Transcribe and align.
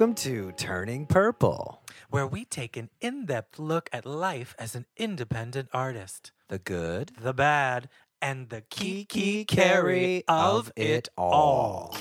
Welcome 0.00 0.14
to 0.14 0.52
Turning 0.52 1.04
Purple, 1.04 1.82
where 2.08 2.26
we 2.26 2.46
take 2.46 2.78
an 2.78 2.88
in 3.02 3.26
depth 3.26 3.58
look 3.58 3.90
at 3.92 4.06
life 4.06 4.54
as 4.58 4.74
an 4.74 4.86
independent 4.96 5.68
artist, 5.74 6.32
the 6.48 6.58
good 6.58 7.12
the 7.20 7.34
bad, 7.34 7.90
and 8.22 8.48
the 8.48 8.62
kiki 8.62 9.44
carry 9.44 10.24
carry 10.24 10.24
of 10.26 10.72
it 10.74 11.10
all. 11.18 11.94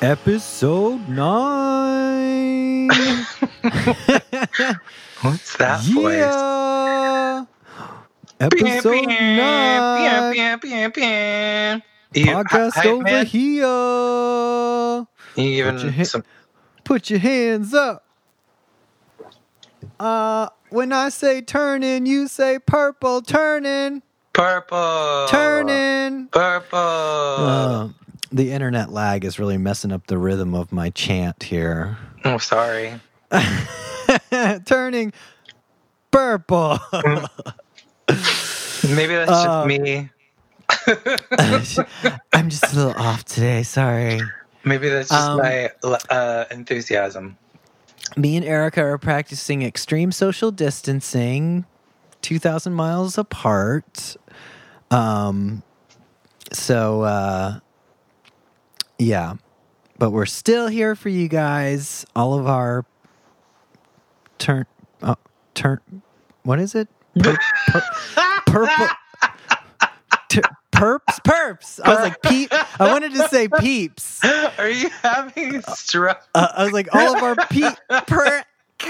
Episode 0.00 1.08
9. 1.08 2.88
What's 5.22 5.56
that 5.56 5.80
voice? 5.92 6.18
yeah. 6.18 7.46
Episode 8.38 9.06
9. 9.08 10.22
Podcast 12.14 12.86
over 12.86 13.24
here. 13.24 13.66
you 15.34 15.44
even 15.44 16.04
some 16.04 16.22
Put 16.88 17.10
your 17.10 17.18
hands 17.18 17.74
up. 17.74 18.02
Uh, 20.00 20.48
when 20.70 20.90
I 20.90 21.10
say 21.10 21.42
turning, 21.42 22.06
you 22.06 22.28
say 22.28 22.58
purple. 22.58 23.20
Turning, 23.20 24.00
purple. 24.32 25.26
turning. 25.28 26.28
Purple. 26.28 26.78
Uh, 26.78 27.88
the 28.32 28.52
internet 28.52 28.90
lag 28.90 29.26
is 29.26 29.38
really 29.38 29.58
messing 29.58 29.92
up 29.92 30.06
the 30.06 30.16
rhythm 30.16 30.54
of 30.54 30.72
my 30.72 30.88
chant 30.88 31.42
here. 31.42 31.98
oh, 32.24 32.38
sorry. 32.38 32.98
turning 34.64 35.12
purple. 36.10 36.78
Maybe 38.88 39.14
that's 39.14 39.30
Uh, 39.30 39.66
just 39.66 39.68
me. 39.68 40.08
I'm 42.32 42.48
just 42.48 42.72
a 42.72 42.76
little 42.76 42.94
off 42.96 43.26
today. 43.26 43.62
Sorry. 43.62 44.22
Maybe 44.68 44.88
that's 44.88 45.08
just 45.08 45.28
um, 45.28 45.38
my 45.38 45.70
uh, 46.10 46.44
enthusiasm. 46.50 47.36
Me 48.16 48.36
and 48.36 48.44
Erica 48.44 48.82
are 48.82 48.98
practicing 48.98 49.62
extreme 49.62 50.12
social 50.12 50.50
distancing, 50.50 51.64
2,000 52.22 52.72
miles 52.72 53.18
apart. 53.18 54.16
Um, 54.90 55.62
so, 56.52 57.02
uh, 57.02 57.60
yeah. 58.98 59.34
But 59.98 60.10
we're 60.10 60.26
still 60.26 60.68
here 60.68 60.94
for 60.94 61.08
you 61.08 61.28
guys. 61.28 62.06
All 62.14 62.38
of 62.38 62.46
our 62.46 62.84
turn, 64.38 64.66
uh, 65.02 65.16
turn, 65.54 65.80
what 66.44 66.60
is 66.60 66.74
it? 66.74 66.88
Pur- 67.18 67.38
pur- 67.68 67.82
purple. 68.46 68.86
Perps, 70.78 71.20
perps. 71.24 71.80
I 71.84 71.88
was 71.90 71.98
like 72.00 72.22
peep. 72.22 72.52
I 72.52 72.90
wanted 72.92 73.12
to 73.14 73.28
say 73.28 73.48
peeps. 73.48 74.22
Are 74.58 74.68
you 74.70 74.88
having 75.02 75.60
stroke? 75.62 76.18
Uh, 76.34 76.48
I 76.56 76.64
was 76.64 76.72
like 76.72 76.94
all 76.94 77.16
of 77.16 77.22
our 77.22 77.34
peep. 77.46 77.72
Per- 78.06 78.44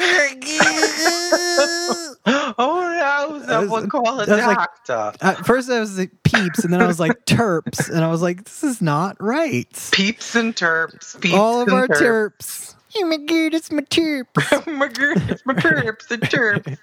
oh 2.27 3.29
no! 3.31 3.43
Someone 3.47 3.83
was- 3.85 3.91
call 3.91 4.07
a 4.09 4.17
was 4.19 4.29
like- 4.29 4.57
doctor. 4.87 5.13
At 5.23 5.47
first, 5.47 5.71
I 5.71 5.81
was 5.81 5.99
like 5.99 6.11
peeps, 6.25 6.65
and 6.65 6.73
then 6.73 6.83
I 6.83 6.87
was 6.87 7.01
like 7.01 7.25
terps, 7.25 7.89
and 7.89 8.05
I 8.05 8.09
was 8.09 8.21
like, 8.23 8.45
this 8.45 8.63
is 8.63 8.83
not 8.83 9.17
right. 9.21 9.67
Peeps 9.93 10.35
and 10.35 10.55
terps. 10.55 11.19
Peeps 11.21 11.35
All 11.35 11.61
of 11.63 11.69
and 11.69 11.77
our 11.77 11.89
terps. 11.89 12.37
terps. 12.39 12.75
Oh 12.99 13.07
my 13.07 13.17
god, 13.17 13.55
it's 13.55 13.71
my 13.73 13.83
terps. 13.83 14.27
oh 14.67 14.71
my 14.73 14.89
god, 14.89 15.31
it's 15.31 15.47
my 15.47 15.55
terps 15.55 16.11
and 16.11 16.23
terps. 16.23 16.79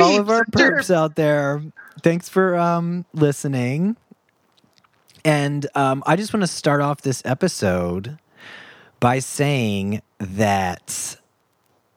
All 0.00 0.18
of 0.18 0.30
our 0.30 0.44
perps 0.46 0.94
out 0.94 1.16
there. 1.16 1.62
Thanks 2.02 2.28
for 2.28 2.56
um, 2.56 3.04
listening. 3.12 3.96
And 5.24 5.66
um, 5.74 6.02
I 6.06 6.16
just 6.16 6.32
want 6.32 6.42
to 6.42 6.46
start 6.48 6.80
off 6.80 7.02
this 7.02 7.22
episode 7.24 8.18
by 9.00 9.18
saying 9.18 10.02
that 10.18 11.16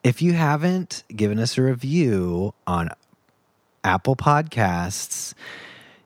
if 0.04 0.22
you 0.22 0.34
haven't 0.34 1.04
given 1.16 1.40
us 1.40 1.58
a 1.58 1.62
review 1.62 2.54
on 2.66 2.90
Apple 3.84 4.16
Podcasts, 4.16 5.34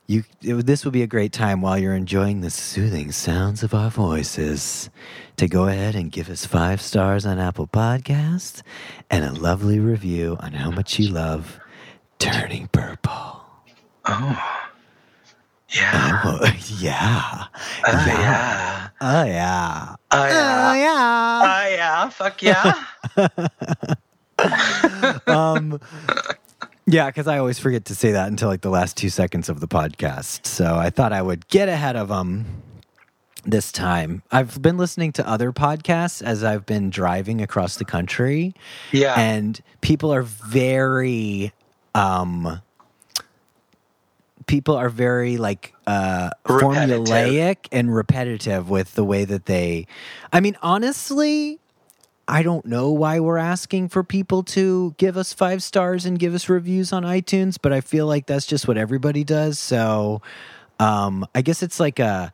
you 0.08 0.24
it- 0.42 0.66
this 0.66 0.84
would 0.86 0.94
be 0.94 1.02
a 1.04 1.08
great 1.08 1.32
time 1.32 1.62
while 1.62 1.78
you're 1.78 1.96
enjoying 1.96 2.42
the 2.42 2.50
soothing 2.50 3.12
sounds 3.12 3.64
of 3.64 3.74
our 3.74 3.90
voices 3.90 4.90
to 5.38 5.48
go 5.48 5.68
ahead 5.68 5.96
and 5.96 6.12
give 6.12 6.30
us 6.30 6.46
five 6.46 6.82
stars 6.82 7.26
on 7.26 7.40
Apple 7.40 7.68
Podcasts 7.68 8.62
and 9.10 9.24
a 9.26 9.32
lovely 9.34 9.80
review 9.80 10.38
on 10.42 10.52
how 10.54 10.70
much 10.70 11.00
you 11.00 11.10
love 11.10 11.60
Turning 12.20 12.68
Purple. 12.68 13.45
Oh. 14.06 14.62
Yeah. 15.70 16.22
Oh 16.24 16.40
yeah, 16.80 17.46
Oh, 17.88 18.06
yeah. 18.06 18.08
yeah. 18.08 18.88
oh 19.02 19.24
yeah, 19.26 19.96
Oh, 20.12 20.18
oh 20.22 20.28
yeah. 20.28 20.76
yeah. 20.76 21.42
Oh, 21.44 21.68
yeah. 21.70 22.10
Fuck 22.10 22.42
yeah. 22.42 22.74
um, 25.28 25.80
yeah, 26.88 27.08
because 27.08 27.28
I 27.28 27.40
always 27.40 27.58
forget 27.60 27.86
to 27.86 27.96
say 27.96 28.12
that 28.12 28.28
until 28.28 28.48
like 28.48 28.62
the 28.62 28.70
last 28.70 28.96
two 28.96 29.10
seconds 29.10 29.50
of 29.50 29.60
the 29.60 29.68
podcast. 29.68 30.46
So 30.46 30.76
I 30.76 30.90
thought 30.92 31.12
I 31.14 31.22
would 31.22 31.48
get 31.48 31.68
ahead 31.68 31.96
of 31.96 32.10
them 32.10 32.46
this 33.44 33.72
time. 33.72 34.22
I've 34.32 34.62
been 34.62 34.78
listening 34.78 35.12
to 35.14 35.28
other 35.28 35.52
podcasts 35.52 36.22
as 36.22 36.44
I've 36.44 36.66
been 36.66 36.90
driving 36.90 37.42
across 37.42 37.78
the 37.78 37.86
country, 37.86 38.54
yeah. 38.92 39.16
and 39.20 39.60
people 39.82 40.14
are 40.14 40.24
very, 40.24 41.52
um, 41.96 42.62
people 44.48 44.76
are 44.76 44.90
very 44.90 45.38
like 45.38 45.74
uh, 45.88 46.30
Repetitive. 46.48 47.06
formulaic 47.06 47.58
and 47.72 47.94
repetitive 47.94 48.70
with 48.70 48.96
the 48.96 49.04
way 49.04 49.26
that 49.26 49.46
they. 49.46 49.88
I 50.32 50.40
mean, 50.40 50.58
honestly, 50.62 51.60
I 52.28 52.42
don't 52.42 52.66
know 52.66 52.92
why 52.92 53.20
we're 53.20 53.38
asking 53.38 53.90
for 53.90 54.04
people 54.04 54.44
to 54.44 54.96
give 54.98 55.18
us 55.18 55.34
five 55.34 55.62
stars 55.62 56.06
and 56.06 56.18
give 56.18 56.34
us 56.34 56.50
reviews 56.50 56.92
on 56.92 57.04
iTunes, 57.04 57.58
but 57.62 57.72
I 57.72 57.82
feel 57.82 58.08
like 58.08 58.26
that's 58.26 58.48
just 58.48 58.68
what 58.68 58.78
everybody 58.78 59.24
does. 59.24 59.60
So 59.60 60.22
um, 60.80 61.28
I 61.36 61.42
guess 61.42 61.62
it's 61.62 61.80
like 61.80 62.00
a, 62.00 62.34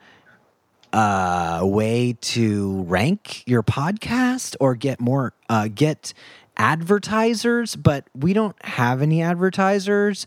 a 0.94 1.62
way 1.64 2.18
to 2.22 2.84
rank 2.84 3.44
your 3.46 3.64
podcast 3.64 4.56
or 4.60 4.76
get 4.76 5.00
more, 5.00 5.34
uh, 5.50 5.68
get 5.74 6.14
advertisers, 6.56 7.76
but 7.76 8.06
we 8.16 8.34
don't 8.34 8.56
have 8.66 9.02
any 9.02 9.22
advertisers. 9.22 10.26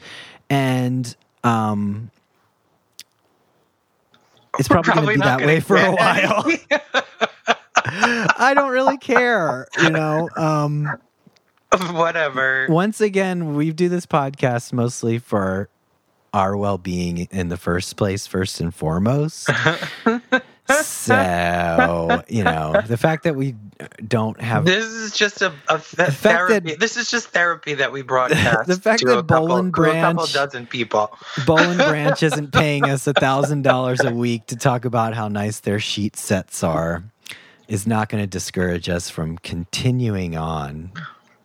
And 0.51 1.17
um, 1.45 2.11
it's 4.59 4.69
We're 4.69 4.83
probably, 4.83 5.17
going 5.17 5.19
to 5.19 5.25
be 5.25 5.29
that 5.29 5.47
way 5.47 5.61
for 5.61 5.77
a 5.77 5.93
while. 5.93 6.45
I 7.77 8.53
don't 8.55 8.71
really 8.71 8.99
care, 8.99 9.67
you 9.83 9.91
know. 9.91 10.29
Um, 10.37 10.89
Whatever. 11.91 12.67
once 12.69 13.01
again, 13.01 13.55
we 13.55 13.73
do 13.73 13.89
this 13.89 14.07
podcast 14.07 14.73
mostly 14.73 15.19
for 15.19 15.69
our 16.33 16.57
well-being 16.57 17.29
in 17.31 17.49
the 17.49 17.57
first 17.57 17.97
place, 17.97 18.27
first 18.27 18.61
and 18.61 18.75
foremost. 18.75 19.49
so, 20.69 22.23
you 22.29 22.43
know, 22.45 22.75
the 22.87 22.97
fact 22.97 23.25
that 23.25 23.37
we 23.37 23.55
don't 24.07 24.41
have 24.41 24.65
This 24.65 24.87
is 24.87 25.13
just 25.17 25.43
a, 25.43 25.53
a 25.69 25.79
th- 25.79 26.11
fact 26.11 26.13
therapy. 26.17 26.71
that- 26.71 26.81
this 26.81 26.97
is 26.97 27.11
just 27.11 27.29
therapy 27.29 27.75
that 27.75 27.93
we 27.93 28.03
broadcast 28.03 28.67
The 28.67 28.77
fact 28.77 29.01
to 29.01 29.07
that 29.09 29.19
a 29.19 29.23
couple, 29.23 29.49
Bolin 29.49 29.75
to 29.75 29.83
a 29.83 29.93
couple 29.93 30.15
Branch- 30.25 30.33
dozen 30.33 30.67
people. 30.67 31.17
Boll 31.47 31.59
& 31.75 31.77
Branch 31.77 32.23
isn't 32.23 32.53
paying 32.53 32.85
us 32.85 33.07
a 33.07 33.13
thousand 33.13 33.63
dollars 33.63 34.01
a 34.01 34.11
week 34.13 34.47
to 34.47 34.57
talk 34.57 34.85
about 34.85 35.15
how 35.15 35.29
nice 35.29 35.61
their 35.61 35.81
sheet 35.81 36.17
sets 36.17 36.63
are 36.65 37.05
is 37.69 37.87
not 37.87 38.09
going 38.09 38.23
to 38.23 38.27
discourage 38.27 38.89
us 38.89 39.09
from 39.11 39.39
continuing 39.39 40.37
on. 40.37 40.93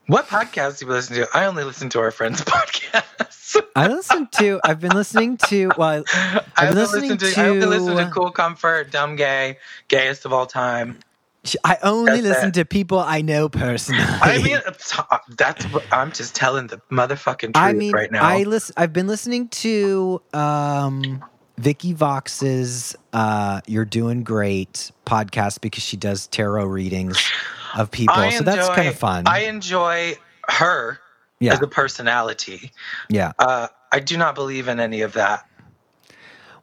What 0.10 0.28
podcasts 0.28 0.80
do 0.80 0.88
you 0.88 0.92
listen 0.92 1.16
to? 1.18 1.28
I 1.36 1.46
only 1.46 1.64
listen 1.64 1.88
to 1.90 2.00
our 2.00 2.10
friends' 2.10 2.42
podcasts. 2.46 3.56
I 3.76 3.88
listen 3.88 4.28
to. 4.40 4.60
I've 4.64 4.80
been 4.80 4.94
listening 4.96 5.38
to. 5.48 5.70
Well, 5.78 6.04
I've 6.14 6.44
been 6.56 6.68
only 6.70 6.82
listening 6.82 7.10
listen 7.12 7.34
to, 7.36 7.42
I 7.42 7.48
only 7.50 7.66
listen 7.68 7.96
to- 7.96 8.06
to 8.06 8.10
Cool 8.10 8.32
Comfort, 8.32 8.90
Dumb 8.92 9.16
Gay, 9.16 9.58
Gayest 9.88 10.26
of 10.26 10.34
All 10.34 10.48
Time. 10.48 10.98
I 11.64 11.78
only 11.84 12.22
That's 12.22 12.24
listen 12.24 12.48
it. 12.50 12.54
to 12.56 12.66
people 12.66 12.98
I 13.00 13.22
know 13.22 13.50
personally. 13.50 14.04
I 14.04 14.42
mean, 14.42 14.58
that's 15.38 15.64
what 15.66 15.86
I'm 15.92 16.12
just 16.12 16.36
telling 16.36 16.68
the 16.68 16.82
motherfucking 16.92 17.40
truth 17.40 17.56
I 17.56 17.74
mean, 17.74 17.92
right 17.94 18.12
now. 18.12 18.24
I 18.24 18.44
listen. 18.44 18.74
I've 18.78 18.92
been 18.94 19.08
listening 19.08 19.48
to 19.50 20.22
um, 20.34 21.24
Vicky 21.58 21.94
Vox's 21.94 22.96
uh, 23.14 23.62
"You're 23.68 23.86
Doing 23.86 24.24
Great" 24.24 24.92
podcast 25.06 25.62
because 25.62 25.84
she 25.84 25.96
does 25.98 26.26
tarot 26.28 26.66
readings 26.66 27.18
of 27.78 27.92
people. 27.92 28.16
I 28.16 28.30
so 28.32 28.44
that's 28.44 28.70
kind 28.70 28.88
of 28.88 28.96
fun. 28.96 29.28
I 29.28 29.42
enjoy 29.42 30.16
her 30.48 31.00
yeah, 31.40 31.54
as 31.54 31.62
a 31.62 31.68
personality. 31.68 32.72
yeah. 33.10 33.34
Uh, 33.40 33.68
I 33.92 34.00
do 34.00 34.18
not 34.18 34.36
believe 34.36 34.68
in 34.68 34.80
any 34.80 35.02
of 35.02 35.14
that. 35.14 35.48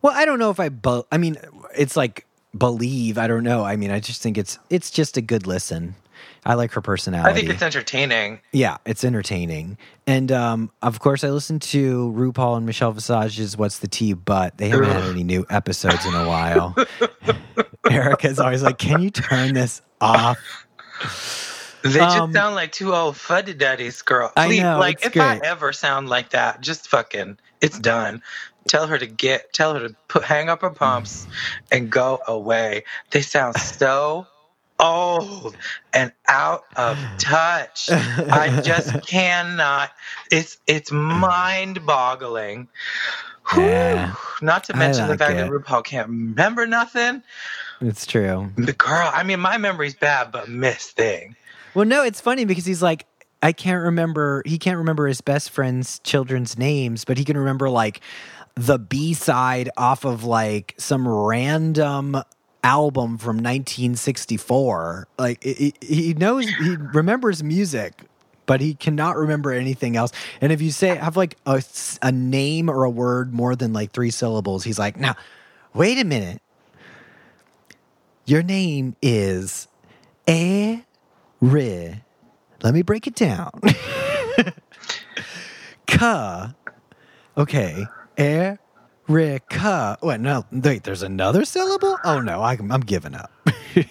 Well, 0.02 0.12
I 0.14 0.24
don't 0.24 0.38
know 0.38 0.50
if 0.50 0.60
I. 0.60 0.68
Be- 0.68 1.02
I 1.10 1.18
mean, 1.18 1.36
it's 1.76 1.96
like 1.96 2.26
believe. 2.56 3.18
I 3.18 3.26
don't 3.26 3.44
know. 3.44 3.64
I 3.64 3.76
mean, 3.76 3.90
I 3.90 4.00
just 4.00 4.22
think 4.22 4.38
it's 4.38 4.58
it's 4.70 4.90
just 4.90 5.16
a 5.16 5.20
good 5.20 5.46
listen. 5.46 5.94
I 6.44 6.54
like 6.54 6.72
her 6.72 6.80
personality. 6.80 7.28
I 7.28 7.34
think 7.34 7.50
it's 7.50 7.62
entertaining. 7.62 8.40
Yeah, 8.52 8.76
it's 8.86 9.02
entertaining. 9.02 9.78
And 10.06 10.30
um, 10.30 10.70
of 10.80 11.00
course, 11.00 11.24
I 11.24 11.30
listened 11.30 11.62
to 11.62 12.12
RuPaul 12.16 12.56
and 12.56 12.64
Michelle 12.64 12.92
Visage's 12.92 13.56
What's 13.56 13.80
the 13.80 13.88
Tea, 13.88 14.12
but 14.12 14.56
they 14.56 14.68
haven't 14.68 14.90
had 14.90 15.04
any 15.04 15.24
new 15.24 15.44
episodes 15.50 16.06
in 16.06 16.14
a 16.14 16.26
while. 16.26 16.76
Erica's 17.90 18.38
always 18.38 18.62
like, 18.62 18.78
Can 18.78 19.02
you 19.02 19.10
turn 19.10 19.54
this 19.54 19.82
off? 20.00 20.38
They 21.82 22.00
just 22.00 22.16
Um, 22.16 22.32
sound 22.32 22.54
like 22.56 22.72
two 22.72 22.94
old 22.94 23.16
fuddy 23.16 23.54
duddies, 23.54 24.02
girl. 24.02 24.32
I 24.36 24.58
know, 24.58 24.78
like 24.78 25.04
if. 25.04 25.16
I 25.16 25.40
ever 25.44 25.72
sound 25.72 26.08
like 26.08 26.30
that, 26.30 26.60
just 26.60 26.88
fucking, 26.88 27.38
it's 27.60 27.78
done. 27.78 28.22
Tell 28.68 28.88
her 28.88 28.98
to 28.98 29.06
get, 29.06 29.52
tell 29.52 29.74
her 29.74 29.88
to 29.88 29.94
put, 30.08 30.24
hang 30.24 30.48
up 30.48 30.62
her 30.62 30.70
pumps 30.70 31.26
and 31.70 31.88
go 31.88 32.20
away. 32.26 32.82
They 33.12 33.22
sound 33.22 33.56
so 33.56 34.26
old 34.80 35.56
and 35.92 36.12
out 36.28 36.64
of 36.76 36.98
touch. 37.18 37.88
I 37.90 38.60
just 38.64 38.92
cannot. 39.06 39.90
It's 40.30 40.58
it's 40.66 40.90
mind 40.90 41.86
boggling. 41.86 42.68
Yeah. 43.56 44.14
Not 44.42 44.64
to 44.64 44.76
mention 44.76 45.06
the 45.06 45.16
fact 45.16 45.32
it. 45.32 45.36
that 45.36 45.50
RuPaul 45.50 45.84
can't 45.84 46.08
remember 46.08 46.66
nothing. 46.66 47.22
It's 47.80 48.06
true. 48.06 48.50
The 48.56 48.72
girl, 48.72 49.10
I 49.12 49.22
mean, 49.22 49.40
my 49.40 49.58
memory's 49.58 49.94
bad, 49.94 50.32
but 50.32 50.48
Miss 50.48 50.90
Thing. 50.90 51.36
Well, 51.74 51.84
no, 51.84 52.02
it's 52.02 52.20
funny 52.20 52.44
because 52.44 52.64
he's 52.64 52.82
like, 52.82 53.06
I 53.42 53.52
can't 53.52 53.82
remember. 53.82 54.42
He 54.46 54.58
can't 54.58 54.78
remember 54.78 55.06
his 55.06 55.20
best 55.20 55.50
friend's 55.50 55.98
children's 56.00 56.58
names, 56.58 57.04
but 57.04 57.18
he 57.18 57.24
can 57.24 57.36
remember 57.36 57.68
like 57.68 58.00
the 58.54 58.78
B 58.78 59.12
side 59.12 59.68
off 59.76 60.04
of 60.04 60.24
like 60.24 60.74
some 60.78 61.06
random 61.06 62.16
album 62.64 63.18
from 63.18 63.36
1964. 63.36 65.06
Like 65.18 65.42
he, 65.44 65.74
he 65.80 66.14
knows, 66.14 66.48
he 66.48 66.76
remembers 66.76 67.42
music, 67.42 68.02
but 68.46 68.60
he 68.60 68.74
cannot 68.74 69.16
remember 69.16 69.52
anything 69.52 69.96
else. 69.96 70.12
And 70.40 70.52
if 70.52 70.62
you 70.62 70.70
say 70.70 70.96
have 70.96 71.16
like 71.16 71.36
a, 71.46 71.62
a 72.02 72.10
name 72.10 72.70
or 72.70 72.84
a 72.84 72.90
word 72.90 73.34
more 73.34 73.54
than 73.54 73.72
like 73.72 73.92
three 73.92 74.10
syllables, 74.10 74.64
he's 74.64 74.78
like, 74.78 74.96
now, 74.96 75.14
wait 75.74 75.98
a 75.98 76.04
minute. 76.04 76.40
Your 78.26 78.42
name 78.42 78.96
is 79.00 79.68
A. 80.28 80.84
Re. 81.40 82.02
Let 82.62 82.74
me 82.74 82.82
break 82.82 83.06
it 83.06 83.14
down. 83.14 83.50
Ka. 85.86 86.54
Okay. 87.36 87.86
E. 88.18 88.50
Re. 89.08 89.38
Ka. 89.48 89.96
Wait, 90.02 90.20
no. 90.20 90.44
Wait, 90.50 90.84
there's 90.84 91.02
another 91.02 91.44
syllable? 91.44 91.98
Oh, 92.04 92.20
no. 92.20 92.42
I, 92.42 92.54
I'm 92.70 92.80
giving 92.80 93.14
up. 93.14 93.30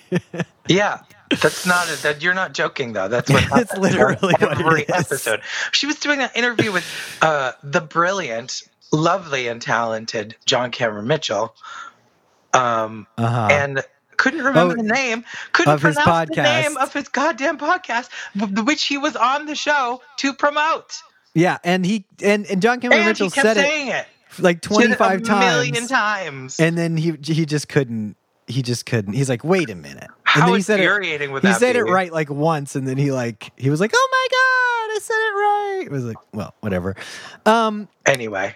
Yeah, 0.67 1.01
that's 1.43 1.67
not 1.67 1.87
a, 1.91 2.01
that. 2.01 2.23
You're 2.23 2.33
not 2.33 2.55
joking 2.55 2.93
though. 2.93 3.07
That's 3.07 3.29
what 3.29 3.51
literally 3.79 4.33
what 4.39 4.41
it 4.41 4.59
every 4.59 4.81
is. 4.81 4.89
episode. 4.89 5.41
She 5.71 5.85
was 5.85 5.99
doing 5.99 6.17
that 6.17 6.35
interview 6.35 6.71
with 6.71 6.83
uh, 7.21 7.51
the 7.61 7.81
brilliant, 7.81 8.63
lovely, 8.91 9.47
and 9.47 9.61
talented 9.61 10.35
John 10.47 10.71
Cameron 10.71 11.05
Mitchell, 11.05 11.53
um, 12.55 13.05
Uh-huh. 13.19 13.47
and 13.51 13.83
couldn't 14.17 14.43
remember 14.43 14.73
Oh, 14.73 14.77
the 14.77 14.83
name. 14.83 15.23
Couldn't 15.53 15.73
of 15.73 15.81
his 15.81 15.95
pronounce 15.95 16.29
the 16.29 16.41
name 16.43 16.77
of 16.77 16.93
his 16.93 17.07
goddamn 17.09 17.57
podcast, 17.57 18.09
which 18.65 18.85
he 18.85 18.97
was 18.97 19.15
on 19.15 19.45
the 19.45 19.55
show 19.55 20.01
to 20.17 20.33
promote. 20.33 20.97
yeah. 21.33 21.57
And 21.63 21.85
he, 21.85 22.05
and, 22.23 22.45
and 22.47 22.61
John 22.61 22.79
Cameron 22.79 22.99
And 23.01 23.07
Mitchell 23.09 23.27
he 23.27 23.31
kept 23.31 23.45
said 23.45 23.57
it 23.57 23.61
saying 23.61 23.87
it, 23.89 24.05
like 24.39 24.57
it 24.57 24.61
25 24.63 25.27
a 25.29 25.39
million 25.39 25.87
times. 25.87 25.89
times. 25.89 26.59
And 26.59 26.77
then 26.77 26.97
he, 26.97 27.13
he 27.23 27.45
just 27.45 27.69
couldn't, 27.69 28.15
he 28.47 28.61
just 28.61 28.85
couldn't. 28.85 29.13
He's 29.13 29.29
like, 29.29 29.43
wait 29.43 29.69
a 29.69 29.75
minute. 29.75 30.03
and 30.03 30.09
How 30.23 30.45
then 30.47 30.55
he 30.55 30.61
said 30.61 30.79
it, 30.79 30.83
infuriating 30.83 31.31
would 31.31 31.41
he 31.43 31.49
that 31.49 31.59
said 31.59 31.75
it 31.75 31.83
right 31.83 32.11
like 32.11 32.29
once 32.29 32.75
and 32.75 32.87
then 32.87 32.97
he 32.97 33.11
like 33.11 33.51
he 33.57 33.69
was 33.69 33.79
like 33.79 33.91
oh 33.93 34.07
my 34.11 34.27
god 34.31 34.95
i 34.95 34.99
said 35.01 35.13
it 35.15 35.33
right 35.35 35.83
it 35.85 35.91
was 35.91 36.03
like 36.05 36.17
well 36.33 36.53
whatever 36.59 36.95
um 37.45 37.87
Anyway, 38.05 38.55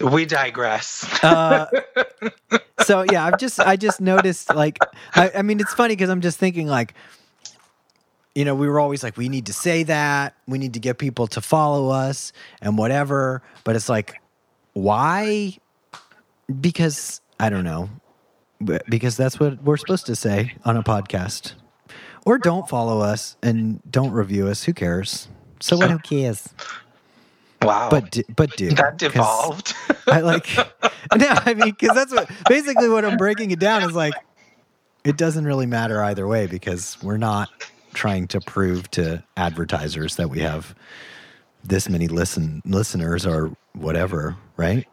we 0.00 0.24
digress. 0.26 1.04
uh 1.22 1.66
so 2.84 3.04
yeah 3.12 3.24
i've 3.26 3.38
just 3.38 3.60
i 3.60 3.76
just 3.76 4.00
noticed 4.00 4.52
like 4.54 4.78
i, 5.14 5.30
I 5.36 5.42
mean 5.42 5.60
it's 5.60 5.72
funny 5.74 5.94
because 5.94 6.10
i'm 6.10 6.20
just 6.20 6.38
thinking 6.38 6.66
like 6.66 6.94
you 8.34 8.44
know 8.44 8.54
we 8.56 8.66
were 8.68 8.80
always 8.80 9.02
like 9.04 9.16
we 9.16 9.28
need 9.28 9.46
to 9.46 9.52
say 9.52 9.82
that 9.84 10.34
we 10.48 10.58
need 10.58 10.72
to 10.74 10.80
get 10.80 10.98
people 10.98 11.26
to 11.28 11.40
follow 11.40 11.90
us 11.90 12.32
and 12.60 12.76
whatever 12.78 13.42
but 13.64 13.76
it's 13.76 13.88
like 13.88 14.20
why 14.72 15.56
because 16.60 17.20
i 17.38 17.48
don't 17.50 17.64
know 17.64 17.88
because 18.88 19.16
that's 19.16 19.38
what 19.38 19.62
we're 19.62 19.76
supposed 19.76 20.06
to 20.06 20.16
say 20.16 20.54
on 20.64 20.76
a 20.76 20.82
podcast. 20.82 21.54
Or 22.24 22.38
don't 22.38 22.68
follow 22.68 23.00
us 23.00 23.36
and 23.42 23.80
don't 23.90 24.12
review 24.12 24.46
us. 24.46 24.64
Who 24.64 24.72
cares? 24.72 25.28
So 25.60 25.76
what? 25.76 25.90
Who 25.90 25.98
cares? 25.98 26.48
Wow, 27.62 27.88
but 27.90 28.10
do, 28.10 28.22
but 28.34 28.56
do. 28.56 28.70
That 28.70 28.98
devolved. 28.98 29.74
I 30.08 30.20
like, 30.20 30.48
no, 31.16 31.26
I 31.28 31.54
mean, 31.54 31.70
because 31.78 31.94
that's 31.94 32.12
what 32.12 32.28
basically 32.48 32.88
what 32.88 33.04
I'm 33.04 33.16
breaking 33.16 33.50
it 33.52 33.60
down 33.60 33.84
is 33.84 33.92
like, 33.92 34.14
it 35.04 35.16
doesn't 35.16 35.44
really 35.44 35.66
matter 35.66 36.02
either 36.02 36.26
way 36.26 36.46
because 36.46 36.96
we're 37.02 37.18
not 37.18 37.48
trying 37.94 38.26
to 38.28 38.40
prove 38.40 38.90
to 38.92 39.22
advertisers 39.36 40.16
that 40.16 40.28
we 40.28 40.40
have 40.40 40.74
this 41.64 41.88
many 41.88 42.08
listen 42.08 42.62
listeners 42.64 43.26
or 43.26 43.56
whatever, 43.74 44.36
right? 44.56 44.86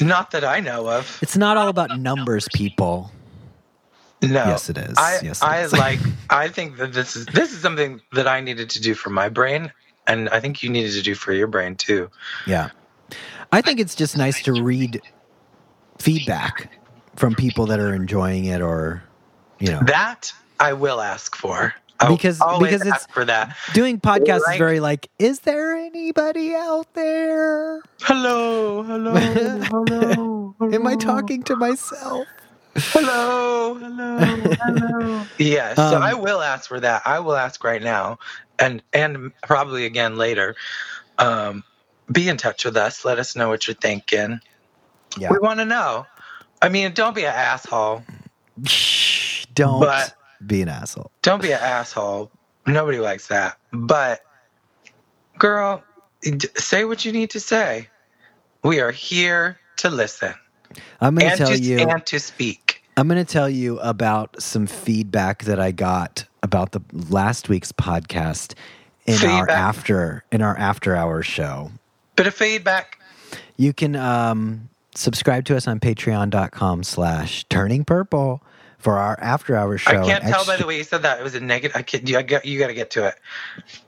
Not 0.00 0.30
that 0.32 0.44
I 0.44 0.60
know 0.60 0.88
of. 0.88 1.18
It's 1.22 1.36
not 1.36 1.56
all 1.56 1.68
about 1.68 1.98
numbers, 1.98 2.48
people. 2.54 3.10
No. 4.22 4.28
Yes, 4.44 4.70
it 4.70 4.78
is. 4.78 4.94
I, 4.96 5.18
Yes, 5.22 5.42
it 5.42 5.44
I 5.44 5.60
is. 5.62 5.72
like. 5.72 6.00
I 6.30 6.48
think 6.48 6.78
that 6.78 6.92
this 6.92 7.14
is 7.14 7.26
this 7.26 7.52
is 7.52 7.60
something 7.60 8.00
that 8.12 8.26
I 8.26 8.40
needed 8.40 8.70
to 8.70 8.80
do 8.80 8.94
for 8.94 9.10
my 9.10 9.28
brain, 9.28 9.70
and 10.06 10.28
I 10.30 10.40
think 10.40 10.62
you 10.62 10.70
needed 10.70 10.92
to 10.92 11.02
do 11.02 11.14
for 11.14 11.32
your 11.32 11.46
brain 11.46 11.76
too. 11.76 12.10
Yeah. 12.46 12.70
I 13.52 13.60
think 13.60 13.78
it's 13.80 13.94
just 13.94 14.16
nice 14.16 14.42
to 14.44 14.52
read 14.62 15.00
feedback 15.98 16.70
from 17.16 17.34
people 17.34 17.66
that 17.66 17.78
are 17.78 17.94
enjoying 17.94 18.46
it 18.46 18.60
or, 18.60 19.02
you 19.60 19.70
know, 19.70 19.80
That 19.86 20.32
I 20.58 20.72
will 20.72 21.00
ask 21.00 21.36
for. 21.36 21.72
Will 22.02 22.16
Because- 22.16 22.38
because 22.60 22.80
it's- 22.82 23.06
for 23.12 23.24
that. 23.24 23.56
doing 23.72 24.00
podcasts 24.00 24.40
is 24.50 24.58
very 24.58 24.80
like, 24.80 25.08
is 25.18 25.40
there 25.40 25.74
anybody 25.76 26.54
out 26.54 26.92
there? 26.94 27.80
Hello, 28.02 28.82
hello, 28.82 29.14
hello. 29.70 30.54
Am 30.72 30.86
I 30.86 30.96
talking 30.96 31.42
to 31.44 31.56
myself? 31.56 32.26
Hello, 32.76 33.74
hello, 33.74 34.18
hello. 34.18 35.24
yeah, 35.38 35.74
so 35.74 35.96
Um, 35.96 36.02
I 36.02 36.14
will 36.14 36.42
ask 36.42 36.68
for 36.68 36.80
that. 36.80 37.02
I 37.04 37.20
will 37.20 37.36
ask 37.36 37.62
right 37.62 37.80
now, 37.82 38.18
and 38.58 38.82
and 38.92 39.30
probably 39.42 39.86
again 39.86 40.16
later. 40.16 40.56
Um, 41.18 41.62
be 42.10 42.28
in 42.28 42.36
touch 42.36 42.64
with 42.64 42.76
us. 42.76 43.04
Let 43.04 43.18
us 43.20 43.36
know 43.36 43.48
what 43.48 43.66
you're 43.68 43.76
thinking. 43.76 44.40
Yeah. 45.16 45.30
We 45.30 45.38
want 45.38 45.60
to 45.60 45.64
know. 45.64 46.06
I 46.60 46.68
mean, 46.68 46.92
don't 46.92 47.14
be 47.14 47.22
an 47.24 47.32
asshole. 47.32 48.02
Don't 49.54 49.80
But- 49.80 50.14
be 50.46 50.62
an 50.62 50.68
asshole. 50.68 51.10
Don't 51.22 51.42
be 51.42 51.52
an 51.52 51.60
asshole. 51.60 52.30
Nobody 52.66 52.98
likes 52.98 53.28
that. 53.28 53.58
But, 53.72 54.20
girl, 55.38 55.82
say 56.56 56.84
what 56.84 57.04
you 57.04 57.12
need 57.12 57.30
to 57.30 57.40
say. 57.40 57.88
We 58.62 58.80
are 58.80 58.90
here 58.90 59.58
to 59.76 59.90
listen 59.90 60.34
I'm 61.00 61.14
going 61.14 61.30
to 61.30 61.36
tell 61.36 61.56
you. 61.56 61.78
and 61.78 62.06
to 62.06 62.20
speak. 62.20 62.82
I'm 62.96 63.08
going 63.08 63.24
to 63.24 63.30
tell 63.30 63.48
you 63.48 63.78
about 63.80 64.40
some 64.40 64.66
feedback 64.66 65.44
that 65.44 65.58
I 65.58 65.72
got 65.72 66.26
about 66.42 66.72
the 66.72 66.80
last 66.92 67.48
week's 67.48 67.72
podcast 67.72 68.54
in 69.06 69.22
our 69.28 69.50
after 69.50 70.24
in 70.30 70.42
our 70.42 70.56
after 70.56 70.94
hours 70.94 71.26
show. 71.26 71.72
Bit 72.16 72.28
of 72.28 72.34
feedback. 72.34 73.00
You 73.56 73.72
can 73.72 73.96
um, 73.96 74.68
subscribe 74.94 75.44
to 75.46 75.56
us 75.56 75.66
on 75.66 75.80
patreon.com 75.80 76.84
slash 76.84 77.44
turning 77.44 77.84
purple 77.84 78.42
for 78.84 78.98
our 78.98 79.18
after 79.20 79.56
hours 79.56 79.80
show. 79.80 80.02
I 80.02 80.04
can't 80.04 80.22
tell 80.24 80.44
by 80.44 80.56
the 80.58 80.66
way 80.66 80.76
you 80.76 80.84
said 80.84 81.02
that. 81.02 81.18
It 81.18 81.22
was 81.22 81.34
a 81.34 81.40
negative. 81.40 81.74
I 81.74 81.82
can't, 81.82 82.06
you, 82.06 82.18
I 82.18 82.22
got, 82.22 82.44
you 82.44 82.58
got 82.58 82.66
to 82.66 82.74
get 82.74 82.90
to 82.90 83.06
it. 83.08 83.14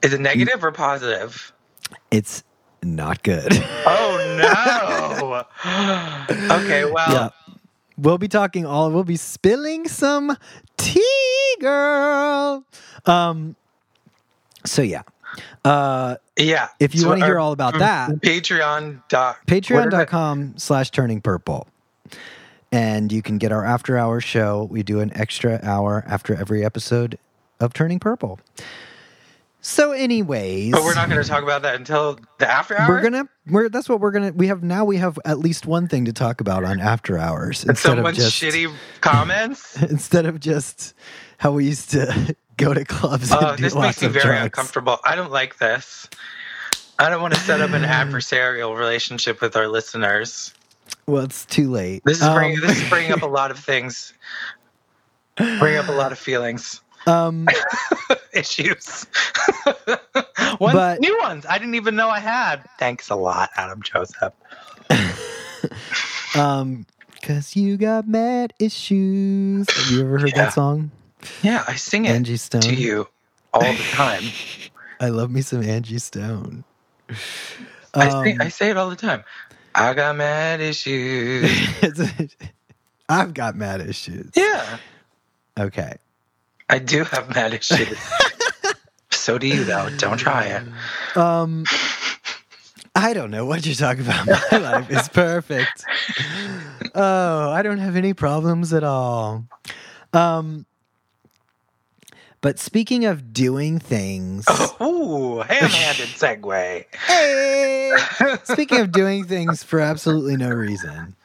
Is 0.03 0.15
it 0.15 0.21
negative 0.21 0.65
or 0.65 0.73
positive? 0.73 1.53
It's 2.11 2.43
not 2.83 3.23
good. 3.23 3.53
Oh 3.87 4.17
no. 4.39 5.45
okay, 6.57 6.85
well, 6.91 7.13
yeah. 7.13 7.29
We'll 7.99 8.19
be 8.19 8.29
talking 8.29 8.65
all 8.67 8.91
we'll 8.91 9.05
be 9.05 9.17
spilling 9.17 9.87
some 9.87 10.37
tea, 10.77 11.55
girl. 11.61 12.65
Um 13.05 13.55
so 14.65 14.83
yeah. 14.83 15.03
Uh 15.65 16.17
yeah. 16.39 16.69
if 16.81 16.95
you 16.95 17.03
So 17.03 17.09
want 17.09 17.21
to 17.21 17.27
hear 17.27 17.39
all 17.39 17.53
about 17.53 17.79
that, 17.79 18.11
Patreon 18.23 19.03
dot 19.09 19.37
what 19.47 19.53
is 19.53 19.71
it? 19.71 19.73
patreon.com 19.73 20.55
slash 20.57 20.91
turning 20.91 21.21
purple. 21.21 21.67
And 22.73 23.13
you 23.13 23.23
can 23.23 23.39
get 23.39 23.53
our 23.53 23.65
after 23.65 23.97
hour 23.97 24.21
show. 24.21 24.65
We 24.71 24.83
do 24.83 25.01
an 25.01 25.17
extra 25.17 25.61
hour 25.63 26.05
after 26.07 26.35
every 26.35 26.65
episode 26.65 27.19
of 27.61 27.73
Turning 27.73 27.99
Purple. 28.01 28.41
So, 29.61 29.91
anyways, 29.93 30.73
But 30.73 30.85
we're 30.85 30.95
not 30.95 31.09
going 31.09 31.21
to 31.23 31.29
talk 31.29 31.43
about 31.43 31.63
that 31.63 31.75
until 31.77 32.19
the 32.39 32.49
after 32.49 32.79
hour. 32.79 32.89
we're 32.89 33.03
gonna 33.03 33.29
we're 33.49 33.69
that's 33.69 33.89
what 33.89 33.99
we're 33.99 34.13
gonna 34.13 34.31
we 34.33 34.47
have 34.47 34.63
now 34.63 34.85
we 34.85 34.97
have 34.99 35.19
at 35.25 35.39
least 35.41 35.67
one 35.67 35.89
thing 35.89 36.05
to 36.05 36.13
talk 36.13 36.41
about 36.41 36.63
on 36.63 36.79
after 36.81 37.19
hours 37.19 37.63
And 37.63 37.71
instead 37.71 37.91
of 37.93 37.97
someone's 37.97 38.17
just 38.19 38.41
shitty 38.41 38.73
comments. 39.01 39.81
instead 39.91 40.27
of 40.27 40.39
just 40.39 40.95
how 41.39 41.51
we 41.53 41.65
used 41.67 41.91
to 41.93 42.37
go 42.57 42.75
to 42.75 42.85
clubs 42.85 43.31
Oh, 43.33 43.57
do 43.57 43.63
this 43.63 43.75
lots 43.75 44.01
makes 44.01 44.03
me 44.03 44.09
very 44.09 44.25
drugs. 44.37 44.45
uncomfortable. 44.45 44.99
I 45.05 45.17
don't 45.17 45.33
like 45.33 45.59
this. 45.59 46.09
I 47.01 47.11
don't 47.11 47.21
want 47.21 47.35
to 47.35 47.41
set 47.41 47.61
up 47.61 47.71
an 47.71 47.83
adversarial 47.83 48.77
relationship 48.79 49.41
with 49.41 49.57
our 49.57 49.67
listeners. 49.67 50.55
Well, 51.07 51.23
it's 51.25 51.45
too 51.47 51.71
late. 51.71 52.03
This 52.05 52.21
is 52.23 52.29
bringing 52.29 52.57
Um, 52.59 52.67
this 52.67 52.83
is 52.83 52.89
bringing 52.89 53.13
up 53.13 53.23
a 53.23 53.27
lot 53.27 53.51
of 53.51 53.59
things. 53.59 54.13
Bring 55.37 55.77
up 55.77 55.89
a 55.89 55.93
lot 55.93 56.13
of 56.13 56.19
feelings. 56.19 56.81
Um, 57.07 57.47
issues. 58.33 59.07
One, 60.59 60.73
But- 60.75 61.01
new 61.01 61.17
ones 61.21 61.47
I 61.49 61.59
didn't 61.59 61.75
even 61.77 61.95
know 61.97 62.09
I 62.09 62.19
had. 62.21 62.65
Thanks 62.79 63.11
a 63.11 63.15
lot, 63.15 63.51
Adam 63.57 63.83
Joseph. 63.83 64.33
um, 66.35 66.87
cause 67.23 67.57
you 67.57 67.77
got 67.77 68.07
mad 68.09 68.53
issues. 68.59 69.69
Have 69.71 69.91
you 69.91 70.01
ever 70.03 70.19
heard 70.19 70.31
Yeah. 70.31 70.45
that 70.47 70.53
song? 70.55 70.91
Yeah, 71.43 71.65
I 71.67 71.77
sing 71.77 72.05
it 72.05 72.11
Angie 72.11 72.37
Stone. 72.37 72.61
to 72.63 72.75
you 72.75 73.09
all 73.53 73.61
the 73.63 73.83
time. 73.93 74.23
I 75.01 75.09
love 75.09 75.31
me 75.31 75.41
some 75.43 75.63
Angie 75.63 75.99
Stone. 75.99 76.65
I, 77.95 78.09
say, 78.25 78.33
Um, 78.33 78.41
I 78.43 78.49
say 78.49 78.71
it 78.71 78.77
all 78.77 78.91
the 78.91 78.97
time. 78.97 79.25
I 79.77 79.93
got 79.95 80.17
mad 80.17 80.61
issues. 80.61 81.51
I've 83.09 83.35
got 83.35 83.55
mad 83.57 83.81
issues. 83.81 84.31
yeah, 84.35 84.79
Okay. 85.59 85.97
I 86.69 86.79
do 86.81 87.05
have 87.05 87.33
mad 87.35 87.55
issues. 87.55 87.97
so 89.11 89.39
do 89.39 89.47
you, 89.47 89.63
though. 89.65 89.89
Don't 89.99 90.19
try 90.19 90.45
it. 90.47 91.17
Um, 91.17 91.65
I 92.97 93.13
don't 93.13 93.31
know 93.31 93.45
what 93.47 93.65
you're 93.65 93.75
talking 93.77 94.05
about. 94.05 94.27
My 94.53 94.59
life 94.59 94.91
is 94.91 95.09
perfect. 95.09 95.85
Oh, 96.95 97.51
I 97.51 97.63
don't 97.63 97.79
have 97.79 97.95
any 97.95 98.15
problems 98.15 98.73
at 98.73 98.83
all. 98.83 99.45
Um, 100.13 100.67
but 102.47 102.61
speaking 102.61 103.07
of 103.07 103.33
doing 103.33 103.81
things, 103.81 104.47
Ooh, 104.81 105.41
ham-handed 105.41 106.11
segue. 106.11 106.85
hey, 106.95 107.93
speaking 108.45 108.79
of 108.79 108.93
doing 108.93 109.25
things 109.25 109.65
for 109.65 109.81
absolutely 109.81 110.37
no 110.37 110.51
reason 110.51 111.17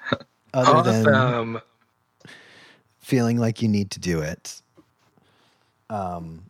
other 0.51 0.81
than 0.81 1.61
feeling 2.97 3.37
like 3.37 3.61
you 3.61 3.67
need 3.67 3.91
to 3.91 3.99
do 3.99 4.21
it. 4.21 4.63
Um, 5.91 6.49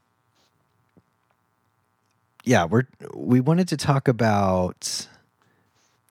yeah, 2.45 2.63
we're 2.63 2.87
we 3.13 3.41
wanted 3.41 3.67
to 3.67 3.75
talk 3.75 4.07
about 4.07 5.05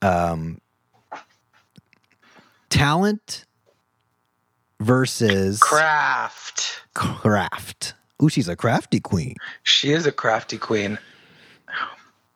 um, 0.03 0.61
talent 2.69 3.47
versus 4.81 5.61
Craft. 5.61 6.83
craft. 6.93 7.95
Ooh, 8.23 8.29
she's 8.29 8.49
a 8.49 8.57
crafty 8.57 9.01
queen. 9.01 9.37
She 9.63 9.93
is 9.93 10.07
a 10.07 10.13
crafty 10.13 10.59
queen. 10.59 10.99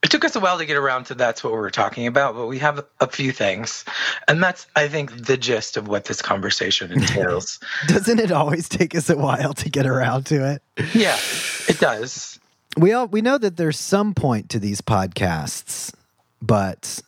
It 0.03 0.11
took 0.11 0.25
us 0.25 0.37
a 0.37 0.41
while 0.41 0.59
to 0.59 0.67
get 0.67 0.77
around 0.77 1.05
to 1.05 1.15
that's 1.15 1.43
what 1.43 1.55
we 1.55 1.59
were 1.59 1.71
talking 1.71 2.07
about, 2.07 2.35
but 2.35 2.47
we 2.47 2.59
have 2.59 2.85
a 3.01 3.07
few 3.07 3.33
things. 3.33 3.87
And 4.29 4.43
that's, 4.43 4.67
I 4.77 4.87
think, 4.87 5.25
the 5.27 5.39
gist 5.39 5.79
of 5.79 5.89
what 5.89 6.05
this 6.05 6.21
conversation 6.21 6.93
entails. 6.93 7.59
Doesn't 7.87 8.21
it 8.21 8.31
always 8.31 8.69
take 8.69 8.95
us 8.95 9.09
a 9.09 9.17
while 9.17 9.55
to 9.55 9.71
get 9.71 9.87
around 9.87 10.27
to 10.27 10.47
it? 10.47 10.63
yeah, 10.95 11.19
it 11.69 11.81
does. 11.81 12.39
We 12.77 12.93
all 12.93 13.07
we 13.07 13.23
know 13.23 13.39
that 13.39 13.57
there's 13.57 13.79
some 13.79 14.15
point 14.15 14.51
to 14.51 14.59
these 14.59 14.81
podcasts, 14.81 15.95
but 16.43 17.01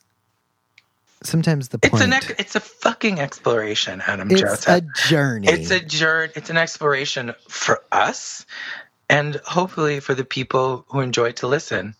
sometimes 1.26 1.68
the 1.68 1.78
It's 1.82 1.90
point 1.90 2.04
an 2.04 2.12
ex- 2.12 2.32
it's 2.38 2.54
a 2.56 2.60
fucking 2.60 3.20
exploration, 3.20 4.02
Adam 4.06 4.30
it's 4.30 4.40
Joseph. 4.40 4.68
a 4.68 5.08
journey. 5.08 5.48
It's 5.48 5.70
a 5.70 5.80
journey. 5.80 6.32
It's 6.36 6.50
an 6.50 6.56
exploration 6.56 7.34
for 7.48 7.82
us, 7.92 8.46
and 9.10 9.36
hopefully 9.44 10.00
for 10.00 10.14
the 10.14 10.24
people 10.24 10.84
who 10.88 11.00
enjoy 11.00 11.32
to 11.32 11.46
listen. 11.46 11.94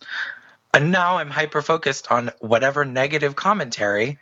And 0.75 0.91
now 0.93 1.19
I'm 1.19 1.31
hyper 1.31 1.63
focused 1.63 2.11
on 2.13 2.31
whatever 2.41 2.85
negative 2.85 3.35
commentary 3.37 4.19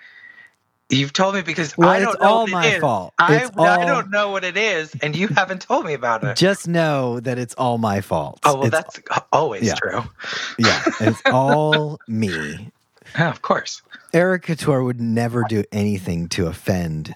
you've 0.90 1.12
told 1.14 1.34
me 1.34 1.40
because 1.42 1.76
Well, 1.76 1.88
I 1.88 1.98
don't 1.98 2.20
know 2.20 2.28
all 2.28 2.42
what 2.42 2.50
my 2.50 2.66
is. 2.66 2.80
fault. 2.80 3.14
I, 3.18 3.36
It's 3.36 3.50
I 3.58 3.84
don't 3.86 4.10
know 4.10 4.30
what 4.30 4.44
it 4.44 4.56
is, 4.56 4.94
and 5.02 5.16
you 5.16 5.28
haven't 5.28 5.62
told 5.62 5.84
me 5.86 5.94
about 5.94 6.22
it. 6.22 6.36
Just 6.36 6.68
know 6.68 7.18
that 7.20 7.38
it's 7.38 7.54
all 7.54 7.78
my 7.78 8.00
fault. 8.02 8.38
Oh 8.44 8.54
well, 8.58 8.66
It's- 8.66 8.84
that's 8.94 9.24
always 9.32 9.64
yeah. 9.64 9.74
true. 9.74 10.02
yeah, 10.58 10.82
it's 11.00 11.20
all 11.32 11.98
me. 12.06 12.70
Yeah, 13.14 13.30
of 13.30 13.42
course. 13.42 13.82
Eric 14.12 14.42
Couture 14.42 14.82
would 14.82 15.00
never 15.00 15.44
do 15.48 15.64
anything 15.72 16.28
to 16.30 16.46
offend 16.46 17.14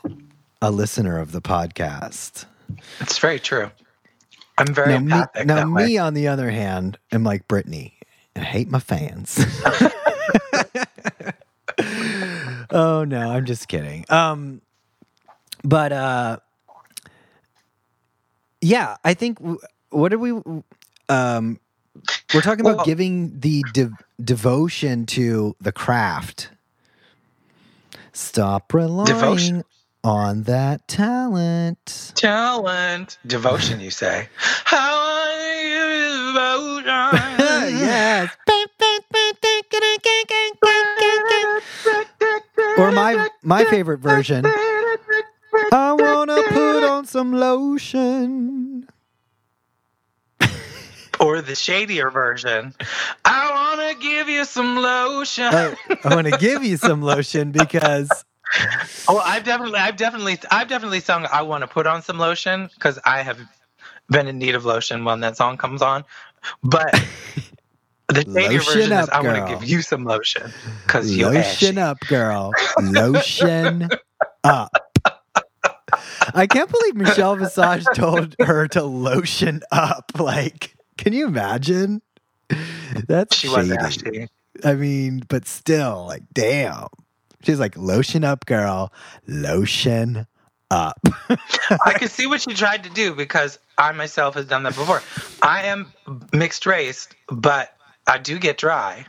a 0.62 0.70
listener 0.70 1.18
of 1.18 1.32
the 1.32 1.40
podcast. 1.40 2.44
It's 3.00 3.18
very 3.18 3.38
true. 3.38 3.70
I'm 4.58 4.74
very 4.74 4.98
now, 4.98 5.26
me, 5.34 5.44
now 5.44 5.64
me, 5.64 5.98
on 5.98 6.14
the 6.14 6.28
other 6.28 6.50
hand, 6.50 6.98
am 7.12 7.22
like 7.24 7.46
Brittany 7.46 7.98
and 8.34 8.44
hate 8.44 8.68
my 8.68 8.80
fans. 8.80 9.38
oh 12.70 13.04
no, 13.04 13.30
I'm 13.30 13.44
just 13.44 13.68
kidding. 13.68 14.04
Um, 14.08 14.60
but 15.62 15.92
uh, 15.92 16.38
yeah, 18.60 18.96
I 19.04 19.14
think 19.14 19.38
w- 19.38 19.60
what 19.90 20.12
are 20.12 20.18
we? 20.18 20.32
Um, 21.08 21.60
we're 22.34 22.40
talking 22.40 22.60
about 22.64 22.76
Well- 22.78 22.86
giving 22.86 23.38
the 23.40 23.64
de- 23.72 23.90
devotion 24.22 25.06
to 25.06 25.54
the 25.60 25.72
craft. 25.72 26.50
Stop 28.12 28.72
relying 28.74 29.06
Devotion. 29.06 29.64
on 30.02 30.42
that 30.44 30.86
talent. 30.88 32.12
Talent, 32.16 33.18
devotion. 33.26 33.80
You 33.80 33.90
say. 33.90 34.28
How 34.64 34.96
are 34.98 35.62
you, 35.62 36.32
devotion? 36.34 37.78
yes. 37.78 38.30
Or 42.78 42.92
my 42.92 43.28
my 43.42 43.64
favorite 43.66 43.98
version. 44.00 44.44
I 45.72 45.92
wanna 45.92 46.42
put 46.48 46.84
on 46.84 47.04
some 47.06 47.32
lotion. 47.32 48.88
Or 51.20 51.40
the 51.40 51.54
shadier 51.54 52.10
version. 52.10 52.74
I 53.24 53.50
want 53.50 53.98
to 53.98 54.02
give 54.02 54.28
you 54.28 54.44
some 54.44 54.76
lotion. 54.76 55.48
Oh, 55.52 55.74
I, 55.90 55.98
I 56.04 56.14
want 56.14 56.28
to 56.28 56.38
give 56.38 56.64
you 56.64 56.76
some 56.76 57.02
lotion 57.02 57.50
because 57.50 58.08
oh, 59.08 59.18
I've 59.18 59.44
definitely, 59.44 59.78
I've 59.78 59.96
definitely, 59.96 60.38
I've 60.50 60.68
definitely 60.68 61.00
sung 61.00 61.26
"I 61.30 61.42
Want 61.42 61.62
to 61.62 61.68
Put 61.68 61.86
on 61.86 62.02
Some 62.02 62.18
Lotion" 62.18 62.70
because 62.74 62.98
I 63.04 63.22
have 63.22 63.38
been 64.08 64.26
in 64.26 64.38
need 64.38 64.54
of 64.54 64.64
lotion 64.64 65.04
when 65.04 65.20
that 65.20 65.36
song 65.36 65.56
comes 65.56 65.82
on. 65.82 66.04
But 66.62 66.92
the 68.08 68.22
shadier 68.22 68.58
Lotion 68.58 68.58
version 68.58 68.92
is 68.92 69.08
"I 69.10 69.20
want 69.20 69.46
to 69.46 69.54
give 69.54 69.68
you 69.68 69.82
some 69.82 70.04
lotion" 70.04 70.52
because 70.86 71.14
you 71.14 71.26
lotion 71.26 71.78
up, 71.78 71.98
girl. 72.08 72.52
Lotion 72.80 73.88
up. 74.44 74.72
I 76.34 76.46
can't 76.46 76.70
believe 76.70 76.96
Michelle 76.96 77.36
Visage 77.36 77.84
told 77.94 78.36
her 78.40 78.68
to 78.68 78.82
lotion 78.82 79.62
up. 79.72 80.12
Like, 80.18 80.76
can 80.98 81.12
you 81.14 81.26
imagine? 81.26 82.02
That's 83.06 83.36
She 83.36 83.48
was 83.48 83.68
shady. 83.68 84.28
I 84.64 84.74
mean, 84.74 85.22
but 85.28 85.46
still, 85.46 86.04
like, 86.06 86.22
damn. 86.32 86.88
She's 87.44 87.60
like, 87.60 87.76
lotion 87.76 88.24
up, 88.24 88.44
girl. 88.46 88.92
Lotion 89.26 90.26
up. 90.70 91.00
I 91.84 91.94
can 91.94 92.08
see 92.08 92.26
what 92.26 92.40
she 92.40 92.54
tried 92.54 92.84
to 92.84 92.90
do 92.90 93.14
because 93.14 93.58
I 93.78 93.92
myself 93.92 94.34
has 94.34 94.46
done 94.46 94.64
that 94.64 94.74
before. 94.74 95.02
I 95.42 95.64
am 95.64 95.92
mixed 96.32 96.66
race, 96.66 97.08
but 97.28 97.74
I 98.06 98.18
do 98.18 98.38
get 98.38 98.58
dry. 98.58 99.06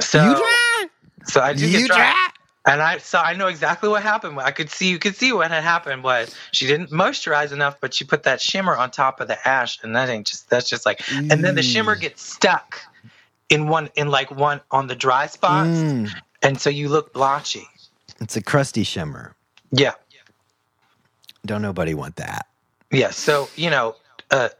So 0.00 0.24
you 0.24 0.34
dry? 0.36 0.86
So 1.24 1.40
I 1.40 1.52
do 1.52 1.66
You 1.66 1.78
get 1.78 1.86
dry. 1.88 1.96
dry? 1.96 2.28
And 2.68 2.82
I 2.82 2.98
so 2.98 3.18
I 3.20 3.34
know 3.34 3.48
exactly 3.48 3.90
what 3.90 4.04
happened. 4.04 4.40
I 4.40 4.52
could 4.52 4.70
see 4.70 4.90
you 4.90 5.00
could 5.00 5.16
see 5.16 5.32
what 5.32 5.50
had 5.50 5.64
happened 5.64 6.04
was 6.04 6.36
she 6.52 6.68
didn't 6.68 6.92
moisturize 6.92 7.52
enough, 7.52 7.80
but 7.82 7.94
she 7.94 8.04
put 8.04 8.24
that 8.24 8.40
shimmer 8.42 8.76
on 8.76 8.92
top 8.92 9.20
of 9.20 9.28
the 9.28 9.48
ash, 9.48 9.82
and 9.84 9.96
that 9.96 10.10
ain't 10.10 10.28
just 10.28 10.50
that's 10.50 10.70
just 10.70 10.86
like 10.86 11.02
and 11.30 11.44
then 11.44 11.56
the 11.56 11.62
shimmer 11.64 11.96
Mm. 11.96 12.00
gets 12.00 12.22
stuck 12.22 12.82
in 13.50 13.68
one 13.68 13.90
in 13.96 14.10
like 14.10 14.30
one 14.30 14.60
on 14.70 14.88
the 14.88 14.96
dry 14.96 15.26
spots, 15.26 15.86
Mm, 15.86 16.22
and 16.42 16.60
so 16.60 16.70
you 16.70 16.88
look 16.88 17.12
blotchy. 17.14 17.68
it's 18.20 18.36
a 18.36 18.42
crusty 18.42 18.84
shimmer. 18.84 19.36
Yeah. 19.72 19.94
Don't 21.46 21.62
nobody 21.62 21.94
want 21.94 22.16
that. 22.16 22.46
Yeah. 22.92 23.10
So, 23.10 23.52
you 23.56 23.70
know, 23.70 23.96
uh 24.30 24.50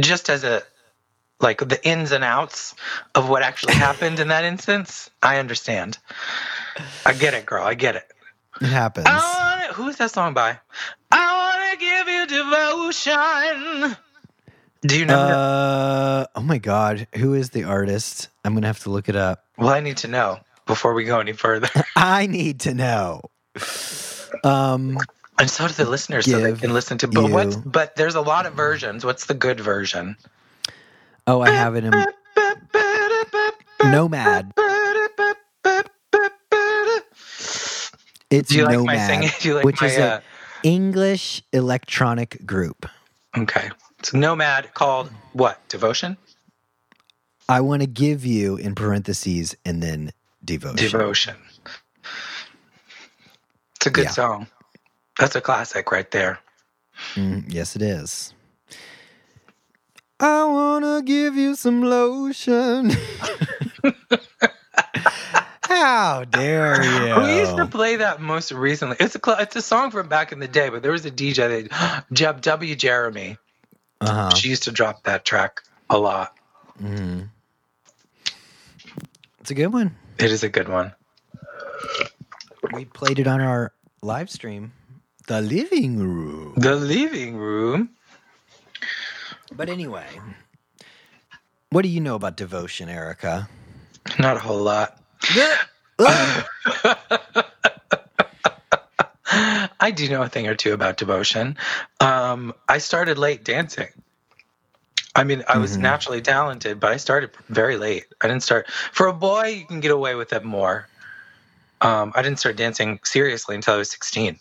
just 0.00 0.30
as 0.30 0.44
a 0.44 0.62
like 1.40 1.58
the 1.58 1.84
ins 1.86 2.12
and 2.12 2.24
outs 2.24 2.74
of 3.14 3.28
what 3.28 3.42
actually 3.42 3.74
happened 3.86 4.20
in 4.20 4.28
that 4.28 4.44
instance, 4.44 5.10
I 5.22 5.38
understand. 5.38 5.98
I 7.04 7.12
get 7.12 7.34
it, 7.34 7.46
girl. 7.46 7.64
I 7.64 7.74
get 7.74 7.96
it. 7.96 8.04
It 8.60 8.68
happens. 8.68 9.06
Wanna, 9.06 9.72
who 9.74 9.88
is 9.88 9.96
that 9.96 10.10
song 10.10 10.34
by? 10.34 10.58
I 11.10 11.36
want 11.36 11.72
to 11.72 11.86
give 11.86 12.08
you 12.08 12.26
devotion. 13.90 13.96
Do 14.82 14.98
you 14.98 15.04
know? 15.04 15.18
Uh, 15.18 16.26
oh 16.34 16.42
my 16.42 16.58
God. 16.58 17.06
Who 17.16 17.34
is 17.34 17.50
the 17.50 17.64
artist? 17.64 18.28
I'm 18.44 18.52
going 18.52 18.62
to 18.62 18.68
have 18.68 18.82
to 18.84 18.90
look 18.90 19.08
it 19.08 19.16
up. 19.16 19.44
Well, 19.58 19.68
I 19.68 19.80
need 19.80 19.98
to 19.98 20.08
know 20.08 20.38
before 20.66 20.94
we 20.94 21.04
go 21.04 21.20
any 21.20 21.32
further. 21.32 21.68
I 21.96 22.26
need 22.26 22.60
to 22.60 22.74
know. 22.74 23.22
Um, 24.44 24.98
and 25.38 25.50
so 25.50 25.66
do 25.66 25.74
the 25.74 25.88
listeners, 25.88 26.30
so 26.30 26.40
they 26.40 26.54
can 26.54 26.72
listen 26.72 26.98
to. 26.98 27.08
But 27.08 27.30
what's? 27.30 27.56
But 27.56 27.96
there's 27.96 28.14
a 28.14 28.20
lot 28.20 28.46
of 28.46 28.54
versions. 28.54 29.04
What's 29.04 29.26
the 29.26 29.34
good 29.34 29.60
version? 29.60 30.16
Oh, 31.26 31.40
I 31.40 31.50
have 31.50 31.76
it 31.76 31.84
in 31.84 32.08
Nomad. 33.82 34.54
It's 38.30 38.50
Do 38.50 38.58
you 38.58 38.64
like 38.64 38.78
Nomad, 38.78 38.86
my 38.86 38.98
singing? 38.98 39.30
Do 39.40 39.48
you 39.48 39.54
like 39.56 39.64
which 39.64 39.80
my? 39.80 39.88
is 39.88 39.98
uh, 39.98 40.20
an 40.20 40.22
English 40.62 41.42
electronic 41.52 42.46
group. 42.46 42.86
okay. 43.38 43.70
It's 44.00 44.14
Nomad 44.14 44.74
called 44.74 45.10
what? 45.32 45.66
Devotion? 45.68 46.16
I 47.48 47.60
want 47.62 47.82
to 47.82 47.88
give 47.88 48.26
you 48.26 48.56
in 48.56 48.74
parentheses 48.74 49.56
and 49.64 49.82
then 49.82 50.12
devotion. 50.44 50.76
Devotion. 50.78 51.36
It's 53.76 53.86
a 53.86 53.90
good 53.90 54.04
Yeah. 54.06 54.10
song. 54.10 54.48
That's 55.18 55.36
a 55.36 55.42
classic 55.42 55.92
right 55.92 56.10
there. 56.10 56.40
Mm, 57.16 57.44
yes, 57.48 57.76
it 57.76 57.82
is. 57.82 58.34
I 60.18 60.44
want 60.44 60.84
to 60.84 61.02
give 61.02 61.34
you 61.36 61.54
some 61.54 61.82
lotion. 61.82 62.90
How 65.62 66.24
dare 66.24 66.82
you? 66.82 67.14
Who 67.14 67.26
used 67.26 67.56
to 67.56 67.66
play 67.66 67.96
that 67.96 68.20
most 68.20 68.50
recently? 68.52 68.96
It's 69.00 69.14
a 69.14 69.20
cl- 69.24 69.38
it's 69.40 69.56
a 69.56 69.62
song 69.62 69.90
from 69.90 70.08
back 70.08 70.32
in 70.32 70.38
the 70.38 70.48
day, 70.48 70.68
but 70.70 70.82
there 70.82 70.92
was 70.92 71.04
a 71.04 71.10
DJ 71.10 71.68
that 71.70 72.04
Jeb 72.12 72.40
W. 72.42 72.74
Jeremy. 72.74 73.36
Uh-huh. 74.00 74.30
She 74.34 74.48
used 74.48 74.62
to 74.64 74.72
drop 74.72 75.02
that 75.04 75.24
track 75.24 75.62
a 75.90 75.98
lot. 75.98 76.34
Mhm. 76.82 77.28
It's 79.40 79.50
a 79.50 79.54
good 79.54 79.72
one. 79.72 79.96
It 80.18 80.30
is 80.30 80.42
a 80.42 80.48
good 80.48 80.68
one. 80.68 80.92
We 82.72 82.84
played 82.84 83.18
it 83.18 83.26
on 83.26 83.40
our 83.40 83.72
live 84.02 84.30
stream, 84.30 84.72
the 85.26 85.40
living 85.40 85.98
room. 85.98 86.54
The 86.56 86.74
living 86.74 87.36
room. 87.36 87.90
But 89.52 89.68
anyway, 89.68 90.06
what 91.70 91.82
do 91.82 91.88
you 91.88 92.00
know 92.00 92.14
about 92.14 92.36
devotion, 92.36 92.88
Erica? 92.88 93.48
Not 94.18 94.36
a 94.36 94.40
whole 94.40 94.62
lot. 94.62 95.00
I 99.28 99.92
do 99.94 100.08
know 100.08 100.22
a 100.22 100.28
thing 100.28 100.46
or 100.46 100.54
two 100.54 100.72
about 100.72 100.96
devotion. 100.96 101.56
Um, 102.00 102.54
I 102.68 102.78
started 102.78 103.18
late 103.18 103.44
dancing. 103.44 103.88
I 105.14 105.24
mean, 105.24 105.42
I 105.48 105.58
was 105.58 105.76
Mhm. 105.76 105.80
naturally 105.80 106.20
talented, 106.20 106.78
but 106.78 106.92
I 106.92 106.96
started 106.98 107.30
very 107.48 107.76
late. 107.76 108.06
I 108.20 108.28
didn't 108.28 108.42
start 108.42 108.70
for 108.92 109.06
a 109.06 109.12
boy. 109.12 109.46
You 109.46 109.66
can 109.66 109.80
get 109.80 109.90
away 109.90 110.14
with 110.14 110.32
it 110.32 110.44
more. 110.44 110.88
Um, 111.80 112.12
I 112.14 112.22
didn't 112.22 112.38
start 112.38 112.56
dancing 112.56 113.00
seriously 113.04 113.54
until 113.54 113.74
I 113.74 113.78
was 113.78 113.90
sixteen. 113.90 114.38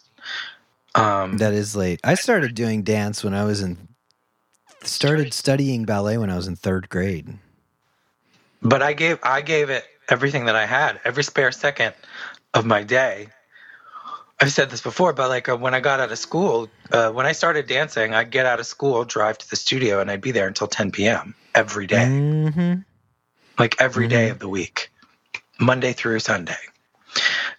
Um, 0.95 1.37
That 1.37 1.53
is 1.53 1.75
late. 1.75 1.99
I 2.03 2.15
started 2.15 2.55
doing 2.55 2.83
dance 2.83 3.23
when 3.23 3.33
I 3.33 3.43
was 3.45 3.61
in 3.61 3.87
started 4.87 5.33
studying 5.33 5.85
ballet 5.85 6.17
when 6.17 6.29
I 6.29 6.35
was 6.35 6.47
in 6.47 6.55
3rd 6.55 6.89
grade. 6.89 7.37
but 8.61 8.81
I 8.81 8.93
gave 8.93 9.19
I 9.23 9.41
gave 9.41 9.69
it 9.69 9.83
everything 10.09 10.45
that 10.45 10.55
I 10.55 10.65
had, 10.65 10.99
every 11.05 11.23
spare 11.23 11.51
second 11.51 11.93
of 12.53 12.65
my 12.65 12.83
day. 12.83 13.27
I've 14.41 14.51
said 14.51 14.69
this 14.69 14.81
before, 14.81 15.13
but 15.13 15.29
like 15.29 15.47
uh, 15.47 15.55
when 15.55 15.73
I 15.73 15.79
got 15.79 15.99
out 15.99 16.11
of 16.11 16.17
school, 16.19 16.69
uh, 16.91 17.09
when 17.11 17.25
I 17.25 17.31
started 17.31 17.67
dancing, 17.67 18.13
I'd 18.13 18.31
get 18.31 18.45
out 18.45 18.59
of 18.59 18.65
school, 18.65 19.05
drive 19.05 19.37
to 19.37 19.49
the 19.49 19.55
studio, 19.55 19.99
and 20.01 20.11
I'd 20.11 20.19
be 20.21 20.31
there 20.31 20.47
until 20.47 20.67
10 20.67 20.91
p.m. 20.91 21.33
every 21.53 21.87
day, 21.87 22.05
Mhm. 22.09 22.83
like 23.57 23.75
every 23.79 24.07
day 24.07 24.27
Mhm. 24.27 24.31
of 24.31 24.39
the 24.39 24.49
week, 24.49 24.91
Monday 25.59 25.93
through 25.93 26.19
Sunday. 26.19 26.57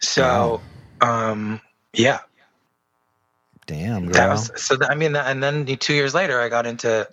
So, 0.00 0.60
um, 1.00 1.60
yeah, 1.94 2.20
Damn, 3.66 4.04
girl. 4.06 4.12
that 4.14 4.28
was 4.30 4.50
so. 4.56 4.76
I 4.88 4.94
mean, 4.94 5.16
and 5.16 5.42
then 5.42 5.66
two 5.78 5.94
years 5.94 6.14
later, 6.14 6.40
I 6.40 6.48
got 6.48 6.66
into 6.66 7.08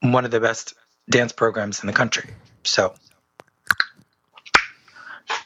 one 0.00 0.24
of 0.24 0.30
the 0.30 0.40
best 0.40 0.74
dance 1.08 1.32
programs 1.32 1.80
in 1.80 1.86
the 1.86 1.92
country. 1.92 2.30
So, 2.64 2.94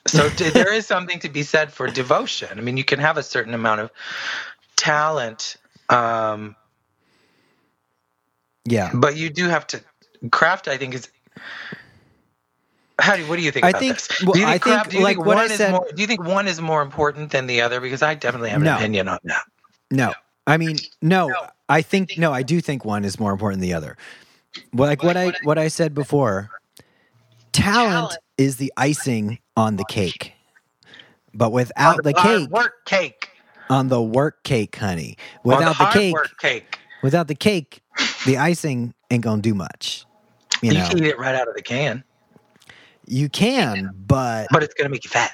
so 0.07 0.29
there 0.31 0.73
is 0.73 0.87
something 0.87 1.19
to 1.21 1.29
be 1.29 1.43
said 1.43 1.73
for 1.73 1.87
devotion. 1.88 2.49
I 2.59 2.62
mean, 2.62 2.77
you 2.77 2.85
can 2.85 2.99
have 2.99 3.19
a 3.19 3.23
certain 3.23 3.53
amount 3.55 3.83
of 3.83 3.91
talent, 4.77 5.57
um, 5.91 6.57
yeah. 8.64 8.91
but 8.95 9.17
you 9.17 9.29
do 9.31 9.49
have 9.49 9.67
to 9.69 9.81
craft. 10.31 10.69
I 10.69 10.79
think 10.79 10.95
is. 10.95 11.09
How 12.99 13.14
do 13.17 13.23
you, 13.23 13.29
what 13.29 13.37
do 13.37 13.43
you 13.43 13.51
think 13.51 13.67
I 13.67 13.69
about 13.71 13.81
think- 13.81 13.95
this? 13.97 14.23
well, 14.25 14.33
do 14.33 14.41
you 14.41 14.47
I 14.47 14.53
think, 14.53 14.64
think, 14.64 14.88
do 14.88 14.97
you 14.97 15.03
like 15.05 15.17
think 15.17 15.27
what 15.27 15.37
I 15.37 15.43
one 15.43 15.51
is 15.51 15.59
said- 15.59 15.71
more, 15.73 15.87
do 15.95 16.01
you 16.01 16.07
think 16.09 16.25
one 16.25 16.49
is 16.49 16.59
more 16.62 16.81
important 16.81 17.31
than 17.31 17.47
the 17.47 17.61
other? 17.61 17.79
Because 17.81 18.01
I 18.03 18.14
definitely 18.14 18.49
have 18.49 18.61
an 18.61 18.64
No. 18.64 18.77
opinion 18.77 19.09
on 19.09 19.19
that. 19.25 19.43
No. 19.90 20.12
I 20.46 20.57
mean, 20.57 20.77
no. 21.03 21.35
I 21.68 21.83
think 21.83 22.16
no, 22.16 22.33
I 22.33 22.42
do 22.42 22.61
think 22.61 22.85
one 22.85 23.05
is 23.05 23.18
more 23.18 23.33
important 23.33 23.61
than 23.61 23.68
the 23.68 23.75
other. 23.75 23.96
Like 24.72 25.03
what 25.03 25.16
I 25.16 25.33
what 25.42 25.59
I 25.59 25.68
said 25.68 25.94
before, 25.94 26.51
talent 27.53 28.16
is 28.38 28.57
the 28.57 28.72
icing 28.77 29.38
on 29.57 29.77
the 29.77 29.85
cake. 29.85 30.33
But 31.35 31.53
without 31.53 32.03
the 32.03 32.14
cake, 32.14 32.49
work 32.49 32.85
cake. 32.87 33.31
on 33.68 33.88
the 33.88 34.01
work 34.01 34.42
cake, 34.44 34.77
honey. 34.77 35.16
Without 35.44 35.77
the 35.77 35.87
cake, 35.87 36.14
work 36.14 36.38
cake. 36.38 36.79
without 37.03 37.29
the 37.29 37.35
cake, 37.35 37.83
the 38.25 38.38
icing 38.38 38.94
ain't 39.11 39.25
gonna 39.25 39.42
do 39.42 39.55
much. 39.55 40.07
You 40.62 40.72
You, 40.72 40.79
know, 40.79 40.88
can 40.88 40.99
eat 40.99 41.05
it 41.05 41.18
right 41.18 41.35
out 41.35 41.49
of 41.49 41.55
the 41.55 41.62
can, 41.62 42.05
you 43.07 43.29
can, 43.29 43.90
but 44.07 44.46
but 44.51 44.62
it's 44.62 44.75
gonna 44.75 44.90
make 44.90 45.05
you 45.05 45.11
fat. 45.11 45.33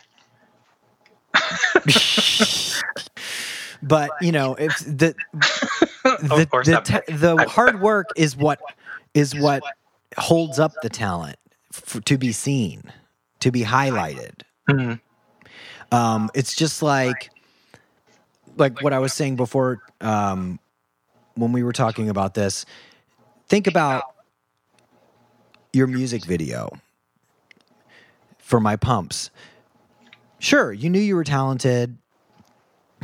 but 3.93 4.23
you 4.23 4.33
know, 4.33 4.55
if 4.55 4.79
the 4.79 5.15
the 6.03 6.49
the, 6.51 7.05
the 7.09 7.45
hard 7.47 7.79
work 7.81 8.11
is 8.17 8.35
what 8.35 8.59
is 9.13 9.35
what 9.35 9.63
holds 10.17 10.59
up 10.59 10.81
the 10.81 10.89
talent 10.89 11.37
f- 11.75 12.03
to 12.05 12.17
be 12.17 12.33
seen, 12.33 12.85
to 13.41 13.51
be 13.51 13.63
highlighted. 13.63 14.41
Mhm. 14.69 14.99
Um, 15.93 16.31
it's 16.35 16.55
just 16.57 16.83
like 16.83 17.31
like 18.57 18.81
what 18.81 18.95
I 18.95 18.99
was 18.99 19.13
saying 19.13 19.37
before 19.37 19.83
um, 20.01 20.59
when 21.35 21.53
we 21.53 21.63
were 21.63 21.75
talking 21.75 22.09
about 22.09 22.33
this. 22.33 22.65
Think 23.49 23.67
about 23.67 24.05
your 25.75 25.87
music 25.87 26.25
video 26.25 26.71
for 28.39 28.59
my 28.59 28.77
pumps. 28.77 29.29
Sure, 30.39 30.73
you 30.73 30.89
knew 30.89 30.99
you 30.99 31.15
were 31.15 31.25
talented. 31.25 31.99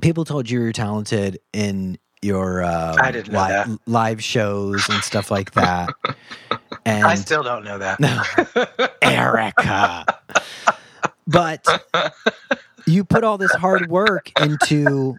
People 0.03 0.25
told 0.25 0.49
you 0.51 0.61
you 0.61 0.67
were 0.67 0.73
talented 0.73 1.39
in 1.53 1.99
your 2.23 2.63
uh, 2.63 2.97
I 3.01 3.11
didn't 3.13 3.33
know 3.33 3.47
that. 3.47 3.69
live 3.87 4.23
shows 4.23 4.89
and 4.89 5.03
stuff 5.03 5.31
like 5.31 5.53
that. 5.53 5.91
And 6.85 7.05
I 7.05 7.17
still 7.17 7.43
don't 7.43 7.65
know 7.65 7.77
that. 7.79 8.01
no, 8.01 8.23
Erica. 9.03 10.07
But 11.27 11.67
you 12.87 13.05
put 13.05 13.25
all 13.25 13.37
this 13.37 13.53
hard 13.53 13.91
work 13.91 14.31
into 14.41 15.19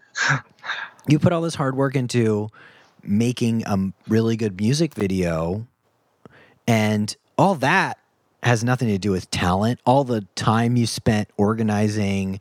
you 1.07 1.19
put 1.19 1.31
all 1.31 1.41
this 1.41 1.53
hard 1.53 1.75
work 1.75 1.95
into 1.95 2.49
making 3.03 3.63
a 3.67 3.91
really 4.07 4.35
good 4.35 4.59
music 4.59 4.95
video 4.95 5.67
and 6.67 7.15
all 7.37 7.53
that 7.55 7.99
has 8.41 8.63
nothing 8.63 8.87
to 8.87 8.97
do 8.97 9.11
with 9.11 9.29
talent. 9.29 9.79
All 9.85 10.03
the 10.03 10.21
time 10.35 10.75
you 10.75 10.87
spent 10.87 11.29
organizing 11.37 12.39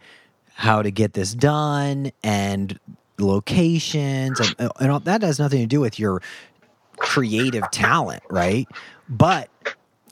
how 0.59 0.83
to 0.83 0.91
get 0.91 1.13
this 1.13 1.35
done 1.35 2.11
and 2.25 2.81
locations 3.17 4.41
and, 4.41 4.57
uh, 4.59 4.69
and 4.81 4.91
all 4.91 4.99
that 4.99 5.23
has 5.23 5.39
nothing 5.39 5.61
to 5.61 5.67
do 5.67 5.79
with 5.79 6.01
your 6.01 6.21
creative 6.97 7.71
talent, 7.71 8.25
right? 8.29 8.67
But 9.09 9.51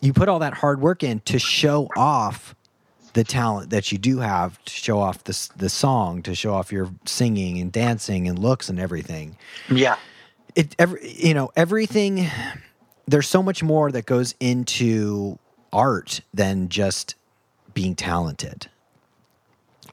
you 0.00 0.12
put 0.12 0.28
all 0.28 0.38
that 0.38 0.54
hard 0.54 0.80
work 0.80 1.02
in 1.02 1.18
to 1.20 1.40
show 1.40 1.88
off 1.96 2.54
the 3.14 3.24
talent 3.24 3.70
that 3.70 3.90
you 3.90 3.98
do 3.98 4.18
have, 4.18 4.64
to 4.66 4.72
show 4.72 5.00
off 5.00 5.24
the 5.24 5.50
the 5.56 5.68
song, 5.68 6.22
to 6.22 6.34
show 6.36 6.54
off 6.54 6.70
your 6.70 6.90
singing 7.06 7.58
and 7.58 7.72
dancing 7.72 8.28
and 8.28 8.38
looks 8.38 8.68
and 8.68 8.78
everything. 8.78 9.36
yeah, 9.68 9.96
It 10.54 10.76
every 10.78 11.12
you 11.12 11.34
know 11.34 11.50
everything. 11.56 12.28
There's 13.08 13.28
so 13.28 13.42
much 13.42 13.64
more 13.64 13.90
that 13.90 14.06
goes 14.06 14.36
into 14.38 15.40
art 15.72 16.20
than 16.32 16.68
just 16.68 17.16
being 17.74 17.96
talented. 17.96 18.68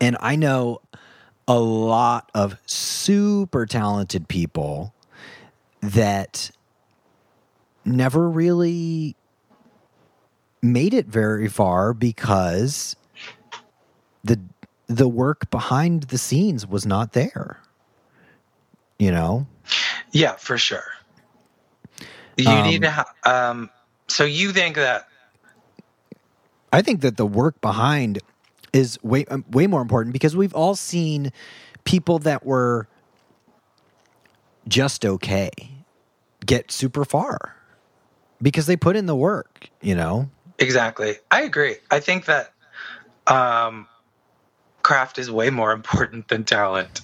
And 0.04 0.18
I 0.20 0.36
know 0.36 0.82
a 1.48 1.58
lot 1.58 2.30
of 2.36 2.58
super 2.66 3.66
talented 3.66 4.28
people 4.28 4.94
that 5.80 6.52
never 7.86 8.30
really 8.30 9.16
made 10.62 10.94
it 10.94 11.06
very 11.06 11.48
far 11.48 11.94
because 11.94 12.98
the 14.26 14.42
the 14.88 15.08
work 15.08 15.50
behind 15.50 16.04
the 16.04 16.18
scenes 16.18 16.68
was 16.68 16.86
not 16.86 17.14
there. 17.14 17.62
You 19.00 19.12
know? 19.12 19.48
yeah, 20.12 20.34
for 20.34 20.58
sure. 20.58 20.84
You 22.36 22.50
Um, 22.50 22.64
need 22.68 22.82
to. 22.82 22.92
Ha- 22.92 23.14
um, 23.24 23.70
so 24.10 24.26
you 24.26 24.52
think 24.52 24.76
that? 24.76 25.08
I 26.74 26.82
think 26.82 27.00
that 27.02 27.16
the 27.16 27.26
work 27.26 27.62
behind 27.62 28.20
is 28.74 29.02
way 29.04 29.26
um, 29.26 29.46
way 29.52 29.68
more 29.68 29.82
important 29.82 30.12
because 30.14 30.36
we've 30.36 30.54
all 30.54 30.76
seen 30.76 31.32
people 31.86 32.20
that 32.20 32.46
were 32.46 32.88
just 34.68 35.06
okay 35.06 35.50
get 36.46 36.72
super 36.72 37.06
far 37.06 37.56
because 38.42 38.66
they 38.66 38.76
put 38.76 38.96
in 38.96 39.06
the 39.06 39.16
work, 39.16 39.70
you 39.82 39.96
know? 39.96 40.30
Exactly. 40.60 41.16
I 41.32 41.44
agree. 41.44 41.78
I 41.90 42.00
think 42.00 42.26
that 42.26 42.54
um, 43.28 43.88
craft 44.82 45.18
is 45.18 45.32
way 45.32 45.50
more 45.50 45.72
important 45.80 46.28
than 46.28 46.44
talent 46.44 47.02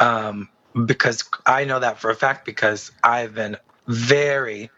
um, 0.00 0.48
because 0.86 1.24
I 1.46 1.64
know 1.64 1.78
that 1.78 1.98
for 1.98 2.10
a 2.10 2.14
fact 2.14 2.44
because 2.44 2.90
I've 3.02 3.34
been 3.34 3.56
very 3.86 4.70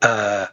uh, 0.00 0.46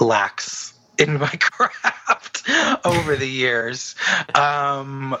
lax 0.00 0.77
in 0.98 1.18
my 1.18 1.28
craft 1.40 2.42
over 2.84 3.16
the 3.16 3.28
years. 3.28 3.94
Um, 4.34 5.16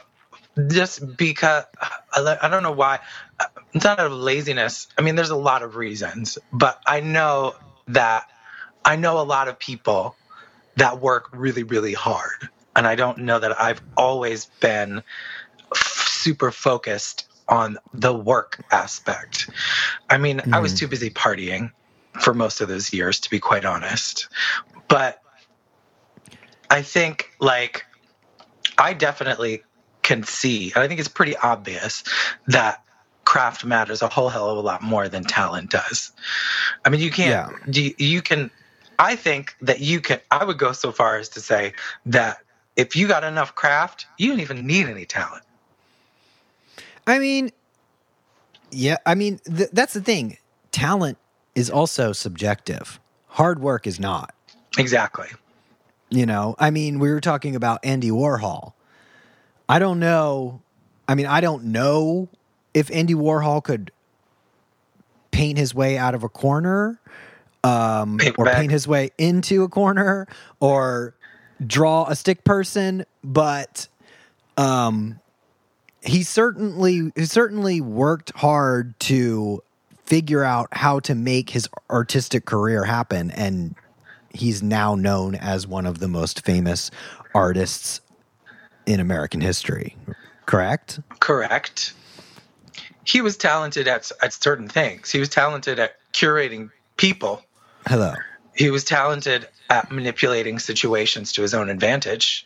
just 0.68 1.16
because 1.16 1.64
I 2.12 2.36
I 2.42 2.48
don't 2.48 2.62
know 2.62 2.72
why. 2.72 3.00
It's 3.74 3.84
not 3.84 4.00
out 4.00 4.06
of 4.06 4.12
laziness. 4.12 4.88
I 4.96 5.02
mean, 5.02 5.14
there's 5.14 5.30
a 5.30 5.36
lot 5.36 5.62
of 5.62 5.76
reasons, 5.76 6.38
but 6.52 6.80
I 6.86 7.00
know 7.00 7.54
that 7.88 8.26
I 8.84 8.96
know 8.96 9.20
a 9.20 9.22
lot 9.22 9.48
of 9.48 9.58
people 9.58 10.16
that 10.76 11.00
work 11.00 11.28
really, 11.32 11.62
really 11.62 11.92
hard. 11.94 12.48
And 12.74 12.86
I 12.86 12.94
don't 12.94 13.18
know 13.18 13.38
that 13.38 13.60
I've 13.60 13.82
always 13.96 14.46
been 14.60 15.02
f- 15.72 16.06
super 16.08 16.50
focused 16.50 17.28
on 17.48 17.78
the 17.92 18.14
work 18.14 18.64
aspect. 18.70 19.50
I 20.08 20.18
mean, 20.18 20.40
I 20.52 20.60
was 20.60 20.72
Mhm. 20.74 20.78
too 20.78 20.88
busy 20.88 21.10
partying 21.10 21.72
for 22.20 22.34
most 22.34 22.60
of 22.60 22.68
those 22.68 22.92
years, 22.92 23.20
to 23.20 23.30
be 23.30 23.40
quite 23.40 23.64
honest. 23.64 24.28
But 24.88 25.20
I 26.70 26.82
think, 26.82 27.30
like, 27.40 27.86
I 28.76 28.92
definitely 28.92 29.62
can 30.02 30.22
see, 30.22 30.72
and 30.74 30.82
I 30.82 30.88
think 30.88 31.00
it's 31.00 31.08
pretty 31.08 31.36
obvious 31.36 32.04
that 32.46 32.82
craft 33.24 33.64
matters 33.64 34.00
a 34.00 34.08
whole 34.08 34.30
hell 34.30 34.48
of 34.50 34.56
a 34.56 34.60
lot 34.60 34.82
more 34.82 35.08
than 35.08 35.22
talent 35.22 35.70
does. 35.70 36.12
I 36.84 36.88
mean, 36.88 37.00
you 37.00 37.10
can't, 37.10 37.52
you, 37.66 37.94
you 37.98 38.22
can, 38.22 38.50
I 38.98 39.16
think 39.16 39.54
that 39.60 39.80
you 39.80 40.00
can, 40.00 40.20
I 40.30 40.44
would 40.44 40.58
go 40.58 40.72
so 40.72 40.92
far 40.92 41.16
as 41.16 41.28
to 41.30 41.40
say 41.40 41.74
that 42.06 42.38
if 42.76 42.96
you 42.96 43.06
got 43.06 43.24
enough 43.24 43.54
craft, 43.54 44.06
you 44.16 44.30
don't 44.30 44.40
even 44.40 44.66
need 44.66 44.86
any 44.86 45.04
talent. 45.04 45.44
I 47.06 47.18
mean, 47.18 47.50
yeah, 48.70 48.96
I 49.04 49.14
mean, 49.14 49.40
th- 49.44 49.70
that's 49.72 49.94
the 49.94 50.00
thing. 50.00 50.38
Talent 50.72 51.18
is 51.54 51.68
also 51.70 52.12
subjective. 52.12 53.00
Hard 53.26 53.60
work 53.60 53.86
is 53.86 53.98
not. 53.98 54.34
Exactly. 54.78 55.28
You 56.10 56.26
know, 56.26 56.54
I 56.58 56.70
mean, 56.70 56.98
we 56.98 57.10
were 57.10 57.20
talking 57.20 57.54
about 57.54 57.80
Andy 57.84 58.10
Warhol. 58.10 58.72
I 59.68 59.78
don't 59.78 60.00
know. 60.00 60.62
I 61.06 61.14
mean, 61.14 61.26
I 61.26 61.40
don't 61.40 61.64
know 61.64 62.28
if 62.72 62.90
Andy 62.90 63.14
Warhol 63.14 63.62
could 63.62 63.92
paint 65.30 65.58
his 65.58 65.74
way 65.74 65.98
out 65.98 66.14
of 66.14 66.22
a 66.22 66.28
corner 66.28 66.98
um, 67.64 68.18
Paint 68.18 68.36
or 68.38 68.44
back. 68.44 68.56
paint 68.56 68.72
his 68.72 68.86
way 68.86 69.10
into 69.18 69.62
a 69.62 69.68
corner 69.68 70.26
or 70.60 71.14
draw 71.64 72.06
a 72.06 72.16
stick 72.16 72.44
person, 72.44 73.04
but 73.22 73.88
um, 74.56 75.20
he 76.02 76.22
certainly 76.22 77.12
he 77.14 77.24
certainly 77.24 77.80
worked 77.80 78.32
hard 78.36 78.98
to 79.00 79.62
figure 80.04 80.44
out 80.44 80.68
how 80.72 81.00
to 81.00 81.14
make 81.14 81.50
his 81.50 81.68
artistic 81.90 82.46
career 82.46 82.84
happen 82.84 83.30
and 83.30 83.74
he's 84.38 84.62
now 84.62 84.94
known 84.94 85.34
as 85.34 85.66
one 85.66 85.86
of 85.86 85.98
the 85.98 86.08
most 86.08 86.44
famous 86.44 86.90
artists 87.34 88.00
in 88.86 89.00
American 89.00 89.40
history. 89.40 89.96
Correct? 90.46 91.00
Correct. 91.20 91.92
He 93.04 93.20
was 93.20 93.36
talented 93.36 93.88
at, 93.88 94.10
at 94.22 94.32
certain 94.32 94.68
things. 94.68 95.10
He 95.10 95.18
was 95.18 95.28
talented 95.28 95.78
at 95.78 95.96
curating 96.12 96.70
people. 96.96 97.42
Hello. 97.86 98.14
He 98.54 98.70
was 98.70 98.84
talented 98.84 99.48
at 99.70 99.90
manipulating 99.92 100.58
situations 100.58 101.32
to 101.34 101.42
his 101.42 101.52
own 101.54 101.68
advantage. 101.68 102.44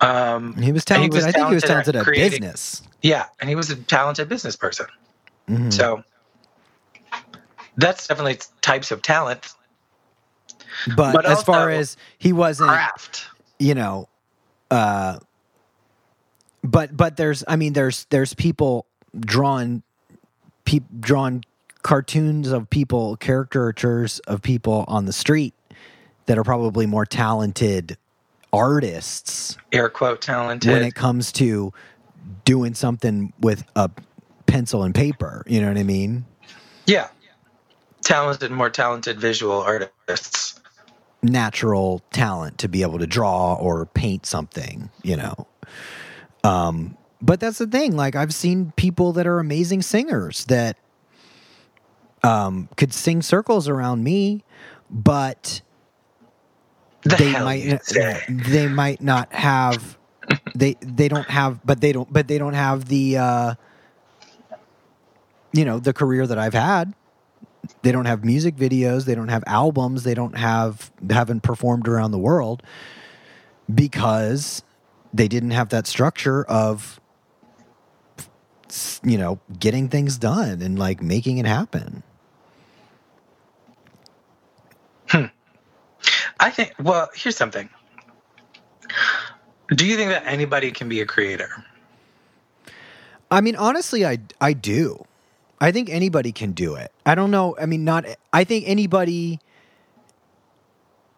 Um, 0.00 0.54
He 0.60 0.72
was 0.72 0.84
And 0.90 1.02
he 1.02 1.08
talented. 1.08 1.14
was 1.14 1.24
I 1.24 1.32
think 1.32 1.48
he 1.48 1.54
was 1.54 1.62
talented 1.62 1.94
talented 1.94 1.96
at 1.96 2.00
at 2.00 2.04
creating- 2.04 2.40
business. 2.42 2.82
yeah, 3.02 3.24
and 3.40 3.48
he 3.48 3.56
was 3.56 3.70
a 3.70 3.76
talented 3.76 4.28
business 4.28 4.56
person. 4.56 4.86
Mhm. 5.48 5.72
So 5.72 6.04
that's 7.76 8.06
definitely 8.06 8.38
types 8.60 8.90
of 8.90 9.02
talent. 9.02 9.54
But, 10.96 11.12
but 11.12 11.26
as 11.26 11.42
far 11.42 11.70
as 11.70 11.96
he 12.18 12.32
wasn't, 12.32 12.70
Craft. 12.70 13.26
you 13.58 13.74
know, 13.74 14.08
uh, 14.70 15.18
but 16.62 16.96
but 16.96 17.16
there's 17.16 17.44
I 17.48 17.56
mean 17.56 17.72
there's 17.72 18.06
there's 18.10 18.34
people 18.34 18.86
drawn, 19.18 19.82
pe- 20.64 20.80
drawn 21.00 21.42
cartoons 21.82 22.50
of 22.50 22.68
people, 22.70 23.16
caricatures 23.16 24.18
of 24.20 24.42
people 24.42 24.84
on 24.88 25.06
the 25.06 25.12
street 25.12 25.54
that 26.26 26.38
are 26.38 26.44
probably 26.44 26.86
more 26.86 27.06
talented 27.06 27.96
artists 28.52 29.58
Air 29.72 29.88
quote 29.88 30.20
talented. 30.22 30.70
when 30.70 30.82
it 30.82 30.94
comes 30.94 31.32
to 31.32 31.72
doing 32.44 32.74
something 32.74 33.32
with 33.40 33.64
a 33.76 33.90
pencil 34.46 34.82
and 34.82 34.94
paper. 34.94 35.44
You 35.46 35.60
know 35.60 35.68
what 35.68 35.78
I 35.78 35.82
mean? 35.82 36.24
yeah. 36.86 37.08
Talented, 38.02 38.50
more 38.50 38.70
talented 38.70 39.20
visual 39.20 39.60
artists. 39.60 40.57
Natural 41.22 42.02
talent 42.10 42.58
to 42.58 42.68
be 42.68 42.82
able 42.82 42.98
to 42.98 43.06
draw 43.06 43.54
or 43.54 43.86
paint 43.86 44.26
something, 44.26 44.90
you 45.02 45.16
know. 45.16 45.46
Um, 46.44 46.96
but 47.20 47.40
that's 47.40 47.58
the 47.58 47.66
thing. 47.66 47.96
Like 47.96 48.14
I've 48.14 48.34
seen 48.34 48.72
people 48.76 49.12
that 49.14 49.26
are 49.26 49.38
amazing 49.38 49.82
singers 49.82 50.44
that 50.46 50.76
um, 52.22 52.68
could 52.76 52.92
sing 52.92 53.22
circles 53.22 53.68
around 53.68 54.04
me, 54.04 54.44
but 54.90 55.60
The 57.02 57.16
they 57.16 57.32
might 57.32 57.82
they 58.28 58.68
might 58.68 59.00
not 59.00 59.32
have 59.32 59.98
they 60.54 60.76
they 60.80 61.08
don't 61.08 61.28
have 61.28 61.64
but 61.64 61.80
they 61.80 61.92
don't 61.92 62.12
but 62.12 62.28
they 62.28 62.38
don't 62.38 62.54
have 62.54 62.86
the 62.86 63.18
uh, 63.18 63.54
you 65.52 65.64
know 65.64 65.78
the 65.78 65.92
career 65.92 66.26
that 66.26 66.38
I've 66.38 66.54
had. 66.54 66.94
They 67.82 67.92
don't 67.92 68.06
have 68.06 68.24
music 68.24 68.56
videos. 68.56 69.04
They 69.04 69.14
don't 69.14 69.28
have 69.28 69.44
albums. 69.46 70.02
They 70.02 70.14
don't 70.14 70.36
have 70.36 70.90
haven't 71.08 71.42
performed 71.42 71.86
around 71.88 72.10
the 72.10 72.18
world 72.18 72.62
because 73.72 74.62
they 75.14 75.28
didn't 75.28 75.52
have 75.52 75.68
that 75.70 75.86
structure 75.86 76.44
of 76.44 77.00
you 79.02 79.16
know 79.16 79.38
getting 79.58 79.88
things 79.88 80.18
done 80.18 80.60
and 80.62 80.78
like 80.78 81.02
making 81.02 81.38
it 81.38 81.46
happen. 81.46 82.02
Hmm. 85.08 85.26
I 86.40 86.50
think, 86.50 86.74
well, 86.78 87.08
here's 87.14 87.36
something. 87.36 87.68
Do 89.74 89.86
you 89.86 89.96
think 89.96 90.10
that 90.10 90.24
anybody 90.26 90.70
can 90.70 90.88
be 90.88 91.00
a 91.00 91.06
creator? 91.06 91.64
I 93.30 93.40
mean, 93.40 93.56
honestly, 93.56 94.06
I 94.06 94.18
I 94.40 94.52
do. 94.52 95.04
I 95.60 95.72
think 95.72 95.90
anybody 95.90 96.32
can 96.32 96.52
do 96.52 96.74
it. 96.76 96.92
I 97.04 97.14
don't 97.14 97.30
know. 97.30 97.56
I 97.60 97.66
mean, 97.66 97.84
not. 97.84 98.04
I 98.32 98.44
think 98.44 98.64
anybody. 98.68 99.40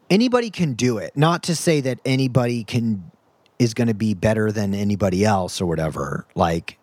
Anybody 0.08 0.50
can 0.50 0.72
do 0.74 0.98
it. 0.98 1.16
Not 1.16 1.42
to 1.44 1.54
say 1.54 1.80
that 1.82 2.00
anybody 2.04 2.64
can 2.64 3.10
is 3.58 3.74
going 3.74 3.88
to 3.88 3.94
be 3.94 4.14
better 4.14 4.50
than 4.50 4.74
anybody 4.74 5.24
else 5.24 5.60
or 5.60 5.66
whatever. 5.66 6.26
Like, 6.34 6.78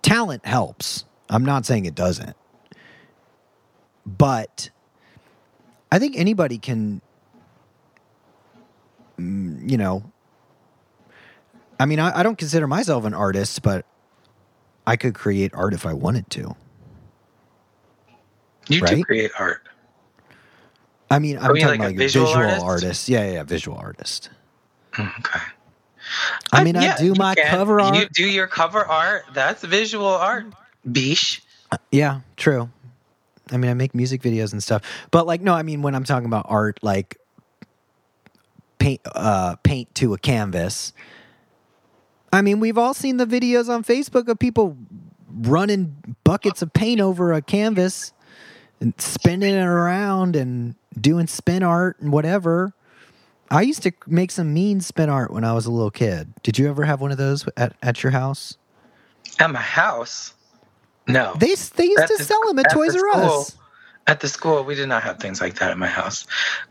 talent 0.00 0.46
helps. 0.46 1.04
I'm 1.28 1.44
not 1.44 1.66
saying 1.66 1.84
it 1.84 1.94
doesn't, 1.94 2.36
but 4.06 4.70
I 5.90 5.98
think 5.98 6.16
anybody 6.16 6.58
can. 6.58 7.00
mm, 9.18 9.68
You 9.70 9.76
know. 9.76 10.04
I 11.80 11.84
mean, 11.86 11.98
I, 11.98 12.20
I 12.20 12.22
don't 12.22 12.38
consider 12.38 12.66
myself 12.68 13.04
an 13.04 13.12
artist, 13.12 13.60
but 13.62 13.84
I 14.86 14.96
could 14.96 15.14
create 15.14 15.52
art 15.52 15.74
if 15.74 15.84
I 15.84 15.92
wanted 15.92 16.30
to. 16.30 16.54
You 18.68 18.80
do 18.80 19.04
create 19.04 19.30
art. 19.38 19.68
I 21.10 21.18
mean, 21.18 21.36
I'm 21.36 21.54
talking 21.54 21.66
like 21.66 21.80
a 21.80 21.82
like, 21.84 21.94
a 21.94 21.98
visual 21.98 22.26
visual, 22.26 22.42
artist? 22.46 22.64
artist? 22.64 23.08
Yeah, 23.08 23.30
yeah, 23.30 23.42
visual 23.42 23.76
artist. 23.76 24.30
Mm, 24.92 25.18
Okay. 25.18 25.40
I 26.52 26.64
mean, 26.64 26.76
I 26.76 26.82
yeah, 26.82 26.96
do 26.96 27.14
my 27.14 27.34
can. 27.34 27.48
cover 27.48 27.80
art. 27.80 27.94
You 27.94 28.08
do 28.08 28.26
your 28.26 28.46
cover 28.46 28.84
art. 28.84 29.24
That's 29.34 29.62
visual 29.62 30.06
art. 30.06 30.46
Bish. 30.90 31.42
Yeah, 31.90 32.20
true. 32.36 32.70
I 33.50 33.56
mean, 33.56 33.70
I 33.70 33.74
make 33.74 33.94
music 33.94 34.20
videos 34.22 34.52
and 34.52 34.62
stuff, 34.62 34.82
but 35.10 35.26
like, 35.26 35.40
no, 35.40 35.54
I 35.54 35.62
mean, 35.62 35.82
when 35.82 35.94
I'm 35.94 36.04
talking 36.04 36.26
about 36.26 36.46
art, 36.48 36.78
like 36.82 37.18
paint, 38.78 39.00
uh, 39.14 39.56
paint 39.62 39.94
to 39.96 40.14
a 40.14 40.18
canvas. 40.18 40.92
I 42.32 42.42
mean, 42.42 42.60
we've 42.60 42.78
all 42.78 42.94
seen 42.94 43.18
the 43.18 43.26
videos 43.26 43.68
on 43.68 43.84
Facebook 43.84 44.28
of 44.28 44.38
people 44.38 44.76
running 45.28 46.16
buckets 46.24 46.62
of 46.62 46.72
paint 46.72 47.00
over 47.00 47.32
a 47.32 47.42
canvas 47.42 48.12
and 48.82 49.00
spinning 49.00 49.54
it 49.54 49.64
around 49.64 50.34
and 50.36 50.74
doing 51.00 51.26
spin 51.26 51.62
art 51.62 51.98
and 52.00 52.12
whatever. 52.12 52.74
I 53.50 53.62
used 53.62 53.82
to 53.84 53.92
make 54.06 54.30
some 54.30 54.52
mean 54.52 54.80
spin 54.80 55.08
art 55.08 55.30
when 55.30 55.44
I 55.44 55.52
was 55.52 55.66
a 55.66 55.70
little 55.70 55.90
kid. 55.90 56.32
Did 56.42 56.58
you 56.58 56.68
ever 56.68 56.84
have 56.84 57.00
one 57.00 57.12
of 57.12 57.18
those 57.18 57.48
at, 57.56 57.74
at 57.82 58.02
your 58.02 58.10
house? 58.12 58.58
At 59.38 59.50
my 59.50 59.60
house? 59.60 60.34
No. 61.06 61.34
They 61.38 61.54
they 61.54 61.84
used 61.84 62.00
At 62.00 62.08
to 62.08 62.16
the- 62.18 62.24
sell 62.24 62.40
them 62.48 62.58
at, 62.58 62.66
at 62.66 62.72
Toys 62.72 62.96
R. 62.96 63.08
Us. 63.14 63.56
At 64.06 64.18
the 64.20 64.28
school, 64.28 64.64
we 64.64 64.74
did 64.74 64.88
not 64.88 65.04
have 65.04 65.18
things 65.20 65.40
like 65.40 65.54
that 65.60 65.70
at 65.70 65.78
my 65.78 65.86
house. 65.86 66.26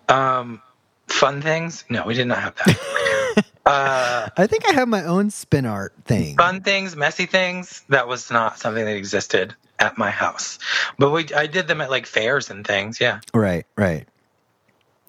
Um, 0.10 0.62
fun 1.08 1.41
things? 1.41 1.86
No, 1.89 2.06
we 2.06 2.13
did 2.13 2.28
not 2.28 2.39
have 2.39 2.56
that. 2.56 3.45
uh, 3.65 4.30
I 4.36 4.47
think 4.47 4.67
I 4.67 4.74
have 4.74 4.89
my 4.89 5.06
own 5.06 5.30
spin 5.30 5.65
art 5.65 5.93
thing. 6.04 6.36
fun 6.36 6.62
things, 6.62 6.95
messy 6.97 7.26
things, 7.26 7.84
that 7.88 8.08
was 8.10 8.30
not 8.30 8.60
something 8.60 8.84
that 8.84 8.97
existed 8.97 9.56
at 9.82 9.98
my 9.98 10.10
house. 10.12 10.58
But 10.98 11.10
we 11.12 11.28
I 11.36 11.48
did 11.48 11.67
them 11.67 11.82
at 11.82 11.89
like 11.89 12.06
fairs 12.06 12.50
and 12.50 12.65
things. 12.65 13.02
Yeah. 13.02 13.20
Right, 13.34 13.65
right. 13.76 14.08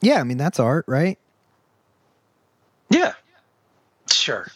Yeah, 0.00 0.18
I 0.18 0.24
mean 0.24 0.38
that's 0.38 0.58
art, 0.58 0.84
right? 0.88 1.18
Yeah. 2.90 3.12
Sure. 4.10 4.48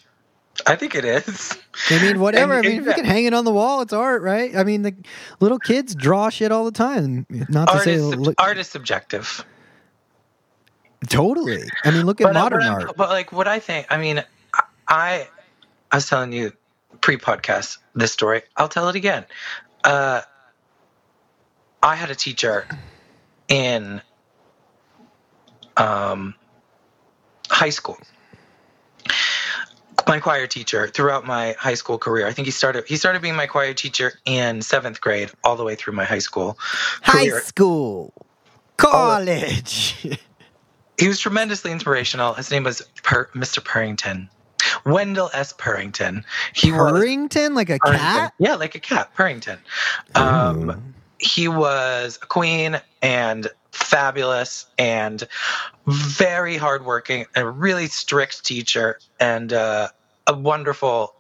I 0.67 0.75
think 0.75 0.95
it 0.95 1.05
is. 1.05 1.57
I 1.91 2.03
mean, 2.03 2.19
whatever. 2.19 2.55
And- 2.55 2.67
I 2.67 2.71
mean, 2.71 2.81
if 2.81 2.87
you 2.87 2.95
can 2.95 3.05
hang 3.05 3.27
it 3.27 3.35
on 3.35 3.45
the 3.45 3.53
wall, 3.53 3.83
it's 3.83 3.93
art, 3.93 4.23
right? 4.23 4.57
I 4.57 4.65
mean, 4.65 4.83
the 4.83 4.95
little 5.39 5.59
kids 5.59 5.95
draw 5.95 6.31
shit 6.31 6.51
all 6.51 6.65
the 6.65 6.71
time. 6.73 7.27
Not 7.29 7.69
to 7.69 7.75
Art 7.75 7.85
say, 7.85 7.93
is, 7.95 8.09
sub- 8.11 8.19
look, 8.21 8.35
art 8.39 8.57
is 8.59 8.67
subjective. 8.67 9.45
totally. 11.09 11.63
I 11.85 11.91
mean, 11.91 12.07
look 12.07 12.21
at 12.21 12.25
But, 12.25 12.37
uh, 12.37 12.41
modern 12.41 12.61
but, 12.61 12.69
art. 12.71 12.97
but 12.97 13.09
like 13.11 13.33
what 13.33 13.47
I 13.47 13.59
think, 13.59 13.87
I 13.91 13.99
mean, 13.99 14.25
I 14.89 15.29
I 15.93 15.97
was 15.97 16.09
telling 16.09 16.33
you 16.33 16.53
pre-podcast 17.01 17.79
this 17.95 18.13
story. 18.13 18.43
I'll 18.57 18.69
tell 18.69 18.89
it 18.89 18.97
again. 18.97 19.25
Uh, 19.87 20.21
I 21.81 21.95
had 21.95 22.11
a 22.11 22.15
teacher 22.17 22.67
in 23.49 24.03
um, 25.77 26.35
high 27.49 27.71
school. 27.71 27.97
My 30.09 30.19
choir 30.19 30.49
teacher 30.49 30.89
throughout 30.89 31.25
my 31.25 31.55
high 31.59 31.75
school 31.75 31.99
career. 31.99 32.27
I 32.27 32.33
think 32.33 32.47
he 32.47 32.53
started 32.53 32.85
he 32.89 32.97
started 32.97 33.23
being 33.23 33.37
my 33.37 33.47
choir 33.47 33.75
teacher 33.75 34.13
in 34.25 34.61
seventh 34.61 35.01
grade 35.01 35.31
all 35.45 35.55
the 35.57 35.65
way 35.65 35.77
through 35.77 35.95
my 35.95 36.05
high 36.05 36.19
school 36.19 36.59
High 37.03 37.29
career. 37.29 37.41
school, 37.43 38.13
college. 38.77 40.07
He 40.99 41.09
was 41.09 41.21
tremendously 41.21 41.73
inspirational. 41.73 42.33
His 42.33 42.51
name 42.51 42.65
was 42.65 42.81
per- 43.03 43.29
Mr. 43.35 43.63
Purrington. 43.63 44.31
Wendell 44.85 45.31
S. 45.33 45.53
Purrington. 45.53 46.25
He 46.55 46.73
was 46.73 46.93
Purrington, 46.93 47.55
like 47.55 47.71
a 47.71 47.79
Purrington. 47.79 47.99
cat. 47.99 48.35
Yeah, 48.39 48.55
like 48.55 48.75
a 48.75 48.81
cat, 48.81 49.15
Purrington. 49.15 49.59
Um, 50.15 50.71
Ooh. 50.71 50.83
he 51.19 51.49
was 51.49 52.19
a 52.23 52.27
queen 52.27 52.81
and 53.03 53.49
fabulous 53.73 54.67
and 54.79 55.27
very 55.87 56.57
hardworking, 56.57 57.27
a 57.35 57.47
really 57.47 57.87
strict 57.87 58.45
teacher, 58.45 58.99
and 59.21 59.53
uh, 59.53 59.89
a 60.27 60.35
wonderful 60.35 61.15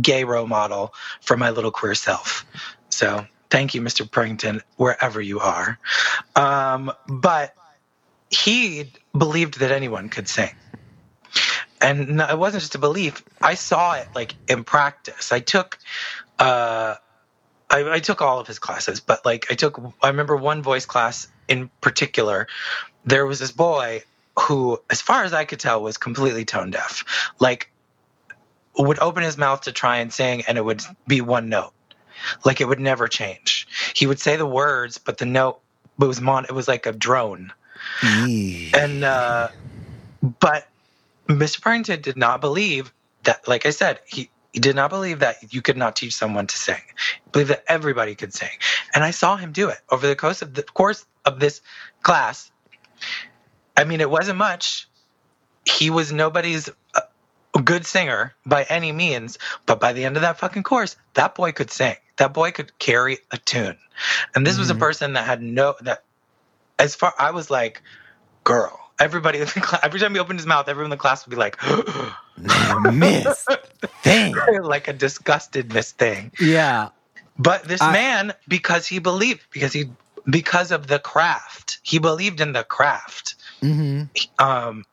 gay 0.00 0.24
role 0.24 0.46
model 0.46 0.94
for 1.20 1.36
my 1.36 1.50
little 1.50 1.70
queer 1.70 1.94
self. 1.94 2.46
So 2.90 3.26
thank 3.50 3.74
you, 3.74 3.82
Mr. 3.82 4.08
Purrington, 4.08 4.62
wherever 4.76 5.20
you 5.20 5.40
are. 5.40 5.78
Um, 6.36 6.92
but 7.08 7.54
he 8.30 8.92
believed 9.16 9.58
that 9.58 9.72
anyone 9.72 10.08
could 10.08 10.28
sing. 10.28 10.50
And 11.80 12.16
no, 12.16 12.26
it 12.28 12.38
wasn't 12.38 12.62
just 12.62 12.74
a 12.74 12.78
belief. 12.78 13.24
I 13.40 13.54
saw 13.54 13.94
it 13.94 14.08
like 14.14 14.34
in 14.48 14.64
practice. 14.64 15.32
I 15.32 15.40
took 15.40 15.78
uh 16.38 16.96
I, 17.70 17.92
I 17.92 17.98
took 18.00 18.20
all 18.20 18.40
of 18.40 18.46
his 18.46 18.58
classes, 18.58 19.00
but 19.00 19.24
like 19.24 19.46
I 19.50 19.54
took, 19.54 19.80
I 20.02 20.08
remember 20.08 20.36
one 20.36 20.62
voice 20.62 20.86
class 20.86 21.28
in 21.46 21.70
particular. 21.80 22.48
There 23.04 23.24
was 23.24 23.38
this 23.38 23.52
boy 23.52 24.02
who, 24.38 24.80
as 24.90 25.00
far 25.00 25.24
as 25.24 25.32
I 25.32 25.44
could 25.44 25.60
tell, 25.60 25.80
was 25.80 25.96
completely 25.96 26.44
tone 26.44 26.70
deaf. 26.70 27.32
Like, 27.38 27.70
would 28.76 28.98
open 28.98 29.22
his 29.22 29.36
mouth 29.36 29.62
to 29.62 29.72
try 29.72 29.98
and 29.98 30.12
sing, 30.12 30.42
and 30.48 30.58
it 30.58 30.64
would 30.64 30.82
be 31.06 31.20
one 31.20 31.48
note. 31.48 31.72
Like 32.44 32.60
it 32.60 32.68
would 32.68 32.80
never 32.80 33.08
change. 33.08 33.66
He 33.94 34.06
would 34.06 34.18
say 34.18 34.36
the 34.36 34.46
words, 34.46 34.98
but 34.98 35.18
the 35.18 35.26
note 35.26 35.60
it 36.00 36.04
was 36.04 36.20
mon. 36.20 36.44
It 36.44 36.52
was 36.52 36.68
like 36.68 36.86
a 36.86 36.92
drone. 36.92 37.52
Yee. 38.02 38.72
And 38.74 39.04
uh, 39.04 39.48
but 40.40 40.68
Mr. 41.30 41.60
Purrington 41.62 42.02
did 42.02 42.18
not 42.18 42.42
believe 42.42 42.92
that. 43.24 43.48
Like 43.48 43.66
I 43.66 43.70
said, 43.70 44.00
he 44.06 44.30
he 44.52 44.60
did 44.60 44.76
not 44.76 44.90
believe 44.90 45.20
that 45.20 45.54
you 45.54 45.62
could 45.62 45.78
not 45.78 45.96
teach 45.96 46.14
someone 46.14 46.48
to 46.48 46.58
sing. 46.58 46.82
He 47.24 47.30
believed 47.32 47.50
that 47.50 47.64
everybody 47.68 48.16
could 48.16 48.34
sing. 48.34 48.50
And 48.94 49.04
I 49.04 49.12
saw 49.12 49.36
him 49.36 49.52
do 49.52 49.70
it 49.70 49.78
over 49.90 50.06
the 50.08 50.16
course 50.16 50.42
of 50.42 50.54
the 50.54 50.64
course 50.64 51.06
of 51.26 51.40
this 51.40 51.62
class. 52.02 52.52
I 53.76 53.84
mean, 53.84 54.00
it 54.00 54.10
wasn't 54.10 54.38
much. 54.38 54.88
He 55.66 55.90
was 55.90 56.12
nobody's 56.12 56.70
uh, 56.94 57.02
good 57.64 57.86
singer 57.86 58.34
by 58.46 58.64
any 58.64 58.92
means, 58.92 59.38
but 59.66 59.80
by 59.80 59.92
the 59.94 60.04
end 60.04 60.16
of 60.16 60.22
that 60.22 60.38
fucking 60.40 60.64
course, 60.64 60.96
that 61.14 61.34
boy 61.36 61.52
could 61.52 61.70
sing. 61.70 61.96
That 62.18 62.34
boy 62.34 62.52
could 62.52 62.78
carry 62.78 63.18
a 63.32 63.38
tune. 63.38 63.78
And 64.34 64.46
this 64.46 64.58
was 64.58 64.70
a 64.70 64.74
Mhm. 64.74 64.80
person 64.80 65.14
that 65.14 65.26
had 65.26 65.42
no 65.42 65.76
that 65.82 66.04
as 66.78 66.96
far 66.96 67.14
I 67.18 67.32
was 67.32 67.50
like, 67.50 67.82
girl. 68.44 68.89
Everybody 69.00 69.38
in 69.38 69.46
the 69.46 69.60
class, 69.60 69.80
every 69.82 69.98
time 69.98 70.14
he 70.14 70.20
opened 70.20 70.38
his 70.38 70.46
mouth, 70.46 70.68
everyone 70.68 70.86
in 70.86 70.90
the 70.90 70.96
class 71.00 71.26
would 71.26 71.30
be 71.30 71.36
like, 71.36 71.58
Miss 72.92 73.46
thing. 74.02 74.34
like 74.62 74.88
a 74.88 74.92
disgusted 74.92 75.72
miss 75.72 75.92
thing. 75.92 76.32
Yeah. 76.38 76.90
But 77.38 77.64
this 77.64 77.80
I- 77.80 77.92
man, 77.92 78.34
because 78.46 78.86
he 78.86 78.98
believed, 78.98 79.40
because 79.50 79.72
he, 79.72 79.86
because 80.28 80.70
of 80.70 80.86
the 80.86 80.98
craft, 80.98 81.78
he 81.82 81.98
believed 81.98 82.40
in 82.40 82.52
the 82.52 82.62
craft. 82.64 83.36
hmm 83.60 84.02
Um, 84.38 84.84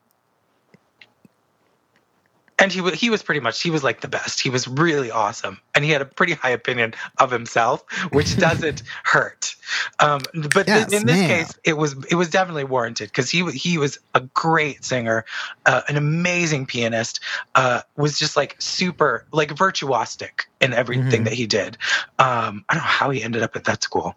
and 2.60 2.72
he 2.72 2.82
he 2.92 3.10
was 3.10 3.22
pretty 3.24 3.40
much 3.42 3.62
he 3.62 3.70
was 3.70 3.84
like 3.84 4.02
the 4.02 4.08
best. 4.08 4.40
He 4.42 4.50
was 4.50 4.68
really 4.68 5.12
awesome, 5.12 5.60
and 5.76 5.86
he 5.86 5.92
had 5.92 6.02
a 6.02 6.06
pretty 6.06 6.34
high 6.34 6.50
opinion 6.50 6.94
of 7.20 7.32
himself, 7.32 7.84
which 8.12 8.38
doesn't 8.40 8.84
hurt. 9.04 9.56
Um, 10.00 10.22
but 10.54 10.68
Yes, 10.68 10.92
in 10.94 11.06
this 11.06 11.18
ma'am. 11.18 11.28
case, 11.30 11.60
it 11.64 11.78
was 11.78 11.96
it 12.10 12.16
was 12.16 12.30
definitely 12.30 12.64
warranted 12.64 13.10
because 13.10 13.30
he 13.30 13.50
he 13.52 13.78
was 13.78 14.00
a 14.16 14.22
great 14.22 14.84
singer, 14.84 15.26
uh, 15.66 15.82
an 15.88 15.98
amazing 15.98 16.66
pianist, 16.66 17.20
uh, 17.56 17.82
was 17.96 18.18
just 18.18 18.36
like 18.38 18.56
super 18.60 19.26
like 19.32 19.50
virtuosic 19.56 20.46
in 20.62 20.74
everything 20.74 21.22
Mhm. 21.22 21.26
that 21.26 21.34
he 21.34 21.46
did. 21.48 21.78
Um, 22.20 22.64
I 22.70 22.74
don't 22.74 22.84
know 22.84 22.90
how 22.90 23.10
he 23.12 23.22
ended 23.24 23.44
up 23.44 23.56
at 23.56 23.66
that 23.66 23.84
school. 23.84 24.16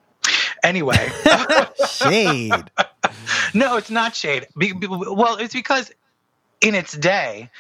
Anyway. 0.63 1.11
Shade. 1.89 2.71
No, 3.55 3.77
it's 3.77 3.91
not 3.91 4.15
shade. 4.15 4.47
Be, 4.57 4.73
be- 4.73 4.87
well, 4.87 5.37
it's 5.37 5.53
because 5.55 5.91
in 6.61 6.75
its 6.77 6.93
day, 6.93 7.51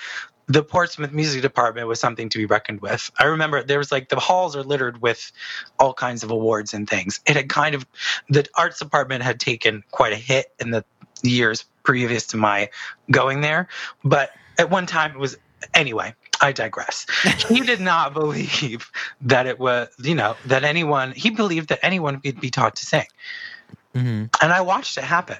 the 0.50 0.64
Portsmouth 0.64 1.12
Music 1.12 1.42
Department 1.42 1.86
was 1.86 2.00
something 2.00 2.28
to 2.28 2.38
be 2.38 2.44
reckoned 2.44 2.80
with. 2.80 3.08
I 3.20 3.24
remember 3.26 3.62
there 3.62 3.78
was 3.78 3.92
like 3.92 4.08
the 4.08 4.18
halls 4.18 4.56
are 4.56 4.64
littered 4.64 5.00
with 5.00 5.30
all 5.78 5.94
kinds 5.94 6.24
of 6.24 6.32
awards 6.32 6.74
and 6.74 6.90
things. 6.90 7.20
It 7.24 7.36
had 7.36 7.48
kind 7.48 7.76
of 7.76 7.86
the 8.28 8.44
arts 8.56 8.80
department 8.80 9.22
had 9.22 9.38
taken 9.38 9.84
quite 9.92 10.12
a 10.12 10.16
hit 10.16 10.46
in 10.58 10.72
the 10.72 10.84
years 11.22 11.64
previous 11.84 12.26
to 12.28 12.36
my 12.36 12.68
going 13.12 13.42
there, 13.42 13.68
but 14.02 14.30
at 14.58 14.70
one 14.70 14.86
time 14.86 15.12
it 15.12 15.18
was 15.18 15.36
anyway. 15.72 16.14
I 16.42 16.52
digress. 16.52 17.06
He 17.48 17.60
did 17.60 17.80
not 17.80 18.14
believe 18.14 18.90
that 19.20 19.46
it 19.46 19.58
was, 19.58 19.88
you 19.98 20.14
know, 20.14 20.36
that 20.46 20.64
anyone. 20.64 21.12
He 21.12 21.30
believed 21.30 21.68
that 21.68 21.80
anyone 21.82 22.20
could 22.20 22.40
be 22.40 22.50
taught 22.50 22.76
to 22.76 22.86
sing 22.86 23.06
hmm 23.94 24.24
and 24.40 24.52
I 24.52 24.62
watched 24.62 24.96
it 24.98 25.04
happen. 25.04 25.36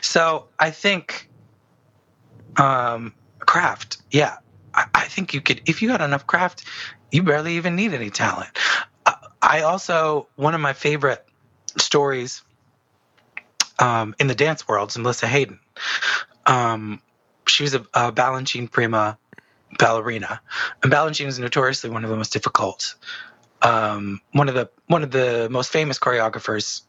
So 0.00 0.48
I 0.58 0.70
think, 0.70 1.28
um, 2.56 3.12
craft, 3.46 3.98
yeah, 4.10 4.36
I, 4.74 4.86
I 4.94 5.04
think 5.04 5.34
you 5.34 5.40
could 5.40 5.62
if 5.66 5.82
you 5.82 5.90
had 5.90 6.00
enough 6.00 6.26
craft, 6.26 6.64
you 7.10 7.22
barely 7.22 7.56
even 7.56 7.76
need 7.76 7.94
any 7.94 8.10
talent. 8.10 8.50
I, 9.04 9.14
I 9.40 9.60
also 9.62 10.28
one 10.36 10.54
of 10.54 10.60
my 10.60 10.72
favorite 10.72 11.24
stories 11.78 12.42
um, 13.78 14.14
in 14.18 14.26
the 14.26 14.34
dance 14.34 14.66
world 14.66 14.90
is 14.90 14.98
Melissa 14.98 15.26
Hayden. 15.26 15.60
Um, 16.46 17.00
she 17.46 17.62
was 17.62 17.74
a, 17.74 17.80
a 17.94 18.12
Balanchine 18.12 18.70
prima 18.70 19.18
ballerina, 19.78 20.40
and 20.82 20.92
Balanchine 20.92 21.26
is 21.26 21.38
notoriously 21.38 21.90
one 21.90 22.04
of 22.04 22.10
the 22.10 22.16
most 22.16 22.32
difficult, 22.32 22.94
um, 23.62 24.20
one 24.32 24.48
of 24.48 24.54
the 24.54 24.70
one 24.86 25.02
of 25.02 25.10
the 25.10 25.48
most 25.50 25.70
famous 25.70 25.98
choreographers 25.98 26.82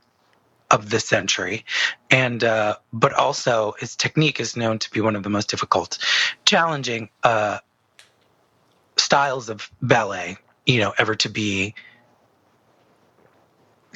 of 0.72 0.90
the 0.90 1.00
century. 1.00 1.66
And 2.10 2.44
uh, 2.44 2.78
but 2.94 3.14
also 3.14 3.74
his 3.80 3.96
technique 3.96 4.40
is 4.40 4.56
known 4.58 4.80
to 4.80 4.92
be 4.92 5.02
one 5.02 5.16
of 5.16 5.24
the 5.24 5.30
most 5.30 5.50
difficult 5.50 5.98
challenging 6.46 7.10
uh, 7.24 7.60
styles 8.98 9.50
of 9.50 9.70
ballet 9.82 10.38
you 10.66 10.80
know 10.80 10.94
ever 10.98 11.16
to 11.16 11.30
be 11.30 11.74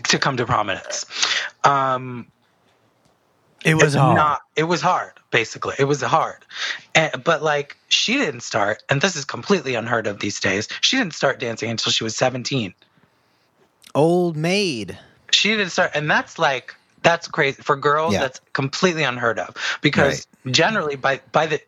to 0.07 0.17
come 0.17 0.38
to 0.38 0.45
prominence. 0.45 1.05
Um 1.63 2.31
It 3.63 3.75
was 3.75 3.93
hard. 3.93 4.15
not 4.15 4.41
it 4.55 4.63
was 4.63 4.81
hard 4.81 5.13
basically. 5.29 5.75
It 5.77 5.86
was 5.86 6.01
hard. 6.01 6.45
And, 6.95 7.23
but 7.23 7.43
like 7.43 7.77
she 7.89 8.13
didn't 8.17 8.41
start 8.41 8.84
and 8.89 9.01
this 9.01 9.15
is 9.15 9.25
completely 9.25 9.75
unheard 9.75 10.07
of 10.07 10.19
these 10.19 10.39
days. 10.39 10.67
She 10.81 10.97
didn't 10.97 11.13
start 11.13 11.39
dancing 11.39 11.69
until 11.69 11.91
she 11.91 12.03
was 12.03 12.15
17 12.15 12.73
Old 13.93 14.38
maid. 14.38 14.97
She 15.31 15.49
didn't 15.49 15.69
start 15.71 15.91
and 15.95 16.09
that's 16.09 16.37
like 16.39 16.75
that's 17.03 17.27
crazy 17.27 17.61
for 17.61 17.75
girls 17.75 18.13
Yeah. 18.13 18.21
that's 18.21 18.41
completely 18.53 19.03
unheard 19.03 19.39
of 19.39 19.55
because 19.81 20.27
generally 20.49 20.95
by 20.95 21.21
by 21.31 21.47
the 21.47 21.61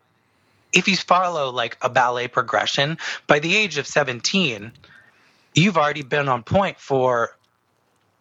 if 0.72 0.88
you 0.88 0.96
follow 0.96 1.50
like 1.50 1.76
a 1.82 1.88
ballet 1.88 2.28
progression 2.28 2.98
by 3.26 3.38
the 3.38 3.56
age 3.56 3.78
of 3.78 3.86
17 3.86 4.72
you've 5.54 5.76
already 5.76 6.02
been 6.02 6.28
on 6.28 6.42
point 6.42 6.78
for 6.78 7.36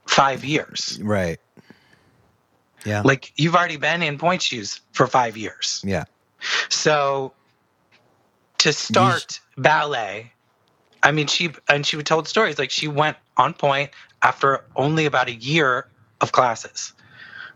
five 0.05 0.43
years 0.43 0.99
Right. 1.01 1.39
Yeah. 2.85 3.01
like 3.03 3.31
you've 3.37 3.55
already 3.55 3.77
been 3.77 4.01
in 4.03 4.17
pointe 4.17 4.41
shoes 4.41 4.81
for 4.91 5.07
five 5.07 5.37
years 5.37 5.81
yeah. 5.85 6.05
so 6.69 7.33
to 8.59 8.73
start 8.73 9.39
ballet 9.57 10.31
I 11.05 11.11
mean, 11.11 11.27
she 11.27 11.51
and 11.67 11.85
she 11.85 11.97
would 11.97 12.05
tell 12.05 12.23
stories 12.23 12.57
like 12.57 12.71
she 12.71 12.87
went 12.87 13.17
on 13.35 13.53
point 13.53 13.89
after 14.23 14.63
only 14.75 15.05
about 15.05 15.27
a 15.27 15.33
year 15.33 15.87
of 16.21 16.31
classes, 16.31 16.93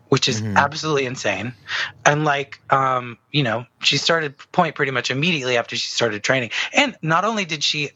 which 0.09 0.27
is 0.27 0.41
Mhm. 0.41 0.55
absolutely 0.55 1.05
insane. 1.05 1.53
And 2.05 2.25
like, 2.25 2.59
um, 2.69 3.17
you 3.31 3.43
know, 3.43 3.65
she 3.81 3.97
started 3.97 4.37
pointe 4.51 4.75
pretty 4.75 4.91
much 4.91 5.09
immediately 5.09 5.57
after 5.57 5.75
she 5.75 5.89
started 5.89 6.23
training. 6.23 6.51
And 6.73 6.95
not 7.01 7.25
only 7.25 7.45
did 7.45 7.63
she 7.63 7.91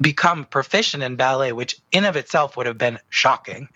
become 0.00 0.44
proficient 0.44 1.02
in 1.02 1.16
ballet, 1.16 1.52
which 1.52 1.76
in 1.92 2.04
of 2.04 2.16
itself 2.16 2.56
would 2.56 2.66
have 2.66 2.78
been 2.78 2.98
shocking, 3.10 3.68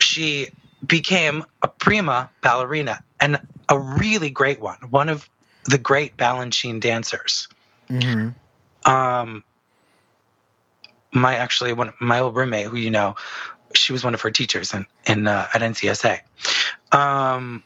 she 0.00 0.48
became 0.84 1.44
a 1.62 1.68
prima 1.68 2.30
ballerina 2.42 3.02
and 3.20 3.40
a 3.68 3.78
really 3.78 4.30
great 4.30 4.60
one, 4.60 4.78
one 4.90 5.08
of 5.08 5.28
the 5.64 5.78
great 5.78 6.16
Balanchine 6.16 6.80
dancers 6.80 7.48
hmm 7.88 8.30
um 8.84 9.44
my 11.12 11.36
actually 11.36 11.72
one 11.72 11.92
my 12.00 12.18
old 12.18 12.34
roommate 12.34 12.66
who 12.66 12.76
you 12.76 12.90
know 12.90 13.14
she 13.74 13.92
was 13.92 14.04
one 14.04 14.14
of 14.14 14.20
her 14.20 14.30
teachers 14.30 14.74
in, 14.74 14.86
in 15.06 15.26
uh, 15.26 15.46
at 15.54 15.60
ncsa 15.60 16.20
um 16.96 17.62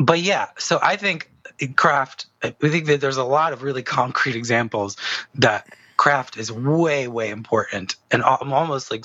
but 0.00 0.20
yeah 0.20 0.46
so 0.56 0.78
i 0.82 0.96
think 0.96 1.30
craft 1.76 2.26
i 2.42 2.50
think 2.50 2.86
that 2.86 3.00
there's 3.00 3.16
a 3.16 3.24
lot 3.24 3.52
of 3.52 3.62
really 3.62 3.82
concrete 3.82 4.36
examples 4.36 4.96
that 5.34 5.66
craft 5.96 6.36
is 6.36 6.52
way 6.52 7.08
way 7.08 7.30
important 7.30 7.96
and 8.10 8.22
al- 8.22 8.38
almost 8.52 8.90
like 8.90 9.04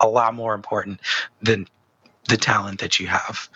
a 0.00 0.08
lot 0.08 0.34
more 0.34 0.54
important 0.54 1.00
than 1.42 1.66
the 2.28 2.36
talent 2.36 2.80
that 2.80 2.98
you 2.98 3.06
have 3.06 3.48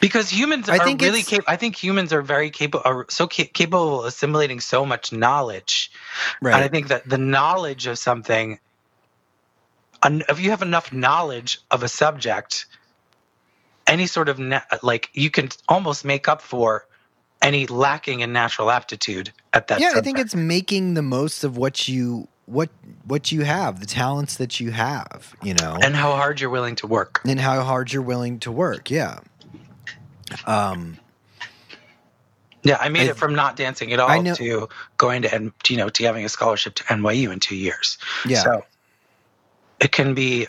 because 0.00 0.30
humans 0.30 0.68
I 0.68 0.76
are 0.78 0.84
think 0.84 1.00
really 1.02 1.20
it's- 1.20 1.28
cap- 1.36 1.44
i 1.48 1.56
think 1.56 1.76
humans 1.76 2.12
are 2.12 2.22
very 2.22 2.50
capable 2.50 2.82
are 2.84 3.06
so 3.08 3.26
ca- 3.26 3.50
capable 3.52 4.00
of 4.00 4.06
assimilating 4.06 4.60
so 4.60 4.84
much 4.86 5.12
knowledge 5.12 5.90
Right. 6.40 6.54
and 6.54 6.64
I 6.64 6.68
think 6.68 6.88
that 6.88 7.08
the 7.08 7.18
knowledge 7.18 7.86
of 7.86 7.98
something, 7.98 8.58
un- 10.02 10.22
if 10.28 10.40
you 10.40 10.50
have 10.50 10.62
enough 10.62 10.92
knowledge 10.92 11.60
of 11.70 11.82
a 11.82 11.88
subject, 11.88 12.66
any 13.86 14.06
sort 14.06 14.28
of 14.28 14.38
na- 14.38 14.62
like 14.82 15.10
you 15.12 15.30
can 15.30 15.48
almost 15.68 16.04
make 16.04 16.28
up 16.28 16.40
for 16.42 16.86
any 17.42 17.66
lacking 17.66 18.20
in 18.20 18.32
natural 18.32 18.70
aptitude 18.70 19.30
at 19.52 19.68
that. 19.68 19.80
yeah, 19.80 19.92
I 19.94 20.00
think 20.00 20.18
it's 20.18 20.34
making 20.34 20.94
the 20.94 21.02
most 21.02 21.44
of 21.44 21.56
what 21.56 21.86
you 21.88 22.28
what 22.46 22.70
what 23.04 23.30
you 23.32 23.42
have, 23.44 23.80
the 23.80 23.86
talents 23.86 24.36
that 24.36 24.58
you 24.60 24.70
have, 24.70 25.34
you 25.42 25.54
know, 25.54 25.76
and 25.82 25.94
how 25.94 26.12
hard 26.16 26.40
you're 26.40 26.50
willing 26.50 26.76
to 26.76 26.86
work. 26.86 27.20
and 27.26 27.38
how 27.40 27.62
hard 27.62 27.92
you're 27.92 28.02
willing 28.02 28.38
to 28.40 28.50
work. 28.52 28.90
Yeah. 28.90 29.18
Um. 30.46 30.98
Yeah, 32.62 32.78
I 32.80 32.88
made 32.88 33.02
I- 33.06 33.10
it 33.10 33.16
from 33.16 33.34
not 33.34 33.56
dancing 33.56 33.92
at 33.92 34.00
all 34.00 34.22
know- 34.22 34.34
to 34.34 34.68
going 34.96 35.22
to 35.22 35.52
you 35.68 35.76
know 35.76 35.88
to 35.88 36.04
having 36.04 36.24
a 36.24 36.28
scholarship 36.28 36.74
to 36.74 36.84
NYU 36.84 37.32
in 37.32 37.40
two 37.40 37.56
years. 37.56 37.98
Yeah. 38.26 38.42
so 38.42 38.64
it 39.78 39.92
can 39.92 40.14
be 40.14 40.48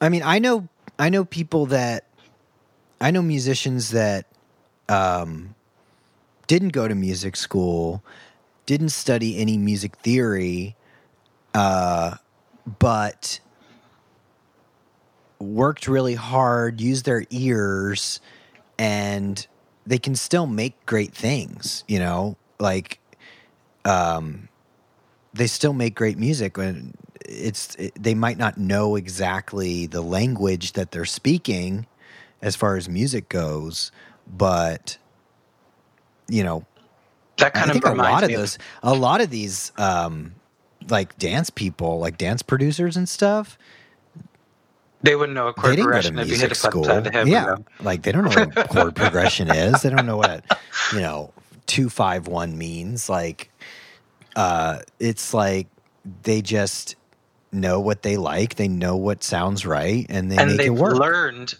I 0.00 0.08
mean, 0.08 0.22
I 0.22 0.38
know 0.38 0.68
I 0.98 1.08
know 1.08 1.24
people 1.24 1.66
that 1.66 2.04
I 3.00 3.10
know 3.10 3.22
musicians 3.22 3.90
that 3.90 4.26
um, 4.88 5.54
didn't 6.46 6.70
go 6.70 6.88
to 6.88 6.94
music 6.94 7.36
school, 7.36 8.02
didn't 8.66 8.90
study 8.90 9.38
any 9.38 9.56
music 9.56 9.96
theory, 9.96 10.76
uh, 11.54 12.16
but 12.78 13.40
worked 15.38 15.88
really 15.88 16.14
hard, 16.14 16.80
used 16.80 17.04
their 17.04 17.24
ears, 17.30 18.20
and 18.80 19.46
they 19.86 19.98
can 19.98 20.14
still 20.14 20.46
make 20.46 20.86
great 20.86 21.12
things. 21.14 21.84
You 21.86 21.98
know, 21.98 22.36
like 22.58 22.98
um, 23.84 24.48
they 25.34 25.46
still 25.46 25.74
make 25.74 25.94
great 25.94 26.16
music 26.16 26.56
when 26.56 26.94
it's 27.26 27.74
it, 27.76 27.92
they 28.02 28.14
might 28.14 28.38
not 28.38 28.56
know 28.56 28.96
exactly 28.96 29.86
the 29.86 30.00
language 30.00 30.72
that 30.72 30.90
they're 30.92 31.04
speaking 31.04 31.86
as 32.42 32.56
far 32.56 32.76
as 32.76 32.88
music 32.88 33.28
goes 33.28 33.92
but 34.26 34.96
you 36.28 36.42
know 36.42 36.64
that 37.36 37.52
kind 37.52 37.70
i 37.70 37.72
think 37.72 37.86
of 37.86 37.92
a 37.92 38.02
lot 38.02 38.24
of 38.24 38.32
those 38.32 38.58
a 38.82 38.94
lot 38.94 39.20
of 39.20 39.30
these 39.30 39.70
um 39.76 40.34
like 40.88 41.16
dance 41.18 41.50
people 41.50 42.00
like 42.00 42.16
dance 42.16 42.42
producers 42.42 42.96
and 42.96 43.08
stuff 43.08 43.58
they 45.02 45.16
wouldn't 45.16 45.34
know 45.34 45.48
a 45.48 45.54
they 45.54 45.60
chord 45.62 45.76
didn't 45.76 45.90
go 45.90 46.00
to 46.00 46.12
progression 46.12 46.18
if 46.18 46.28
you 46.28 46.34
hit 46.34 46.50
music 46.50 46.52
a 46.52 46.54
school. 46.54 47.28
yeah. 47.28 47.56
like 47.80 48.02
they 48.02 48.12
don't 48.12 48.24
know 48.24 48.30
what 48.30 48.56
a 48.56 48.68
chord 48.72 48.94
progression 48.96 49.50
is. 49.50 49.82
They 49.82 49.90
don't 49.90 50.06
know 50.06 50.16
what 50.16 50.44
you 50.92 51.00
know 51.00 51.32
251 51.66 52.56
means. 52.58 53.08
Like 53.08 53.50
uh 54.36 54.80
it's 54.98 55.32
like 55.32 55.68
they 56.22 56.42
just 56.42 56.96
know 57.52 57.80
what 57.80 58.02
they 58.02 58.16
like. 58.16 58.56
They 58.56 58.68
know 58.68 58.96
what 58.96 59.22
sounds 59.24 59.64
right 59.66 60.06
and 60.08 60.30
they 60.30 60.36
and 60.36 60.50
make 60.50 60.54
it 60.54 60.58
they've 60.58 60.78
work. 60.78 60.94
learned 60.94 61.54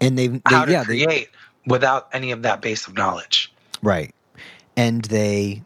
and 0.00 0.18
they, 0.18 0.28
they 0.28 0.40
how 0.46 0.64
to 0.64 0.72
yeah 0.72 0.80
they, 0.84 1.04
create 1.04 1.28
without 1.66 2.08
any 2.12 2.32
of 2.32 2.42
that 2.42 2.60
base 2.60 2.86
of 2.86 2.94
knowledge. 2.94 3.52
right. 3.82 4.14
And 4.76 5.04
they 5.04 5.62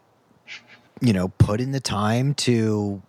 you 1.00 1.12
know 1.12 1.28
put 1.28 1.60
in 1.60 1.72
the 1.72 1.80
time 1.80 2.34
to 2.34 3.02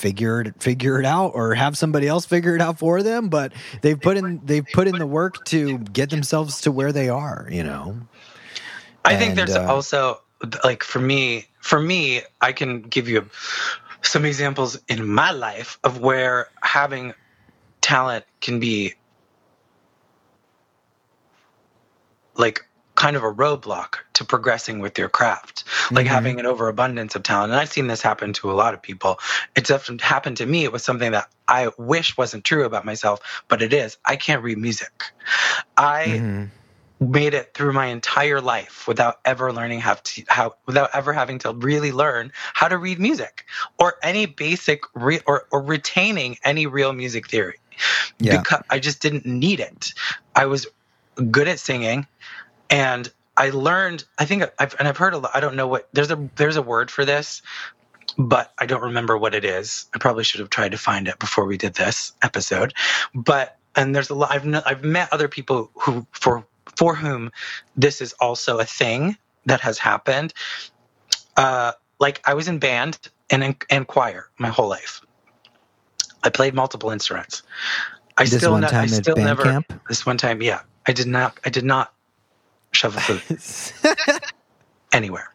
figure 0.00 0.40
it 0.40 0.62
figure 0.62 0.98
it 0.98 1.06
out 1.06 1.32
or 1.34 1.54
have 1.54 1.76
somebody 1.76 2.08
else 2.08 2.24
figure 2.24 2.54
it 2.54 2.60
out 2.60 2.78
for 2.78 3.02
them 3.02 3.28
but 3.28 3.52
they've 3.82 4.00
put 4.00 4.16
in 4.16 4.40
they've 4.44 4.66
put 4.72 4.88
in 4.88 4.96
the 4.98 5.06
work 5.06 5.44
to 5.44 5.78
get 5.78 6.10
themselves 6.10 6.60
to 6.60 6.72
where 6.72 6.92
they 6.92 7.08
are 7.08 7.46
you 7.50 7.62
know? 7.62 7.96
I 9.04 9.16
think 9.16 9.30
And, 9.30 9.38
there's 9.38 9.56
uh, 9.56 9.66
also 9.66 10.20
like 10.64 10.82
for 10.82 11.00
me, 11.00 11.46
for 11.60 11.80
me, 11.80 12.22
I 12.40 12.52
can 12.52 12.82
give 12.82 13.08
you 13.08 13.28
some 14.02 14.24
examples 14.24 14.78
in 14.88 15.06
my 15.06 15.30
life 15.30 15.78
of 15.84 16.00
where 16.00 16.48
having 16.62 17.12
talent 17.80 18.24
can 18.40 18.60
be 18.60 18.94
like 22.36 22.66
kind 23.00 23.16
of 23.16 23.22
a 23.24 23.32
roadblock 23.32 23.94
to 24.12 24.26
progressing 24.26 24.78
with 24.78 24.98
your 24.98 25.08
craft 25.08 25.64
like 25.90 26.04
Mhm. 26.04 26.10
having 26.10 26.38
an 26.38 26.44
overabundance 26.44 27.14
of 27.14 27.22
talent. 27.22 27.50
And 27.50 27.58
i've 27.58 27.72
seen 27.72 27.86
this 27.86 28.02
happen 28.02 28.34
to 28.34 28.50
a 28.50 28.56
lot 28.62 28.74
of 28.74 28.82
people. 28.82 29.18
It's 29.56 29.70
often 29.70 29.98
happened 29.98 30.36
to 30.36 30.44
me 30.44 30.64
it 30.64 30.72
was 30.72 30.84
something 30.84 31.12
that 31.12 31.30
i 31.48 31.70
wish 31.78 32.18
wasn't 32.18 32.44
true 32.44 32.64
about 32.64 32.84
myself 32.84 33.18
but 33.48 33.62
it 33.62 33.72
is. 33.72 33.96
I 34.04 34.16
can't 34.16 34.42
read 34.42 34.58
music. 34.58 34.92
I 35.78 36.02
Mhm. 36.20 36.50
made 37.00 37.32
it 37.32 37.54
through 37.54 37.72
my 37.72 37.86
entire 37.86 38.42
life 38.42 38.86
without 38.86 39.20
ever 39.24 39.50
learning 39.50 39.80
how 39.80 39.94
to 39.94 40.22
how 40.28 40.46
without 40.66 40.90
ever 40.92 41.14
having 41.14 41.38
to 41.38 41.54
really 41.54 41.92
learn 41.92 42.30
how 42.52 42.68
to 42.68 42.76
read 42.76 42.98
music 43.00 43.46
or 43.78 43.94
any 44.02 44.26
basic 44.26 44.82
re, 44.92 45.20
or, 45.26 45.46
or 45.50 45.62
retaining 45.62 46.36
any 46.44 46.66
real 46.66 46.92
music 46.92 47.30
theory. 47.30 47.58
Yeah. 48.18 48.36
Because 48.36 48.62
I 48.68 48.78
just 48.78 49.00
didn't 49.00 49.24
need 49.24 49.58
it. 49.60 49.94
I 50.36 50.44
was 50.44 50.66
good 51.30 51.48
at 51.48 51.58
singing, 51.58 52.06
and 52.70 53.10
I 53.36 53.50
learned. 53.50 54.04
I 54.18 54.24
think 54.24 54.44
I've 54.58 54.74
and 54.78 54.88
I've 54.88 54.96
heard 54.96 55.14
a 55.14 55.18
lot. 55.18 55.32
I 55.34 55.40
don't 55.40 55.56
know 55.56 55.66
what 55.66 55.88
there's 55.92 56.10
a 56.10 56.30
there's 56.36 56.56
a 56.56 56.62
word 56.62 56.90
for 56.90 57.04
this, 57.04 57.42
but 58.16 58.52
I 58.58 58.66
don't 58.66 58.82
remember 58.82 59.18
what 59.18 59.34
it 59.34 59.44
is. 59.44 59.86
I 59.94 59.98
probably 59.98 60.24
should 60.24 60.40
have 60.40 60.50
tried 60.50 60.72
to 60.72 60.78
find 60.78 61.08
it 61.08 61.18
before 61.18 61.44
we 61.46 61.56
did 61.56 61.74
this 61.74 62.12
episode. 62.22 62.74
But 63.14 63.56
and 63.74 63.94
there's 63.94 64.10
a 64.10 64.14
lot. 64.14 64.30
I've 64.30 64.46
I've 64.66 64.84
met 64.84 65.12
other 65.12 65.28
people 65.28 65.70
who 65.74 66.06
for 66.12 66.46
for 66.76 66.94
whom 66.94 67.30
this 67.76 68.00
is 68.00 68.12
also 68.14 68.58
a 68.58 68.64
thing 68.64 69.16
that 69.46 69.60
has 69.60 69.78
happened. 69.78 70.32
Uh, 71.36 71.72
like 71.98 72.20
I 72.24 72.34
was 72.34 72.48
in 72.48 72.58
band 72.58 72.98
and 73.30 73.42
in, 73.42 73.56
and 73.70 73.86
choir 73.86 74.28
my 74.38 74.48
whole 74.48 74.68
life. 74.68 75.00
I 76.22 76.30
played 76.30 76.54
multiple 76.54 76.90
instruments. 76.90 77.42
I 78.16 78.24
this 78.24 78.38
still 78.38 78.52
one 78.52 78.62
ne- 78.62 78.68
I 78.68 78.86
still 78.86 79.14
band 79.14 79.26
never 79.26 79.42
camp 79.44 79.72
this 79.88 80.04
one 80.04 80.18
time, 80.18 80.42
yeah. 80.42 80.60
I 80.86 80.92
did 80.92 81.06
not 81.06 81.38
I 81.44 81.50
did 81.50 81.64
not 81.64 81.94
shove 82.72 82.94
foot 82.94 84.20
anywhere. 84.92 85.28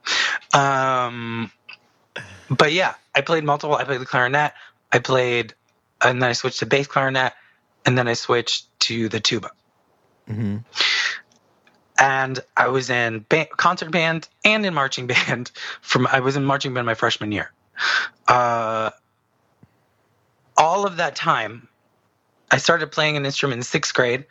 Um 0.54 1.52
but 2.50 2.74
yeah, 2.74 2.96
I 3.14 3.22
played 3.22 3.44
multiple 3.44 3.76
I 3.76 3.84
played 3.84 4.02
the 4.02 4.06
clarinet, 4.06 4.54
I 4.92 5.00
played 5.00 5.54
and 6.02 6.22
then 6.22 6.30
I 6.30 6.34
switched 6.34 6.60
to 6.60 6.66
bass 6.66 6.88
clarinet, 6.88 7.34
and 7.86 7.98
then 7.98 8.08
I 8.08 8.14
switched 8.14 8.68
to 8.82 9.10
the 9.10 9.20
tuba. 9.20 9.52
Mhm. 10.30 10.64
And 11.98 12.40
I 12.58 12.68
was 12.68 12.90
in 12.90 13.26
concert 13.58 13.92
band 13.92 14.28
and 14.44 14.66
in 14.66 14.74
marching 14.74 15.08
band 15.14 15.52
from 15.82 16.08
I 16.08 16.20
was 16.20 16.36
in 16.36 16.46
marching 16.46 16.74
band 16.74 16.86
my 16.86 16.96
freshman 16.96 17.32
year. 17.32 17.52
Uh 18.28 18.92
all 20.58 20.86
of 20.86 20.98
that 20.98 21.16
time, 21.16 21.68
I 22.52 22.58
started 22.58 22.92
playing 22.92 23.18
an 23.18 23.26
instrument 23.26 23.60
in 23.60 23.64
sixth 23.64 23.94
grade, 23.94 24.26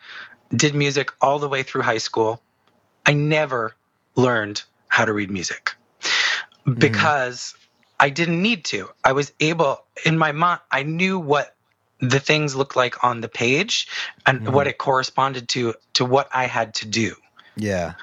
did 0.55 0.74
music 0.74 1.12
all 1.20 1.38
the 1.38 1.48
way 1.48 1.62
through 1.62 1.82
high 1.82 1.98
school. 1.98 2.40
I 3.07 3.14
never 3.14 3.76
learned 4.16 4.62
how 4.88 5.05
to 5.05 5.12
read 5.12 5.30
music 5.30 5.72
because 6.78 7.55
I 8.00 8.11
didn't 8.11 8.42
need 8.42 8.64
to. 8.66 8.90
I 9.05 9.12
was 9.12 9.32
able, 9.40 9.84
in 10.05 10.18
my 10.18 10.32
mind, 10.32 10.61
I 10.70 10.84
knew 10.84 11.18
what 11.18 11.57
the 12.00 12.20
things 12.20 12.55
looked 12.57 12.76
like 12.76 13.05
on 13.05 13.22
the 13.22 13.28
page 13.28 13.88
and 14.26 14.42
Mhm. 14.42 14.55
what 14.55 14.66
it 14.68 14.78
corresponded 14.78 15.48
to 15.50 15.74
to 15.94 16.05
what 16.05 16.28
I 16.34 16.46
had 16.46 16.74
to 16.76 16.86
do. 16.88 17.14
yeah 17.57 17.94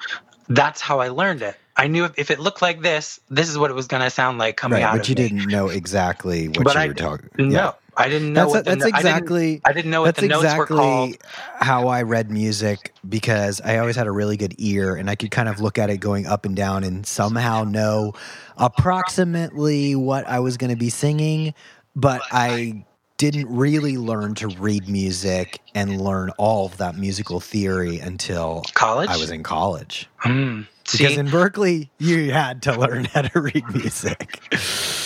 That's 0.49 0.81
how 0.81 0.99
I 1.01 1.09
learned 1.09 1.43
it. 1.43 1.57
I 1.77 1.87
knew 1.87 2.05
if, 2.05 2.19
if 2.19 2.31
it 2.31 2.39
looked 2.39 2.61
like 2.61 2.81
this, 2.81 3.19
this 3.29 3.49
is 3.49 3.57
what 3.57 3.71
it 3.71 3.75
was 3.75 3.87
going 3.87 4.03
to 4.03 4.09
sound 4.11 4.39
like 4.39 4.57
coming 4.57 4.81
right, 4.81 4.83
out 4.83 4.99
but 4.99 5.09
you 5.09 5.15
me. 5.15 5.15
didn't 5.15 5.49
know 5.49 5.69
exactly 5.69 6.49
what 6.49 6.65
But 6.65 6.75
you 6.75 6.83
I 6.83 6.85
were 6.85 6.95
talking. 6.95 7.29
No, 7.37 7.75
I 7.97 8.07
didn't 8.09 8.33
know 8.33 8.41
that's 8.41 8.51
what 8.53 8.65
the, 8.65 8.69
that's 8.71 8.83
I 8.83 8.85
didn't- 8.85 8.97
exactly. 8.99 9.61
I 9.65 9.73
didn't 9.73 9.91
know 9.91 10.01
what 10.01 10.15
that's 10.15 10.21
the 10.21 10.27
notes 10.27 10.43
exactly 10.43 10.75
were 10.75 10.81
called. 10.81 11.17
how 11.59 11.87
I 11.89 12.03
read 12.03 12.31
music 12.31 12.93
because 13.07 13.59
I 13.61 13.77
always 13.77 13.95
had 13.95 14.07
a 14.07 14.11
really 14.11 14.37
good 14.37 14.55
ear 14.57 14.95
and 14.95 15.09
I 15.09 15.15
could 15.15 15.31
kind 15.31 15.49
of 15.49 15.59
look 15.59 15.77
at 15.77 15.89
it 15.89 15.97
going 15.97 16.25
up 16.25 16.45
and 16.45 16.55
down 16.55 16.83
and 16.83 17.05
somehow 17.05 17.63
know 17.63 18.13
approximately 18.57 19.95
what 19.95 20.27
I 20.27 20.39
was 20.39 20.57
going 20.57 20.69
to 20.71 20.75
be 20.77 20.89
singing, 20.89 21.53
but 21.95 22.21
I 22.31 22.85
didn't 23.17 23.55
really 23.55 23.97
learn 23.97 24.33
to 24.35 24.47
read 24.47 24.89
music 24.89 25.59
and 25.75 26.01
learn 26.01 26.31
all 26.37 26.65
of 26.65 26.77
that 26.77 26.95
musical 26.97 27.39
theory 27.39 27.99
until 27.99 28.63
College? 28.73 29.09
I 29.09 29.17
was 29.17 29.29
in 29.29 29.43
college. 29.43 30.09
Hmm. 30.17 30.61
Because 30.91 31.17
in 31.17 31.27
Berklee, 31.27 31.89
you 31.99 32.31
had 32.33 32.63
to 32.63 32.77
learn 32.77 33.05
how 33.05 33.21
to 33.21 33.39
read 33.39 33.63
music. 33.73 34.41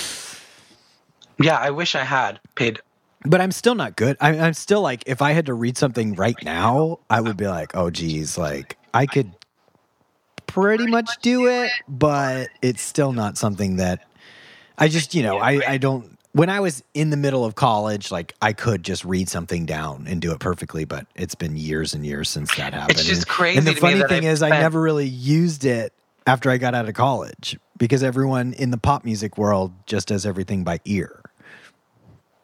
yeah, 1.39 1.57
I 1.57 1.71
wish 1.71 1.95
I 1.95 2.03
had 2.03 2.39
paid. 2.55 2.79
But 3.27 3.41
I'm 3.41 3.51
still 3.51 3.75
not 3.75 3.95
good. 3.95 4.17
I, 4.21 4.37
I'm 4.37 4.53
still 4.53 4.81
like, 4.81 5.03
if 5.07 5.21
I 5.21 5.31
had 5.31 5.47
to 5.47 5.53
read 5.53 5.77
something 5.77 6.13
right 6.13 6.35
now, 6.43 6.99
I 7.09 7.21
would 7.21 7.37
be 7.37 7.47
like, 7.47 7.75
oh, 7.75 7.89
geez, 7.89 8.37
like 8.37 8.77
I 8.93 9.07
could 9.07 9.31
pretty 10.47 10.87
much 10.87 11.09
do 11.21 11.47
it, 11.47 11.71
but 11.87 12.49
it's 12.61 12.81
still 12.81 13.13
not 13.13 13.37
something 13.37 13.77
that 13.77 14.05
I 14.77 14.87
just, 14.87 15.15
you 15.15 15.23
know, 15.23 15.37
I, 15.37 15.71
I 15.73 15.77
don't. 15.77 16.17
When 16.33 16.49
I 16.49 16.59
was 16.59 16.83
in 16.93 17.11
the 17.11 17.17
middle 17.17 17.45
of 17.45 17.55
college, 17.55 18.11
like 18.11 18.35
I 18.41 18.51
could 18.51 18.83
just 18.83 19.05
read 19.05 19.29
something 19.29 19.65
down 19.65 20.05
and 20.07 20.21
do 20.21 20.33
it 20.33 20.39
perfectly, 20.39 20.83
but 20.83 21.07
it's 21.15 21.33
been 21.33 21.55
years 21.55 21.93
and 21.93 22.05
years 22.05 22.29
since 22.29 22.53
that 22.55 22.73
happened. 22.73 22.99
It's 22.99 23.05
just 23.07 23.21
And- 23.21 23.27
crazy. 23.29 23.57
And 23.57 23.65
the 23.65 23.73
funny 23.73 24.03
thing 24.03 24.25
I 24.27 24.31
is, 24.31 24.43
I 24.43 24.49
never 24.49 24.81
really 24.81 25.07
used 25.07 25.63
it 25.63 25.93
after 26.27 26.49
I 26.51 26.57
got 26.57 26.75
out 26.75 26.89
of 26.89 26.93
college 26.93 27.57
because 27.77 28.03
everyone 28.03 28.53
in 28.53 28.71
the 28.71 28.77
pop 28.77 29.05
music 29.05 29.37
world 29.37 29.71
just 29.85 30.09
does 30.09 30.25
everything 30.25 30.63
by 30.65 30.79
ear. 30.85 31.21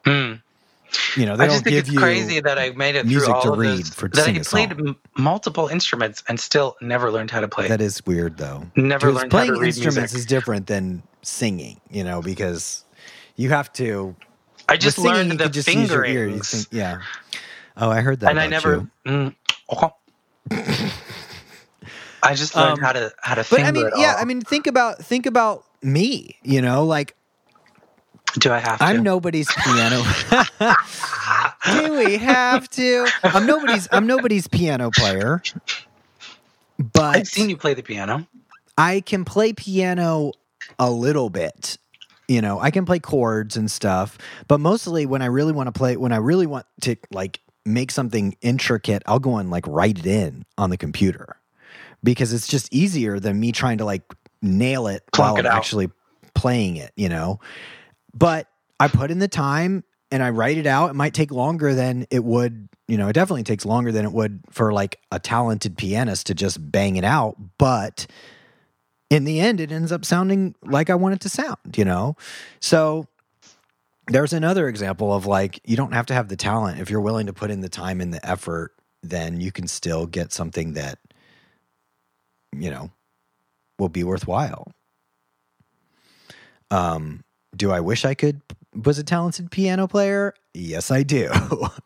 Hmm. 0.04 0.34
You 1.16 1.24
know, 1.24 1.36
they 1.36 1.44
I 1.44 1.46
don't 1.46 1.54
just 1.54 1.64
think 1.64 1.74
give 1.74 1.84
it's 1.84 1.92
you 1.92 1.98
crazy 1.98 2.40
that 2.40 2.58
I 2.58 2.70
made 2.70 2.96
it 2.96 3.06
music 3.06 3.24
through 3.28 3.34
all 3.34 3.42
to 3.44 3.50
read 3.52 3.78
this, 3.78 3.90
for- 3.90 4.08
that 4.08 4.28
I 4.28 4.38
played 4.40 4.72
m- 4.72 4.96
multiple 5.16 5.68
instruments 5.68 6.22
and 6.28 6.38
still 6.38 6.76
never 6.82 7.10
learned 7.10 7.30
how 7.30 7.40
to 7.40 7.48
play. 7.48 7.68
That 7.68 7.80
is 7.80 8.04
weird, 8.04 8.36
though. 8.36 8.66
Never 8.76 9.10
learned 9.10 9.32
how 9.32 9.38
playing 9.38 9.54
to 9.54 9.60
read 9.60 9.68
instruments 9.68 10.12
music. 10.12 10.18
is 10.18 10.26
different 10.26 10.66
than 10.66 11.02
singing, 11.22 11.80
you 11.90 12.04
know, 12.04 12.20
because 12.20 12.84
you 13.36 13.48
have 13.48 13.72
to. 13.74 14.14
I 14.68 14.76
just 14.76 14.96
singing, 14.96 15.12
learned 15.28 15.40
the 15.40 15.48
just 15.48 15.66
use 15.72 15.90
your 15.90 16.04
ear. 16.04 16.26
You 16.28 16.34
fingerings, 16.40 16.68
yeah. 16.70 17.00
Oh, 17.78 17.90
I 17.90 18.02
heard 18.02 18.20
that. 18.20 18.30
and 18.30 18.38
I 18.40 18.46
never. 18.48 18.86
Mm, 19.06 19.34
oh. 19.70 19.92
I 22.22 22.34
just 22.34 22.54
learned 22.54 22.78
Um, 22.78 22.78
how 22.80 22.92
to 22.92 23.12
how 23.22 23.34
to 23.34 23.44
But 23.48 23.60
I 23.60 23.72
mean, 23.72 23.88
yeah. 23.96 24.16
I 24.18 24.24
mean, 24.24 24.40
think 24.42 24.66
about 24.66 24.98
think 24.98 25.26
about 25.26 25.64
me. 25.82 26.36
You 26.42 26.60
know, 26.62 26.84
like 26.84 27.16
do 28.38 28.52
I 28.52 28.58
have 28.58 28.78
to? 28.78 28.84
I'm 28.84 29.02
nobody's 29.02 29.48
piano. 29.64 30.02
Do 31.72 31.94
we 31.94 32.16
have 32.16 32.68
to? 32.70 33.06
I'm 33.22 33.46
nobody's. 33.46 33.88
I'm 33.92 34.06
nobody's 34.06 34.48
piano 34.48 34.90
player. 34.90 35.42
But 36.78 37.16
I've 37.16 37.28
seen 37.28 37.48
you 37.50 37.56
play 37.56 37.74
the 37.74 37.82
piano. 37.82 38.26
I 38.76 39.00
can 39.00 39.24
play 39.24 39.52
piano 39.52 40.32
a 40.78 40.90
little 40.90 41.30
bit. 41.30 41.78
You 42.28 42.40
know, 42.40 42.58
I 42.58 42.70
can 42.70 42.84
play 42.84 42.98
chords 42.98 43.56
and 43.56 43.70
stuff, 43.70 44.16
but 44.48 44.58
mostly 44.58 45.06
when 45.06 45.22
I 45.22 45.26
really 45.26 45.52
want 45.52 45.66
to 45.66 45.72
play, 45.72 45.96
when 45.96 46.12
I 46.12 46.16
really 46.16 46.46
want 46.46 46.66
to 46.82 46.96
like 47.10 47.40
make 47.66 47.90
something 47.90 48.36
intricate, 48.40 49.02
I'll 49.06 49.18
go 49.18 49.36
and 49.36 49.50
like 49.50 49.66
write 49.66 49.98
it 49.98 50.06
in 50.06 50.44
on 50.56 50.70
the 50.70 50.76
computer 50.76 51.36
because 52.02 52.32
it's 52.32 52.46
just 52.46 52.72
easier 52.72 53.20
than 53.20 53.38
me 53.38 53.52
trying 53.52 53.78
to 53.78 53.84
like 53.84 54.02
nail 54.40 54.86
it 54.86 55.02
Plunk 55.12 55.36
while 55.36 55.44
it 55.44 55.46
I'm 55.46 55.52
out. 55.52 55.58
actually 55.58 55.90
playing 56.34 56.76
it, 56.76 56.92
you 56.96 57.08
know? 57.08 57.38
But 58.14 58.48
I 58.78 58.88
put 58.88 59.10
in 59.10 59.18
the 59.18 59.28
time 59.28 59.84
and 60.10 60.22
I 60.22 60.30
write 60.30 60.58
it 60.58 60.66
out. 60.66 60.90
It 60.90 60.94
might 60.94 61.14
take 61.14 61.30
longer 61.30 61.74
than 61.74 62.06
it 62.10 62.22
would, 62.22 62.68
you 62.86 62.98
know, 62.98 63.08
it 63.08 63.14
definitely 63.14 63.44
takes 63.44 63.64
longer 63.64 63.92
than 63.92 64.04
it 64.04 64.12
would 64.12 64.40
for 64.50 64.72
like 64.72 65.00
a 65.10 65.18
talented 65.18 65.78
pianist 65.78 66.26
to 66.26 66.34
just 66.34 66.70
bang 66.70 66.96
it 66.96 67.04
out. 67.04 67.36
But 67.58 68.06
in 69.08 69.24
the 69.24 69.40
end, 69.40 69.60
it 69.60 69.72
ends 69.72 69.92
up 69.92 70.04
sounding 70.04 70.54
like 70.62 70.90
I 70.90 70.94
want 70.94 71.14
it 71.14 71.20
to 71.22 71.28
sound, 71.28 71.76
you 71.76 71.84
know? 71.84 72.16
So 72.60 73.06
there's 74.08 74.32
another 74.32 74.68
example 74.68 75.14
of 75.14 75.26
like, 75.26 75.60
you 75.64 75.76
don't 75.76 75.92
have 75.92 76.06
to 76.06 76.14
have 76.14 76.28
the 76.28 76.36
talent. 76.36 76.80
If 76.80 76.90
you're 76.90 77.00
willing 77.00 77.26
to 77.26 77.32
put 77.32 77.50
in 77.50 77.60
the 77.60 77.68
time 77.68 78.00
and 78.00 78.12
the 78.12 78.26
effort, 78.28 78.72
then 79.02 79.40
you 79.40 79.52
can 79.52 79.66
still 79.66 80.06
get 80.06 80.32
something 80.32 80.74
that, 80.74 80.98
you 82.56 82.70
know, 82.70 82.90
will 83.78 83.88
be 83.88 84.04
worthwhile. 84.04 84.72
Um, 86.70 87.22
do 87.56 87.70
I 87.70 87.80
wish 87.80 88.04
I 88.04 88.14
could 88.14 88.40
was 88.84 88.98
a 88.98 89.04
talented 89.04 89.50
piano 89.50 89.86
player? 89.86 90.34
Yes, 90.54 90.90
I 90.90 91.02
do. 91.02 91.30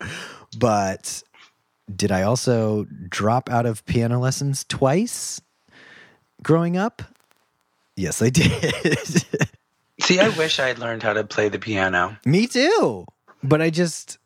but 0.58 1.22
did 1.94 2.12
I 2.12 2.22
also 2.22 2.84
drop 3.08 3.50
out 3.50 3.66
of 3.66 3.84
piano 3.86 4.18
lessons 4.18 4.64
twice 4.64 5.40
growing 6.42 6.76
up? 6.76 7.02
Yes, 7.96 8.22
I 8.22 8.30
did. 8.30 8.98
See, 10.00 10.20
I 10.20 10.28
wish 10.30 10.58
I 10.58 10.68
had 10.68 10.78
learned 10.78 11.02
how 11.02 11.14
to 11.14 11.24
play 11.24 11.48
the 11.48 11.58
piano. 11.58 12.18
Me 12.26 12.46
too. 12.46 13.06
But 13.42 13.62
I 13.62 13.70
just 13.70 14.18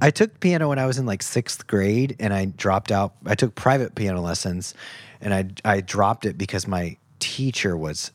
I 0.00 0.10
took 0.10 0.40
piano 0.40 0.68
when 0.68 0.78
I 0.78 0.86
was 0.86 0.98
in 0.98 1.06
like 1.06 1.20
6th 1.20 1.66
grade 1.66 2.16
and 2.20 2.32
I 2.32 2.46
dropped 2.46 2.92
out. 2.92 3.14
I 3.26 3.34
took 3.34 3.54
private 3.54 3.94
piano 3.94 4.20
lessons 4.20 4.74
and 5.20 5.34
I 5.34 5.46
I 5.64 5.80
dropped 5.80 6.24
it 6.24 6.38
because 6.38 6.66
my 6.66 6.96
teacher 7.18 7.76
was 7.76 8.12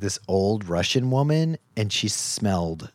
this 0.00 0.18
old 0.28 0.68
Russian 0.68 1.10
woman 1.10 1.58
and 1.76 1.92
she 1.92 2.08
smelled 2.08 2.90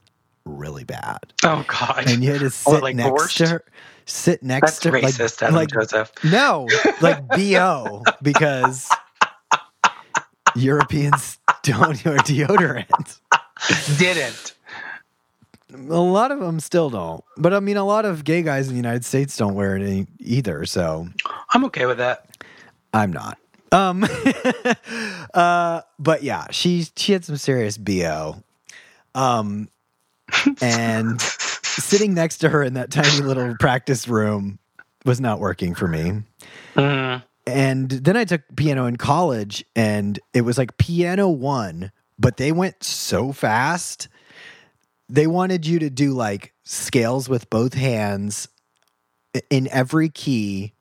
really 0.46 0.84
bad. 0.84 1.20
Oh 1.44 1.64
God! 1.68 2.04
And 2.08 2.24
you 2.24 2.32
had 2.32 2.42
to 2.42 2.50
sit 2.50 2.82
like 2.84 2.96
next 2.96 3.10
borscht? 3.12 3.38
to 3.38 3.48
her. 3.48 3.64
Sit 4.06 4.44
next 4.44 4.62
That's 4.72 4.80
to 4.82 4.92
her. 4.92 5.02
like- 5.02 5.20
Adam 5.42 5.56
like, 5.56 5.70
Joseph. 5.70 6.12
no, 6.26 6.68
like 7.02 7.26
BO 7.30 8.04
because 8.22 8.90
Europeans 10.56 11.40
don't 11.64 12.04
wear 12.04 12.18
deodorant. 12.18 13.20
Didn't. 13.98 14.56
A 15.74 16.00
lot 16.00 16.32
of 16.32 16.40
them 16.40 16.60
still 16.60 16.90
don't. 16.90 17.24
But 17.38 17.54
I 17.54 17.60
mean, 17.60 17.78
a 17.78 17.86
lot 17.86 18.06
of 18.06 18.24
gay 18.24 18.44
guys 18.44 18.68
in 18.68 18.74
the 18.74 18.78
United 18.78 19.06
States 19.06 19.36
don't 19.38 19.56
wear 19.56 19.76
it 19.76 19.82
any, 19.82 20.06
either. 20.20 20.66
So 20.66 21.08
I'm 21.50 21.66
okay 21.66 21.86
with 21.86 21.98
that. 21.98 22.28
I'm 22.94 23.12
not. 23.12 23.40
Um, 23.74 24.06
uh, 25.34 25.82
but 26.00 26.24
yeah, 26.24 26.48
she 26.52 26.86
she 26.96 27.12
had 27.12 27.26
some 27.26 27.38
serious 27.38 27.78
bo. 27.78 28.44
Um, 29.16 29.68
and 30.62 31.20
sitting 31.22 32.14
next 32.14 32.38
to 32.40 32.50
her 32.50 32.64
in 32.64 32.76
that 32.76 32.92
tiny 32.92 33.22
little 33.22 33.56
practice 33.60 34.08
room 34.08 34.60
was 35.06 35.20
not 35.20 35.40
working 35.40 35.76
for 35.76 35.88
me. 35.88 36.22
Mm. 36.76 37.24
And 37.46 37.90
then 37.90 38.16
I 38.16 38.24
took 38.24 38.42
piano 38.56 38.86
in 38.86 38.96
college, 38.96 39.66
and 39.76 40.18
it 40.34 40.42
was 40.42 40.58
like 40.58 40.78
piano 40.78 41.28
one, 41.28 41.92
but 42.18 42.38
they 42.38 42.52
went 42.52 42.84
so 42.84 43.34
fast. 43.34 44.08
They 45.10 45.28
wanted 45.28 45.66
you 45.66 45.80
to 45.80 45.90
do 45.90 46.14
like 46.14 46.54
scales 46.64 47.28
with 47.28 47.50
both 47.50 47.74
hands 47.74 48.48
in 49.50 49.68
every 49.70 50.10
key 50.10 50.74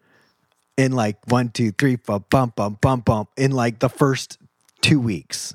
in 0.76 0.92
like 0.92 1.18
one, 1.28 1.50
two, 1.50 1.72
three, 1.72 1.96
four, 1.96 2.20
bump, 2.20 2.56
bump, 2.56 2.80
bump, 2.80 3.04
bump 3.04 3.30
in 3.36 3.52
like 3.52 3.78
the 3.78 3.88
first 3.88 4.38
two 4.80 5.00
weeks. 5.00 5.54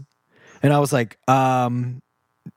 And 0.64 0.74
I 0.74 0.80
was 0.80 0.92
like, 0.94 1.18
um, 1.30 2.02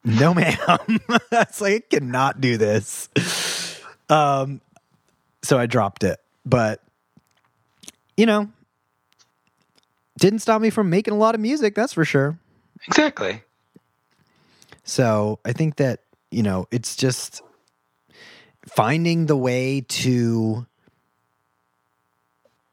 no, 0.05 0.35
ma'am. 0.35 0.57
It's 1.33 1.61
like, 1.61 1.87
I 1.93 1.97
cannot 1.97 2.41
do 2.41 2.57
this. 2.57 3.09
Um, 4.09 4.61
so 5.43 5.59
I 5.59 5.67
dropped 5.67 6.05
it. 6.05 6.19
But 6.45 6.83
you 8.17 8.27
know, 8.27 8.51
didn't 10.19 10.41
stop 10.41 10.61
me 10.61 10.69
from 10.69 10.91
making 10.91 11.15
a 11.15 11.17
lot 11.17 11.35
of 11.35 11.41
music, 11.41 11.75
that's 11.75 11.95
for 11.95 12.05
sure. 12.05 12.39
Exactly. 12.87 13.43
So 14.85 15.39
I 15.45 15.53
think 15.53 15.77
that, 15.77 16.01
you 16.31 16.43
know, 16.43 16.67
it's 16.71 16.97
just 16.97 17.41
finding 18.67 19.25
the 19.27 19.37
way 19.37 19.81
to 19.89 20.67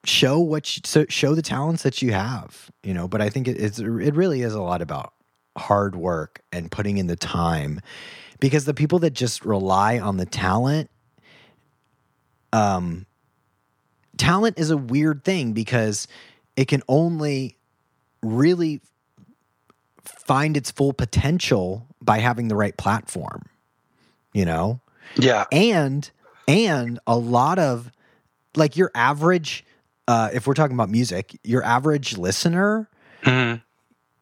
show 0.08 0.40
what 0.40 0.76
you, 0.78 0.82
so 0.86 1.06
show 1.10 1.36
the 1.36 1.42
talents 1.42 1.84
that 1.84 2.02
you 2.02 2.14
have, 2.14 2.72
you 2.84 2.94
know, 2.94 3.08
but 3.08 3.22
I 3.22 3.30
think 3.30 3.48
it, 3.48 3.58
it's, 3.60 3.80
it 3.80 3.86
really 3.86 4.42
is 4.42 4.54
a 4.54 4.62
lot 4.62 4.82
about 4.82 5.14
hard 5.58 5.96
work 5.96 6.42
and 6.52 6.72
putting 6.72 6.98
in 6.98 7.08
the 7.08 7.16
time 7.16 7.82
because 8.40 8.66
the 8.66 8.74
people 8.74 9.00
that 9.00 9.12
just 9.12 9.44
rely 9.44 10.00
on 10.00 10.18
the 10.18 10.26
talent, 10.26 10.90
um, 12.54 13.06
talent 14.18 14.58
is 14.60 14.72
a 14.72 14.78
weird 14.78 15.24
thing 15.24 15.54
because 15.54 16.08
it 16.56 16.68
can 16.68 16.82
only 16.88 17.58
really 18.24 18.82
find 20.04 20.58
its 20.58 20.72
full 20.72 20.94
potential 20.94 21.86
by 22.02 22.20
having 22.20 22.48
the 22.48 22.56
right 22.56 22.78
platform 22.78 23.44
you 24.34 24.46
know 24.46 24.80
Yeah. 25.18 25.46
and 25.52 26.10
and 26.48 27.00
a 27.06 27.18
lot 27.18 27.60
of 27.60 27.92
like 28.56 28.76
your 28.78 28.90
average 28.96 29.66
uh 30.08 30.30
if 30.34 30.48
we're 30.48 30.54
talking 30.54 30.76
about 30.76 30.90
music 30.90 31.40
your 31.44 31.64
average 31.64 32.18
listener 32.18 32.90
Mhm. 33.24 33.62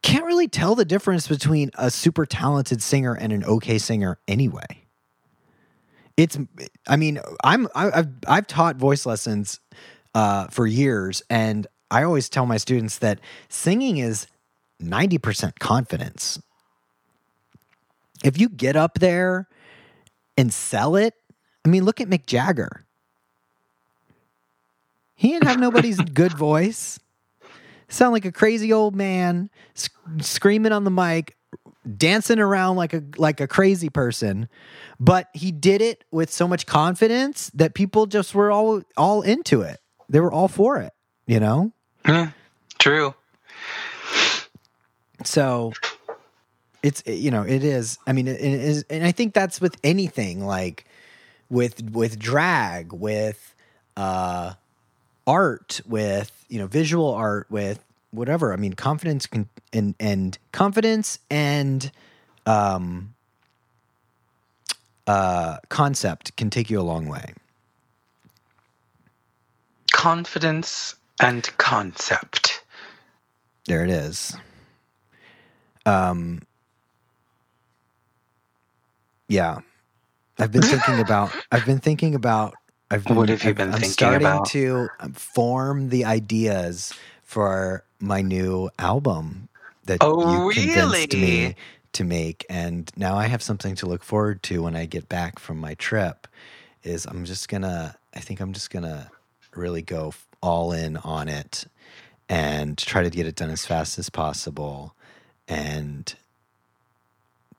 can't 0.02 0.26
really 0.26 0.48
tell 0.48 0.76
the 0.76 0.86
difference 0.86 1.28
between 1.28 1.70
a 1.76 1.92
super 1.92 2.26
talented 2.26 2.82
singer 2.82 3.14
and 3.14 3.34
an 3.34 3.44
okay 3.44 3.78
singer 3.78 4.18
anyway. 4.28 4.84
It's, 6.18 6.38
I 6.88 6.96
mean, 6.96 7.20
I'm 7.44 7.68
I, 7.76 7.92
I've 8.00 8.08
I've 8.26 8.48
taught 8.48 8.78
voice 8.78 9.06
lessons 9.06 9.60
uh, 10.14 10.48
for 10.48 10.66
years, 10.66 11.22
and 11.30 11.68
I 11.92 12.04
always 12.04 12.30
tell 12.30 12.46
my 12.46 12.56
students 12.56 13.00
that 13.00 13.20
singing 13.50 13.98
is 13.98 14.28
ninety 14.80 15.18
percent 15.18 15.60
confidence. 15.60 16.40
If 18.24 18.40
you 18.40 18.48
get 18.48 18.78
up 18.78 19.00
there 19.00 19.50
and 20.38 20.54
sell 20.54 20.96
it, 20.96 21.16
I 21.66 21.68
mean, 21.70 21.84
look 21.84 22.00
at 22.00 22.08
Mick 22.08 22.26
Jagger. 22.28 22.85
He 25.16 25.30
didn't 25.32 25.47
have 25.47 25.59
nobody's 25.59 25.99
good 25.99 26.38
voice. 26.38 26.99
Sound 27.88 28.13
like 28.13 28.26
a 28.26 28.32
crazy 28.32 28.74
old 28.74 28.95
man 28.95 29.49
sc- 29.74 29.91
screaming 30.20 30.72
on 30.72 30.84
the 30.84 30.91
mic 30.91 31.36
dancing 31.97 32.39
around 32.39 32.76
like 32.78 32.93
a 32.93 33.03
like 33.18 33.39
a 33.39 33.47
crazy 33.47 33.89
person. 33.89 34.49
But 34.99 35.30
he 35.34 35.51
did 35.51 35.82
it 35.82 36.03
with 36.11 36.32
so 36.32 36.47
much 36.47 36.66
confidence 36.66 37.51
that 37.53 37.74
people 37.74 38.05
just 38.07 38.34
were 38.36 38.51
all 38.51 38.82
all 38.97 39.22
into 39.22 39.61
it. 39.61 39.80
They 40.09 40.20
were 40.20 40.32
all 40.32 40.47
for 40.47 40.80
it 40.82 40.91
you 41.28 41.39
know? 41.39 41.72
Yeah, 42.07 42.32
True. 42.78 43.16
so 45.24 45.74
it's 46.84 47.01
you 47.07 47.32
know 47.32 47.41
it 47.41 47.63
is 47.63 47.97
i 48.05 48.13
mean 48.13 48.28
it 48.28 48.39
is 48.39 48.86
and 48.91 49.03
i 49.03 49.11
think 49.11 49.34
that's 49.34 49.59
with 49.59 49.76
anything 49.84 50.45
like 50.45 50.86
with 51.49 51.82
with 51.89 52.20
drag 52.20 52.93
with 52.93 53.55
uh 53.97 54.53
art 55.28 55.82
with 55.88 56.45
you 56.49 56.59
know 56.59 56.67
visual 56.67 57.13
art 57.13 57.47
with 57.49 57.84
whatever 58.11 58.53
i 58.53 58.55
mean 58.55 58.73
confidence 58.73 59.26
can 59.26 59.47
and 59.73 59.95
and 59.99 60.38
confidence 60.51 61.19
and 61.30 61.91
um 62.45 63.13
uh 65.07 65.57
concept 65.69 66.36
can 66.38 66.49
take 66.49 66.69
you 66.69 66.80
a 66.80 66.84
long 66.84 67.07
way 67.07 67.34
Confidence 69.93 70.95
and 71.19 71.49
concept. 71.57 72.63
There 73.65 73.84
it 73.84 73.89
is. 73.89 74.36
Um 75.86 76.41
Yeah. 79.28 79.59
I've 80.38 80.51
been 80.51 80.61
thinking 80.61 80.99
about 80.99 81.32
I've 81.51 81.65
been 81.65 81.80
thinking 81.80 82.13
about 82.13 82.53
I've 82.92 83.06
been, 83.06 83.18
What 83.18 83.30
have 83.30 83.44
you 83.44 83.50
I've- 83.50 83.58
been 83.64 83.74
I'm 83.74 83.80
thinking 83.80 83.94
starting 83.94 84.28
about? 84.28 84.46
to 84.52 84.90
um, 85.00 85.14
form 85.14 85.90
the 85.90 86.06
ideas 86.06 86.94
for 87.24 87.84
my 88.00 88.22
new 88.22 88.70
album 88.80 89.50
that 89.86 90.02
Oh, 90.02 90.22
you 90.22 90.42
convinced 90.42 91.12
really? 91.12 91.22
me 91.22 91.56
to 91.94 92.04
make 92.04 92.46
and 92.50 92.92
now 92.98 93.18
I 93.18 93.28
have 93.28 93.42
something 93.42 93.76
to 93.76 93.86
look 93.88 94.04
forward 94.04 94.44
to 94.44 94.64
when 94.64 94.76
I 94.76 94.86
get 94.86 95.08
back 95.10 95.40
from 95.40 95.58
my 95.60 95.76
trip 95.76 96.28
is 96.84 97.06
I'm 97.06 97.26
just 97.26 97.48
going 97.50 97.64
to 97.64 97.96
I 98.16 98.20
think 98.20 98.40
I'm 98.42 98.54
just 98.54 98.70
going 98.70 98.84
to 98.84 99.10
really 99.56 99.82
go 99.82 100.14
all 100.42 100.74
in 100.74 100.98
on 100.98 101.30
it 101.30 101.66
and 102.30 102.78
try 102.78 103.04
to 103.04 103.10
get 103.10 103.26
it 103.28 103.36
done 103.36 103.50
as 103.50 103.66
fast 103.66 103.98
as 104.00 104.10
possible 104.10 104.94
and 105.48 106.14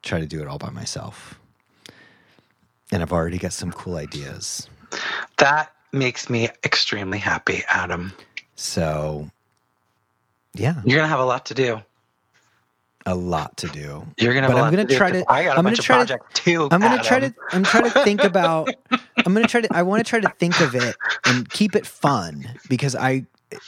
try 0.03 0.20
to 0.20 0.27
do 0.27 0.41
it 0.43 0.49
all 0.49 0.59
by 0.59 0.70
myself. 0.70 1.39
And 2.93 3.03
I've 3.03 3.12
already 3.12 3.39
got 3.39 3.53
some 3.53 3.72
cool 3.72 3.97
ideas. 3.97 4.68
That 5.39 5.72
makes 5.93 6.28
me 6.30 6.49
extremely 6.64 7.18
happy, 7.18 7.62
Adam. 7.68 8.12
So, 8.55 9.30
yeah, 10.55 10.80
You're 10.84 10.99
gonna 10.99 11.09
have 11.09 11.20
a 11.20 11.24
lot 11.24 11.47
to 11.47 11.55
do. 11.55 11.82
a 13.05 13.14
lot 13.14 13.57
to 13.59 13.68
do. 13.68 14.07
You're 14.18 14.34
gonna. 14.34 14.47
Have 14.49 14.55
But 14.57 14.57
a 14.57 14.59
I'm 14.59 14.64
lot 14.64 14.70
gonna 14.70 14.84
do, 14.84 14.97
try 14.97 15.11
to- 15.12 15.24
I 15.30 15.45
got 15.45 15.57
a 15.57 15.59
I'm 15.59 15.64
bunch 15.64 15.78
of 15.78 15.84
try 15.84 15.99
to- 16.05 16.07
projects 16.07 16.41
too. 16.41 16.68
I'm 16.70 16.80
gonna 16.80 17.03
try 17.03 17.20
to. 17.20 17.34
I'm 17.53 17.62
trying 17.64 17.84
to 17.84 17.91
think 18.03 18.24
about. 18.32 18.68
I'm 18.91 19.32
gonna 19.34 19.47
try 19.47 19.61
to. 19.61 19.68
I 19.76 19.82
want 19.82 20.05
to 20.05 20.09
try 20.09 20.20
to 20.20 20.28
think 20.41 20.61
of 20.61 20.74
it 20.74 20.97
and 21.26 21.49
keep 21.51 21.76
it 21.76 21.87
fun 21.87 22.49
because 22.68 22.97
I, 22.97 23.26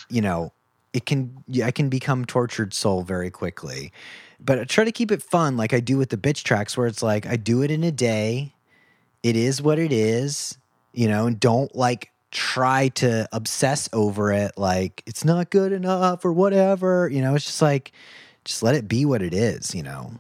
you 0.09 0.21
know, 0.23 0.53
it 0.93 1.07
can. 1.07 1.45
I 1.63 1.71
can 1.71 1.89
become 1.89 2.25
tortured 2.25 2.73
soul 2.75 3.03
very 3.03 3.31
quickly, 3.31 3.93
but 4.41 4.59
I 4.59 4.65
try 4.65 4.85
to 4.85 4.93
keep 4.93 5.13
it 5.13 5.23
fun, 5.23 5.57
like 5.57 5.73
I 5.75 5.81
do 5.81 5.99
with 5.99 6.09
the 6.11 6.17
bitch 6.17 6.43
tracks, 6.43 6.77
where 6.77 6.87
it's 6.89 7.03
like 7.03 7.27
I 7.27 7.37
do 7.37 7.63
it 7.63 7.71
in 7.71 7.85
a 7.85 7.93
day. 7.93 8.55
It 9.23 9.37
is 9.37 9.61
what 9.63 9.79
it 9.79 9.93
is, 9.93 10.57
you 10.99 11.07
know, 11.07 11.29
and 11.29 11.39
don't 11.39 11.73
like 11.77 12.11
try 12.33 12.89
to 12.89 13.29
obsess 13.33 13.89
over 13.93 14.33
it 14.33 14.53
like 14.57 15.01
it's 15.07 15.25
not 15.25 15.49
good 15.49 15.71
enough 15.71 16.25
or 16.25 16.33
whatever. 16.33 17.09
You 17.09 17.23
know, 17.23 17.37
it's 17.37 17.45
just 17.45 17.63
like 17.63 17.93
just 18.45 18.65
let 18.65 18.75
it 18.75 18.89
be 18.89 19.05
what 19.05 19.23
it 19.23 19.33
is, 19.33 19.77
you 19.77 19.85
know. 19.85 20.11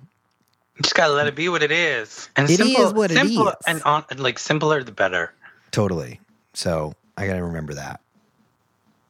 You 0.76 0.82
just 0.82 0.94
gotta 0.94 1.12
let 1.12 1.26
it 1.26 1.34
be 1.34 1.48
what 1.48 1.64
it 1.64 1.72
is. 1.72 2.30
And 2.36 2.48
It 2.48 2.58
simple, 2.58 2.86
is 2.86 2.92
what 2.92 3.10
simple 3.10 3.48
is. 3.48 3.56
And 3.66 3.82
on, 3.82 4.04
like 4.18 4.38
simpler 4.38 4.84
the 4.84 4.92
better. 4.92 5.34
Totally. 5.72 6.20
So 6.54 6.94
I 7.16 7.26
got 7.26 7.34
to 7.34 7.42
remember 7.42 7.74
that. 7.74 8.00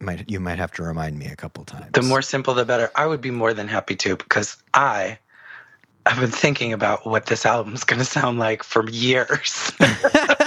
Might 0.01 0.31
you 0.31 0.41
might 0.41 0.59
have 0.59 0.73
to 0.73 0.83
remind 0.83 1.19
me 1.19 1.27
a 1.27 1.37
couple 1.37 1.65
times. 1.65 1.93
The 1.93 2.01
more 2.01 2.23
simple 2.23 2.55
the 2.55 2.65
better. 2.65 2.91
I 2.95 3.07
would 3.07 3.21
be 3.21 3.31
more 3.31 3.53
than 3.53 3.69
happy 3.69 3.95
to 3.97 4.17
because 4.17 4.57
I 4.73 5.19
I 6.07 6.11
have 6.13 6.21
been 6.21 6.31
thinking 6.31 6.73
about 6.73 7.07
what 7.07 7.27
this 7.27 7.45
album's 7.45 7.85
gonna 7.85 8.07
sound 8.07 8.39
like 8.39 8.63
for 8.63 8.89
years. 8.89 9.71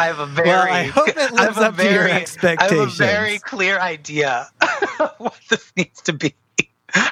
I 0.00 0.06
have 0.06 0.18
a 0.18 0.26
very 0.26 0.48
well, 0.48 0.62
I 0.72 0.82
hope 0.84 1.08
it 1.08 1.16
have 1.18 1.32
lives 1.32 1.58
a 1.58 1.60
up 1.68 1.76
to 1.76 1.82
your 1.84 1.92
very- 1.92 2.10
I 2.10 2.14
have 2.14 2.22
expectations. 2.22 3.00
a 3.00 3.04
very 3.04 3.38
clear 3.38 3.78
idea 3.80 4.48
of 5.00 5.10
what 5.18 5.38
this 5.48 5.72
needs 5.76 6.00
to 6.02 6.12
be. 6.12 6.34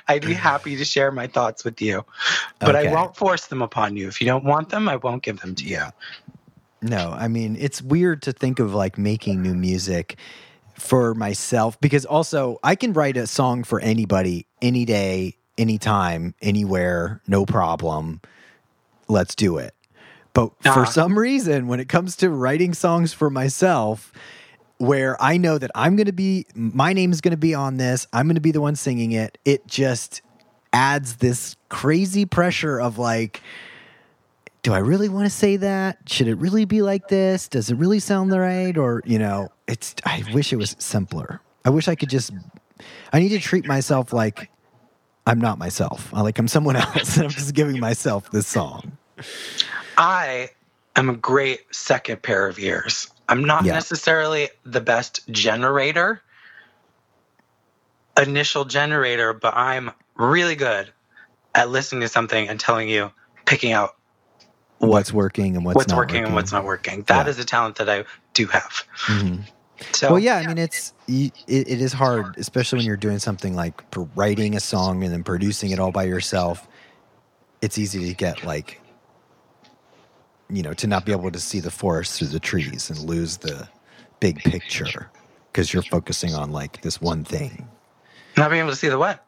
I'd 0.09 0.27
be 0.27 0.35
happy 0.35 0.77
to 0.77 0.85
share 0.85 1.13
my 1.13 1.27
thoughts 1.29 1.65
with 1.65 1.81
you, 1.81 2.05
but 2.59 2.75
Okay. 2.75 2.89
I 2.89 2.93
won't 2.93 3.15
force 3.17 3.47
them 3.47 3.63
upon 3.63 3.97
you. 3.97 4.09
If 4.09 4.21
you 4.21 4.27
don't 4.27 4.45
want 4.45 4.71
them, 4.71 4.89
I 4.89 4.97
won't 4.97 5.23
give 5.23 5.39
them 5.41 5.55
to 5.55 5.65
you. 5.65 5.83
No, 6.83 7.13
I 7.13 7.29
mean 7.29 7.57
it's 7.59 7.81
weird 7.83 8.23
to 8.23 8.33
think 8.33 8.59
of 8.59 8.75
like 8.75 8.99
making 8.99 9.43
new 9.43 9.55
music 9.55 10.17
for 10.75 11.15
myself 11.15 11.81
because 11.81 12.05
also 12.05 12.59
I 12.63 12.75
can 12.77 12.93
write 12.93 13.17
a 13.17 13.27
song 13.27 13.65
for 13.65 13.81
anybody 13.81 14.47
any 14.63 14.85
day, 14.85 15.37
anytime, 15.57 16.35
anywhere, 16.41 17.21
no 17.29 17.45
problem. 17.47 18.21
Let's 19.09 19.35
do 19.35 19.59
it. 19.59 19.75
But 20.35 20.53
for 20.63 20.87
some 20.87 21.19
reason 21.19 21.67
when 21.67 21.81
it 21.81 21.89
comes 21.89 22.17
to 22.17 22.31
writing 22.31 22.75
songs 22.75 23.13
for 23.13 23.29
myself 23.29 24.13
where 24.79 25.21
I 25.21 25.37
know 25.37 25.59
that 25.59 25.73
I'm 25.75 25.97
going 25.97 26.07
to 26.07 26.13
be 26.13 26.47
my 26.55 26.93
name 26.93 27.11
is 27.11 27.21
going 27.21 27.33
to 27.33 27.37
be 27.37 27.55
on 27.55 27.77
this, 27.77 28.07
I'm 28.13 28.27
going 28.27 28.37
to 28.37 28.41
be 28.41 28.53
the 28.53 28.61
one 28.61 28.77
singing 28.77 29.13
it, 29.13 29.39
it 29.45 29.67
just 29.67 30.23
adds 30.73 31.17
this 31.17 31.57
crazy 31.69 32.25
pressure 32.25 32.81
of 32.81 32.99
like 32.99 33.43
do 34.63 34.73
I 34.75 34.79
really 34.79 35.09
want 35.09 35.25
to 35.25 35.31
say 35.31 35.57
that? 35.57 35.99
Should 36.07 36.29
it 36.29 36.35
really 36.35 36.65
be 36.65 36.83
like 36.83 37.09
this? 37.09 37.49
Does 37.49 37.71
it 37.71 37.77
really 37.77 38.01
sound 38.01 38.33
right? 38.33 38.77
Or, 38.77 39.03
you 39.07 39.19
know, 39.19 39.49
it's, 39.67 39.95
I 40.05 40.25
wish 40.35 40.53
it 40.53 40.57
was 40.57 40.77
simpler. 40.79 41.41
I 41.65 41.71
wish 41.71 41.89
I 41.89 41.95
could 41.95 42.11
just, 42.11 42.33
I 43.13 43.21
need 43.21 43.31
to 43.31 43.39
treat 43.39 43.67
myself 43.67 44.13
like 44.13 44.51
I'm 45.27 45.41
not 45.41 45.59
myself. 45.59 46.13
I 46.13 46.23
Like 46.23 46.39
I'm 46.39 46.49
someone 46.49 46.77
else 46.77 47.17
and 47.17 47.25
I'm 47.25 47.31
just 47.31 47.55
giving 47.55 47.79
myself 47.79 48.31
this 48.31 48.47
song. 48.47 48.99
I 49.99 50.51
am 50.97 51.11
a 51.11 51.17
great 51.17 51.63
second 51.73 52.23
pair 52.23 52.49
of 52.49 52.59
ears. 52.61 53.09
I'm 53.29 53.45
not 53.45 53.65
Yeah. 53.67 53.75
necessarily 53.75 54.51
the 54.65 54.83
best 54.83 55.29
generator, 55.31 56.23
initial 58.21 58.65
generator, 58.67 59.35
but 59.35 59.55
I'm 59.57 59.93
really 60.17 60.57
good 60.57 60.93
at 61.55 61.71
listening 61.71 62.03
to 62.03 62.09
something 62.09 62.49
and 62.49 62.61
telling 62.61 62.89
you, 62.91 63.13
picking 63.47 63.73
out 63.73 63.97
What's 64.79 65.13
working 65.13 65.57
and 65.57 65.65
what's, 65.65 65.77
what's, 65.77 65.89
not 65.89 65.99
working, 65.99 66.25
and 66.25 66.35
what's 66.35 66.53
not 66.53 66.65
working. 66.65 67.05
That 67.05 67.29
is 67.29 67.39
Yeah. 67.39 67.43
a 67.43 67.47
talent 67.47 67.77
that 67.77 67.91
I 67.91 68.05
do 68.35 68.47
have. 68.47 68.85
Mhm. 69.09 69.43
So, 69.95 70.11
well, 70.11 70.19
yeah, 70.21 70.37
I 70.37 70.45
mean, 70.45 70.59
it's 70.59 70.95
it, 71.09 71.33
it 71.49 71.81
is 71.81 71.93
hard, 71.95 72.37
especially 72.39 72.79
when 72.79 72.87
you're 72.87 72.97
doing 72.97 73.19
something 73.19 73.55
like 73.57 73.83
writing 74.17 74.57
a 74.57 74.61
song 74.61 75.05
and 75.05 75.13
then 75.13 75.25
producing 75.25 75.71
it 75.73 75.81
all 75.81 75.93
by 75.93 76.05
yourself. 76.05 76.69
It's 77.63 77.79
easy 77.79 78.07
to 78.07 78.15
get 78.15 78.45
like, 78.45 78.81
you 80.51 80.63
know, 80.63 80.73
to 80.75 80.87
not 80.87 81.05
be 81.05 81.13
able 81.13 81.31
to 81.31 81.41
see 81.41 81.61
the 81.61 81.71
forest 81.71 82.19
through 82.19 82.29
the 82.29 82.41
trees 82.41 82.91
and 82.91 82.99
lose 83.01 83.39
the 83.39 83.69
big 84.21 84.39
picture 84.39 85.11
because 85.53 85.73
you're 85.73 85.83
focusing 85.83 86.35
on 86.35 86.53
like 86.53 86.83
this 86.83 87.01
one 87.01 87.25
thing. 87.25 87.69
not 88.37 88.51
being 88.51 88.61
able 88.61 88.71
to 88.71 88.77
see 88.77 88.89
the 88.89 88.99
what? 88.99 89.25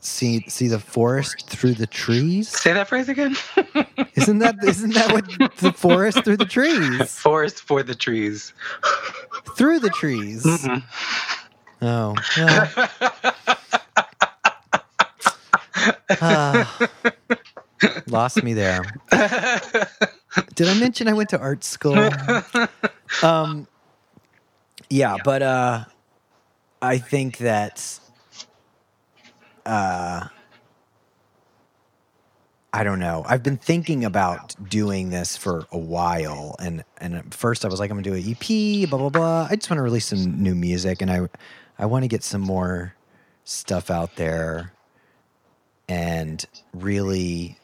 See, 0.00 0.44
see 0.48 0.68
the 0.68 0.78
forest 0.78 1.48
through 1.48 1.74
the 1.74 1.86
trees. 1.86 2.48
Say 2.48 2.74
that 2.74 2.88
phrase 2.88 3.08
again. 3.08 3.36
Isn't 4.16 4.38
that 4.40 4.56
isn't 4.62 4.92
that 4.94 5.12
what 5.12 5.56
the 5.56 5.72
forest 5.72 6.24
through 6.24 6.36
the 6.36 6.44
trees? 6.44 7.18
Forest 7.18 7.62
for 7.62 7.82
the 7.82 7.94
trees. 7.94 8.52
Through 9.56 9.80
the 9.80 9.88
trees. 9.90 10.44
Mm-mm. 10.44 10.82
Oh, 11.80 12.14
well, 12.36 12.88
ah. 16.20 16.88
Lost 18.06 18.42
me 18.42 18.54
there. 18.54 18.82
Did 20.54 20.68
I 20.68 20.78
mention 20.78 21.08
I 21.08 21.12
went 21.12 21.30
to 21.30 21.38
art 21.38 21.64
school? 21.64 22.10
Um, 23.22 23.68
yeah, 24.90 25.16
but 25.24 25.42
uh, 25.42 25.84
I 26.82 26.98
think 26.98 27.38
that 27.38 28.00
uh 29.66 30.28
I 32.74 32.82
don't 32.82 32.98
know. 32.98 33.24
I've 33.24 33.44
been 33.44 33.56
thinking 33.56 34.04
about 34.04 34.56
doing 34.68 35.10
this 35.10 35.36
for 35.36 35.64
a 35.70 35.78
while, 35.78 36.56
and 36.58 36.82
and 36.98 37.14
at 37.14 37.32
first 37.32 37.64
I 37.64 37.68
was 37.68 37.78
like, 37.78 37.88
I'm 37.88 37.96
gonna 37.96 38.02
do 38.02 38.14
an 38.14 38.28
EP, 38.28 38.90
blah 38.90 38.98
blah 38.98 39.10
blah. 39.10 39.46
I 39.48 39.54
just 39.54 39.70
want 39.70 39.78
to 39.78 39.82
release 39.82 40.06
some 40.06 40.42
new 40.42 40.56
music, 40.56 41.00
and 41.00 41.08
I 41.08 41.28
I 41.78 41.86
want 41.86 42.02
to 42.02 42.08
get 42.08 42.24
some 42.24 42.40
more 42.40 42.96
stuff 43.44 43.92
out 43.92 44.16
there, 44.16 44.72
and 45.88 46.44
really, 46.72 47.58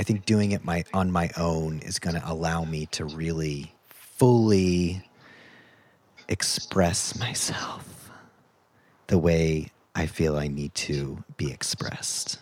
I 0.00 0.04
think 0.04 0.26
doing 0.26 0.52
it 0.52 0.64
my 0.64 0.84
on 0.94 1.12
my 1.12 1.30
own 1.36 1.80
is 1.80 2.00
gonna 2.00 2.22
allow 2.24 2.64
me 2.64 2.86
to 2.88 3.04
really 3.04 3.76
fully 3.90 5.04
express 6.28 7.18
myself 7.18 8.10
the 9.08 9.18
way 9.18 9.68
I 9.94 10.06
feel 10.06 10.36
I 10.38 10.48
need 10.48 10.74
to 10.76 11.24
be 11.36 11.52
expressed. 11.52 12.40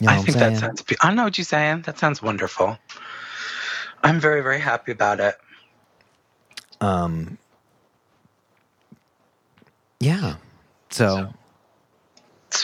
You 0.00 0.08
know 0.10 0.14
I 0.14 0.18
think 0.18 0.38
that 0.38 0.58
sounds. 0.58 0.82
be- 0.82 0.96
I 1.02 1.14
know 1.14 1.24
what 1.24 1.38
you're 1.38 1.46
saying. 1.46 1.82
That 1.82 1.98
sounds 1.98 2.22
wonderful. 2.22 2.78
I'm 4.04 4.20
very, 4.20 4.42
very 4.42 4.60
happy 4.60 4.92
about 4.92 5.20
it. 5.20 5.36
um 6.80 7.38
yeah 10.00 10.36
so, 10.90 11.06
So 11.08 11.34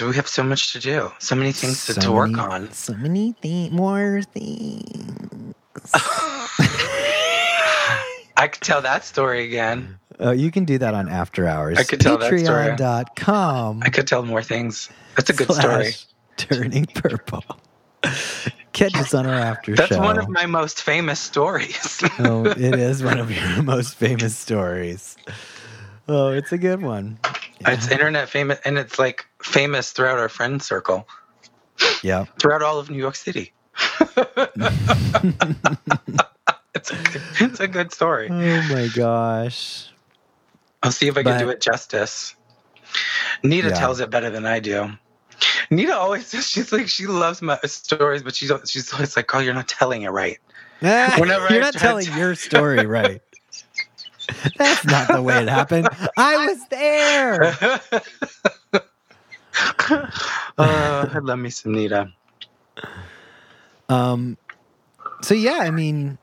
we 0.01 0.15
have 0.17 0.29
so 0.29 0.43
much 0.43 0.73
to 0.73 0.79
do, 0.81 1.11
so 1.19 1.35
many 1.35 1.53
things 1.53 1.87
to, 1.87 1.95
so 1.95 2.01
to 2.01 2.13
work 2.13 2.31
many- 2.31 2.43
on. 2.55 2.73
so 2.73 2.95
many 2.95 3.33
things 3.43 3.73
more 3.73 4.23
things 4.35 5.55
I 8.37 8.47
could 8.49 8.63
tell 8.63 8.81
that 8.83 9.05
story 9.05 9.45
again. 9.45 9.99
uh, 10.21 10.31
you 10.31 10.51
can 10.51 10.65
do 10.65 10.79
that 10.79 10.95
on 10.95 11.09
after 11.09 11.47
hours 11.47 11.79
I 11.79 11.85
could 11.85 12.01
tell 12.01 12.19
that 12.19 12.27
story. 12.27 12.43
patreon.com 12.43 13.83
I 13.83 13.89
could 13.91 14.07
tell 14.07 14.23
more 14.23 14.43
things. 14.43 14.91
That's 15.17 15.31
a 15.31 15.33
good 15.33 15.53
story. 15.53 15.93
turning 16.37 16.87
purple 16.87 17.45
catch 18.73 18.95
us 18.95 19.13
on 19.15 19.27
our 19.27 19.35
after 19.35 19.75
That's 19.75 19.89
show 19.91 19.99
one 20.01 20.19
of 20.19 20.29
my 20.29 20.47
most 20.47 20.83
famous 20.83 21.19
stories. 21.19 22.01
oh 22.21 22.45
it 22.47 22.75
is 22.79 23.03
one 23.11 23.19
of 23.19 23.31
your 23.31 23.63
most 23.63 23.95
famous 23.97 24.37
stories 24.39 25.17
oh 26.09 26.29
it's 26.29 26.53
a 26.53 26.59
good 26.59 26.81
one 26.81 27.19
It's 27.67 27.91
internet 27.91 28.29
famous, 28.29 28.59
and 28.65 28.79
it's 28.79 28.99
like 28.99 29.27
famous 29.43 29.91
throughout 29.93 30.19
our 30.19 30.29
friend 30.29 30.63
circle, 30.63 31.07
yeah 32.03 32.25
throughout 32.39 32.63
all 32.63 32.79
of 32.79 32.89
New 32.91 32.99
York 32.99 33.17
City. 33.17 33.53
it's, 36.75 36.91
a 36.91 36.97
good, 36.97 37.23
it's 37.41 37.61
a 37.61 37.69
good 37.69 37.93
story. 37.93 38.29
oh 38.31 38.63
my 38.75 38.89
gosh 38.89 39.91
I'll 40.83 40.93
see 40.93 41.09
if 41.09 41.17
I 41.19 41.23
can 41.25 41.39
do 41.41 41.49
it 41.51 41.61
justice. 41.61 42.35
Nita 43.43 43.69
Yeah. 43.69 43.75
tells 43.75 44.01
it 44.01 44.11
better 44.11 44.31
than 44.31 44.47
I 44.47 44.61
do. 44.61 44.91
Nita 45.71 45.95
always 45.97 46.27
says 46.27 46.49
she's 46.51 46.73
like 46.73 46.89
she 46.89 47.07
loves 47.07 47.43
my 47.43 47.59
stories, 47.65 48.23
but 48.23 48.35
she's 48.35 48.51
she's 48.67 48.93
always 48.93 49.17
like, 49.17 49.35
"Oh, 49.35 49.41
you're 49.41 49.55
not 49.55 49.69
telling 49.69 50.03
it 50.03 50.11
right." 50.11 50.39
Whenever 50.81 51.49
You're 51.51 51.59
I 51.59 51.59
not 51.59 51.75
telling 51.75 52.07
to- 52.07 52.13
your 52.13 52.35
story 52.37 52.87
right. 52.87 53.21
That's 54.59 54.85
not 54.85 55.11
the 55.11 55.23
way 55.23 55.43
it 55.43 55.49
happened. 55.49 55.89
I 56.17 56.39
was 56.39 56.67
there. 56.69 57.57
uh, 60.59 60.61
I 61.13 61.19
love 61.23 61.39
me 61.39 61.51
some 61.51 61.75
Nita. 61.75 62.13
Um. 63.89 64.37
So 65.23 65.35
yeah, 65.35 65.59
I 65.61 65.71
mean, 65.71 66.19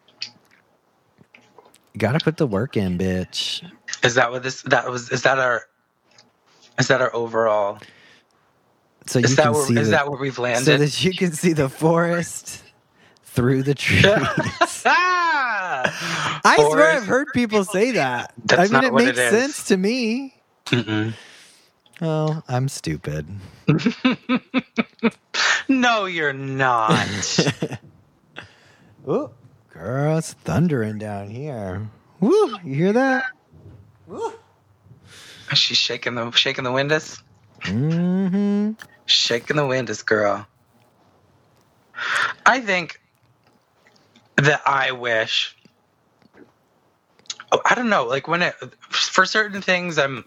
you 1.94 2.00
got 2.00 2.14
to 2.14 2.22
put 2.22 2.38
the 2.38 2.48
work 2.48 2.78
in, 2.78 2.98
bitch. 2.98 3.70
Is 4.04 4.16
that 4.16 4.32
what 4.32 4.44
this? 4.44 4.62
That 4.64 4.90
was. 4.90 5.10
Is 5.12 5.24
that 5.24 5.40
our? 5.40 5.64
Is 6.80 6.90
that 6.90 7.02
our 7.02 7.16
overall? 7.16 7.80
So 9.08 9.20
you 9.20 9.26
Is 9.26 9.36
can 9.38 9.54
where? 9.54 9.56
see 9.68 9.76
Is 9.76 9.88
the, 9.88 9.92
that 9.92 10.10
where 10.10 10.20
we've 10.20 10.40
landed? 10.40 10.66
so 10.66 10.78
that 10.78 11.04
you 11.04 11.16
can 11.16 11.32
see 11.34 11.54
the 11.54 11.70
forest 11.70 12.64
through 13.36 13.64
the 13.64 13.76
trees. 13.76 14.06
I 14.86 16.56
swear 16.58 16.94
I've 16.98 17.06
heard 17.06 17.28
people 17.34 17.64
say 17.66 17.92
that. 17.92 18.34
That's 18.46 18.60
I 18.60 18.64
mean, 18.64 18.72
not 18.72 18.84
it 18.86 18.94
what 18.94 19.06
makes 19.06 19.20
it 19.20 19.22
is. 19.22 19.30
sense 19.32 19.64
to 19.66 19.78
me. 19.78 20.34
Mm-mm. 20.68 21.14
Oh, 22.02 22.42
I'm 22.48 22.68
stupid. 22.68 23.28
no, 25.70 26.06
you're 26.06 26.34
not. 26.34 27.08
oh, 29.08 29.32
girl, 29.70 30.18
it's 30.18 30.34
thundering 30.34 30.98
down 30.98 31.30
here. 31.30 31.90
Woo! 32.20 32.58
You 32.64 32.76
hear 32.76 32.94
that? 32.94 33.26
Woo! 34.08 34.34
She's 35.54 35.78
shaking 35.78 36.16
the 36.16 36.32
shaking 36.32 36.64
the 36.64 36.72
windows. 36.72 37.22
Mm-hmm. 37.62 38.72
Shaking 39.06 39.56
the 39.56 39.66
windows, 39.66 40.04
girl. 40.04 40.46
I 42.46 42.60
think 42.60 43.00
that 44.38 44.62
I 44.66 44.92
wish. 44.92 45.56
Oh, 47.52 47.62
I 47.66 47.76
don't 47.76 47.90
know. 47.90 48.06
Like 48.06 48.28
when 48.28 48.42
it 48.42 48.56
for 48.90 49.26
certain 49.26 49.62
things, 49.62 49.98
I'm. 49.98 50.26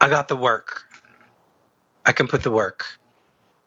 I 0.00 0.08
got 0.08 0.28
the 0.28 0.36
work. 0.36 0.84
I 2.04 2.12
can 2.12 2.26
put 2.26 2.42
the 2.42 2.50
work. 2.50 2.86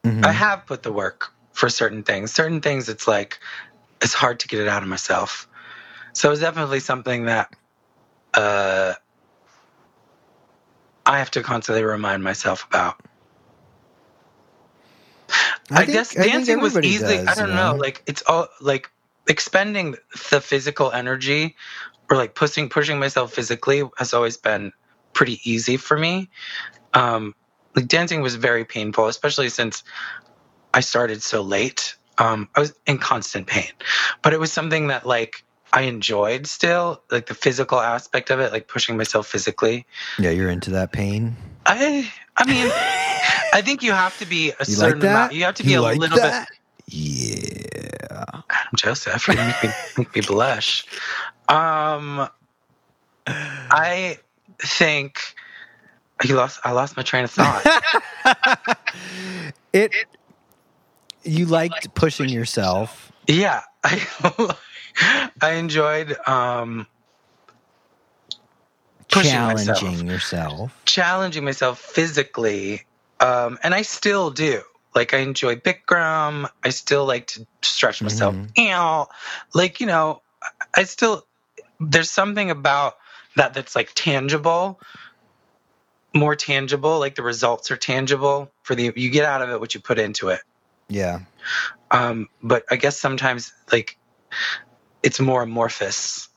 Mm-hmm. 0.04 0.26
I 0.26 0.32
have 0.32 0.66
put 0.66 0.84
the 0.84 0.92
work 0.92 1.32
for 1.54 1.70
certain 1.70 2.04
things. 2.04 2.32
Certain 2.34 2.62
things, 2.62 2.90
it's 2.90 3.08
like 3.08 3.40
it's 4.02 4.14
hard 4.14 4.42
to 4.42 4.48
get 4.48 4.60
it 4.60 4.68
out 4.68 4.84
of 4.84 4.90
myself. 4.90 5.48
So 6.14 6.32
it's 6.32 6.42
definitely 6.42 6.82
something 6.82 7.26
that 7.26 7.54
uh, 8.34 8.94
I 11.06 11.20
have 11.20 11.32
to 11.32 11.44
constantly 11.44 11.84
remind 11.84 12.24
myself 12.24 12.66
about. 12.70 13.00
I, 15.72 15.86
think- 15.86 15.94
guess 15.94 16.16
I 16.18 16.22
think 16.22 16.34
dancing 16.34 16.62
was 16.62 16.74
everybody 16.76 16.88
easy. 16.96 17.18
does, 17.18 17.28
I 17.28 17.36
don't 17.36 17.50
you 17.50 17.56
know. 17.56 17.76
Like 17.76 18.04
it's 18.06 18.24
all 18.28 18.48
like 18.62 18.90
expending 19.28 19.96
the 20.30 20.42
physical 20.42 20.92
energy 20.92 21.56
or 22.10 22.18
like 22.18 22.36
pushing 22.36 22.70
pushing 22.70 23.00
myself 23.00 23.34
physically 23.34 23.84
has 23.98 24.14
always 24.14 24.38
been 24.38 24.72
pretty 25.14 25.40
easy 25.44 25.78
for 25.78 25.98
me. 25.98 26.30
Um, 26.94 27.34
like 27.76 27.88
dancing 27.88 28.22
was 28.22 28.36
very 28.36 28.64
painful, 28.66 29.08
especially 29.08 29.50
since 29.50 29.84
I 30.74 30.82
started 30.82 31.22
so 31.22 31.42
late. 31.42 31.96
Um, 32.18 32.48
I 32.56 32.60
was 32.62 32.74
in 32.86 32.98
constant 32.98 33.48
pain, 33.48 33.72
but 34.22 34.34
it 34.34 34.40
was 34.40 34.52
something 34.52 34.88
that 34.88 35.06
like 35.06 35.44
I 35.74 35.82
enjoyed 35.82 36.48
still, 36.48 37.02
like 37.12 37.26
the 37.26 37.34
physical 37.34 37.80
aspect 37.80 38.30
of 38.30 38.40
it, 38.40 38.54
like 38.54 38.68
pushing 38.70 38.96
myself 38.96 39.28
physically. 39.28 39.86
Yeah, 40.18 40.30
you're 40.30 40.50
into 40.50 40.70
that 40.72 40.94
pain. 40.94 41.36
I, 41.66 42.10
I 42.38 42.46
mean, 42.46 42.72
I 43.54 43.62
think 43.62 43.84
you 43.84 43.92
have 43.92 44.18
to 44.20 44.26
be 44.26 44.52
a 44.52 44.66
You 44.68 44.76
certain 44.76 45.00
like 45.02 45.10
amount. 45.10 45.34
You 45.34 45.44
have 45.46 45.56
to 45.56 45.64
be 45.64 45.72
You 45.72 45.80
a 45.80 45.82
like 45.82 45.98
little 45.98 46.18
that? 46.18 46.48
Yeah. 46.88 48.26
Adam 48.50 48.72
Joseph, 48.76 49.28
you 49.28 49.36
make 49.36 49.64
me, 49.64 49.70
make 49.98 50.16
me 50.16 50.22
blush. 50.22 50.86
Um, 51.48 52.28
I 53.28 54.20
think 54.60 55.20
you 56.24 56.36
lost. 56.36 56.60
I 56.64 56.72
lost 56.72 56.96
my 56.98 57.04
train 57.04 57.24
of 57.26 57.32
thought. 57.32 57.66
it. 59.74 59.92
You 61.24 61.46
liked 61.48 61.94
pushing 61.96 62.30
yourself. 62.30 63.12
yeah, 63.28 63.62
I, 63.84 64.56
I 65.42 65.54
enjoyed 65.54 66.16
um, 66.28 66.86
pushing 69.10 69.42
myself. 69.42 69.80
challenging 69.80 70.08
yourself. 70.08 70.82
challenging 70.86 71.44
myself 71.44 71.80
physically, 71.80 72.84
um, 73.20 73.58
and 73.64 73.74
I 73.74 73.82
still 73.84 74.32
do. 74.32 74.62
Like 74.94 75.14
I 75.14 75.18
enjoy 75.18 75.56
Bikram. 75.58 76.50
I 76.64 76.70
still 76.70 77.06
like 77.06 77.28
to 77.28 77.46
stretch 77.62 78.02
myself 78.02 78.36
Mm-hmm. 78.36 78.72
out. 78.72 79.10
Like 79.54 79.80
you 79.80 79.88
know, 79.88 80.22
I 80.76 80.84
still 80.84 81.26
there's 81.80 82.10
something 82.10 82.50
about 82.50 82.96
that 83.36 83.54
that's 83.54 83.76
like 83.76 83.92
tangible, 83.96 84.80
more 86.14 86.36
tangible. 86.36 87.00
Like 87.00 87.16
the 87.16 87.24
results 87.24 87.72
are 87.72 87.78
tangible 87.78 88.52
for 88.64 88.76
the 88.76 88.94
you 88.96 89.10
get 89.10 89.26
out 89.26 89.42
of 89.42 89.50
it 89.50 89.60
what 89.60 89.74
you 89.76 89.82
put 89.82 90.00
into 90.00 90.30
it. 90.30 90.40
Yeah. 90.88 91.20
Um, 91.92 92.30
but 92.42 92.64
I 92.72 92.78
guess 92.78 92.98
sometimes 93.00 93.52
like 93.72 93.98
it's 95.04 95.20
more 95.20 95.44
amorphous. 95.44 96.30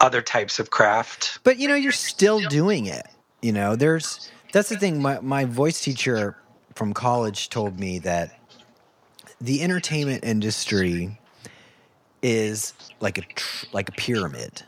Other 0.00 0.22
types 0.22 0.60
of 0.60 0.70
craft. 0.70 1.40
But 1.42 1.58
you 1.58 1.66
know, 1.66 1.74
you're 1.74 1.90
still 1.90 2.40
doing 2.40 2.86
it. 2.86 3.04
You 3.42 3.52
know, 3.52 3.74
there's 3.74 4.30
that's 4.52 4.68
the 4.70 4.78
thing. 4.78 5.02
My 5.02 5.20
my 5.20 5.44
voice 5.46 5.80
teacher 5.80 6.36
from 6.74 6.94
college 6.94 7.50
told 7.50 7.78
me 7.80 7.98
that 8.00 8.40
the 9.40 9.62
entertainment 9.62 10.24
industry 10.24 11.20
is 12.22 12.74
like 13.00 13.18
a 13.18 13.22
tr- 13.22 13.66
like 13.72 13.88
a 13.88 13.92
pyramid. 13.92 14.64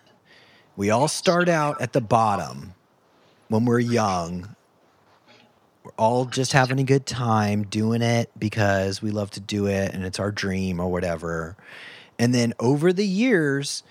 We 0.77 0.91
all 0.91 1.09
start 1.09 1.49
out 1.49 1.81
at 1.81 1.93
the 1.93 2.01
bottom 2.03 2.75
when 3.49 3.65
we're 3.67 3.81
young. 3.81 4.57
We're 5.85 5.93
all 5.99 6.27
just 6.27 6.53
having 6.53 6.81
a 6.81 6.85
good 6.85 7.07
time 7.07 7.65
doing 7.65 8.03
it 8.03 8.31
because 8.39 9.03
we 9.03 9.11
love 9.11 9.31
to 9.33 9.41
do 9.41 9.67
it 9.67 9.95
and 9.95 10.05
it's 10.05 10.21
our 10.21 10.33
dream 10.33 10.81
or 10.81 10.91
whatever. 10.91 11.57
And 12.19 12.35
then 12.35 12.55
over 12.61 12.93
the 12.93 13.07
years, 13.07 13.83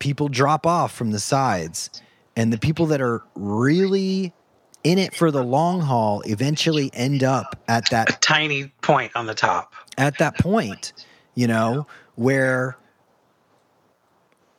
people 0.00 0.28
drop 0.28 0.66
off 0.66 0.92
from 0.94 1.12
the 1.12 1.20
sides 1.20 1.90
And 2.36 2.52
the 2.52 2.58
people 2.58 2.86
that 2.88 3.00
are 3.02 3.22
really 3.34 4.34
in 4.86 4.98
it 4.98 5.12
for 5.14 5.32
the 5.32 5.42
long 5.42 5.80
haul 5.80 6.22
eventually 6.26 6.90
end 6.94 7.24
up 7.24 7.58
at 7.66 7.88
A 7.88 7.90
that 7.90 8.22
tiny 8.22 8.68
point 8.82 9.10
on 9.16 9.26
the 9.26 9.34
top. 9.34 9.74
at 9.98 10.16
that 10.18 10.38
point, 10.38 10.92
you 11.34 11.48
know, 11.48 11.88
where 12.14 12.76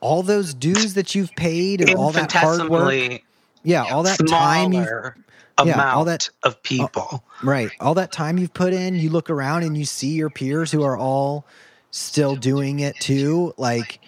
all 0.00 0.22
those 0.22 0.52
dues 0.52 0.92
that 0.94 1.14
you've 1.14 1.34
paid 1.36 1.80
and 1.80 1.94
all 1.94 2.12
that 2.12 2.30
hard 2.30 2.68
work, 2.68 3.22
yeah, 3.64 3.84
all 3.84 4.02
that 4.02 4.18
time 4.28 4.72
you've 4.74 4.86
Yeah, 5.64 5.92
all 5.94 6.04
that- 6.04 6.28
of 6.42 6.62
people. 6.62 7.08
Uh, 7.42 7.46
right. 7.46 7.70
All 7.80 7.94
that 7.94 8.12
time 8.12 8.36
you've 8.38 8.52
put 8.54 8.72
in, 8.74 8.94
you 8.96 9.08
look 9.10 9.30
around 9.30 9.62
and 9.64 9.76
you 9.78 9.84
see 9.86 10.10
your 10.10 10.30
peers 10.30 10.70
who 10.70 10.82
are 10.84 10.96
all 10.96 11.46
still 11.90 12.36
doing 12.36 12.80
it 12.80 12.94
too. 13.00 13.54
Like, 13.56 13.98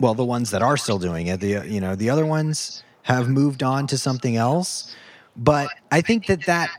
well, 0.00 0.14
the 0.14 0.24
ones 0.24 0.50
that 0.52 0.62
are 0.62 0.76
still 0.76 0.98
doing 1.00 1.26
it, 1.26 1.40
the 1.40 1.66
you 1.66 1.80
know, 1.80 1.94
the 1.96 2.08
other 2.10 2.24
ones 2.24 2.84
have 3.08 3.28
moved 3.28 3.62
on 3.62 3.86
to 3.86 3.96
something 3.96 4.36
else. 4.36 4.94
But 5.34 5.70
I 5.90 6.02
think 6.02 6.26
that 6.26 6.44
that 6.44 6.70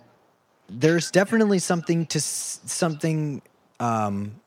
there's 0.69 1.09
definitely 1.09 1.57
something 1.57 2.05
to 2.07 2.21
something 2.21 3.41
um, 3.79 4.39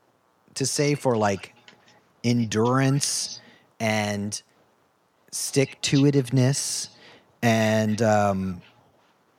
to 0.54 0.64
say 0.64 0.94
for 0.94 1.16
like 1.16 1.54
endurance 2.22 3.40
and 3.80 4.40
stick 5.32 5.80
to 5.82 6.02
itiveness 6.02 6.88
and 7.42 8.00
um, 8.00 8.62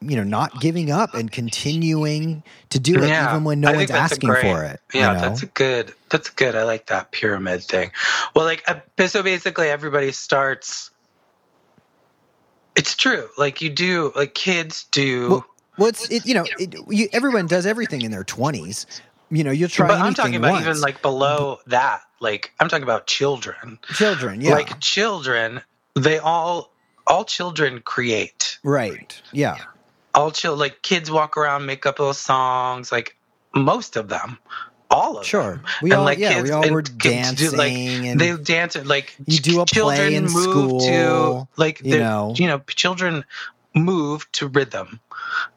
you 0.02 0.16
know 0.16 0.24
not 0.24 0.60
giving 0.60 0.90
up 0.90 1.14
and 1.14 1.32
continuing 1.32 2.42
to 2.68 2.78
do 2.78 3.02
it 3.02 3.08
Yeah, 3.08 3.30
even 3.30 3.44
when 3.44 3.60
no 3.60 3.68
one's 3.68 3.78
think 3.78 3.90
that's 3.90 4.12
a 4.12 4.14
asking 4.16 4.28
great- 4.28 4.42
for 4.42 4.64
it. 4.64 4.80
Yeah, 4.92 5.08
you 5.08 5.14
know? 5.14 5.20
that's 5.22 5.42
a 5.42 5.46
good. 5.46 5.94
That's 6.10 6.28
good. 6.28 6.54
I 6.54 6.64
like 6.64 6.86
that 6.86 7.10
pyramid 7.10 7.62
thing. 7.62 7.90
Well, 8.36 8.44
like 8.44 8.62
uh, 8.68 8.80
so, 9.06 9.22
basically, 9.22 9.70
everybody 9.70 10.12
starts. 10.12 10.90
It's 12.76 12.94
true. 12.96 13.28
Like 13.38 13.60
you 13.62 13.70
do. 13.70 14.12
Like 14.16 14.34
kids 14.34 14.84
do. 14.90 15.28
well, 15.28 15.46
well, 15.78 15.88
it's 15.88 16.10
it, 16.10 16.26
you 16.26 16.34
know 16.34 16.44
it, 16.58 16.74
you, 16.88 17.08
everyone 17.12 17.46
does 17.46 17.66
everything 17.66 18.02
in 18.02 18.10
their 18.10 18.24
twenties. 18.24 18.86
You 19.30 19.42
know, 19.42 19.50
you'll 19.50 19.68
try 19.68 19.86
but 19.88 19.94
anything 19.94 20.06
I'm 20.08 20.14
talking 20.14 20.36
about 20.36 20.52
once. 20.52 20.66
even 20.66 20.80
like 20.80 21.02
below 21.02 21.58
that. 21.66 22.02
Like 22.20 22.52
I'm 22.60 22.68
talking 22.68 22.84
about 22.84 23.06
children. 23.06 23.78
children. 23.94 24.40
Yeah, 24.40 24.52
Like 24.54 24.78
children, 24.80 25.60
they 25.94 26.18
all 26.18 26.72
all 27.06 27.24
children 27.24 27.80
create. 27.80 28.58
right. 28.62 29.20
Yeah, 29.32 29.58
All 30.14 30.30
chill 30.30 30.56
like 30.56 30.82
kids 30.82 31.10
walk 31.10 31.36
around, 31.36 31.66
make 31.66 31.86
up 31.86 31.98
little 31.98 32.14
songs. 32.14 32.90
Like 32.92 33.16
most 33.54 33.96
of 33.96 34.08
them, 34.08 34.38
all 34.94 35.18
of 35.18 35.26
sure. 35.26 35.56
them. 35.56 35.64
We 35.82 35.90
And, 35.90 35.98
all 36.00 36.04
like, 36.04 36.18
yeah 36.18 36.34
kids- 36.34 36.44
we 36.44 36.50
all 36.52 36.70
were 36.70 36.82
kids 36.82 37.32
do, 37.34 37.50
dancing 37.50 37.58
like, 37.58 37.72
and 38.08 38.20
they 38.20 38.36
dance 38.36 38.76
it 38.76 38.86
like 38.86 39.14
You 39.26 39.38
do 39.38 39.60
a 39.60 39.66
play 39.66 39.74
children 39.74 40.14
in 40.14 40.22
move 40.24 40.32
school, 40.32 40.80
to 40.80 41.46
like 41.56 41.80
you 41.84 41.98
know. 41.98 42.34
you 42.38 42.46
know 42.46 42.58
children 42.68 43.24
move 43.74 44.30
to 44.32 44.46
rhythm 44.46 45.00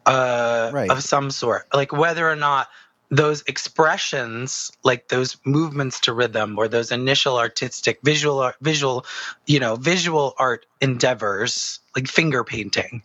uh 0.06 0.72
Right. 0.74 0.90
of 0.90 1.04
some 1.04 1.30
sort 1.32 1.68
like 1.74 1.92
whether 1.92 2.28
or 2.30 2.36
not 2.36 2.68
those 3.12 3.44
expressions 3.48 4.72
like 4.84 5.08
those 5.10 5.38
movements 5.46 6.00
to 6.02 6.14
rhythm 6.14 6.58
or 6.58 6.68
those 6.68 6.92
initial 6.92 7.38
artistic 7.38 8.00
visual 8.04 8.40
art 8.40 8.56
visual 8.62 9.06
you 9.46 9.60
know 9.60 9.76
visual 9.76 10.34
art 10.40 10.66
endeavors 10.82 11.80
like 11.96 12.08
finger 12.08 12.44
painting 12.44 13.02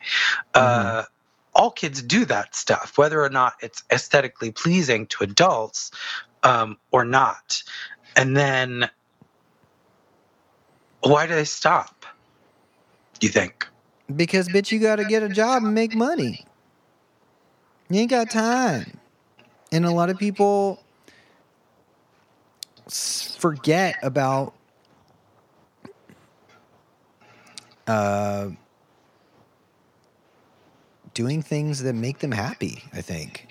uh 0.55 1.05
all 1.55 1.70
kids 1.70 2.03
do 2.03 2.24
that 2.24 2.55
stuff 2.55 2.96
whether 2.96 3.22
or 3.22 3.28
not 3.28 3.55
it's 3.61 3.82
aesthetically 3.92 4.50
pleasing 4.50 5.07
to 5.07 5.24
adults 5.24 5.90
um, 6.42 6.76
or 6.90 7.05
not. 7.05 7.62
And 8.16 8.36
then 8.36 8.90
why 11.00 11.26
do 11.26 11.34
they 11.34 11.44
stop 11.44 12.07
you 13.20 13.28
think? 13.28 13.66
Because 14.14 14.48
bitch, 14.48 14.72
you 14.72 14.78
got 14.78 14.96
to 14.96 15.05
get 15.05 15.22
a 15.22 15.28
job 15.28 15.62
and 15.62 15.74
make 15.74 15.94
money. 15.94 16.44
You 17.88 18.00
ain't 18.00 18.11
got 18.11 18.30
time, 18.30 18.98
and 19.70 19.84
a 19.84 19.90
lot 19.90 20.11
of 20.11 20.18
people 20.18 20.82
forget 22.88 23.96
about 24.03 24.55
uh, 27.86 28.48
doing 31.14 31.42
things 31.42 31.82
that 31.82 31.94
make 31.94 32.18
them 32.20 32.32
happy. 32.32 32.84
I 32.92 33.00
think 33.00 33.48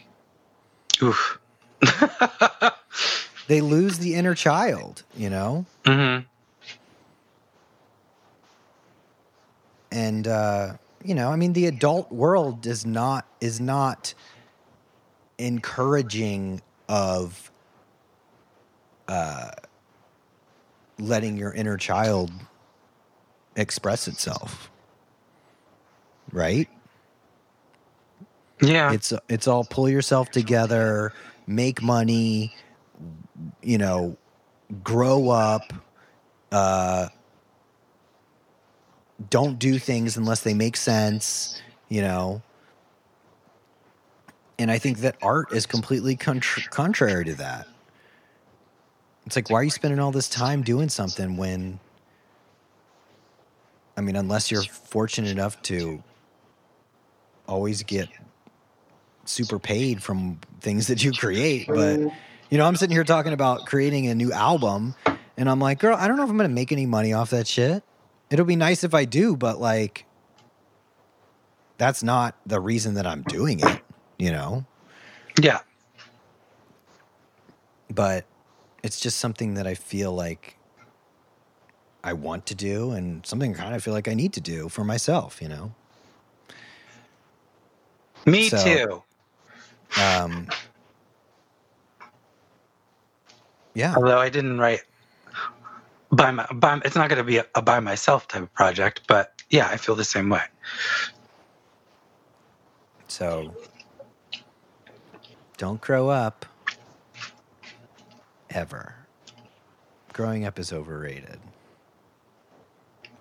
Oof. 1.01 1.39
they 3.47 3.61
lose 3.61 3.99
the 3.99 4.15
inner 4.15 4.35
child. 4.35 5.03
You 5.15 5.29
know. 5.29 5.65
hmm 5.85 6.19
and 9.91 10.27
uh, 10.27 10.73
you 11.03 11.13
know, 11.13 11.31
I 11.31 11.35
mean, 11.35 11.53
the 11.53 11.65
adult 11.67 12.11
world 12.11 12.61
does 12.61 12.85
not 12.85 13.25
is 13.39 13.59
not 13.59 14.13
encouraging 15.37 16.61
of 16.87 17.51
uh, 19.07 19.51
letting 20.99 21.37
your 21.37 21.51
inner 21.53 21.77
child 21.77 22.31
express 23.55 24.07
itself, 24.07 24.69
right? 26.31 26.69
Yeah. 28.61 28.93
It's 28.93 29.13
it's 29.29 29.47
all 29.47 29.63
pull 29.63 29.89
yourself 29.89 30.29
together, 30.31 31.13
make 31.47 31.81
money, 31.81 32.53
you 33.61 33.77
know, 33.77 34.17
grow 34.83 35.29
up. 35.29 35.73
Uh, 36.51 37.07
don't 39.29 39.59
do 39.59 39.79
things 39.79 40.17
unless 40.17 40.41
they 40.41 40.53
make 40.53 40.75
sense, 40.75 41.61
you 41.89 42.01
know. 42.01 42.41
And 44.59 44.69
I 44.69 44.77
think 44.77 44.99
that 44.99 45.15
art 45.21 45.53
is 45.53 45.65
completely 45.65 46.15
contr- 46.15 46.69
contrary 46.69 47.25
to 47.25 47.33
that. 47.35 47.67
It's 49.25 49.35
like, 49.35 49.49
why 49.49 49.59
are 49.59 49.63
you 49.63 49.69
spending 49.69 49.99
all 49.99 50.11
this 50.11 50.29
time 50.29 50.61
doing 50.61 50.89
something 50.89 51.37
when, 51.37 51.79
I 53.95 54.01
mean, 54.01 54.15
unless 54.15 54.51
you're 54.51 54.63
fortunate 54.63 55.31
enough 55.31 55.61
to 55.63 56.03
always 57.47 57.83
get 57.83 58.09
super 59.25 59.59
paid 59.59 60.01
from 60.03 60.39
things 60.59 60.87
that 60.87 61.03
you 61.03 61.11
create. 61.11 61.67
But, 61.67 61.99
you 62.49 62.57
know, 62.57 62.65
I'm 62.65 62.75
sitting 62.75 62.95
here 62.95 63.03
talking 63.03 63.33
about 63.33 63.65
creating 63.65 64.07
a 64.07 64.15
new 64.15 64.31
album, 64.31 64.95
and 65.37 65.49
I'm 65.49 65.59
like, 65.59 65.79
girl, 65.79 65.95
I 65.95 66.07
don't 66.07 66.17
know 66.17 66.23
if 66.23 66.29
I'm 66.29 66.37
to 66.37 66.47
make 66.49 66.71
any 66.71 66.85
money 66.85 67.13
off 67.13 67.29
that 67.31 67.47
shit. 67.47 67.83
It'll 68.29 68.45
be 68.45 68.55
nice 68.55 68.83
if 68.83 68.93
I 68.93 69.05
do, 69.05 69.35
but 69.35 69.59
like, 69.59 70.05
that's 71.77 72.03
not 72.03 72.35
the 72.45 72.59
reason 72.59 72.93
that 72.95 73.05
I'm 73.07 73.23
doing 73.23 73.59
it, 73.59 73.81
you 74.17 74.31
know? 74.31 74.65
yeah. 75.41 75.59
But 77.93 78.25
it's 78.83 78.99
just 78.99 79.17
something 79.19 79.55
that 79.55 79.67
I 79.67 79.73
feel 79.75 80.13
like 80.13 80.57
I 82.03 82.13
want 82.13 82.45
to 82.47 82.55
do 82.55 82.91
and 82.91 83.25
something 83.25 83.53
kind 83.53 83.75
of 83.75 83.83
feel 83.83 83.93
like 83.93 84.07
I 84.07 84.13
need 84.13 84.33
to 84.33 84.41
do 84.41 84.69
for 84.69 84.83
myself, 84.83 85.41
you 85.41 85.49
know? 85.49 85.73
Me 88.25 88.47
So- 88.49 88.63
too. 88.63 89.03
Um, 89.97 90.53
yeah. 93.75 93.97
Although 93.97 94.19
I 94.19 94.29
didn't 94.29 94.59
write 94.59 94.81
by 96.11 96.31
my 96.31 96.47
by, 96.53 96.81
it's 96.85 96.95
not 96.95 97.09
going 97.09 97.17
to 97.19 97.23
be 97.25 97.37
a, 97.37 97.45
a 97.55 97.61
by 97.61 97.79
myself 97.81 98.27
type 98.27 98.43
of 98.43 98.53
project, 98.53 99.03
but 99.07 99.33
yeah, 99.49 99.67
I 99.67 99.77
feel 99.77 99.95
the 99.95 100.05
same 100.05 100.29
way. 100.29 100.43
So 103.07 103.55
don't 105.57 105.81
grow 105.81 106.09
up 106.09 106.45
ever. 108.49 109.07
Growing 110.13 110.45
up 110.45 110.59
is 110.59 110.73
overrated. 110.73 111.41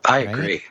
I 0.07 0.21
Right? 0.21 0.21
agree. 0.21 0.65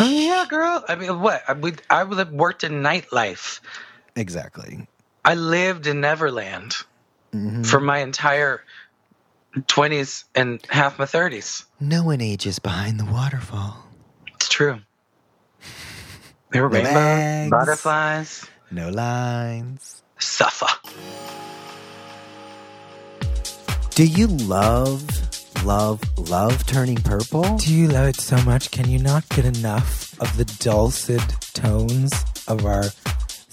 oh 0.00 0.08
yeah, 0.18 0.46
girl. 0.48 0.84
I 0.88 0.96
mean, 0.96 1.20
what? 1.20 1.42
I 1.48 1.54
would 1.54 1.82
I 1.90 2.04
would 2.04 2.18
have 2.18 2.32
worked 2.32 2.64
in 2.64 2.82
nightlife. 2.82 3.60
Exactly. 4.16 4.86
I 5.24 5.34
lived 5.34 5.86
in 5.86 6.00
Neverland 6.00 6.76
Mhm. 7.34 7.66
for 7.66 7.80
my 7.80 7.98
entire 7.98 8.64
twenties 9.66 10.24
and 10.34 10.60
half 10.68 10.98
my 10.98 11.06
thirties. 11.06 11.64
No 11.78 12.02
one 12.04 12.20
ages 12.20 12.58
behind 12.58 12.98
the 12.98 13.04
waterfall. 13.04 13.84
It's 14.34 14.48
true. 14.48 14.80
There 16.52 16.62
were 16.62 16.68
No 16.70 16.74
rainbows, 16.76 16.94
legs. 16.94 17.50
butterflies. 17.50 18.46
No 18.70 18.88
lines. 18.88 20.02
Suffer. 20.18 20.66
Do 23.94 24.06
you 24.06 24.26
love, 24.28 25.04
love, 25.64 26.00
love 26.18 26.64
turning 26.66 26.96
purple? 26.96 27.56
Do 27.58 27.74
you 27.74 27.88
love 27.88 28.08
it 28.08 28.20
so 28.20 28.36
much? 28.42 28.70
Can 28.70 28.88
you 28.88 28.98
not 28.98 29.28
get 29.28 29.44
enough 29.44 30.18
of 30.20 30.36
the 30.36 30.44
dulcet 30.44 31.20
tones 31.52 32.12
of 32.48 32.64
our 32.64 32.84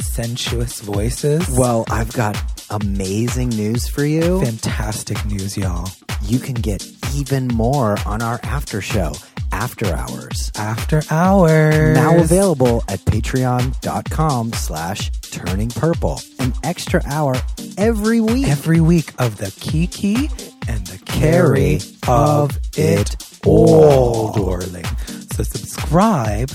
sensuous 0.01 0.81
voices? 0.81 1.47
Well, 1.57 1.85
I've 1.89 2.11
got 2.13 2.37
amazing 2.69 3.49
news 3.49 3.87
for 3.87 4.05
you. 4.05 4.41
fantastic 4.43 5.23
news, 5.25 5.57
y'all. 5.57 5.89
You 6.23 6.39
can 6.39 6.55
get 6.55 6.85
even 7.15 7.47
more 7.47 7.97
on 8.05 8.21
our 8.21 8.39
after 8.43 8.81
show 8.81 9.13
After 9.51 9.87
Hours. 9.93 10.51
After 10.57 11.01
hours. 11.09 11.95
Now 11.95 12.19
available 12.19 12.83
at 12.89 12.99
patreon.com 12.99 14.53
slash 14.53 15.09
turning 15.31 15.69
purple. 15.69 16.19
An 16.39 16.53
extra 16.63 17.01
hour 17.05 17.35
every 17.77 18.19
week. 18.19 18.47
every 18.47 18.81
week 18.81 19.13
of 19.19 19.37
the 19.37 19.51
Kiki 19.59 20.29
and 20.67 20.85
the 20.87 20.99
Carry 21.05 21.79
carry 21.79 21.79
of 22.07 22.57
it 22.77 23.15
all, 23.45 24.33
darling. 24.33 24.85
So 25.33 25.43
subscribe 25.43 26.49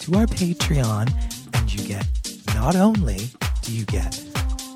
to 0.00 0.14
our 0.16 0.26
Patreon, 0.26 1.12
and 1.54 1.72
you 1.72 1.86
get 1.86 2.06
not 2.62 2.76
only 2.76 3.18
do 3.62 3.72
you 3.72 3.84
get 3.86 4.22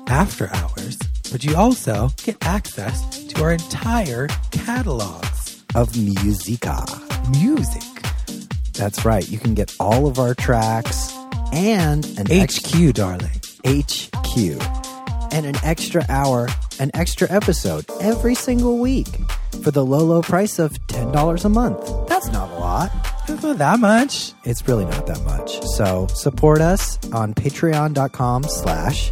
after 0.09 0.53
hours, 0.53 0.97
but 1.31 1.45
you 1.45 1.55
also 1.55 2.09
get 2.25 2.35
access 2.45 3.23
to 3.27 3.41
our 3.41 3.53
entire 3.53 4.27
catalogs 4.51 5.63
of 5.73 5.95
Musica. 5.95 6.83
music. 7.39 7.83
That's 8.73 9.05
right. 9.05 9.25
You 9.29 9.39
can 9.39 9.53
get 9.53 9.73
all 9.79 10.05
of 10.05 10.19
our 10.19 10.35
tracks 10.35 11.13
and 11.53 12.05
an 12.19 12.29
ex- 12.29 12.59
HQ, 12.59 12.93
darling. 12.93 13.39
HQ 13.65 14.37
and 15.31 15.45
an 15.45 15.55
extra 15.63 16.05
hour, 16.09 16.49
an 16.81 16.91
extra 16.93 17.31
episode 17.31 17.85
every 18.01 18.35
single 18.35 18.79
week 18.79 19.07
for 19.63 19.71
the 19.71 19.85
low, 19.85 20.03
low 20.03 20.21
price 20.21 20.59
of 20.59 20.73
$10 20.87 21.45
a 21.45 21.49
month. 21.49 22.09
That's 22.09 22.27
not 22.33 22.49
a 22.51 22.59
lot. 22.59 22.91
It's 23.29 23.43
not 23.43 23.57
that 23.57 23.79
much. 23.79 24.33
It's 24.45 24.67
really 24.67 24.85
not 24.85 25.05
that 25.07 25.21
much. 25.23 25.61
So 25.75 26.07
support 26.07 26.61
us 26.61 26.97
on 27.11 27.33
patreon.com 27.33 28.43
slash 28.43 29.11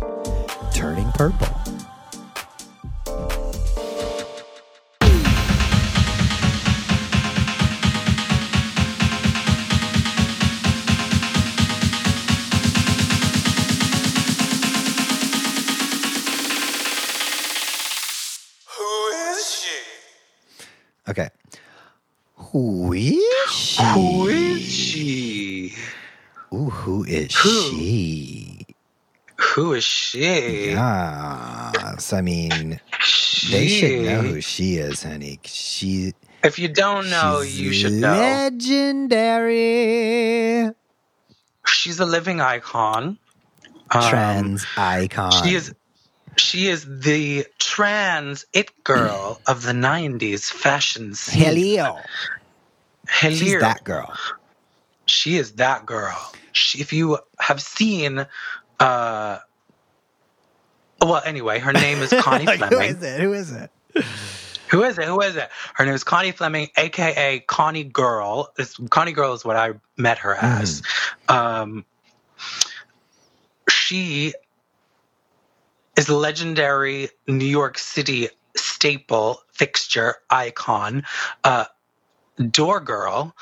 turning 0.73 1.11
purple. 1.11 1.47
Who 18.77 19.07
is 19.29 19.61
she? 19.61 20.65
Okay. 21.09 21.29
Who 22.55 22.93
is 22.93 23.51
she? 23.51 23.83
Who 23.83 24.27
is 24.29 24.61
she? 24.61 25.73
Ooh, 26.53 26.69
who 26.69 27.03
is 27.03 27.35
Who? 27.35 27.49
she? 27.49 28.65
Who 29.35 29.73
is 29.73 29.83
she? 29.83 30.69
Yes. 30.69 32.13
I 32.13 32.21
mean, 32.21 32.79
they 33.51 33.67
should 33.67 34.05
know 34.05 34.21
who 34.21 34.39
she 34.39 34.75
is, 34.75 35.03
honey. 35.03 35.37
She 35.43 36.13
If 36.45 36.57
you 36.57 36.69
don't 36.69 37.09
know, 37.09 37.41
you 37.41 37.73
should 37.73 37.91
know. 37.91 38.13
Legendary 38.13 39.11
She's 41.67 41.99
a 41.99 42.05
living 42.05 42.39
icon. 42.39 43.17
Um, 43.91 44.01
trans 44.01 44.65
icon. 44.77 45.43
She 45.43 45.55
is 45.55 45.73
she 46.37 46.67
is 46.67 46.85
the 46.85 47.47
trans 47.59 48.45
it 48.53 48.71
girl 48.85 49.41
of 49.45 49.63
the 49.63 49.73
90s 49.73 50.49
fashion 50.51 51.15
scene. 51.15 51.43
Helio. 51.43 51.99
She's 53.09 53.59
that 53.59 53.83
girl. 53.83 54.13
She 55.05 55.37
is 55.37 55.53
that 55.53 55.85
girl. 55.85 56.33
She, 56.51 56.79
if 56.79 56.93
you 56.93 57.19
have 57.39 57.61
seen 57.61 58.25
uh 58.79 59.39
well 61.01 61.21
anyway, 61.25 61.59
her 61.59 61.73
name 61.73 61.99
is 61.99 62.09
Connie 62.19 62.45
Like, 62.45 62.57
Fleming. 62.59 62.89
is 62.95 63.03
it? 63.03 63.19
Who 63.19 63.33
is 63.33 63.51
it? 63.51 63.69
Who 64.69 64.83
is 64.83 64.97
it? 64.97 65.05
Who 65.05 65.21
is 65.21 65.35
it? 65.35 65.49
Her 65.75 65.85
name 65.85 65.93
is 65.93 66.03
Connie 66.03 66.31
Fleming, 66.31 66.69
aka 66.77 67.39
Connie 67.41 67.83
Girl. 67.83 68.51
This 68.57 68.75
Connie 68.89 69.11
Girl 69.11 69.33
is 69.33 69.45
what 69.45 69.55
I 69.55 69.73
met 69.97 70.17
her 70.19 70.33
as. 70.35 70.81
Um, 71.29 71.85
she 73.69 74.33
is 75.95 76.09
a 76.09 76.15
legendary 76.15 77.09
New 77.27 77.45
York 77.45 77.77
City 77.77 78.29
staple 78.55 79.41
fixture 79.53 80.15
icon, 80.29 81.03
uh, 81.43 81.65
door 82.37 82.79
girl. 82.79 83.35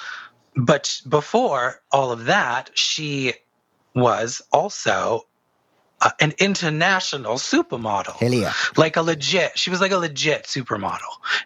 But 0.56 1.02
before 1.08 1.82
all 1.92 2.12
of 2.12 2.26
that, 2.26 2.72
she 2.74 3.34
was 3.96 4.42
also 4.52 5.26
uh, 6.02 6.10
an 6.20 6.34
international 6.38 7.36
supermodel 7.36 8.18
Helio. 8.18 8.50
like 8.76 8.98
a 8.98 9.02
legit 9.02 9.58
she 9.58 9.70
was 9.70 9.80
like 9.80 9.92
a 9.92 9.98
legit 9.98 10.44
supermodel 10.46 11.00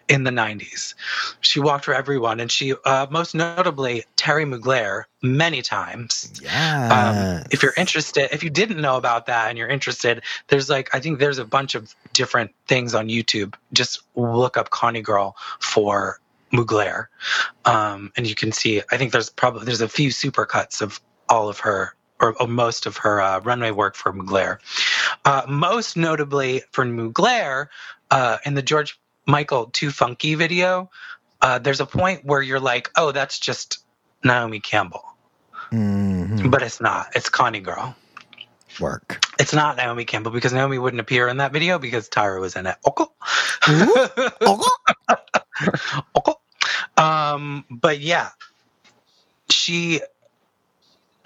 in 0.08 0.24
the 0.24 0.30
90s 0.30 0.94
she 1.40 1.60
walked 1.60 1.84
for 1.84 1.94
everyone 1.94 2.40
and 2.40 2.50
she 2.50 2.74
uh, 2.84 3.06
most 3.10 3.34
notably 3.34 4.04
thierry 4.16 4.44
mugler 4.46 5.04
many 5.22 5.62
times 5.62 6.32
Yeah. 6.42 7.38
um, 7.42 7.46
if 7.52 7.62
you're 7.62 7.74
interested 7.76 8.30
if 8.34 8.42
you 8.42 8.50
didn't 8.50 8.80
know 8.80 8.96
about 8.96 9.26
that 9.26 9.48
and 9.50 9.58
you're 9.58 9.68
interested 9.68 10.22
there's 10.48 10.68
like 10.68 10.92
i 10.94 10.98
think 11.00 11.18
there's 11.20 11.38
a 11.38 11.44
bunch 11.44 11.74
of 11.76 11.94
different 12.14 12.50
things 12.66 12.94
on 12.94 13.08
youtube 13.08 13.54
just 13.72 14.00
look 14.16 14.56
up 14.56 14.70
connie 14.70 15.02
girl 15.02 15.36
for 15.60 16.18
mugler 16.52 17.06
um, 17.64 18.12
and 18.16 18.26
you 18.26 18.34
can 18.34 18.52
see 18.52 18.82
i 18.90 18.96
think 18.96 19.12
there's 19.12 19.30
probably 19.30 19.64
there's 19.64 19.80
a 19.80 19.88
few 19.88 20.10
supercuts 20.10 20.82
of 20.82 21.00
all 21.28 21.48
of 21.48 21.60
her 21.60 21.94
or, 22.20 22.34
or 22.40 22.48
most 22.48 22.86
of 22.86 22.96
her 22.96 23.20
uh, 23.20 23.40
runway 23.40 23.70
work 23.70 23.94
for 23.94 24.12
mugler 24.12 24.58
uh, 25.24 25.42
most 25.48 25.96
notably 25.96 26.62
for 26.72 26.84
mugler 26.84 27.68
uh, 28.10 28.38
in 28.44 28.54
the 28.54 28.62
george 28.62 28.98
michael 29.26 29.66
too 29.66 29.90
funky 29.90 30.34
video 30.34 30.90
uh, 31.42 31.58
there's 31.58 31.80
a 31.80 31.86
point 31.86 32.24
where 32.24 32.42
you're 32.42 32.60
like 32.60 32.90
oh 32.96 33.12
that's 33.12 33.38
just 33.38 33.78
naomi 34.24 34.60
campbell 34.60 35.04
Mhm. 35.70 36.50
but 36.50 36.62
it's 36.62 36.80
not. 36.80 37.08
It's 37.14 37.28
Connie 37.28 37.60
Girl. 37.60 37.94
Work. 38.80 39.22
It's 39.38 39.52
not 39.52 39.76
Naomi 39.76 40.06
Campbell 40.06 40.30
because 40.30 40.50
Naomi 40.52 40.78
wouldn't 40.78 41.00
appear 41.00 41.28
in 41.28 41.36
that 41.38 41.52
video 41.52 41.78
because 41.78 42.08
Tyra 42.08 42.40
was 42.40 42.56
in 42.56 42.66
it. 42.66 42.76
Okay. 42.86 43.04
okay. 46.16 46.32
Um, 46.98 47.64
but 47.70 48.00
yeah, 48.00 48.30
she 49.48 50.00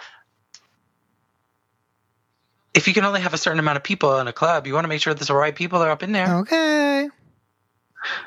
if 2.75 2.87
you 2.87 2.95
can 2.95 3.05
only 3.05 3.21
have 3.21 3.35
a 3.35 3.39
certain 3.39 3.59
amount 3.59 3.77
of 3.77 3.83
people 3.83 4.19
in 4.19 4.29
a 4.29 4.33
club, 4.33 4.67
you 4.67 4.75
want 4.75 4.85
to 4.85 4.89
make 4.89 5.01
sure 5.01 5.15
that 5.15 5.27
the 5.27 5.35
right 5.35 5.55
people 5.55 5.83
are 5.83 5.91
up 5.91 6.03
in 6.03 6.13
there. 6.13 6.39
Okay. 6.41 7.09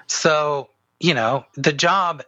So, 0.08 0.70
you 1.00 1.14
know, 1.14 1.46
the 1.56 1.74
job 1.74 2.24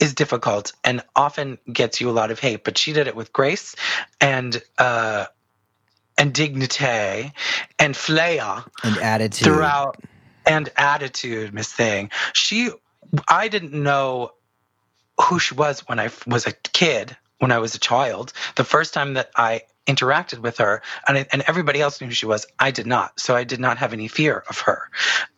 is 0.00 0.14
difficult 0.14 0.72
and 0.84 1.02
often 1.16 1.58
gets 1.72 2.00
you 2.00 2.10
a 2.10 2.12
lot 2.12 2.30
of 2.30 2.38
hate, 2.38 2.64
but 2.64 2.78
she 2.78 2.92
did 2.92 3.06
it 3.06 3.16
with 3.16 3.32
grace 3.32 3.74
and 4.20 4.62
uh 4.78 5.26
and 6.18 6.32
dignity 6.32 7.32
and 7.78 7.96
flair 7.96 8.64
And 8.84 8.98
attitude. 8.98 9.44
throughout 9.44 9.96
and 10.46 10.70
attitude, 10.76 11.54
Miss 11.54 11.72
Thing. 11.72 12.10
She 12.32 12.70
I 13.28 13.48
didn't 13.48 13.72
know 13.72 14.32
who 15.20 15.38
she 15.38 15.54
was 15.54 15.80
when 15.88 16.00
I 16.00 16.10
was 16.26 16.46
a 16.46 16.52
kid, 16.52 17.16
when 17.38 17.52
I 17.52 17.58
was 17.58 17.74
a 17.74 17.78
child. 17.78 18.32
The 18.56 18.64
first 18.64 18.94
time 18.94 19.14
that 19.14 19.30
I 19.36 19.62
interacted 19.86 20.38
with 20.38 20.58
her 20.58 20.82
and, 21.06 21.18
I, 21.18 21.26
and 21.32 21.42
everybody 21.46 21.80
else 21.80 22.00
knew 22.00 22.06
who 22.06 22.14
she 22.14 22.26
was. 22.26 22.46
I 22.58 22.70
did 22.70 22.86
not. 22.86 23.18
So 23.20 23.36
i 23.36 23.44
did 23.44 23.60
not 23.60 23.78
have 23.78 23.92
any 23.92 24.08
fear 24.08 24.44
of 24.48 24.60
her. 24.60 24.88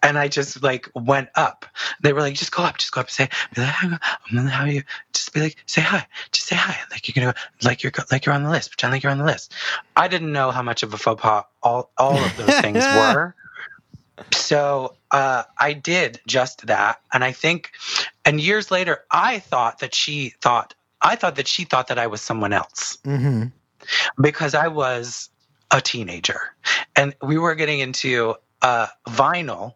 And 0.03 0.19
i 0.19 0.29
just 0.29 0.63
like 0.63 0.89
went 0.95 1.29
up. 1.35 1.67
They 2.03 2.13
were 2.13 2.21
like 2.21 2.35
just 2.35 2.53
go 2.53 2.63
up 2.63 2.79
just 2.79 2.93
go 2.93 3.01
up 3.01 3.07
and 3.07 3.13
say 3.13 3.29
be 3.55 3.63
like, 3.63 3.71
"Hi, 3.71 3.87
I'm 3.87 4.37
gonna 4.37 4.51
have 4.51 4.69
you 4.69 4.83
just 5.13 5.33
be 5.33 5.41
like 5.41 5.57
say 5.67 5.81
hi 5.81 6.07
just 6.33 6.47
say 6.47 6.57
hi 6.57 6.79
like 6.91 7.09
you're 7.09 7.25
gonna 7.25 7.35
like 7.63 7.83
you're 7.83 7.93
like 8.11 8.25
you're 8.25 8.35
on 8.35 8.45
the 8.45 8.51
list 8.51 8.71
pretend 8.71 8.93
like 8.93 9.03
you're 9.03 9.13
on 9.13 9.19
the 9.19 9.25
list. 9.25 9.53
I 9.97 10.09
didn't 10.09 10.33
know 10.33 10.51
how 10.51 10.63
much 10.63 10.83
of 10.83 10.95
a 10.95 10.99
faux 10.99 11.21
pas 11.21 11.45
all 11.63 11.91
all 11.99 12.25
of 12.25 12.37
those 12.37 12.59
things 12.61 12.85
were. 12.95 13.35
So 14.33 14.97
uh, 15.11 15.45
I 15.59 15.73
did 15.73 16.21
just 16.27 16.67
that, 16.69 17.01
and 17.13 17.23
I 17.23 17.33
think, 17.33 17.73
and 18.25 18.41
years 18.41 18.71
later, 18.71 19.05
I 19.11 19.41
thought 19.41 19.81
that 19.81 19.95
she 19.95 20.35
thought 20.41 20.75
I 21.03 21.17
thought 21.17 21.37
that 21.37 21.47
she 21.47 21.65
thought 21.65 21.89
that 21.89 21.99
I 21.99 22.07
was 22.07 22.23
someone 22.23 22.53
else. 22.53 22.99
Hmm 23.05 23.45
because 24.21 24.55
I 24.55 24.69
was 24.69 25.31
a 25.73 25.81
teenager, 25.81 26.41
and 26.97 27.15
we 27.23 27.39
were 27.39 27.55
getting 27.55 27.81
into 27.81 28.37
uh, 28.63 28.89
vinyl, 29.09 29.75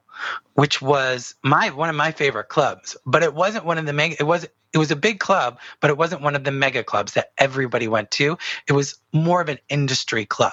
which 0.54 0.82
was 0.82 1.34
my 1.42 1.70
one 1.70 1.90
of 1.90 1.96
my 1.96 2.12
favorite 2.12 2.48
clubs, 2.48 2.96
but 3.06 3.22
it 3.22 3.34
wasn't 3.34 3.64
one 3.64 3.78
of 3.78 3.86
the 3.86 3.92
mega. 3.94 4.16
It 4.20 4.24
was 4.26 4.44
it 4.72 4.78
was 4.78 4.90
a 4.90 4.96
big 4.96 5.20
club, 5.20 5.58
but 5.80 5.90
it 5.90 5.98
wasn't 5.98 6.22
one 6.22 6.36
of 6.36 6.44
the 6.44 6.52
mega 6.52 6.84
clubs 6.84 7.14
that 7.14 7.32
everybody 7.38 7.88
went 7.88 8.10
to. 8.12 8.38
It 8.68 8.72
was 8.74 8.96
more 9.12 9.40
of 9.40 9.48
an 9.48 9.58
industry 9.68 10.26
club. 10.26 10.52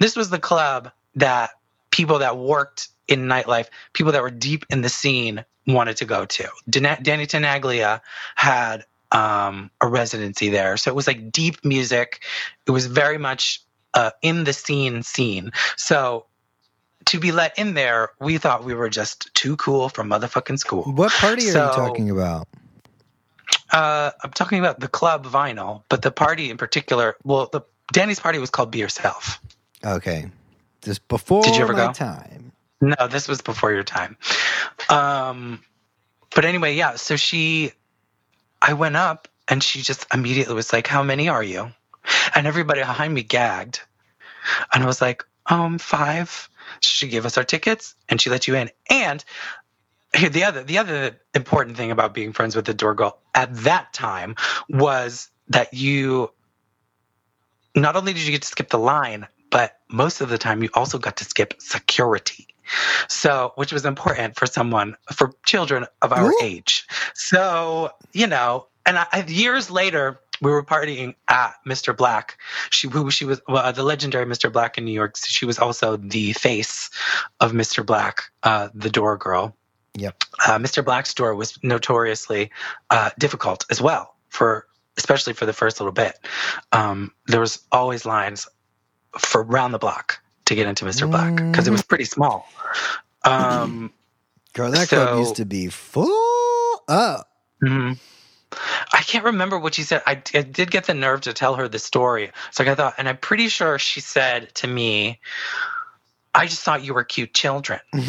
This 0.00 0.16
was 0.16 0.30
the 0.30 0.38
club 0.40 0.90
that 1.16 1.50
people 1.90 2.20
that 2.20 2.38
worked 2.38 2.88
in 3.08 3.22
nightlife, 3.26 3.68
people 3.94 4.12
that 4.12 4.22
were 4.22 4.30
deep 4.30 4.66
in 4.70 4.82
the 4.82 4.90
scene, 4.90 5.44
wanted 5.66 5.98
to 5.98 6.06
go 6.06 6.26
to. 6.26 6.48
Dan- 6.70 7.02
Danny 7.02 7.26
Tenaglia 7.26 8.00
had 8.36 8.84
um, 9.12 9.70
a 9.80 9.86
residency 9.88 10.48
there, 10.50 10.76
so 10.76 10.90
it 10.90 10.94
was 10.94 11.06
like 11.06 11.30
deep 11.32 11.64
music. 11.64 12.22
It 12.66 12.70
was 12.72 12.86
very 12.86 13.18
much 13.18 13.62
uh, 13.94 14.10
in 14.22 14.44
the 14.44 14.52
scene 14.52 15.02
scene. 15.02 15.50
So 15.76 16.26
to 17.06 17.18
be 17.18 17.32
let 17.32 17.58
in 17.58 17.74
there, 17.74 18.10
we 18.20 18.36
thought 18.38 18.64
we 18.64 18.74
were 18.74 18.90
just 18.90 19.32
too 19.34 19.56
cool 19.56 19.88
for 19.88 20.04
motherfucking 20.04 20.58
school. 20.58 20.82
What 20.84 21.10
party 21.12 21.48
are 21.48 21.52
So- 21.52 21.66
you 21.66 21.72
talking 21.72 22.10
about? 22.10 22.46
Uh, 23.72 24.10
I'm 24.22 24.30
talking 24.30 24.58
about 24.58 24.80
the 24.80 24.88
club 24.88 25.26
vinyl, 25.26 25.82
but 25.88 26.02
the 26.02 26.10
party 26.10 26.50
in 26.50 26.56
particular. 26.56 27.16
Well, 27.24 27.48
the 27.52 27.62
Danny's 27.92 28.20
party 28.20 28.38
was 28.38 28.50
called 28.50 28.70
Be 28.70 28.78
Yourself. 28.78 29.40
Okay. 29.84 30.30
this 30.82 30.98
before 30.98 31.42
Did 31.42 31.56
you 31.56 31.62
ever 31.62 31.72
my 31.72 31.86
go? 31.86 31.92
time. 31.92 32.52
No, 32.80 33.08
this 33.08 33.26
was 33.28 33.40
before 33.40 33.72
your 33.72 33.82
time. 33.84 34.16
Um, 34.88 35.62
but 36.34 36.44
anyway, 36.44 36.74
yeah. 36.76 36.94
So 36.96 37.16
she, 37.16 37.72
I 38.60 38.74
went 38.74 38.96
up 38.96 39.28
and 39.48 39.62
she 39.62 39.82
just 39.82 40.06
immediately 40.12 40.54
was 40.54 40.72
like, 40.72 40.86
"How 40.86 41.02
many 41.02 41.28
are 41.28 41.42
you?" 41.42 41.72
And 42.34 42.46
everybody 42.46 42.80
behind 42.80 43.14
me 43.14 43.22
gagged, 43.22 43.80
and 44.72 44.82
I 44.82 44.86
was 44.86 45.00
like, 45.00 45.24
"Um, 45.46 45.78
five. 45.78 46.48
She 46.80 47.08
gave 47.08 47.26
us 47.26 47.38
our 47.38 47.44
tickets 47.44 47.94
and 48.08 48.20
she 48.20 48.30
let 48.30 48.46
you 48.46 48.54
in. 48.54 48.70
And 48.90 49.24
here, 50.14 50.28
the 50.28 50.44
other, 50.44 50.62
the 50.62 50.78
other 50.78 51.18
important 51.34 51.76
thing 51.76 51.90
about 51.90 52.14
being 52.14 52.32
friends 52.32 52.56
with 52.56 52.64
the 52.64 52.74
door 52.74 52.94
girl 52.94 53.18
at 53.34 53.54
that 53.64 53.92
time 53.92 54.36
was 54.68 55.30
that 55.48 55.74
you, 55.74 56.30
not 57.74 57.96
only 57.96 58.12
did 58.12 58.22
you 58.22 58.32
get 58.32 58.42
to 58.42 58.48
skip 58.48 58.68
the 58.68 58.78
line, 58.78 59.26
but 59.50 59.78
most 59.88 60.20
of 60.20 60.28
the 60.28 60.38
time 60.38 60.62
you 60.62 60.70
also 60.74 60.98
got 60.98 61.16
to 61.18 61.24
skip 61.24 61.54
security. 61.58 62.46
So, 63.08 63.52
which 63.54 63.72
was 63.72 63.86
important 63.86 64.36
for 64.36 64.46
someone, 64.46 64.96
for 65.12 65.32
children 65.46 65.86
of 66.02 66.12
our 66.12 66.30
Ooh. 66.30 66.38
age. 66.42 66.86
So, 67.14 67.90
you 68.12 68.26
know, 68.26 68.66
and 68.84 68.98
I, 68.98 69.24
years 69.26 69.70
later, 69.70 70.20
we 70.40 70.50
were 70.50 70.62
partying 70.62 71.14
at 71.28 71.54
Mr. 71.66 71.96
Black. 71.96 72.38
She, 72.70 72.88
who 72.88 73.10
she 73.10 73.24
was 73.24 73.40
well, 73.48 73.72
the 73.72 73.82
legendary 73.82 74.26
Mr. 74.26 74.52
Black 74.52 74.78
in 74.78 74.84
New 74.84 74.92
York. 74.92 75.16
She 75.16 75.44
was 75.44 75.58
also 75.58 75.96
the 75.96 76.32
face 76.34 76.90
of 77.40 77.52
Mr. 77.52 77.84
Black, 77.84 78.22
uh, 78.42 78.68
the 78.74 78.90
door 78.90 79.16
girl. 79.16 79.56
Yep. 79.94 80.24
Uh, 80.46 80.58
Mr. 80.58 80.84
Black's 80.84 81.12
door 81.14 81.34
was 81.34 81.58
notoriously 81.62 82.50
uh, 82.90 83.10
difficult 83.18 83.64
as 83.70 83.80
well 83.80 84.14
for, 84.28 84.66
especially 84.96 85.32
for 85.32 85.44
the 85.44 85.52
first 85.52 85.80
little 85.80 85.92
bit. 85.92 86.18
Um, 86.72 87.12
there 87.26 87.40
was 87.40 87.60
always 87.72 88.06
lines 88.06 88.46
for 89.18 89.42
round 89.42 89.74
the 89.74 89.78
block 89.78 90.20
to 90.46 90.54
get 90.54 90.66
into 90.66 90.84
Mr. 90.84 91.10
Black 91.10 91.34
because 91.36 91.68
it 91.68 91.70
was 91.70 91.82
pretty 91.82 92.04
small. 92.04 92.48
Um, 93.24 93.92
Girl, 94.54 94.70
that 94.70 94.88
club 94.88 95.18
used 95.20 95.36
to 95.36 95.44
be 95.44 95.68
full 95.68 96.82
up. 96.88 97.28
mhm. 97.62 97.98
I 98.92 99.02
can't 99.02 99.24
remember 99.24 99.58
what 99.58 99.74
she 99.74 99.82
said. 99.82 100.02
I, 100.06 100.12
I 100.34 100.42
did 100.42 100.70
get 100.70 100.84
the 100.86 100.94
nerve 100.94 101.20
to 101.22 101.34
tell 101.34 101.54
her 101.56 101.68
the 101.68 101.78
story. 101.78 102.30
So 102.50 102.62
like 102.64 102.72
I 102.72 102.74
thought, 102.74 102.94
and 102.96 103.08
I'm 103.08 103.18
pretty 103.18 103.48
sure 103.48 103.78
she 103.78 104.00
said 104.00 104.54
to 104.56 104.66
me, 104.66 105.20
"I 106.34 106.46
just 106.46 106.62
thought 106.62 106.82
you 106.82 106.94
were 106.94 107.04
cute 107.04 107.34
children." 107.34 107.80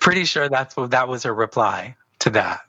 Pretty 0.00 0.24
sure 0.24 0.48
that's 0.48 0.76
what 0.76 0.90
that 0.92 1.08
was 1.08 1.22
her 1.24 1.34
reply 1.34 1.96
to 2.20 2.30
that. 2.30 2.60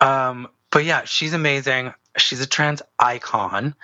Um, 0.00 0.48
but 0.70 0.84
yeah, 0.84 1.04
she's 1.04 1.32
amazing. 1.34 1.92
She's 2.16 2.40
a 2.40 2.46
trans 2.46 2.82
icon, 2.98 3.74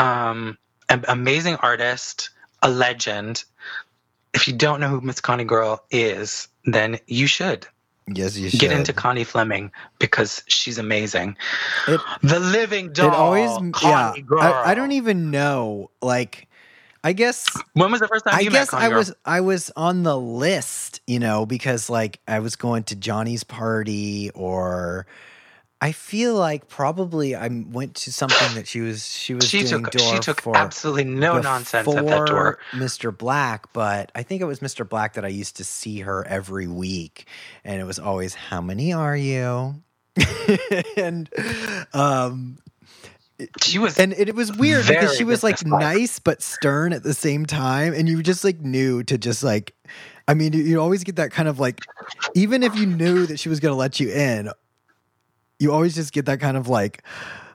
um, 0.00 0.58
an 0.90 1.04
amazing 1.08 1.56
artist, 1.56 2.30
a 2.62 2.70
legend. 2.70 3.44
If 4.34 4.48
you 4.48 4.54
don't 4.54 4.80
know 4.80 4.88
who 4.88 5.00
Miss 5.02 5.20
Connie 5.20 5.44
Girl 5.44 5.84
is, 5.90 6.48
then 6.66 6.98
you 7.06 7.26
should 7.28 7.66
yes, 8.08 8.36
you 8.36 8.50
should. 8.50 8.60
get 8.60 8.72
into 8.72 8.92
Connie 8.94 9.24
Fleming 9.24 9.72
because 10.00 10.42
she's 10.48 10.78
amazing. 10.78 11.36
It- 11.86 12.06
the 12.22 12.40
living 12.40 12.92
doll. 12.92 13.08
it 13.08 13.14
always 13.14 13.58
yeah 13.80 14.14
Connie 14.14 14.22
Girl. 14.22 14.40
I, 14.40 14.72
I 14.72 14.74
don't 14.74 14.92
even 14.92 15.30
know 15.30 15.90
like 16.02 16.48
i 17.04 17.12
guess 17.12 17.64
When 17.74 17.92
was 17.92 18.00
the 18.00 18.08
first 18.08 18.24
time 18.26 18.38
i 18.38 18.42
you 18.42 18.50
guess 18.50 18.74
i 18.74 18.88
Girl? 18.88 18.98
was 18.98 19.14
i 19.24 19.40
was 19.40 19.70
on 19.76 20.02
the 20.04 20.18
list 20.18 21.00
you 21.06 21.18
know 21.20 21.46
because 21.46 21.90
like 21.90 22.20
i 22.28 22.40
was 22.40 22.56
going 22.56 22.84
to 22.84 22.96
johnny's 22.96 23.44
party 23.44 24.30
or 24.34 25.06
i 25.80 25.92
feel 25.92 26.34
like 26.34 26.68
probably 26.68 27.34
i 27.34 27.48
went 27.48 27.94
to 27.94 28.12
something 28.12 28.54
that 28.54 28.66
she 28.66 28.80
was 28.80 29.06
she 29.06 29.34
was 29.34 29.48
She 29.48 29.62
doing 29.62 29.84
took 29.84 29.92
door 29.92 30.12
she 30.14 30.18
took 30.20 30.40
for 30.40 30.56
absolutely 30.56 31.04
no 31.04 31.40
nonsense 31.40 31.88
at 31.88 32.06
that 32.06 32.26
door. 32.26 32.58
Mr. 32.72 33.16
Black, 33.16 33.72
but 33.72 34.10
I 34.14 34.22
think 34.22 34.42
it 34.42 34.46
was 34.46 34.60
Mr. 34.60 34.88
Black 34.88 35.14
that 35.14 35.24
I 35.24 35.28
used 35.28 35.56
to 35.56 35.64
see 35.64 36.00
her 36.00 36.26
every 36.26 36.66
week, 36.66 37.26
and 37.64 37.80
it 37.80 37.84
was 37.84 37.98
always, 37.98 38.34
"How 38.34 38.60
many 38.60 38.92
are 38.92 39.16
you?" 39.16 39.76
and 40.96 41.28
um, 41.94 42.58
She 43.62 43.78
was 43.78 43.98
and 43.98 44.12
it, 44.12 44.34
was 44.34 44.52
weird 44.56 44.86
because 44.86 45.16
she 45.16 45.24
was 45.24 45.42
like 45.42 45.64
nice 45.64 46.18
but 46.18 46.42
stern 46.42 46.92
at 46.92 47.02
the 47.02 47.14
same 47.14 47.46
time, 47.46 47.94
and 47.94 48.08
you 48.08 48.22
just 48.22 48.44
like 48.44 48.60
knew 48.60 49.02
to 49.04 49.16
just 49.16 49.42
like, 49.42 49.74
I 50.28 50.34
mean, 50.34 50.52
you, 50.52 50.62
you 50.62 50.80
always 50.80 51.04
get 51.04 51.16
that 51.16 51.30
kind 51.30 51.48
of 51.48 51.58
like, 51.58 51.80
even 52.34 52.62
if 52.62 52.74
you 52.76 52.86
knew 52.86 53.26
that 53.26 53.40
she 53.40 53.48
was 53.48 53.60
going 53.60 53.72
to 53.72 53.76
let 53.76 53.98
you 53.98 54.10
in, 54.10 54.50
you 55.60 55.72
always 55.72 55.94
just 55.94 56.12
get 56.12 56.26
that 56.26 56.40
kind 56.40 56.56
of 56.56 56.68
like. 56.68 57.04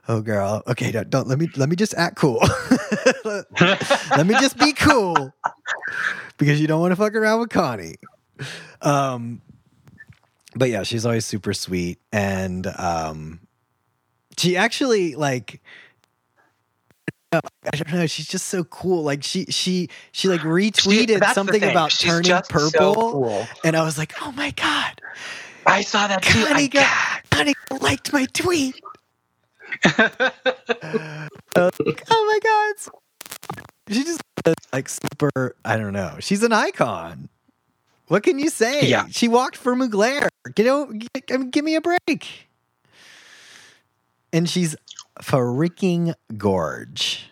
Oh 0.08 0.20
girl, 0.20 0.62
okay, 0.68 0.92
don't, 0.92 1.10
don't 1.10 1.26
let 1.26 1.36
me 1.36 1.48
let 1.56 1.68
me 1.68 1.74
just 1.74 1.92
act 1.94 2.14
cool. 2.14 2.38
let 3.24 4.24
me 4.24 4.34
just 4.34 4.56
be 4.56 4.72
cool 4.72 5.34
because 6.38 6.60
you 6.60 6.68
don't 6.68 6.80
want 6.80 6.92
to 6.92 6.96
fuck 6.96 7.14
around 7.16 7.40
with 7.40 7.50
Connie. 7.50 7.96
Um, 8.82 9.42
but 10.54 10.70
yeah, 10.70 10.84
she's 10.84 11.04
always 11.04 11.24
super 11.26 11.52
sweet, 11.52 11.98
and 12.12 12.68
um, 12.78 13.40
she 14.38 14.56
actually 14.56 15.16
like. 15.16 15.60
I 17.32 17.40
don't 17.72 17.92
know. 17.92 18.06
She's 18.06 18.28
just 18.28 18.46
so 18.46 18.62
cool. 18.64 19.02
Like 19.02 19.22
she, 19.24 19.46
she, 19.46 19.88
she 20.12 20.28
like 20.28 20.40
retweeted 20.42 21.18
the 21.18 21.34
something 21.34 21.62
about 21.62 21.90
She's 21.90 22.08
turning 22.08 22.32
purple, 22.48 22.70
So 22.70 22.94
cool. 22.94 23.48
and 23.64 23.76
I 23.76 23.82
was 23.82 23.98
like, 23.98 24.14
"Oh 24.22 24.30
my 24.32 24.52
god, 24.52 25.02
I 25.66 25.82
saw 25.82 26.06
that 26.06 26.22
too. 26.22 26.44
Connie 26.46 26.64
I 26.64 26.66
got, 26.68 27.30
Connie 27.30 27.54
liked 27.80 28.12
my 28.12 28.26
tweet." 28.26 28.80
Like, 29.84 30.12
oh 31.56 31.70
my 32.10 32.38
god, 32.42 32.74
she 33.88 34.04
just 34.04 34.20
like 34.72 34.88
super. 34.88 35.56
I 35.64 35.76
don't 35.76 35.92
know. 35.92 36.16
She's 36.20 36.42
an 36.42 36.52
icon. 36.52 37.28
What 38.08 38.22
can 38.22 38.38
you 38.38 38.50
say? 38.50 38.86
Yeah. 38.86 39.06
she 39.10 39.26
walked 39.26 39.56
for 39.56 39.74
Mugler. 39.74 40.28
You 40.56 40.64
know, 40.64 40.92
I 41.30 41.36
mean, 41.36 41.50
give 41.50 41.64
me 41.64 41.74
a 41.74 41.80
break. 41.80 42.48
And 44.32 44.48
she's 44.48 44.76
freaking 45.20 46.14
gorge. 46.36 47.28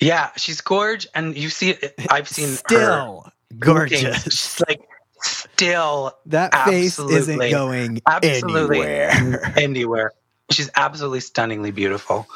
Yeah, 0.00 0.30
she's 0.36 0.60
gorge, 0.60 1.06
and 1.14 1.36
you 1.36 1.50
see, 1.50 1.74
I've 2.10 2.28
seen 2.28 2.48
her 2.48 2.54
Still 2.54 3.16
looking- 3.50 3.58
gorgeous. 3.60 4.22
She's 4.24 4.62
like 4.68 4.80
still 5.22 6.16
That 6.26 6.52
face 6.64 6.98
isn't 6.98 7.38
going 7.50 8.00
Absolutely. 8.06 8.82
anywhere. 8.82 9.52
anywhere. 9.56 10.12
She's 10.50 10.70
absolutely 10.76 11.20
stunningly 11.20 11.70
beautiful 11.72 12.26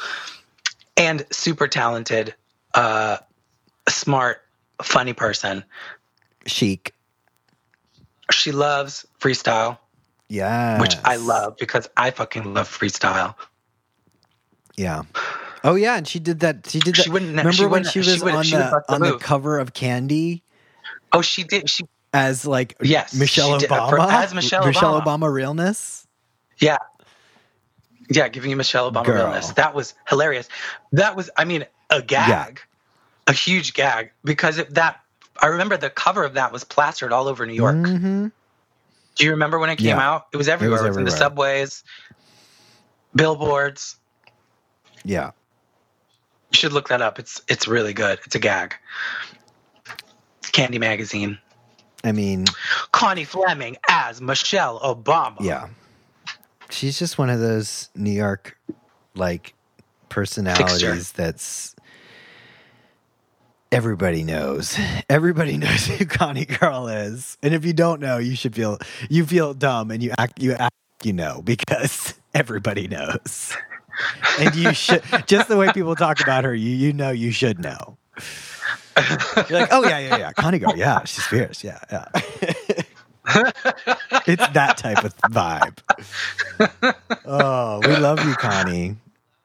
and 0.97 1.25
super 1.31 1.69
talented, 1.69 2.35
uh, 2.75 3.19
smart, 3.89 4.39
funny 4.83 5.13
person. 5.13 5.65
Chic. 6.47 6.93
She 8.33 8.53
loves 8.53 9.07
freestyle, 9.21 9.79
Yeah. 10.29 10.81
which 10.81 10.95
I 11.05 11.17
love 11.17 11.57
because 11.59 11.89
I 11.97 12.11
fucking 12.11 12.55
love 12.55 12.69
freestyle. 12.69 13.35
Yeah. 14.77 15.03
Oh 15.63 15.75
yeah, 15.75 15.97
and 15.97 16.09
she 16.09 16.19
did 16.21 16.41
that. 16.41 16.67
She 16.69 16.79
did 16.81 16.95
that. 16.95 17.03
She 17.03 17.11
wouldn't. 17.11 17.31
Remember 17.33 17.53
she 17.53 17.63
when 17.63 17.71
wouldn't- 17.71 17.93
she 17.93 17.99
was 17.99 18.23
on 18.23 18.45
she 18.45 18.57
would 18.57 18.63
the 18.65 18.85
on 18.89 19.01
the 19.03 19.19
cover 19.19 19.59
of 19.59 19.75
Candy 19.75 20.43
Oh, 21.13 21.23
she 21.23 21.43
did. 21.45 21.69
She 21.69 21.85
as 22.13 22.47
like 22.47 22.77
yes, 22.83 23.15
Michelle 23.15 23.59
did, 23.59 23.71
Obama? 23.71 24.11
as 24.11 24.35
Michelle, 24.35 24.67
Michelle 24.67 25.01
Obama. 25.01 25.21
Obama 25.21 25.33
realness. 25.33 26.07
Yeah. 26.59 26.79
Yeah, 28.09 28.29
giving 28.29 28.51
you 28.51 28.57
Michelle 28.57 28.91
Obama 28.91 29.05
Girl. 29.05 29.15
realness. 29.27 29.53
That 29.53 29.75
was 29.75 29.95
hilarious. 30.09 30.49
That 30.93 31.15
was, 31.15 31.31
I 31.37 31.45
mean, 31.45 31.65
a 31.91 32.03
gag, 32.03 32.61
a 33.29 33.33
huge 33.33 33.73
gag, 33.73 34.11
because 34.25 34.59
it, 34.59 34.75
that, 34.75 35.01
I 35.41 35.47
remember 35.47 35.77
the 35.77 35.91
cover 35.91 36.25
of 36.25 36.35
that 36.35 36.53
was 36.53 36.65
plastered 36.65 37.13
all 37.13 37.29
over 37.29 37.47
New 37.47 37.53
York. 37.55 37.77
hmm 37.77 38.27
Do 39.15 39.25
you 39.25 39.31
remember 39.31 39.61
when 39.61 39.71
it 39.71 39.77
came 39.77 39.97
Yeah. 39.97 40.11
out? 40.11 40.27
It 40.33 40.37
was 40.39 40.49
everywhere. 40.49 40.85
It 40.85 40.89
was, 40.89 40.97
in 40.97 41.05
the 41.05 41.13
subways, 41.13 41.85
billboards. 43.15 43.97
Yeah. 45.05 45.31
You 46.51 46.57
should 46.57 46.73
look 46.73 46.89
that 46.89 47.01
up. 47.01 47.21
It's 47.21 47.41
it's 47.47 47.69
really 47.69 47.93
good. 47.93 48.19
It's 48.27 48.35
a 48.35 48.41
gag. 48.41 48.75
Candy 50.51 50.79
Magazine. 50.81 51.39
I 52.05 52.13
mean, 52.13 52.47
Connie 52.93 53.25
Fleming 53.25 53.77
as 53.89 54.21
Michelle 54.21 54.81
Obama. 54.81 55.37
yeah. 55.41 55.69
She's 56.71 56.99
just 56.99 57.19
one 57.19 57.31
of 57.31 57.41
those 57.41 57.89
New 57.97 58.13
York 58.13 58.57
like 59.15 59.55
personalities 60.09 61.13
that's 61.13 61.75
everybody 63.73 64.23
knows. 64.23 64.79
Everybody 65.09 65.57
knows 65.59 65.87
who 65.87 66.05
Connie 66.07 66.45
Girl 66.45 66.89
is. 66.89 67.39
And 67.43 67.55
if 67.55 67.65
you 67.65 67.73
don't 67.73 68.01
know, 68.01 68.19
you 68.19 68.37
should 68.37 68.55
feel 68.55 68.79
you 69.09 69.27
feel 69.27 69.55
dumb 69.55 69.91
and 69.91 70.03
you 70.03 70.13
act 70.19 70.43
you 70.43 70.53
act 70.53 70.75
you 71.03 71.13
know 71.13 71.43
because 71.45 72.15
everybody 72.35 72.89
knows. 72.89 73.57
And 74.39 74.55
you 74.55 74.73
should 74.73 75.03
just 75.27 75.49
the 75.49 75.57
way 75.57 75.73
people 75.73 75.97
talk 75.97 76.21
about 76.21 76.45
her, 76.45 76.55
you 76.55 76.71
you 76.71 76.93
know 76.93 77.11
you 77.11 77.33
should 77.33 77.59
know. 77.59 77.97
You're 78.97 79.61
like, 79.61 79.69
oh 79.73 79.85
yeah, 79.85 79.99
yeah, 79.99 80.17
yeah. 80.17 80.33
Connie 80.33 80.59
Girl, 80.59 80.77
yeah, 80.77 81.05
she's 81.05 81.25
fierce. 81.25 81.65
Yeah, 81.65 81.79
yeah. 81.91 82.09
it's 84.27 84.49
that 84.49 84.77
type 84.77 85.05
of 85.05 85.17
vibe. 85.31 85.79
Oh, 87.25 87.81
we 87.87 87.97
love 87.97 88.25
you, 88.27 88.35
Connie. 88.35 88.97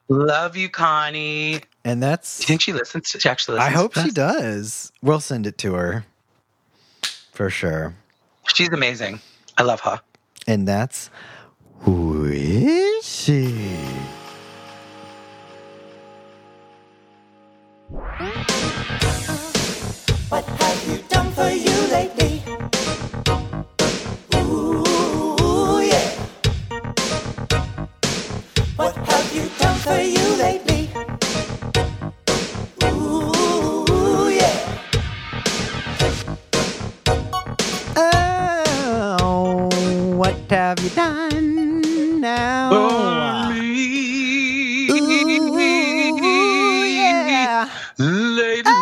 Love 0.08 0.56
you, 0.56 0.68
Connie. 0.68 1.60
And 1.84 2.02
that's 2.02 2.38
Do 2.38 2.42
you 2.42 2.46
think 2.46 2.60
she 2.60 2.72
listens? 2.72 3.08
She 3.08 3.28
actually 3.28 3.58
I 3.58 3.70
hope 3.70 3.94
to 3.94 4.02
she 4.02 4.10
does. 4.10 4.92
We'll 5.02 5.20
send 5.20 5.46
it 5.46 5.58
to 5.58 5.74
her. 5.74 6.04
For 7.32 7.50
sure. 7.50 7.94
She's 8.54 8.70
amazing. 8.70 9.20
I 9.58 9.62
love 9.62 9.80
her. 9.80 10.00
And 10.46 10.66
that's 10.66 11.10
who 11.80 12.24
is 12.26 13.04
have 40.50 40.80
you 40.80 40.90
done 40.90 42.20
now? 42.20 42.70
Oh, 42.72 42.90
ah. 42.90 43.50
Ooh, 44.90 46.86
yeah. 46.86 47.70
Lately, 47.98 48.72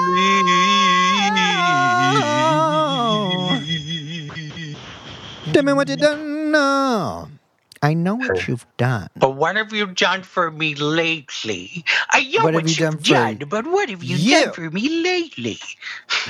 oh. 2.23 3.61
Tell 5.53 5.63
me 5.65 5.73
what 5.75 5.89
you 5.89 5.97
done 5.97 6.53
now. 6.53 7.31
I 7.83 7.95
know 7.95 8.17
what 8.17 8.49
you've 8.49 8.67
done. 8.79 9.09
But 9.17 9.33
what 9.37 9.57
have 9.57 9.73
you 9.73 9.87
done 9.87 10.23
for 10.23 10.51
me 10.51 10.75
lately? 10.75 11.85
I 12.13 12.25
know 12.33 12.45
What 12.45 12.55
what, 12.55 12.65
you 12.67 12.77
you've 12.77 13.03
done 13.03 13.39
done, 13.39 13.49
but 13.49 13.67
what 13.67 13.91
have 13.91 14.05
you, 14.05 14.17
you? 14.17 14.31
done 14.31 14.53
for 14.53 14.71
me 14.71 14.89
lately? 15.03 15.59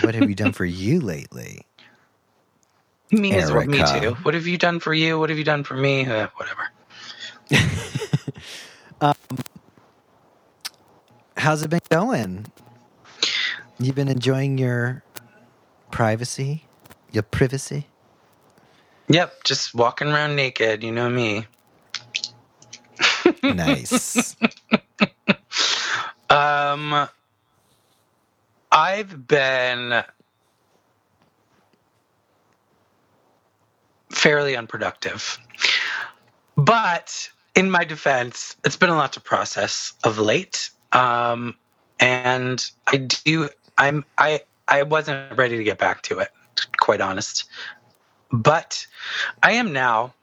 What 0.01 0.15
have 0.15 0.29
you 0.29 0.35
done 0.37 0.53
for 0.55 0.65
you 0.67 1.01
lately? 1.01 1.67
Me 3.21 3.33
as 3.33 3.53
well. 3.53 3.67
Me 3.67 3.79
too. 3.79 4.15
What 4.23 4.35
have 4.35 4.47
you 4.47 4.59
done 4.59 4.81
for 4.81 4.93
you? 4.95 5.19
What 5.19 5.31
have 5.31 5.39
you 5.39 5.45
done 5.45 5.65
for 5.65 5.75
me? 5.75 6.07
Uh, 6.07 6.29
whatever. 6.37 6.69
How's 11.37 11.63
it 11.63 11.69
been 11.71 11.81
going? 11.91 12.47
You've 13.79 13.95
been 13.95 14.09
enjoying 14.09 14.57
your 14.57 15.03
privacy, 15.91 16.65
your 17.13 17.23
privacy. 17.23 17.87
Yep, 19.09 19.45
just 19.45 19.75
walking 19.75 20.09
around 20.09 20.37
naked. 20.37 20.83
You 20.83 20.93
know 20.93 21.11
me. 21.11 21.47
Nice. 23.43 24.37
Um, 26.31 27.09
I've 28.73 29.29
been 29.29 30.03
fairly 34.25 34.57
unproductive, 34.57 35.39
but 36.57 37.29
in 37.55 37.71
my 37.71 37.85
defense, 37.85 38.57
it's 38.65 38.75
been 38.77 38.89
a 38.89 38.97
lot 38.97 39.13
to 39.13 39.21
process 39.21 39.93
of 40.03 40.19
late. 40.19 40.71
Um, 40.93 41.55
and 42.01 42.65
I 42.87 42.97
do, 42.97 43.51
I'm, 43.77 44.03
I, 44.17 44.41
I 44.67 44.85
wasn't 44.85 45.37
ready 45.37 45.59
to 45.59 45.63
get 45.63 45.77
back 45.77 46.01
to 46.05 46.21
it, 46.21 46.31
quite 46.81 47.03
honest. 47.03 47.45
But 48.33 48.87
I 49.43 49.53
am 49.53 49.75
now. 49.75 50.15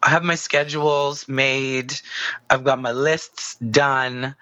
I 0.00 0.10
have 0.10 0.22
my 0.22 0.36
schedules 0.36 1.26
made. 1.26 1.92
I've 2.48 2.62
got 2.62 2.80
my 2.80 2.92
lists 2.92 3.56
done. 3.56 4.36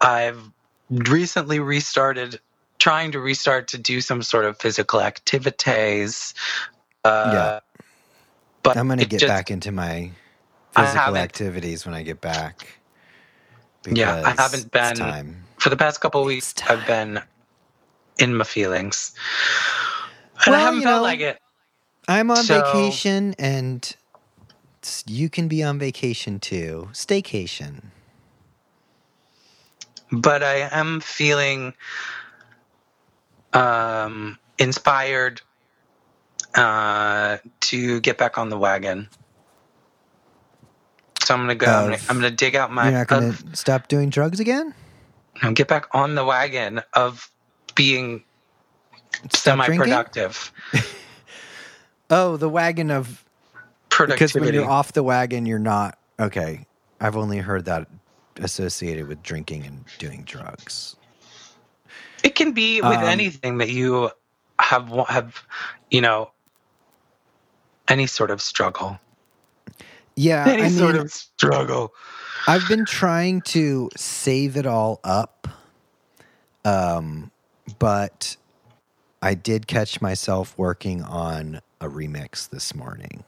I've 0.00 0.40
recently 0.88 1.58
restarted, 1.58 2.38
trying 2.78 3.10
to 3.10 3.18
restart 3.18 3.66
to 3.68 3.78
do 3.78 4.00
some 4.00 4.22
sort 4.22 4.44
of 4.44 4.56
physical 4.56 5.00
activities. 5.00 6.32
Uh, 7.02 7.32
Yeah. 7.32 7.60
But 8.66 8.76
I'm 8.76 8.86
going 8.88 8.98
to 8.98 9.06
get 9.06 9.20
just- 9.20 9.28
back 9.30 9.50
into 9.50 9.72
my 9.72 10.10
physical 10.74 11.16
activities 11.16 11.86
when 11.86 11.94
I 11.94 12.02
get 12.02 12.20
back. 12.20 12.80
Yeah, 13.88 14.22
I 14.24 14.30
haven't 14.40 14.70
been-. 14.72 15.36
For 15.58 15.70
the 15.70 15.76
past 15.76 16.00
couple 16.00 16.20
of 16.20 16.26
weeks. 16.26 16.52
I've 16.68 16.86
been 16.86 17.20
in 18.18 18.34
my 18.36 18.44
feelings. 18.44 19.12
And 20.44 20.54
I 20.54 20.58
haven't 20.60 20.80
you 20.80 20.86
felt 20.86 20.98
know, 20.98 21.02
like 21.02 21.20
it. 21.20 21.38
I'm 22.08 22.30
on 22.30 22.44
So- 22.44 22.62
vacation 22.62 23.34
and 23.38 23.94
you 25.06 25.28
can 25.28 25.48
be 25.48 25.62
on 25.62 25.78
vacation 25.78 26.38
too. 26.40 26.88
Staycation. 26.92 27.84
but 30.12 30.42
I 30.42 30.68
am 30.70 31.00
feeling 31.00 31.74
um, 33.52 34.38
inspired 34.58 35.40
uh, 36.56 37.38
to 37.60 38.00
get 38.00 38.18
back 38.18 38.38
on 38.38 38.48
the 38.48 38.58
wagon. 38.58 39.08
So 41.22 41.34
I'm 41.34 41.40
gonna 41.40 41.54
go. 41.54 41.66
I'm, 41.66 41.84
gonna, 41.90 42.02
I'm 42.08 42.16
gonna 42.16 42.30
dig 42.30 42.54
out 42.56 42.72
my. 42.72 42.90
You're 42.90 42.98
not 42.98 43.08
to 43.08 43.56
stop 43.56 43.88
doing 43.88 44.10
drugs 44.10 44.40
again? 44.40 44.74
no, 45.42 45.52
get 45.52 45.68
back 45.68 45.86
on 45.92 46.14
the 46.14 46.24
wagon 46.24 46.82
of 46.94 47.30
being 47.74 48.22
Stop 49.32 49.64
semi-productive. 49.64 50.52
Oh, 52.08 52.36
the 52.36 52.48
wagon 52.48 52.92
of 52.92 53.24
Productivity. 53.88 54.38
because 54.38 54.46
when 54.46 54.54
you're 54.54 54.70
off 54.70 54.92
the 54.92 55.02
wagon, 55.02 55.44
you're 55.44 55.58
not 55.58 55.98
okay. 56.20 56.66
I've 57.00 57.16
only 57.16 57.38
heard 57.38 57.64
that 57.64 57.88
associated 58.36 59.08
with 59.08 59.24
drinking 59.24 59.66
and 59.66 59.84
doing 59.98 60.22
drugs. 60.24 60.94
It 62.22 62.36
can 62.36 62.52
be 62.52 62.80
with 62.80 62.98
Um, 62.98 63.04
anything 63.04 63.58
that 63.58 63.70
you 63.70 64.10
have 64.60 64.88
have, 65.08 65.42
you 65.90 66.00
know, 66.00 66.30
any 67.88 68.06
sort 68.06 68.30
of 68.30 68.40
struggle. 68.42 68.98
Yeah, 70.16 70.46
Any 70.48 70.62
I 70.64 70.68
mean, 70.68 70.78
sort 70.78 70.96
of 70.96 71.12
struggle. 71.12 71.92
I've 72.48 72.66
been 72.68 72.84
trying 72.86 73.42
to 73.42 73.90
save 73.96 74.56
it 74.56 74.66
all 74.66 75.00
up 75.04 75.48
Um, 76.64 77.30
but 77.78 78.36
I 79.22 79.34
did 79.34 79.66
catch 79.66 80.00
myself 80.00 80.56
working 80.58 81.02
on 81.02 81.60
a 81.80 81.88
remix 81.88 82.48
this 82.48 82.74
morning. 82.74 83.24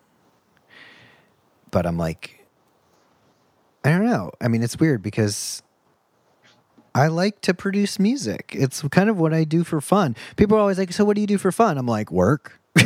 But 1.70 1.86
I'm 1.86 1.98
like, 1.98 2.46
I 3.84 3.90
don't 3.90 4.06
know. 4.06 4.32
I 4.40 4.48
mean, 4.48 4.62
it's 4.62 4.78
weird 4.78 5.02
because 5.02 5.62
I 6.94 7.08
like 7.08 7.40
to 7.42 7.54
produce 7.54 7.98
music. 7.98 8.54
It's 8.58 8.82
kind 8.90 9.10
of 9.10 9.18
what 9.18 9.34
I 9.34 9.44
do 9.44 9.64
for 9.64 9.80
fun. 9.80 10.16
People 10.36 10.56
are 10.56 10.60
always 10.60 10.78
like, 10.78 10.92
So, 10.92 11.04
what 11.04 11.14
do 11.16 11.20
you 11.20 11.26
do 11.28 11.38
for 11.38 11.52
fun? 11.52 11.78
I'm 11.78 11.86
like, 11.86 12.10
Work. 12.12 12.60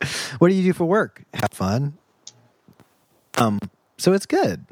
what 0.38 0.48
do 0.48 0.54
you 0.54 0.62
do 0.62 0.72
for 0.72 0.84
work? 0.84 1.24
Have 1.34 1.50
fun. 1.52 1.94
Um, 3.36 3.58
so 3.96 4.12
it's 4.12 4.26
good. 4.26 4.64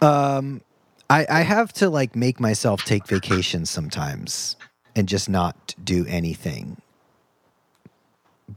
Um, 0.00 0.62
I, 1.08 1.26
I 1.30 1.40
have 1.42 1.72
to 1.74 1.88
like 1.88 2.16
make 2.16 2.40
myself 2.40 2.84
take 2.84 3.06
vacations 3.06 3.70
sometimes 3.70 4.56
and 4.94 5.08
just 5.08 5.28
not 5.28 5.74
do 5.82 6.04
anything. 6.08 6.80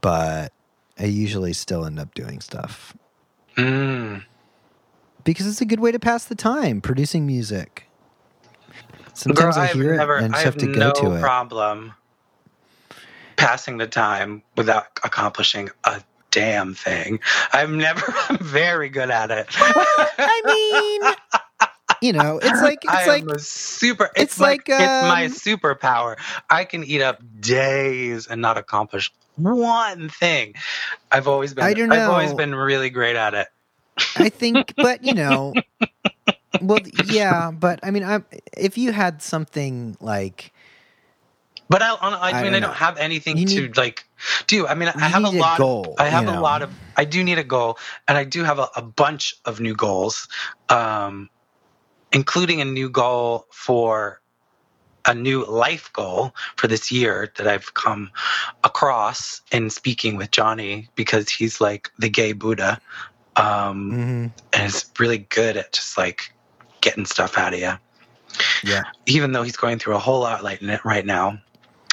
But 0.01 0.51
I 0.97 1.05
usually 1.05 1.53
still 1.53 1.85
end 1.85 1.99
up 1.99 2.13
doing 2.13 2.41
stuff 2.41 2.95
Mm. 3.55 4.23
because 5.23 5.45
it's 5.47 5.59
a 5.59 5.65
good 5.65 5.79
way 5.81 5.91
to 5.91 5.99
pass 5.99 6.23
the 6.25 6.35
time 6.35 6.79
producing 6.81 7.25
music. 7.27 7.89
Sometimes 9.13 9.55
Girl, 9.55 9.63
I 9.63 9.67
have 9.67 9.75
hear 9.75 9.97
never, 9.97 10.17
it 10.17 10.23
and 10.23 10.33
I 10.35 10.37
have 10.39 10.53
have 10.53 10.57
to 10.57 10.67
no 10.67 10.91
go 10.93 11.01
to 11.01 11.15
it. 11.15 11.21
problem 11.21 11.93
passing 13.39 13.77
the 13.77 13.87
time 13.87 14.43
without 14.57 14.85
accomplishing 15.03 15.69
a 15.85 16.01
damn 16.29 16.75
thing. 16.75 17.19
I've 17.53 17.71
never. 17.71 18.03
I'm 18.29 18.37
very 18.37 18.89
good 18.89 19.09
at 19.09 19.31
it. 19.31 19.47
I 19.49 20.41
mean, 20.45 21.69
you 22.01 22.13
know, 22.13 22.39
it's 22.43 22.61
like 22.61 22.79
it's 22.83 22.93
I 22.93 23.05
like 23.07 23.23
super. 23.39 24.05
It's, 24.15 24.33
it's 24.33 24.39
like, 24.39 24.67
like, 24.67 24.81
it's 24.81 25.07
my 25.07 25.25
um, 25.25 25.31
superpower. 25.31 26.17
I 26.49 26.65
can 26.65 26.83
eat 26.83 27.01
up 27.01 27.21
days 27.39 28.27
and 28.27 28.41
not 28.41 28.57
accomplish 28.57 29.11
one 29.37 30.09
thing. 30.09 30.55
I've 31.11 31.27
always 31.27 31.53
been. 31.53 31.63
I 31.63 31.73
don't 31.73 31.89
know. 31.89 31.95
I've 31.95 32.09
always 32.09 32.33
been 32.33 32.53
really 32.53 32.89
great 32.89 33.15
at 33.15 33.33
it. 33.33 33.47
I 34.17 34.29
think, 34.29 34.73
but 34.77 35.03
you 35.03 35.13
know, 35.13 35.53
well, 36.61 36.79
yeah, 37.05 37.51
but 37.51 37.79
I 37.83 37.91
mean, 37.91 38.03
I 38.03 38.21
if 38.57 38.77
you 38.77 38.91
had 38.91 39.21
something 39.21 39.95
like 40.01 40.51
But 41.69 41.81
I, 41.83 41.93
I, 41.93 42.31
I 42.31 42.43
mean, 42.43 42.53
don't 42.53 42.55
I 42.55 42.59
don't 42.59 42.75
have 42.75 42.97
anything 42.97 43.37
You 43.37 43.45
to 43.45 43.71
like 43.77 44.05
do. 44.47 44.67
I 44.67 44.73
mean, 44.75 44.89
I 44.89 45.07
have 45.07 45.23
a 45.23 45.29
need 45.31 45.39
a 45.39 45.39
lot. 45.39 45.57
goal, 45.57 45.93
of, 45.93 45.99
I 45.99 46.09
have 46.09 46.27
a 46.27 46.31
know. 46.31 46.41
lot 46.41 46.61
of. 46.63 46.71
I 46.95 47.05
do 47.05 47.23
need 47.23 47.37
a 47.37 47.43
goal, 47.43 47.77
and 48.07 48.17
I 48.17 48.23
do 48.25 48.43
have 48.43 48.59
a, 48.59 48.69
a 48.75 48.81
bunch 48.81 49.35
of 49.45 49.59
new 49.61 49.75
goals, 49.75 50.27
um, 50.69 51.29
including 52.11 52.61
a 52.61 52.65
new 52.65 52.89
goal 52.89 53.45
for 53.51 54.21
a 55.05 55.13
new 55.13 55.45
life 55.45 55.91
goal 55.93 56.35
for 56.57 56.67
this 56.67 56.91
year 56.91 57.31
that 57.37 57.47
I've 57.47 57.73
come 57.73 58.11
across 58.63 59.41
in 59.51 59.69
speaking 59.69 60.17
with 60.17 60.31
Johnny 60.31 60.89
because 60.95 61.29
he's 61.29 61.61
like 61.61 61.89
the 61.99 62.09
gay 62.09 62.33
Buddha, 62.33 62.81
um, 63.35 63.91
mhm, 63.93 64.31
and 64.53 64.65
is 64.65 64.85
really 64.99 65.19
good 65.19 65.57
at 65.57 65.71
just 65.73 65.97
like 65.97 66.33
getting 66.81 67.05
stuff 67.05 67.37
out 67.37 67.53
of 67.53 67.59
you. 67.59 67.73
yeah, 68.63 68.83
Even 69.05 69.31
though 69.31 69.43
he's 69.43 69.57
going 69.57 69.79
through 69.79 69.95
a 69.95 69.99
whole 69.99 70.19
lot 70.21 70.43
like 70.43 70.61
right 70.83 71.05
now. 71.05 71.39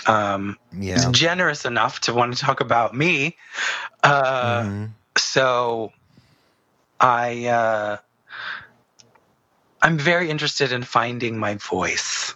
Um, 0.06 0.58
yeah, 0.78 0.94
is 0.94 1.06
generous 1.06 1.64
enough 1.64 2.00
to 2.02 2.14
want 2.14 2.34
to 2.36 2.38
talk 2.38 2.60
about 2.60 2.94
me. 2.94 3.36
Uh, 4.02 4.62
mhm. 4.62 4.90
So 5.16 5.92
I 7.00 7.46
uh, 7.46 7.96
I'm 9.82 9.98
very 9.98 10.30
interested 10.30 10.72
in 10.72 10.82
finding 10.82 11.38
my 11.38 11.54
voice. 11.54 12.34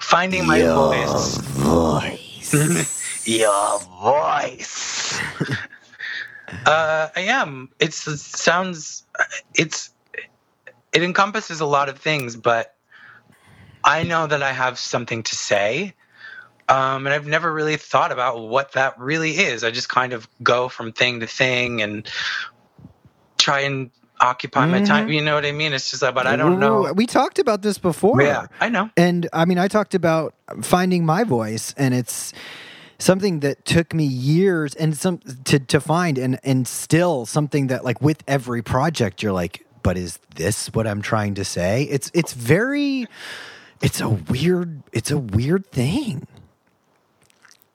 Finding 0.00 0.46
my 0.46 0.62
voice. 0.62 1.36
voice. 1.38 3.26
Your 3.26 3.78
voice. 3.78 5.20
uh, 6.66 7.08
I 7.14 7.20
am. 7.20 7.70
It's 7.78 8.06
it 8.06 8.18
sounds. 8.18 9.04
It's 9.54 9.90
it 10.92 11.02
encompasses 11.02 11.60
a 11.60 11.66
lot 11.66 11.88
of 11.88 11.98
things, 11.98 12.36
but 12.36 12.74
I 13.84 14.02
know 14.02 14.26
that 14.26 14.42
I 14.42 14.52
have 14.52 14.78
something 14.78 15.22
to 15.24 15.34
say. 15.34 15.94
Um, 16.68 17.06
and 17.06 17.14
I've 17.14 17.26
never 17.26 17.52
really 17.52 17.76
thought 17.76 18.12
about 18.12 18.40
what 18.40 18.72
that 18.72 18.98
really 18.98 19.32
is. 19.32 19.64
I 19.64 19.70
just 19.70 19.88
kind 19.88 20.12
of 20.12 20.28
go 20.42 20.68
from 20.68 20.92
thing 20.92 21.20
to 21.20 21.26
thing 21.26 21.82
and 21.82 22.08
try 23.36 23.60
and 23.60 23.90
occupy 24.20 24.66
my 24.66 24.82
time. 24.82 25.10
You 25.10 25.20
know 25.20 25.34
what 25.34 25.44
I 25.44 25.52
mean? 25.52 25.72
It's 25.72 25.90
just, 25.90 26.02
but 26.02 26.26
I 26.26 26.36
don't 26.36 26.60
know. 26.60 26.92
We 26.94 27.06
talked 27.06 27.38
about 27.38 27.62
this 27.62 27.78
before. 27.78 28.22
Yeah, 28.22 28.46
I 28.60 28.68
know. 28.68 28.88
And 28.96 29.28
I 29.32 29.44
mean, 29.44 29.58
I 29.58 29.68
talked 29.68 29.94
about 29.94 30.34
finding 30.62 31.04
my 31.04 31.24
voice, 31.24 31.74
and 31.76 31.92
it's 31.92 32.32
something 32.98 33.40
that 33.40 33.64
took 33.64 33.92
me 33.92 34.04
years 34.04 34.74
and 34.76 34.96
some 34.96 35.18
to 35.44 35.58
to 35.58 35.80
find, 35.80 36.16
and 36.18 36.38
and 36.44 36.66
still 36.66 37.26
something 37.26 37.66
that 37.66 37.84
like 37.84 38.00
with 38.00 38.22
every 38.28 38.62
project, 38.62 39.22
you're 39.22 39.32
like, 39.32 39.66
but 39.82 39.98
is 39.98 40.18
this 40.36 40.72
what 40.72 40.86
I'm 40.86 41.02
trying 41.02 41.34
to 41.34 41.44
say? 41.44 41.82
It's 41.84 42.10
it's 42.14 42.32
very, 42.32 43.08
it's 43.82 44.00
a 44.02 44.10
weird, 44.10 44.82
it's 44.92 45.10
a 45.12 45.18
weird 45.18 45.66
thing, 45.72 46.26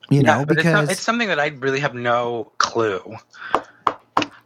you 0.09 0.23
know, 0.23 0.45
but 0.45 0.59
it's, 0.59 0.73
not- 0.73 0.89
because 0.89 0.91
it's 0.91 1.01
something 1.01 1.29
that 1.29 1.39
I 1.39 1.47
really 1.49 1.81
have 1.81 1.95
no 1.95 2.51
clue. 2.59 3.17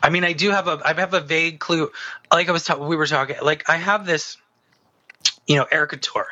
I 0.04 0.10
mean, 0.10 0.24
I 0.24 0.34
do 0.34 0.52
have 0.52 0.68
a, 0.68 0.82
I 0.86 0.94
have 0.94 1.14
a 1.14 1.22
vague 1.22 1.60
clue. 1.60 1.92
Like 2.34 2.50
I 2.50 2.54
was, 2.54 2.66
ta- 2.66 2.78
we 2.78 2.96
were 2.96 3.08
talking. 3.08 3.38
Like 3.44 3.70
I 3.70 3.78
have 3.78 4.06
this, 4.06 4.38
you 5.48 5.58
know, 5.58 5.66
Erickatoure 5.66 6.26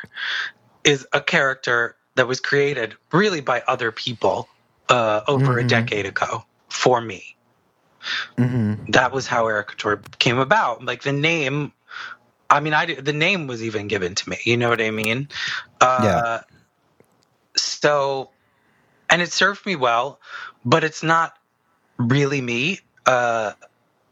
is 0.83 1.07
a 1.13 1.21
character 1.21 1.95
that 2.15 2.27
was 2.27 2.39
created 2.41 2.95
really 3.13 3.41
by 3.41 3.63
other 3.67 3.91
people 3.91 4.49
uh, 4.89 5.21
over 5.27 5.59
a 5.59 5.63
Mhm. 5.63 5.69
decade 5.69 6.05
ago 6.07 6.45
for 6.69 7.01
me. 7.01 7.35
Mhm. 8.37 8.91
That 8.93 9.11
was 9.13 9.27
how 9.27 9.45
Erickatoure 9.45 10.19
came 10.19 10.39
about. 10.39 10.85
Like 10.85 11.03
the 11.03 11.13
name. 11.13 11.73
I 12.49 12.59
mean, 12.59 12.73
I 12.73 12.93
the 12.95 13.13
name 13.13 13.47
was 13.47 13.63
even 13.63 13.87
given 13.87 14.15
to 14.15 14.29
me. 14.29 14.37
You 14.43 14.57
know 14.57 14.69
what 14.69 14.81
I 14.81 14.91
mean? 14.91 15.29
Uh, 15.79 15.99
Yeah. 16.03 16.41
So, 17.57 18.29
and 19.09 19.21
it 19.21 19.31
served 19.31 19.65
me 19.65 19.75
well, 19.75 20.19
but 20.63 20.83
it's 20.83 21.03
not 21.03 21.37
really 21.97 22.41
me. 22.41 22.79
Uh, 23.05 23.53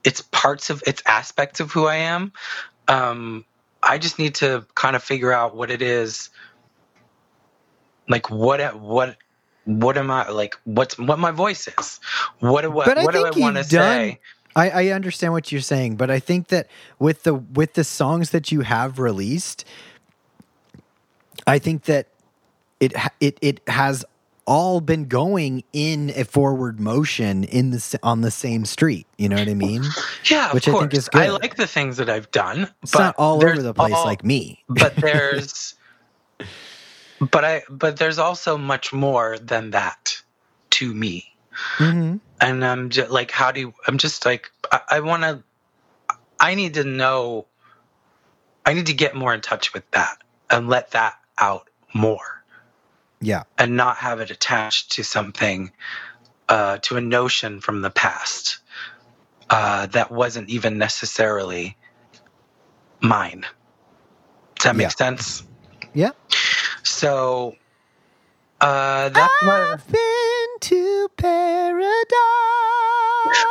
it's 0.04 0.22
parts 0.22 0.70
of, 0.70 0.84
it's 0.88 1.02
aspects 1.06 1.60
of 1.60 1.72
who 1.72 1.86
I 1.86 1.96
am. 1.98 2.34
Um, 2.88 3.46
I 3.82 3.98
just 4.00 4.20
need 4.20 4.36
to 4.36 4.66
kind 4.76 4.96
of 4.96 5.04
figure 5.04 5.32
out 5.32 5.56
what 5.56 5.70
it 5.72 5.82
is. 5.82 6.30
Like 8.10 8.30
what, 8.30 8.76
what, 8.80 9.18
what 9.66 9.98
am 9.98 10.10
I 10.10 10.30
like? 10.30 10.56
What's 10.64 10.98
what 10.98 11.20
my 11.20 11.32
voice 11.32 11.68
is? 11.68 12.00
What 12.40 12.62
do 12.62 12.72
what, 12.72 12.86
But 12.86 12.98
I 12.98 13.04
what 13.04 13.14
do 13.14 13.20
I 13.26 13.32
want 13.32 13.56
to 13.56 13.62
you've 13.62 13.70
done- 13.70 13.70
say? 13.70 14.20
I, 14.58 14.70
I 14.72 14.88
understand 14.90 15.34
what 15.34 15.52
you're 15.54 15.62
saying, 15.62 15.98
but 15.98 16.12
I 16.12 16.20
think 16.20 16.50
that 16.50 16.68
with 17.00 17.24
the 17.24 17.36
with 17.36 17.76
the 17.76 17.86
songs 17.86 18.32
that 18.32 18.52
you 18.52 18.62
have 18.62 19.00
released, 19.00 19.66
I 21.48 21.60
think 21.60 21.86
that 21.86 22.08
it 22.80 22.94
it 23.22 23.40
it 23.42 23.62
has 23.70 24.06
all 24.48 24.82
been 24.82 25.06
going 25.06 25.64
in 25.74 26.12
a 26.16 26.26
forward 26.26 26.80
motion 26.80 27.44
in 27.46 27.72
the 27.72 28.00
on 28.04 28.22
the 28.22 28.32
same 28.32 28.66
street. 28.66 29.08
You 29.18 29.30
know 29.30 29.40
what 29.40 29.50
I 29.50 29.56
mean? 29.56 29.96
Yeah, 30.30 30.52
of 30.52 30.54
which 30.56 30.68
I 30.68 30.72
course. 30.72 30.82
think 30.82 30.94
is 30.96 31.10
I 31.14 31.30
like 31.30 31.56
the 31.58 31.68
things 31.68 31.98
that 31.98 32.10
I've 32.10 32.32
done. 32.32 32.70
It's 32.84 32.94
but 32.94 33.00
not 33.00 33.16
all 33.18 33.44
over 33.44 33.62
the 33.62 33.74
place 33.76 33.94
all- 33.96 34.06
like 34.06 34.24
me. 34.26 34.64
but 34.70 34.94
there's 35.02 35.76
but 37.20 37.46
I 37.46 37.64
but 37.70 37.98
there's 37.98 38.20
also 38.20 38.58
much 38.58 38.94
more 38.94 39.38
than 39.40 39.72
that 39.72 40.18
to 40.72 40.94
me. 40.94 41.26
hmm 41.80 42.18
And 42.42 42.66
I'm 42.66 42.90
just 42.90 43.12
like 43.12 43.32
how 43.32 43.52
do 43.52 43.62
you 43.62 43.74
I'm 43.88 43.98
just 43.98 44.26
like 44.26 44.52
I, 44.72 44.82
I 44.92 45.00
want 45.02 45.24
to 45.24 45.44
I 46.40 46.56
need 46.56 46.76
to 46.76 46.84
know 46.86 47.48
I 48.66 48.74
need 48.74 48.88
to 48.88 48.94
get 48.94 49.16
more 49.16 49.34
in 49.34 49.42
touch 49.42 49.74
with 49.74 49.90
that 49.92 50.18
and 50.50 50.70
let 50.70 50.92
that 50.92 51.16
out 51.40 51.70
more 51.94 52.44
Yeah, 53.22 53.44
and 53.58 53.78
not 53.78 53.98
have 53.98 54.22
it 54.22 54.32
attached 54.32 54.94
to 54.94 55.04
something 55.04 55.72
uh, 56.50 56.80
to 56.84 56.98
a 56.98 57.02
notion 57.02 57.62
from 57.62 57.82
the 57.82 57.90
past 57.92 58.60
uh, 59.50 59.88
that 59.88 60.12
wasn't 60.12 60.50
even 60.50 60.78
necessarily 60.78 61.78
mine. 63.02 63.46
Does 64.56 64.66
that 64.66 64.76
make 64.78 64.92
Yeah. 64.92 64.92
sense? 64.92 65.44
yeah. 65.94 66.12
So 66.84 67.56
uh, 68.62 69.10
that's 69.10 69.36
what. 69.42 69.82
To 70.60 71.08
paradise. 71.18 72.08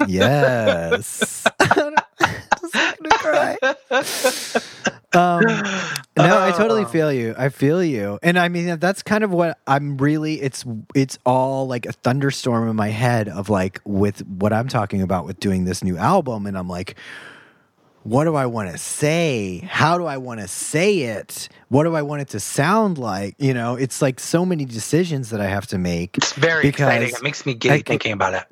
yes. 0.07 1.47
I'm 1.59 1.95
just 2.61 2.73
gonna 2.73 3.17
cry. 3.17 3.57
Um, 5.13 5.41
No, 6.17 6.39
I 6.39 6.51
totally 6.51 6.83
Oh. 6.83 6.87
feel 6.87 7.11
you. 7.11 7.33
I 7.37 7.49
feel 7.49 7.81
you. 7.83 8.19
And 8.21 8.37
I 8.37 8.49
mean 8.49 8.77
that's 8.79 9.01
kind 9.01 9.23
of 9.23 9.31
what 9.31 9.57
I'm 9.65 9.97
really 9.97 10.41
it's 10.41 10.65
it's 10.93 11.17
all 11.25 11.67
like 11.67 11.85
a 11.85 11.93
thunderstorm 11.93 12.67
in 12.69 12.75
my 12.75 12.89
head 12.89 13.27
of 13.29 13.49
like 13.49 13.79
with 13.85 14.19
what 14.27 14.51
I'm 14.53 14.67
talking 14.67 15.01
about 15.01 15.25
with 15.25 15.39
doing 15.39 15.63
this 15.65 15.83
new 15.83 15.97
album 15.97 16.45
and 16.45 16.57
I'm 16.57 16.67
like 16.67 16.95
what 18.03 18.23
do 18.25 18.33
I 18.35 18.47
want 18.47 18.71
to 18.71 18.77
say? 18.79 19.59
How 19.69 19.97
do 19.99 20.05
I 20.05 20.17
want 20.17 20.39
to 20.41 20.47
say 20.47 20.99
it? 21.01 21.47
What 21.69 21.83
do 21.83 21.95
I 21.95 22.01
want 22.01 22.23
it 22.23 22.29
to 22.29 22.39
sound 22.39 22.97
like? 22.97 23.35
You 23.37 23.53
know, 23.53 23.75
it's 23.75 24.01
like 24.01 24.19
so 24.19 24.43
many 24.43 24.65
decisions 24.65 25.29
that 25.29 25.39
I 25.39 25.45
have 25.45 25.67
to 25.67 25.77
make. 25.77 26.17
It's 26.17 26.33
very 26.33 26.67
exciting. 26.67 27.09
It 27.09 27.21
makes 27.21 27.45
me 27.45 27.53
giddy 27.53 27.77
could- 27.77 27.85
thinking 27.85 28.11
about 28.13 28.33
it. 28.33 28.43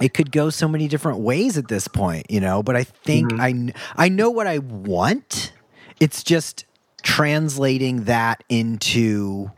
it 0.00 0.12
could 0.14 0.32
go 0.32 0.48
so 0.50 0.66
many 0.66 0.88
different 0.88 1.18
ways 1.18 1.56
at 1.58 1.68
this 1.68 1.88
point, 1.88 2.30
you 2.30 2.40
know. 2.40 2.62
But 2.62 2.74
I 2.76 2.84
think 2.84 3.32
Mhm. 3.32 3.72
I 3.96 4.04
I 4.06 4.08
know 4.08 4.30
what 4.30 4.46
I 4.46 4.58
want. 4.58 5.52
It's 6.00 6.22
just 6.22 6.64
translating 7.02 8.04
that 8.04 8.44
into 8.48 9.50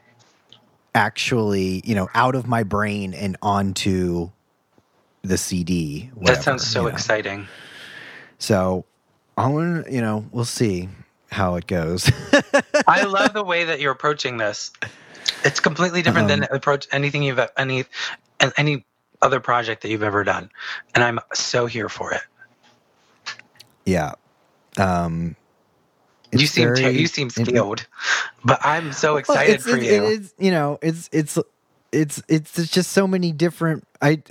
actually, 0.95 1.83
you 1.85 1.95
know, 1.95 2.09
out 2.15 2.35
of 2.35 2.47
my 2.47 2.63
brain 2.63 3.15
and 3.15 3.37
onto 3.43 4.31
the 5.23 5.39
CD. 5.39 6.11
that 6.23 6.43
sounds 6.43 6.67
so 6.67 6.83
you 6.83 6.89
know. 6.89 6.95
exciting. 6.95 7.49
So 8.39 8.85
I 9.37 9.47
want 9.49 9.87
to, 9.87 9.93
you 9.93 10.01
know, 10.01 10.27
we'll 10.33 10.45
see 10.45 10.89
how 11.31 11.57
it 11.57 11.67
goes. 11.67 12.11
I 12.87 13.03
love 13.05 13.35
the 13.35 13.45
way 13.45 13.65
that 13.65 13.81
you're 13.81 13.93
approaching 13.93 14.37
this. 14.39 14.71
It's 15.45 15.61
completely 15.61 16.03
different 16.03 16.31
Um, 16.31 16.41
than 16.41 16.49
approach 16.51 16.87
anything 16.93 17.23
you've 17.23 17.41
any 17.57 17.85
any 18.57 18.85
other 19.21 19.41
project 19.41 19.83
that 19.83 19.91
you've 19.91 20.03
ever 20.03 20.25
done, 20.25 20.51
and 20.95 21.05
I'm 21.05 21.19
so 21.35 21.67
here 21.67 21.89
for 21.89 22.13
it. 22.13 22.23
yeah. 23.85 24.13
Um, 24.79 25.37
you 26.33 26.47
seem 26.47 26.75
very- 26.75 26.99
you 26.99 27.07
seem 27.07 27.31
skilled, 27.31 27.87
but 28.45 28.65
I'm 28.65 28.93
so 28.93 29.13
Well, 29.13 29.19
excited 29.19 29.55
it's, 29.57 29.65
for 29.65 29.77
it's, 29.77 29.87
you. 29.87 29.93
It 29.93 30.03
is, 30.21 30.35
you 30.39 30.51
know, 30.51 30.79
it's 30.83 31.09
it's 31.13 31.39
it's 31.93 32.23
it's 32.29 32.59
it's 32.59 32.71
just 32.71 32.93
so 32.93 33.07
many 33.07 33.33
different. 33.33 33.85
I 34.03 34.23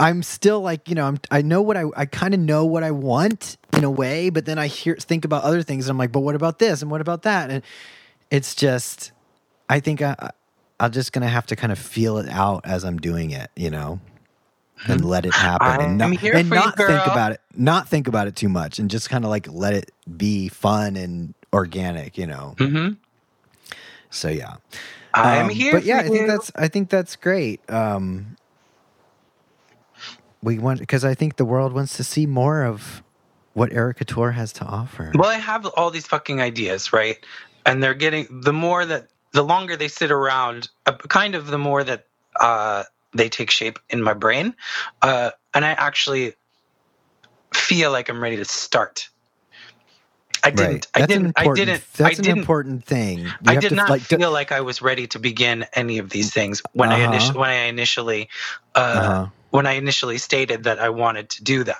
I'm 0.00 0.22
still 0.22 0.60
like 0.60 0.88
you 0.88 0.94
know 0.94 1.06
I'm 1.06 1.18
I 1.30 1.42
know 1.42 1.60
what 1.60 1.76
I 1.76 1.84
I 1.96 2.06
kind 2.06 2.34
of 2.34 2.40
know 2.40 2.64
what 2.64 2.82
I 2.84 2.90
want 2.92 3.56
in 3.76 3.84
a 3.84 3.90
way, 3.90 4.30
but 4.30 4.44
then 4.44 4.58
I 4.58 4.68
hear 4.68 4.96
think 4.96 5.24
about 5.24 5.42
other 5.42 5.62
things 5.62 5.86
and 5.86 5.90
I'm 5.94 5.98
like, 5.98 6.12
but 6.12 6.20
what 6.20 6.34
about 6.34 6.58
this 6.58 6.82
and 6.82 6.90
what 6.90 7.00
about 7.00 7.22
that? 7.22 7.50
And 7.50 7.62
it's 8.30 8.54
just 8.54 9.12
I 9.68 9.80
think 9.80 10.00
I- 10.02 10.30
I'm 10.80 10.92
just 10.92 11.12
gonna 11.12 11.28
have 11.28 11.46
to 11.46 11.56
kind 11.56 11.72
of 11.72 11.78
feel 11.78 12.18
it 12.18 12.28
out 12.28 12.60
as 12.64 12.84
I'm 12.84 12.98
doing 12.98 13.32
it, 13.32 13.50
you 13.56 13.70
know. 13.70 14.00
And 14.86 15.04
let 15.04 15.26
it 15.26 15.36
happen, 15.36 15.80
and 15.80 15.80
I'm 15.80 15.98
not, 15.98 16.14
and 16.32 16.48
for 16.48 16.56
you, 16.56 16.62
think 16.70 17.06
about 17.06 17.32
it, 17.32 17.40
not 17.54 17.88
think 17.88 18.08
about 18.08 18.28
it 18.28 18.36
too 18.36 18.48
much, 18.48 18.78
and 18.78 18.90
just 18.90 19.10
kind 19.10 19.24
of 19.24 19.30
like 19.30 19.48
let 19.50 19.74
it 19.74 19.92
be 20.16 20.48
fun 20.48 20.96
and 20.96 21.34
organic, 21.52 22.18
you 22.18 22.26
know. 22.26 22.54
hmm 22.58 22.90
So 24.10 24.28
yeah, 24.28 24.56
I'm 25.14 25.48
Um, 25.48 25.50
here. 25.50 25.72
But 25.72 25.84
yeah, 25.84 25.98
I 25.98 26.02
think 26.08 26.14
you. 26.20 26.26
that's 26.26 26.52
I 26.56 26.68
think 26.68 26.90
that's 26.90 27.16
great. 27.16 27.60
Um, 27.70 28.36
we 30.42 30.58
want 30.58 30.80
because 30.80 31.04
I 31.04 31.14
think 31.14 31.36
the 31.36 31.44
world 31.44 31.72
wants 31.72 31.96
to 31.96 32.04
see 32.04 32.26
more 32.26 32.64
of 32.64 33.02
what 33.54 33.70
Erickatoure 33.70 34.34
has 34.34 34.52
to 34.54 34.64
offer. 34.64 35.12
Well, 35.14 35.30
I 35.30 35.38
have 35.38 35.66
all 35.66 35.90
these 35.90 36.06
fucking 36.06 36.40
ideas, 36.40 36.92
right? 36.92 37.18
And 37.66 37.82
they're 37.82 37.94
getting 37.94 38.26
the 38.42 38.52
more 38.52 38.86
that 38.86 39.08
the 39.32 39.42
longer 39.42 39.76
they 39.76 39.88
sit 39.88 40.10
around, 40.10 40.68
uh, 40.86 40.92
kind 41.08 41.34
of 41.34 41.48
the 41.48 41.58
more 41.58 41.84
that 41.84 42.06
uh, 42.40 42.84
they 43.14 43.28
take 43.28 43.50
shape 43.50 43.78
in 43.90 44.02
my 44.02 44.14
brain, 44.14 44.54
uh, 45.02 45.32
and 45.54 45.64
I 45.64 45.70
actually 45.72 46.34
feel 47.54 47.92
like 47.92 48.08
I'm 48.10 48.22
ready 48.22 48.36
to 48.38 48.44
start. 48.46 49.08
I 50.44 50.50
didn't. 50.50 50.86
right. 50.86 50.86
I 50.94 51.02
an 51.14 51.28
didn't. 51.28 51.32
I 51.36 51.48
didn't. 51.48 51.84
That's 51.94 52.04
I 52.04 52.14
an 52.20 52.26
didn't. 52.26 52.40
important 52.40 52.84
thing. 52.86 53.38
You 53.40 53.52
I 53.52 53.56
did 53.56 53.72
to, 53.72 53.76
not 53.76 53.88
like, 53.88 54.02
feel 54.02 54.32
like 54.32 54.52
I 54.52 54.62
was 54.62 54.82
ready 54.82 55.08
to 55.08 55.20
begin 55.20 55.66
any 55.74 55.98
of 55.98 56.10
these 56.10 56.32
things 56.32 56.62
when 56.72 56.92
I 56.92 56.98
Uh-huh. 56.98 57.00
initially 57.00 57.40
when 57.40 57.50
I 57.50 57.64
initially 57.66 58.30
uh, 58.76 59.10
uh-huh. 59.10 59.26
when 59.50 59.66
I 59.66 59.74
initially 59.74 60.18
stated 60.18 60.64
that 60.64 60.80
I 60.80 60.90
wanted 60.90 61.30
to 61.32 61.44
do 61.44 61.64
them. 61.64 61.76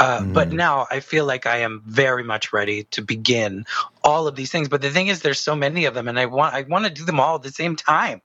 Uh, 0.00 0.24
But 0.32 0.52
Mhm. 0.52 0.54
now 0.54 0.88
I 0.90 1.00
feel 1.00 1.26
like 1.26 1.46
I 1.46 1.58
am 1.58 1.82
very 1.86 2.24
much 2.24 2.52
ready 2.54 2.84
to 2.92 3.02
begin 3.02 3.66
all 4.04 4.28
of 4.28 4.36
these 4.36 4.52
things. 4.52 4.68
But 4.70 4.82
the 4.82 4.90
thing 4.90 5.08
is, 5.08 5.22
there's 5.22 5.40
so 5.40 5.56
many 5.56 5.86
of 5.86 5.94
them, 5.94 6.08
and 6.08 6.18
I 6.18 6.26
want 6.26 6.54
I 6.54 6.62
want 6.62 6.86
to 6.86 6.92
do 6.92 7.04
them 7.04 7.20
all 7.20 7.36
at 7.36 7.42
the 7.44 7.52
same 7.52 7.76
time. 7.76 8.22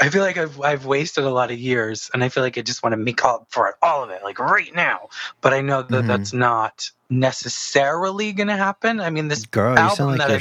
I 0.00 0.08
feel 0.08 0.22
like 0.22 0.38
I've 0.38 0.60
I've 0.60 0.86
wasted 0.86 1.24
a 1.24 1.30
lot 1.30 1.50
of 1.50 1.58
years, 1.58 2.10
and 2.14 2.24
I 2.24 2.28
feel 2.30 2.42
like 2.42 2.56
I 2.56 2.62
just 2.62 2.82
want 2.82 2.92
to 2.94 2.96
make 2.96 3.24
up 3.24 3.46
for 3.50 3.68
it, 3.68 3.74
all 3.82 4.02
of 4.02 4.10
it, 4.10 4.22
like 4.22 4.38
right 4.38 4.74
now. 4.74 5.08
But 5.42 5.52
I 5.52 5.60
know 5.60 5.82
that 5.82 6.04
Mhm. 6.04 6.06
that's 6.06 6.32
not 6.32 6.90
necessarily 7.10 8.32
going 8.32 8.48
to 8.48 8.56
happen. 8.56 9.00
I 9.00 9.10
mean, 9.10 9.28
this 9.28 9.44
Girl, 9.46 9.72
you 9.78 9.94
sound 9.94 10.18
like 10.18 10.28
you're 10.30 10.40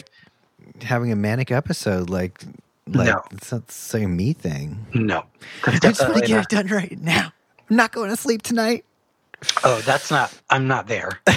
having 0.88 1.12
a 1.12 1.16
manic 1.16 1.52
episode. 1.52 2.10
Like, 2.10 2.42
like 2.88 3.08
No. 3.08 3.24
it's 3.32 3.52
not 3.52 3.64
a 3.94 4.08
me 4.08 4.34
thing. 4.34 4.86
No, 4.94 5.26
I 5.66 5.78
just 5.80 6.02
want 6.02 6.16
to 6.16 6.22
get 6.22 6.30
not. 6.36 6.44
it 6.44 6.50
done 6.50 6.68
right 6.68 7.00
now. 7.02 7.34
I'm 7.70 7.76
not 7.76 7.92
going 7.92 8.10
to 8.10 8.16
sleep 8.18 8.42
tonight. 8.42 8.86
Oh, 9.64 9.80
that's 9.82 10.10
not. 10.12 10.34
I'm 10.50 10.68
not 10.68 10.88
there. 10.88 11.20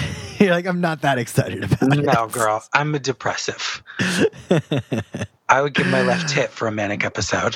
You're 0.47 0.53
like, 0.53 0.65
I'm 0.67 0.81
not 0.81 1.01
that 1.01 1.17
excited 1.17 1.63
about 1.63 1.97
it. 1.97 2.03
No, 2.03 2.27
girl, 2.27 2.61
I'm 2.73 2.93
a 2.95 2.99
depressive. 2.99 3.81
I 5.47 5.61
would 5.61 5.73
give 5.73 5.87
my 5.87 6.01
left 6.01 6.31
hip 6.31 6.51
for 6.51 6.67
a 6.67 6.71
manic 6.71 7.05
episode. 7.05 7.55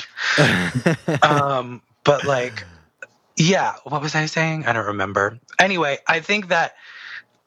Um, 1.22 1.82
but 2.02 2.24
like, 2.24 2.64
yeah, 3.36 3.74
what 3.84 4.00
was 4.00 4.14
I 4.14 4.24
saying? 4.24 4.64
I 4.66 4.72
don't 4.72 4.86
remember. 4.86 5.38
Anyway, 5.58 5.98
I 6.06 6.20
think 6.20 6.48
that 6.48 6.76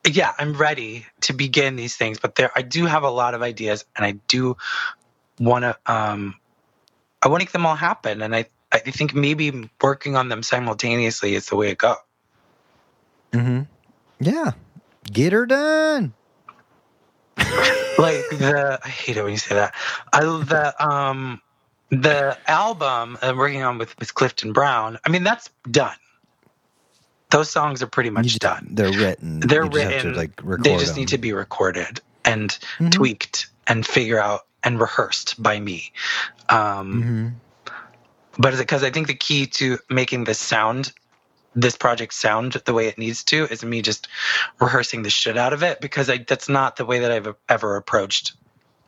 yeah, 0.07 0.33
I'm 0.37 0.53
ready 0.53 1.07
to 1.21 1.33
begin 1.33 1.75
these 1.75 1.95
things, 1.95 2.19
but 2.19 2.35
there 2.35 2.51
I 2.55 2.61
do 2.61 2.85
have 2.85 3.01
a 3.01 3.09
lot 3.09 3.33
of 3.33 3.41
ideas 3.41 3.83
and 3.95 4.05
I 4.05 4.11
do 4.27 4.57
want 5.39 5.63
to 5.63 5.75
um 5.91 6.35
I 7.23 7.29
want 7.29 7.41
to 7.41 7.45
make 7.45 7.51
them 7.51 7.65
all 7.65 7.75
happen 7.75 8.21
and 8.21 8.35
I 8.35 8.45
I 8.71 8.77
think 8.79 9.15
maybe 9.15 9.69
working 9.81 10.15
on 10.15 10.29
them 10.29 10.43
simultaneously 10.43 11.33
is 11.33 11.47
the 11.47 11.55
way 11.55 11.69
to 11.69 11.75
go. 11.75 11.95
hmm 13.33 13.61
Yeah, 14.19 14.51
get 15.11 15.33
her 15.33 15.45
done. 15.45 16.13
like 17.37 18.23
the 18.29 18.79
I 18.83 18.87
hate 18.89 19.17
it 19.17 19.23
when 19.23 19.31
you 19.31 19.37
say 19.37 19.55
that. 19.55 19.73
I 20.13 20.21
the 20.21 20.73
um 20.85 21.41
the 21.89 22.37
album 22.47 23.17
I'm 23.21 23.37
working 23.37 23.63
on 23.63 23.77
with 23.77 23.97
with 23.99 24.13
Clifton 24.15 24.53
Brown. 24.53 24.97
I 25.05 25.09
mean 25.09 25.23
that's 25.23 25.49
done. 25.69 25.95
Those 27.29 27.49
songs 27.49 27.81
are 27.81 27.87
pretty 27.87 28.09
much 28.09 28.25
just- 28.27 28.39
done. 28.41 28.67
They're 28.71 28.91
written. 28.91 29.39
They're 29.39 29.63
You 29.63 29.69
just 29.69 29.83
have 29.83 29.93
written. 29.93 30.13
like 30.15 30.63
They 30.63 30.73
just 30.77 30.93
them. 30.93 30.99
need 31.01 31.07
to 31.09 31.17
be 31.17 31.31
recorded 31.33 32.01
and 32.25 32.57
Mhm. 32.79 32.91
tweaked 32.91 33.47
and 33.67 33.85
figure 33.87 34.19
out 34.19 34.41
and 34.63 34.79
rehearsed 34.79 35.41
by 35.41 35.59
me. 35.59 35.91
Um, 36.49 37.03
Mhm. 37.03 37.33
But 38.37 38.57
because 38.57 38.83
I 38.83 38.89
think 38.91 39.07
the 39.07 39.13
key 39.13 39.45
to 39.47 39.77
making 39.89 40.23
this 40.23 40.39
sound, 40.39 40.93
this 41.55 41.75
project 41.75 42.13
sound 42.13 42.53
the 42.53 42.73
way 42.73 42.87
it 42.87 42.97
needs 42.97 43.23
to, 43.25 43.45
is 43.45 43.63
me 43.63 43.81
just 43.81 44.07
rehearsing 44.59 45.03
the 45.03 45.09
shit 45.09 45.37
out 45.37 45.53
of 45.53 45.63
it 45.63 45.81
because 45.81 46.09
I, 46.09 46.19
that's 46.19 46.47
not 46.47 46.77
the 46.77 46.85
way 46.85 46.99
that 46.99 47.11
I've 47.11 47.35
ever 47.49 47.75
approached 47.75 48.33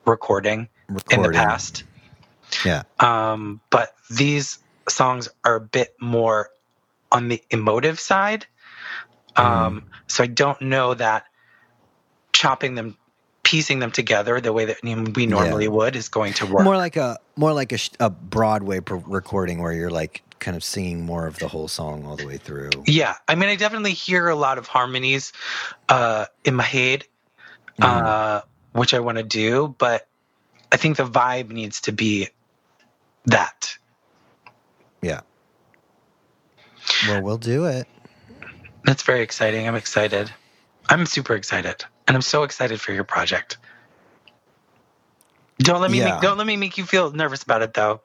recording 0.05 0.69
in 1.11 1.21
the 1.21 1.29
past. 1.29 1.83
Yeah. 2.65 2.83
Um, 2.99 3.61
but 3.69 3.93
these 4.09 4.59
songs 4.87 5.29
are 5.43 5.55
a 5.55 5.61
bit 5.61 5.95
more 5.99 6.49
on 7.11 7.27
the 7.27 7.41
emotive 7.49 7.99
side. 7.99 8.45
Mm-hmm. 9.35 9.63
Um, 9.63 9.85
so 10.07 10.23
I 10.23 10.27
don't 10.27 10.61
know 10.61 10.93
that 10.93 11.25
chopping 12.31 12.75
them, 12.75 12.97
piecing 13.43 13.79
them 13.79 13.91
together 13.91 14.39
the 14.39 14.53
way 14.53 14.65
that 14.65 14.77
we 14.83 15.25
normally 15.25 15.67
would 15.67 15.95
is 15.95 16.09
going 16.09 16.33
to 16.33 16.45
work. 16.45 16.63
More 16.63 16.77
like 16.77 16.95
a 16.95 17.17
more 17.35 17.53
like 17.53 17.71
a, 17.71 17.79
a 17.99 18.09
Broadway 18.09 18.79
pro- 18.79 18.99
recording 18.99 19.61
where 19.61 19.73
you're 19.73 19.89
like 19.89 20.21
kind 20.43 20.57
of 20.57 20.63
singing 20.63 21.05
more 21.05 21.27
of 21.27 21.39
the 21.39 21.47
whole 21.49 21.67
song 21.69 22.05
all 22.05 22.17
the 22.17 22.25
way 22.27 22.37
through. 22.37 22.87
Yeah, 22.87 23.15
I 23.27 23.35
mean, 23.35 23.49
I 23.49 23.55
definitely 23.55 23.93
hear 23.93 24.27
a 24.29 24.35
lot 24.35 24.57
of 24.59 24.67
harmonies 24.67 25.33
uh, 25.89 26.25
in 26.45 26.55
my 26.55 26.63
head, 26.63 27.05
Mhm. 27.79 28.05
uh, 28.05 28.41
which 28.73 28.93
I 28.93 28.99
want 28.99 29.17
to 29.19 29.23
do, 29.23 29.75
but 29.77 30.07
I 30.71 30.77
think 30.77 30.97
the 30.97 31.05
vibe 31.05 31.49
needs 31.49 31.81
to 31.81 31.91
be 31.91 32.29
that. 33.25 33.77
yeah. 35.01 35.21
Well, 37.01 37.21
we'll 37.21 37.37
do 37.37 37.65
it. 37.65 37.87
That's 38.85 39.03
very 39.03 39.21
exciting. 39.21 39.67
I'm 39.67 39.75
excited. 39.75 40.31
I'm 40.89 41.05
super 41.05 41.35
excited, 41.35 41.85
and 42.07 42.15
I'm 42.15 42.21
so 42.21 42.43
excited 42.43 42.81
for 42.81 42.91
your 42.93 43.03
project. 43.05 43.57
Don't 45.59 45.81
let 45.81 45.91
me 45.91 45.99
Yeah. 45.99 46.05
make, 46.05 46.19
don't 46.19 46.37
let 46.37 46.47
me 46.47 46.57
make 46.57 46.77
you 46.77 46.85
feel 46.85 47.11
nervous 47.11 47.43
about 47.43 47.61
it 47.61 47.73
though. 47.73 48.01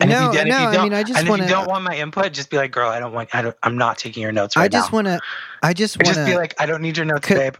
And 0.00 0.08
No, 0.10 0.28
if 0.28 0.34
you, 0.34 0.40
and 0.40 0.48
no, 0.48 0.56
if 0.56 0.60
you 0.62 0.68
I 0.68 0.72
don't, 0.72 0.84
mean, 0.84 0.94
I 0.94 1.02
just 1.02 1.18
and 1.20 1.28
wanna- 1.28 1.42
you 1.44 1.48
don't 1.50 1.68
want 1.68 1.84
my 1.84 1.94
input, 1.96 2.32
just 2.32 2.48
be 2.50 2.56
like, 2.56 2.70
"Girl, 2.72 2.88
I 2.88 2.98
don't 3.00 3.12
want. 3.12 3.28
I 3.34 3.42
don't, 3.42 3.56
I'm 3.62 3.76
not 3.76 3.98
taking 3.98 4.22
your 4.22 4.32
notes 4.32 4.56
right 4.56 4.62
now. 4.72 4.78
I 4.78 4.80
just 4.80 4.92
now." 4.92 4.96
want 4.96 5.06
to. 5.08 5.20
I 5.62 5.72
just 5.74 5.96
want 5.98 6.14
just 6.16 6.26
be 6.26 6.36
like, 6.36 6.54
"I 6.58 6.66
don't 6.66 6.80
need 6.82 6.96
your 6.96 7.06
notes, 7.06 7.26
Could- 7.26 7.36
babe." 7.36 7.56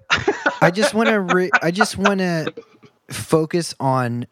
I 0.62 0.70
just 0.70 0.94
want 0.94 1.08
to. 1.10 1.20
Re- 1.20 1.50
I 1.62 1.70
just 1.70 1.98
want 1.98 2.20
to 2.20 2.52
focus 3.10 3.74
on 3.78 4.26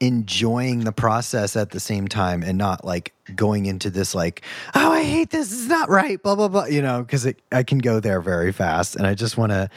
enjoying 0.00 0.80
the 0.80 0.92
process 0.92 1.56
at 1.56 1.70
the 1.70 1.80
same 1.80 2.08
time 2.08 2.42
and 2.42 2.58
not 2.58 2.84
like 2.84 3.12
going 3.36 3.64
into 3.64 3.88
this 3.90 4.14
like, 4.14 4.42
oh, 4.74 4.92
I 4.92 5.02
hate 5.02 5.30
this. 5.30 5.50
it's 5.52 5.68
not 5.68 5.88
right. 5.88 6.22
Blah 6.22 6.34
blah 6.34 6.48
blah. 6.48 6.66
You 6.66 6.82
know, 6.82 7.02
because 7.02 7.26
I 7.52 7.62
can 7.62 7.78
go 7.78 8.00
there 8.00 8.20
very 8.20 8.52
fast, 8.52 8.96
and 8.96 9.06
I 9.06 9.14
just 9.14 9.36
want 9.38 9.52
to 9.52 9.70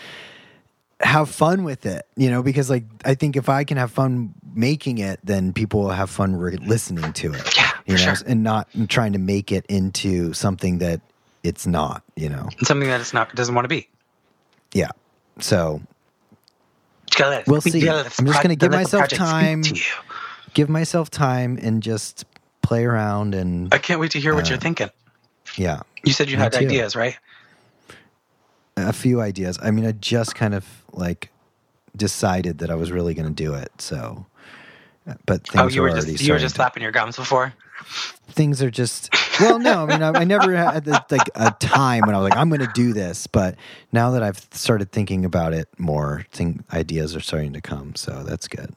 have 0.99 1.30
fun 1.30 1.64
with 1.64 1.85
it, 1.85 2.05
you 2.15 2.30
know, 2.30 2.41
because 2.41 2.69
like 2.69 2.84
I 3.05 3.14
think 3.14 3.35
if 3.35 3.47
I 3.49 3.64
can 3.64 3.77
have 3.77 3.91
fun 3.91 4.34
making 4.55 4.97
it, 4.97 5.19
then 5.23 5.53
people 5.53 5.81
will 5.81 5.89
have 5.91 6.09
fun 6.09 6.35
re- 6.35 6.57
listening 6.57 7.14
to 7.14 7.34
it. 7.34 7.55
Yeah, 7.55 7.72
you 7.88 7.93
know, 8.05 8.14
sure. 8.15 8.27
and 8.27 8.43
not 8.43 8.68
trying 8.89 9.14
to 9.14 9.19
make 9.19 9.51
it 9.51 9.65
into 9.68 10.34
something 10.34 10.77
that 10.80 11.01
it's 11.43 11.65
not, 11.65 12.03
you 12.15 12.30
know. 12.30 12.49
Something 12.64 12.89
that 12.89 12.99
it's 13.01 13.14
not 13.14 13.34
doesn't 13.35 13.55
want 13.55 13.65
to 13.65 13.69
be. 13.69 13.88
Yeah. 14.73 14.89
So 15.39 15.81
You 17.11 17.18
gotta 17.18 17.30
let 17.30 17.41
it- 17.41 17.47
We'll 17.47 17.61
see. 17.61 17.80
gotta 17.80 17.97
let 17.97 18.05
this 18.05 18.19
I'm 18.19 18.26
just 18.26 18.43
gonna 18.43 18.55
give 18.55 18.72
myself 18.72 19.07
time. 19.07 19.64
give 20.53 20.68
myself 20.69 21.09
time 21.09 21.57
and 21.61 21.81
just 21.81 22.26
play 22.61 22.84
around 22.85 23.34
and 23.34 23.73
I 23.73 23.77
can't 23.77 23.99
wait 23.99 24.11
to 24.11 24.19
hear 24.19 24.35
what 24.35 24.45
Uh, 24.47 24.49
you're 24.49 24.57
thinking. 24.59 24.89
yeah, 25.55 25.81
You 26.03 26.11
said 26.11 26.30
you 26.30 26.35
had 26.38 26.51
too. 26.51 26.65
ideas, 26.65 26.95
right? 26.95 27.18
a 28.76 28.93
few 28.93 29.22
ideas. 29.22 29.57
I 29.61 29.72
mean, 29.72 29.85
I 29.88 29.91
just 29.93 30.35
kind 30.35 30.53
of 30.53 30.65
like 30.91 31.30
decided 31.95 32.59
that 32.59 32.69
I 32.69 32.76
was 32.76 32.91
really 32.91 33.14
going 33.15 33.27
to 33.27 33.34
do 33.34 33.53
it. 33.55 33.72
So, 33.80 34.26
but 35.26 35.47
things 35.47 35.61
oh, 35.64 35.68
you 35.68 35.81
were 35.81 35.89
already 35.89 36.11
just 36.11 36.23
you 36.23 36.34
were 36.34 36.39
just 36.39 36.55
to- 36.55 36.59
slapping 36.59 36.84
your 36.84 36.91
gums 36.91 37.15
before. 37.15 37.53
Things 38.29 38.61
are 38.61 38.69
just 38.71 39.09
well 39.39 39.57
no 39.59 39.83
i 39.83 39.85
mean 39.85 40.03
i, 40.03 40.21
I 40.21 40.23
never 40.23 40.55
had 40.55 40.85
the, 40.85 41.03
like 41.09 41.29
a 41.35 41.51
time 41.59 42.01
when 42.05 42.13
i 42.15 42.19
was 42.19 42.29
like 42.29 42.37
i'm 42.37 42.49
going 42.49 42.61
to 42.61 42.71
do 42.73 42.93
this 42.93 43.25
but 43.27 43.55
now 43.91 44.11
that 44.11 44.21
i've 44.23 44.39
started 44.51 44.91
thinking 44.91 45.25
about 45.25 45.53
it 45.53 45.67
more 45.77 46.25
think 46.31 46.61
ideas 46.73 47.15
are 47.15 47.19
starting 47.19 47.53
to 47.53 47.61
come 47.61 47.95
so 47.95 48.23
that's 48.23 48.47
good. 48.47 48.73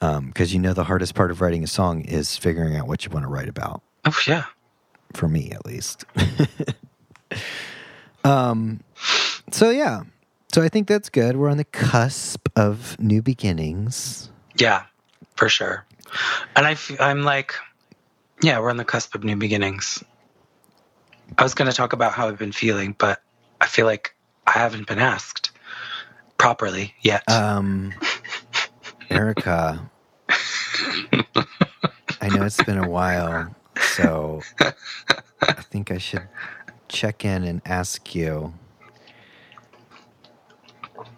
Because 0.00 0.52
you 0.52 0.60
know 0.60 0.72
the 0.72 0.84
hardest 0.84 1.14
part 1.14 1.30
of 1.30 1.40
writing 1.40 1.64
a 1.64 1.66
song 1.66 2.02
is 2.02 2.36
figuring 2.36 2.76
out 2.76 2.86
what 2.86 3.04
you 3.04 3.10
want 3.10 3.24
to 3.24 3.28
write 3.28 3.48
about. 3.48 3.82
Oh 4.04 4.16
yeah. 4.26 4.44
for 5.14 5.28
me 5.28 5.50
at 5.52 5.64
least. 5.66 6.04
Um 8.24 8.80
so 9.52 9.70
yeah. 9.70 10.02
So 10.52 10.62
i 10.62 10.68
think 10.68 10.88
that's 10.88 11.08
good. 11.08 11.36
We're 11.36 11.48
on 11.48 11.58
the 11.58 11.64
cusp 11.64 12.48
of 12.56 12.98
new 12.98 13.22
beginnings. 13.22 14.30
Yeah, 14.56 14.82
for 15.36 15.48
sure. 15.48 15.85
And 16.54 16.66
I 16.66 16.72
f- 16.72 17.00
I'm 17.00 17.22
like, 17.22 17.54
yeah, 18.42 18.58
we're 18.58 18.70
on 18.70 18.76
the 18.76 18.84
cusp 18.84 19.14
of 19.14 19.24
new 19.24 19.36
beginnings. 19.36 20.02
I 21.38 21.42
was 21.42 21.54
going 21.54 21.70
to 21.70 21.76
talk 21.76 21.92
about 21.92 22.12
how 22.12 22.28
I've 22.28 22.38
been 22.38 22.52
feeling, 22.52 22.94
but 22.98 23.22
I 23.60 23.66
feel 23.66 23.86
like 23.86 24.14
I 24.46 24.52
haven't 24.52 24.86
been 24.86 24.98
asked 24.98 25.50
properly 26.38 26.94
yet. 27.02 27.28
Um, 27.30 27.92
Erica, 29.10 29.90
I 32.20 32.28
know 32.28 32.44
it's 32.44 32.62
been 32.62 32.78
a 32.78 32.88
while, 32.88 33.54
so 33.94 34.42
I 34.60 35.62
think 35.62 35.90
I 35.90 35.98
should 35.98 36.28
check 36.88 37.24
in 37.24 37.44
and 37.44 37.60
ask 37.64 38.14
you 38.14 38.54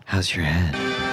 how's 0.06 0.35
your 0.35 0.44
head? 0.44 1.07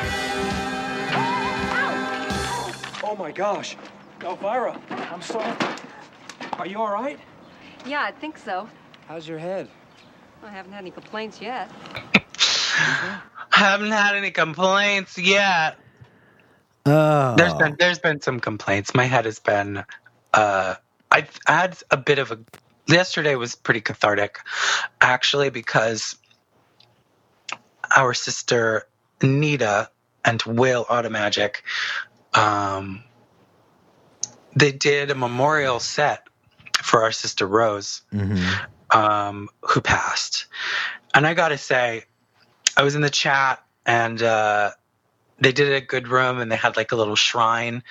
Oh 3.16 3.18
my 3.18 3.32
gosh. 3.32 3.78
Elvira, 4.22 4.78
I'm 4.90 5.22
sorry. 5.22 5.56
Are 6.60 6.68
you 6.68 6.82
all 6.82 6.92
right? 6.92 7.18
Yeah, 7.86 8.02
I 8.02 8.12
think 8.12 8.38
so. 8.38 8.68
How's 9.08 9.26
your 9.26 9.38
head? 9.40 9.70
I 10.44 10.50
haven't 10.50 10.74
had 10.74 10.80
any 10.80 10.92
complaints 10.92 11.40
yet. 11.42 11.72
I 12.14 13.22
haven't 13.52 13.92
had 13.92 14.18
any 14.18 14.32
complaints 14.32 15.18
yet. 15.18 15.78
Oh, 16.86 17.36
There's 17.38 17.54
been 17.54 17.78
there's 17.80 18.00
been 18.00 18.20
some 18.20 18.42
complaints. 18.42 18.94
My 18.94 19.06
head 19.06 19.24
has 19.24 19.40
been. 19.40 19.86
Uh, 20.34 20.76
I 21.10 21.26
I 21.48 21.52
had 21.54 21.78
a 21.90 21.98
bit 21.98 22.20
of 22.20 22.32
a. 22.34 22.40
Yesterday 22.86 23.36
was 23.36 23.56
pretty 23.56 23.80
cathartic, 23.80 24.40
actually, 25.00 25.52
because 25.52 26.18
our 27.96 28.14
sister 28.14 28.84
Nita 29.22 29.90
and 30.26 30.42
Will 30.44 30.86
Automagic, 30.90 31.64
um, 32.36 33.04
they 34.56 34.72
did 34.72 35.12
a 35.12 35.16
memorial 35.16 35.80
set 35.80 36.28
for 36.82 37.04
our 37.04 37.12
sister 37.12 37.48
Rose 37.48 38.02
mhm. 38.14 38.68
um, 38.92 39.50
who 39.62 39.82
passed. 39.82 40.46
And 41.14 41.26
I 41.26 41.34
got 41.34 41.50
to 41.50 41.58
say, 41.58 42.04
I 42.78 42.84
was 42.84 42.96
in 42.96 43.02
the 43.02 43.10
chat 43.10 43.64
and 43.86 44.22
uh, 44.22 44.72
they 45.40 45.52
did 45.52 45.72
a 45.72 45.82
good 45.82 46.08
room 46.08 46.40
and 46.40 46.52
they 46.52 46.56
had 46.56 46.78
like 46.78 46.92
a 46.92 46.96
little 46.96 47.16
shrine 47.16 47.84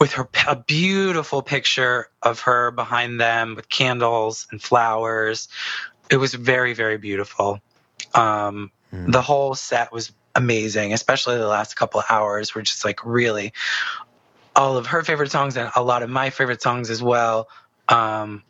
with 0.00 0.12
her 0.12 0.28
a 0.46 0.56
beautiful 0.56 1.42
picture 1.42 2.08
of 2.22 2.40
her 2.40 2.70
behind 2.70 3.20
them 3.20 3.54
with 3.54 3.68
candles 3.68 4.46
and 4.50 4.62
flowers. 4.62 5.48
It 6.10 6.16
was 6.16 6.34
very 6.34 6.72
very 6.72 6.98
beautiful. 6.98 7.60
Um, 8.14 8.70
Mm. 8.92 9.12
The 9.12 9.22
whole 9.22 9.54
set 9.54 9.92
was 9.92 10.12
amazing, 10.38 10.92
especially 10.94 11.36
the 11.36 11.46
last 11.48 11.76
couple 11.76 12.00
of 12.00 12.06
hours 12.08 12.54
were 12.54 12.62
just 12.62 12.84
like 12.84 13.04
really 13.04 13.52
all 14.56 14.76
of 14.76 14.86
her 14.86 15.02
favorite 15.02 15.30
songs 15.30 15.56
and 15.56 15.70
a 15.76 15.82
lot 15.82 16.02
of 16.02 16.10
my 16.10 16.30
favorite 16.30 16.62
songs 16.62 16.90
as 16.90 17.02
well. 17.02 17.48
Um, 17.88 18.44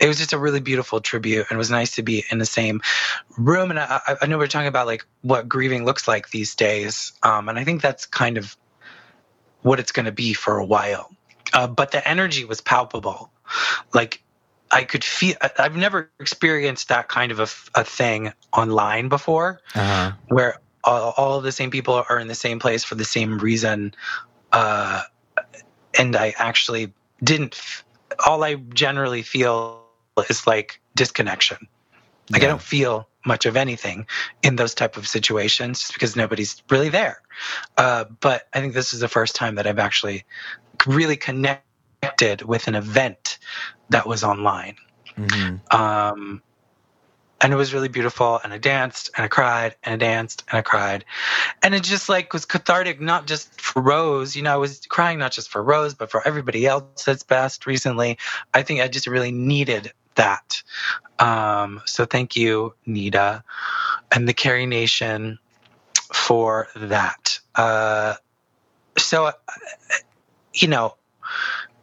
it 0.00 0.08
was 0.08 0.18
just 0.18 0.32
a 0.32 0.38
really 0.38 0.60
beautiful 0.60 1.00
tribute 1.00 1.46
and 1.48 1.56
it 1.56 1.58
was 1.58 1.70
nice 1.70 1.96
to 1.96 2.02
be 2.02 2.24
in 2.30 2.38
the 2.38 2.46
same 2.46 2.82
room 3.38 3.70
and 3.70 3.78
i, 3.80 4.00
I- 4.20 4.26
know 4.26 4.38
we're 4.38 4.46
talking 4.48 4.68
about 4.68 4.86
like 4.86 5.06
what 5.22 5.48
grieving 5.48 5.84
looks 5.84 6.08
like 6.08 6.30
these 6.30 6.54
days 6.54 7.12
um, 7.22 7.48
and 7.48 7.58
i 7.58 7.64
think 7.64 7.82
that's 7.82 8.06
kind 8.06 8.36
of 8.38 8.56
what 9.62 9.80
it's 9.80 9.92
going 9.92 10.06
to 10.06 10.12
be 10.12 10.34
for 10.34 10.58
a 10.58 10.64
while 10.64 11.10
uh, 11.54 11.66
but 11.66 11.92
the 11.92 12.06
energy 12.06 12.44
was 12.44 12.60
palpable 12.60 13.30
like 13.94 14.22
i 14.70 14.84
could 14.84 15.04
feel 15.04 15.36
i've 15.58 15.76
never 15.76 16.10
experienced 16.20 16.88
that 16.88 17.08
kind 17.08 17.32
of 17.32 17.40
a 17.74 17.84
thing 17.84 18.32
online 18.52 19.08
before 19.08 19.60
Uh-huh. 19.74 20.12
where 20.28 20.56
all, 20.84 21.14
all 21.16 21.38
of 21.38 21.44
the 21.44 21.52
same 21.52 21.70
people 21.70 22.04
are 22.08 22.18
in 22.18 22.28
the 22.28 22.34
same 22.34 22.58
place 22.58 22.84
for 22.84 22.94
the 22.94 23.04
same 23.04 23.38
reason. 23.38 23.94
Uh, 24.52 25.02
and 25.98 26.16
i 26.16 26.34
actually 26.38 26.92
didn't 27.22 27.54
f- 27.54 27.84
all 28.26 28.42
i 28.44 28.54
generally 28.54 29.22
feel 29.22 29.82
is 30.28 30.46
like 30.46 30.80
disconnection. 30.94 31.66
Like 32.30 32.42
i 32.42 32.46
don't 32.46 32.62
feel 32.62 33.08
much 33.26 33.46
of 33.46 33.56
anything 33.56 34.06
in 34.42 34.56
those 34.56 34.74
type 34.74 34.96
of 34.96 35.06
situations 35.08 35.80
just 35.80 35.92
because 35.94 36.14
nobody's 36.16 36.62
really 36.70 36.88
there. 36.88 37.20
Uh, 37.76 38.04
but 38.20 38.48
i 38.52 38.60
think 38.60 38.74
this 38.74 38.92
is 38.92 39.00
the 39.00 39.08
first 39.08 39.34
time 39.34 39.54
that 39.56 39.66
i've 39.66 39.78
actually 39.78 40.24
really 40.86 41.16
connected 41.16 42.42
with 42.42 42.68
an 42.68 42.74
event 42.74 43.38
that 43.90 44.06
was 44.06 44.24
online. 44.24 44.76
Mhm. 45.16 45.60
um, 45.72 46.42
and 47.40 47.52
it 47.52 47.56
was 47.56 47.74
really 47.74 47.88
beautiful 47.88 48.40
and 48.42 48.52
i 48.52 48.58
danced 48.58 49.10
and 49.16 49.24
i 49.24 49.28
cried 49.28 49.76
and 49.82 49.94
i 49.94 50.06
danced 50.06 50.44
and 50.50 50.58
i 50.58 50.62
cried. 50.62 51.04
And 51.62 51.74
it 51.74 51.82
just 51.82 52.08
like 52.08 52.32
was 52.32 52.44
cathartic 52.44 53.00
not 53.00 53.26
just 53.26 53.60
for 53.60 53.82
rose. 53.82 54.36
You 54.36 54.42
know 54.42 54.52
i 54.52 54.56
was 54.56 54.80
crying 54.88 55.18
not 55.18 55.32
just 55.32 55.50
for 55.50 55.62
rose 55.62 55.94
but 55.94 56.10
for 56.10 56.26
everybody 56.26 56.66
else 56.66 57.04
that's 57.04 57.22
passed 57.22 57.66
recently. 57.66 58.18
I 58.52 58.62
think 58.62 58.80
i 58.80 58.88
just 58.88 59.06
really 59.06 59.32
needed 59.32 59.92
that. 60.14 60.62
Um, 61.18 61.82
so 61.86 62.04
thank 62.04 62.36
you 62.36 62.74
nita 62.86 63.42
and 64.12 64.28
the 64.28 64.34
Carry 64.34 64.66
Nation 64.66 65.38
for 66.12 66.68
that. 66.76 67.40
Uh, 67.54 68.14
so 68.96 69.26
uh, 69.26 69.32
you 70.54 70.68
know 70.68 70.96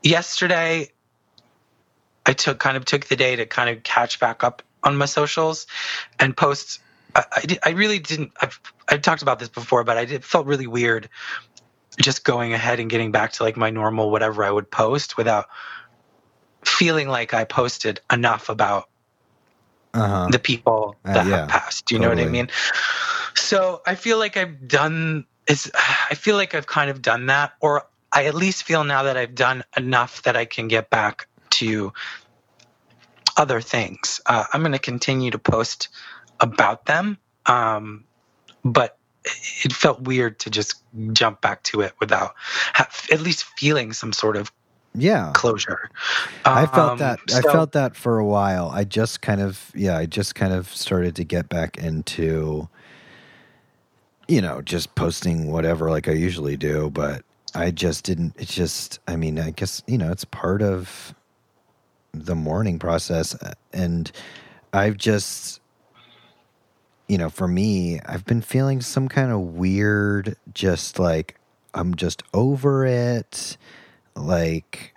yesterday 0.02 0.90
I 2.26 2.34
took 2.34 2.60
kind 2.60 2.78
of 2.78 2.86
took 2.86 3.06
the 3.06 3.16
day 3.16 3.36
to 3.36 3.46
kind 3.46 3.70
of 3.70 3.84
catch 3.84 4.20
back 4.20 4.44
up 4.44 4.62
on 4.84 4.98
my 4.98 5.06
socials 5.06 5.68
and 6.20 6.36
post. 6.36 6.80
I, 7.16 7.24
I, 7.32 7.58
I 7.66 7.70
really 7.72 8.00
didn't. 8.00 8.32
I've 8.42 8.60
I've 8.90 9.02
talked 9.02 9.22
about 9.22 9.40
this 9.40 9.50
before, 9.50 9.84
but 9.84 9.98
I 9.98 10.06
did 10.06 10.24
felt 10.24 10.48
really 10.48 10.68
weird 10.68 11.10
just 12.00 12.24
going 12.24 12.54
ahead 12.54 12.80
and 12.80 12.90
getting 12.90 13.12
back 13.12 13.34
to 13.34 13.44
like 13.44 13.58
my 13.58 13.70
normal 13.70 14.12
whatever 14.12 14.44
I 14.44 14.52
would 14.52 14.72
post 14.72 15.18
without 15.18 15.48
feeling 16.66 17.10
like 17.10 17.34
I 17.34 17.44
posted 17.44 18.00
enough 18.12 18.50
about 18.50 18.88
Uh-huh. 19.94 20.30
the 20.32 20.40
people 20.40 20.96
Uh, 21.06 21.14
that 21.14 21.26
yeah, 21.26 21.38
have 21.38 21.48
passed. 21.50 21.86
Do 21.86 21.96
you 21.96 22.00
know 22.02 22.10
what 22.10 22.20
I 22.20 22.26
mean? 22.26 22.50
So 23.36 23.82
I 23.86 23.96
feel 23.96 24.18
like 24.18 24.38
I've 24.38 24.68
done. 24.68 25.26
is 25.48 25.72
I 25.76 26.16
feel 26.16 26.36
like 26.38 26.56
I've 26.56 26.68
kind 26.68 26.90
of 26.90 27.02
done 27.02 27.26
that, 27.28 27.54
or 27.60 27.84
I 28.14 28.26
at 28.26 28.36
least 28.36 28.64
feel 28.64 28.84
now 28.84 29.04
that 29.04 29.18
I've 29.18 29.36
done 29.36 29.64
enough 29.76 30.24
that 30.24 30.38
I 30.38 30.46
can 30.46 30.68
get 30.68 30.90
back 30.90 31.28
to 31.52 31.92
other 33.38 33.62
things. 33.62 34.22
Uh, 34.26 34.46
I'm 34.54 34.62
going 34.62 34.72
to 34.74 34.80
continue 34.80 35.32
to 35.32 35.40
post 35.40 35.90
about 36.40 36.86
them, 36.86 37.18
um, 37.46 38.04
but 38.64 38.98
it 39.64 39.72
felt 39.74 40.02
weird 40.02 40.40
to 40.40 40.50
just 40.50 40.82
jump 41.14 41.42
back 41.42 41.64
to 41.64 41.82
it 41.82 41.94
without 42.00 42.34
ha- 42.74 42.90
at 43.12 43.22
least 43.22 43.46
feeling 43.58 43.94
some 43.94 44.14
sort 44.14 44.36
of 44.36 44.52
yeah. 44.96 45.32
closure. 45.34 45.90
I 46.44 46.66
felt 46.66 46.94
Um, 46.94 46.98
that. 46.98 47.20
I 47.34 47.42
felt 47.42 47.72
that 47.74 47.96
for 47.96 48.18
a 48.20 48.26
while. 48.26 48.70
I 48.74 48.84
just 48.84 49.22
kind 49.22 49.40
of, 49.40 49.72
yeah, 49.76 49.98
I 49.98 50.06
just 50.06 50.36
kind 50.36 50.54
of 50.54 50.74
started 50.74 51.16
to 51.18 51.24
get 51.24 51.50
back 51.50 51.78
into, 51.78 52.68
you 54.28 54.42
know, 54.42 54.62
just 54.62 54.96
posting 54.96 55.52
whatever 55.52 55.90
like 55.90 56.08
I 56.08 56.14
usually 56.14 56.58
do. 56.58 56.90
But 56.90 57.24
I 57.54 57.72
just 57.72 58.04
didn't. 58.04 58.34
It's 58.38 58.54
just, 58.54 59.00
I 59.08 59.16
mean, 59.16 59.40
I 59.40 59.52
guess 59.52 59.84
you 59.88 59.98
know, 59.98 60.12
it's 60.12 60.26
part 60.26 60.62
of 60.62 61.14
the 62.14 62.36
mourning 62.36 62.80
process, 62.80 63.36
and 63.74 64.12
I've 64.74 64.98
just, 64.98 65.62
you 67.08 67.18
know, 67.18 67.30
for 67.30 67.48
me, 67.48 68.00
I've 68.06 68.26
been 68.26 68.42
feeling 68.42 68.82
some 68.82 69.08
kind 69.08 69.32
of 69.32 69.40
weird, 69.40 70.36
just 70.54 71.00
like 71.00 71.38
I'm 71.74 71.96
just 71.96 72.24
over 72.34 72.86
it, 72.86 73.58
like 74.16 74.94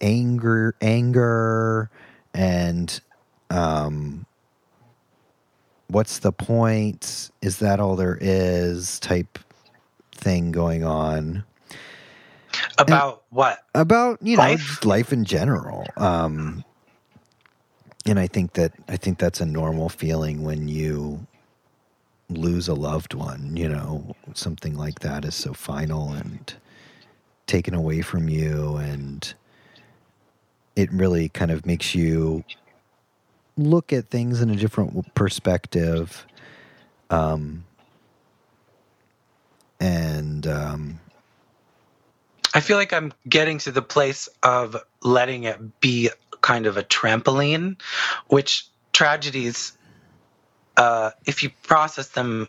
anger, 0.00 0.74
anger, 0.80 1.90
and 2.32 3.00
um, 3.50 4.26
what's 5.88 6.18
the 6.20 6.32
point? 6.32 7.30
Is 7.42 7.58
that 7.58 7.80
all 7.80 7.96
there 7.96 8.18
is? 8.20 9.00
Type 9.00 9.38
thing 10.12 10.52
going 10.52 10.84
on 10.84 11.44
About 12.78 13.24
what? 13.30 13.58
about 13.74 14.18
you 14.22 14.36
know 14.36 14.42
Life? 14.42 14.84
life 14.84 15.12
in 15.12 15.24
general 15.24 15.86
um 15.96 16.64
and 18.06 18.18
i 18.18 18.26
think 18.26 18.54
that 18.54 18.72
i 18.88 18.96
think 18.96 19.18
that's 19.18 19.40
a 19.40 19.46
normal 19.46 19.88
feeling 19.88 20.42
when 20.42 20.66
you 20.68 21.24
lose 22.28 22.68
a 22.68 22.74
loved 22.74 23.14
one 23.14 23.56
you 23.56 23.68
know 23.68 24.14
something 24.34 24.74
like 24.76 25.00
that 25.00 25.24
is 25.24 25.34
so 25.34 25.52
final 25.52 26.10
and 26.12 26.54
taken 27.46 27.74
away 27.74 28.00
from 28.02 28.28
you 28.28 28.76
and 28.76 29.34
it 30.76 30.90
really 30.92 31.28
kind 31.28 31.50
of 31.50 31.66
makes 31.66 31.94
you 31.94 32.42
look 33.56 33.92
at 33.92 34.08
things 34.08 34.40
in 34.40 34.50
a 34.50 34.56
different 34.56 35.14
perspective 35.14 36.26
um 37.10 37.64
and 39.80 40.46
um 40.46 40.98
I 42.52 42.60
feel 42.60 42.76
like 42.76 42.92
I'm 42.92 43.12
getting 43.28 43.58
to 43.58 43.70
the 43.70 43.82
place 43.82 44.28
of 44.42 44.76
letting 45.02 45.44
it 45.44 45.80
be 45.80 46.10
kind 46.40 46.66
of 46.66 46.76
a 46.76 46.82
trampoline, 46.82 47.80
which 48.28 48.66
tragedies, 48.92 49.72
uh, 50.76 51.10
if 51.26 51.42
you 51.42 51.50
process 51.62 52.08
them, 52.08 52.48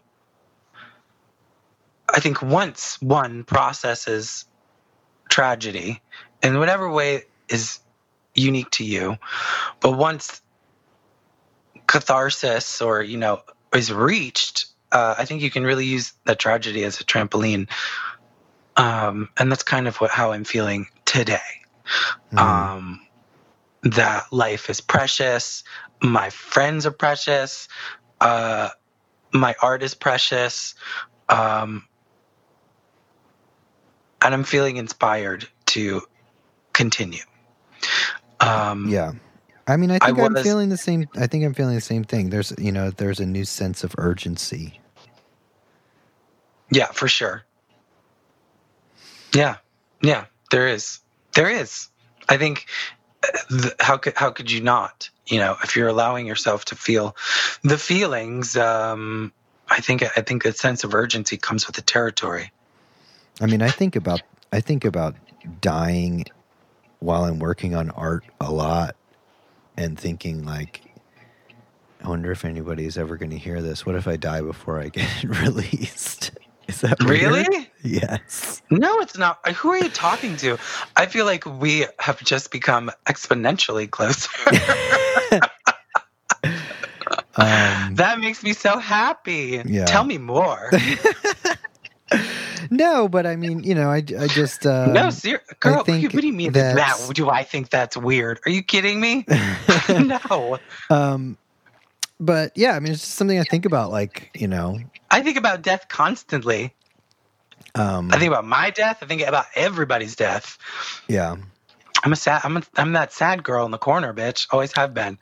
I 2.10 2.20
think 2.20 2.42
once 2.42 3.02
one 3.02 3.44
processes 3.44 4.46
tragedy 5.30 6.02
in 6.42 6.58
whatever 6.58 6.90
way 6.90 7.24
is 7.48 7.80
unique 8.34 8.72
to 8.72 8.84
you, 8.84 9.18
but 9.82 9.92
once 9.98 10.42
catharsis 11.88 12.82
or, 12.82 13.02
you 13.04 13.18
know, 13.18 13.42
is 13.74 13.94
reached, 13.94 14.66
uh, 14.92 15.16
I 15.18 15.26
think 15.26 15.42
you 15.42 15.52
can 15.52 15.64
really 15.64 15.86
use 15.86 16.14
that 16.26 16.40
tragedy 16.40 16.84
as 16.84 17.00
a 17.00 17.04
trampoline 17.04 17.68
um, 18.78 19.30
and 19.38 19.52
that's 19.52 19.64
kind 19.64 19.88
of 19.88 19.98
what 19.98 20.12
how 20.12 20.32
I'm 20.32 20.44
feeling 20.44 20.88
today. 21.06 21.40
mm, 22.32 22.40
Um, 22.40 23.02
that 23.84 24.32
life 24.32 24.70
is 24.70 24.80
precious, 24.80 25.64
my 26.04 26.30
friends 26.30 26.86
are 26.86 26.92
precious, 26.92 27.68
uh, 28.20 28.70
my 29.34 29.56
art 29.62 29.82
is 29.84 29.96
precious, 29.96 30.76
um, 31.30 31.88
and 34.22 34.34
I'm 34.34 34.44
feeling 34.44 34.78
inspired 34.78 35.48
to 35.68 36.02
continue. 36.74 37.24
Um, 38.40 38.88
Yeah. 38.88 39.14
I 39.68 39.78
mean, 39.78 39.92
I 39.92 39.96
I 39.96 40.00
think 40.00 40.20
I'm 40.20 40.36
feeling 40.36 40.70
the 40.70 40.78
same. 40.78 41.08
I 41.16 41.28
think 41.28 41.46
I'm 41.46 41.54
feeling 41.54 41.76
the 41.76 41.82
same 41.82 42.04
thing. 42.04 42.30
There's, 42.30 42.54
you 42.58 42.72
know, 42.72 42.92
there's 42.92 43.20
a 43.20 43.26
new 43.26 43.46
sense 43.46 43.84
of 43.84 43.96
urgency. 43.98 44.80
Yeah, 46.72 46.88
for 46.88 47.08
sure. 47.08 47.44
Yeah, 49.34 49.58
yeah, 50.02 50.26
there 50.52 50.68
is. 50.68 51.00
There 51.34 51.50
is. 51.50 51.88
I 52.28 52.38
think 52.38 52.68
uh, 53.24 53.38
th- 53.62 53.74
how 53.80 53.98
could 53.98 54.14
how 54.16 54.32
could 54.32 54.52
you 54.52 54.62
not? 54.62 55.10
You 55.28 55.40
know, 55.40 55.56
if 55.64 55.76
you're 55.76 55.88
allowing 55.88 56.28
yourself 56.28 56.66
to 56.66 56.76
feel 56.76 57.16
the 57.64 57.78
feelings, 57.78 58.58
um, 58.58 59.32
I 59.70 59.80
think 59.80 60.04
I 60.04 60.22
think 60.22 60.44
a 60.46 60.54
sense 60.54 60.84
of 60.84 60.94
urgency 60.94 61.38
comes 61.38 61.68
with 61.68 61.76
the 61.76 61.82
territory. 61.82 62.52
I 63.40 63.46
mean, 63.46 63.62
I 63.62 63.70
think 63.70 63.96
about, 63.96 64.22
I 64.52 64.60
think 64.60 64.86
about 64.86 65.16
dying 65.62 66.26
while 67.00 67.24
I'm 67.24 67.40
working 67.40 67.74
on 67.74 67.90
art 67.92 68.24
a 68.40 68.52
lot, 68.52 68.96
and 69.78 69.98
thinking 69.98 70.46
like, 70.46 70.82
I 72.04 72.10
wonder 72.10 72.32
if 72.32 72.44
anybody's 72.44 72.98
ever 72.98 73.18
going 73.18 73.32
to 73.32 73.38
hear 73.38 73.62
this. 73.62 73.86
What 73.86 73.96
if 73.96 74.08
I 74.08 74.18
die 74.18 74.42
before 74.42 74.80
I 74.80 74.90
get 74.90 75.24
released? 75.24 76.32
Is 76.72 76.82
that 76.82 77.04
weird? 77.04 77.22
Really? 77.22 77.70
Yes. 77.84 78.62
No, 78.70 79.00
it's 79.00 79.18
not. 79.18 79.46
Who 79.50 79.72
are 79.72 79.78
you 79.78 79.90
talking 79.90 80.38
to? 80.38 80.58
I 80.96 81.06
feel 81.06 81.26
like 81.26 81.46
we 81.46 81.86
have 82.00 82.24
just 82.24 82.50
become 82.50 82.90
exponentially 83.06 83.90
closer. 83.90 84.30
Um, 87.36 87.96
that 87.96 88.20
makes 88.20 88.44
me 88.44 88.52
so 88.54 88.78
happy. 88.78 89.62
Yeah. 89.66 89.86
Tell 89.86 90.04
me 90.04 90.18
more. 90.18 90.70
no, 92.70 93.08
but 93.08 93.26
I 93.26 93.38
mean, 93.38 93.64
you 93.64 93.74
know, 93.74 93.90
I, 93.90 94.04
I 94.20 94.28
just 94.28 94.66
uh, 94.66 94.88
no, 94.88 95.10
ser- 95.12 95.42
girl. 95.60 95.78
What 95.78 95.86
do 95.86 95.98
you 95.98 96.34
mean? 96.34 96.52
That, 96.52 97.12
do 97.14 97.30
I 97.30 97.44
think 97.44 97.70
that's 97.70 97.96
weird? 97.96 98.42
Are 98.46 98.52
you 98.52 98.64
kidding 98.64 99.00
me? 99.00 99.26
no. 99.90 100.60
um, 100.90 101.38
but 102.22 102.54
yeah, 102.56 102.72
I 102.76 102.80
mean, 102.80 102.94
it's 102.94 103.02
just 103.02 103.16
something 103.16 103.38
I 103.40 103.44
think 103.44 103.66
about. 103.66 103.92
Like, 103.92 104.30
you 104.34 104.48
know, 104.48 104.80
I 105.10 105.22
think 105.22 105.36
about 105.38 105.62
death 105.62 105.88
constantly. 105.90 106.74
um, 107.76 108.10
I 108.14 108.18
think 108.20 108.30
about 108.32 108.46
my 108.46 108.70
death. 108.70 109.00
I 109.02 109.06
think 109.08 109.22
about 109.24 109.46
everybody's 109.56 110.16
death. 110.16 110.58
yeah. 111.10 111.36
I'm 112.04 112.14
a 112.14 112.16
sad. 112.16 112.42
I'm 112.44 112.58
a, 112.58 112.64
I'm 112.78 112.94
that 112.94 113.14
sad 113.14 113.44
girl 113.44 113.64
in 113.66 113.70
the 113.72 113.78
corner, 113.78 114.12
bitch. 114.14 114.48
Always 114.52 114.72
have 114.76 114.94
been. 114.94 115.20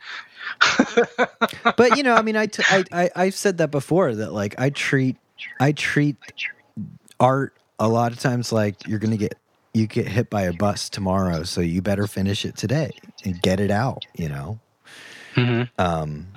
but 1.78 1.98
you 1.98 2.04
know, 2.04 2.16
I 2.16 2.22
mean, 2.22 2.38
I, 2.38 2.46
t- 2.46 2.64
I, 2.68 2.84
I, 2.92 3.10
I've 3.16 3.36
said 3.36 3.58
that 3.58 3.70
before 3.70 4.16
that 4.16 4.32
like 4.32 4.56
I 4.60 4.70
treat, 4.70 5.18
I 5.60 5.74
treat 5.74 6.16
art 7.20 7.54
a 7.80 7.88
lot 7.90 8.12
of 8.14 8.20
times 8.20 8.52
like 8.54 8.88
you're 8.88 9.00
gonna 9.00 9.18
get, 9.18 9.36
you 9.74 9.88
get 9.88 10.08
hit 10.08 10.30
by 10.30 10.44
a 10.44 10.54
bus 10.54 10.90
tomorrow, 10.90 11.44
so 11.44 11.60
you 11.62 11.82
better 11.82 12.08
finish 12.08 12.46
it 12.46 12.56
today 12.56 12.92
and 13.26 13.42
get 13.42 13.60
it 13.60 13.72
out. 13.72 14.06
You 14.16 14.30
know, 14.30 14.60
Mhm. 15.36 15.70
um, 15.78 16.28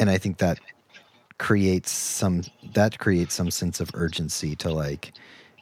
and 0.00 0.10
I 0.10 0.18
think 0.18 0.38
that 0.38 0.58
creates 1.38 1.90
some 1.92 2.42
that 2.74 2.98
creates 2.98 3.34
some 3.34 3.50
sense 3.50 3.80
of 3.80 3.90
urgency 3.94 4.54
to 4.56 4.70
like, 4.72 5.12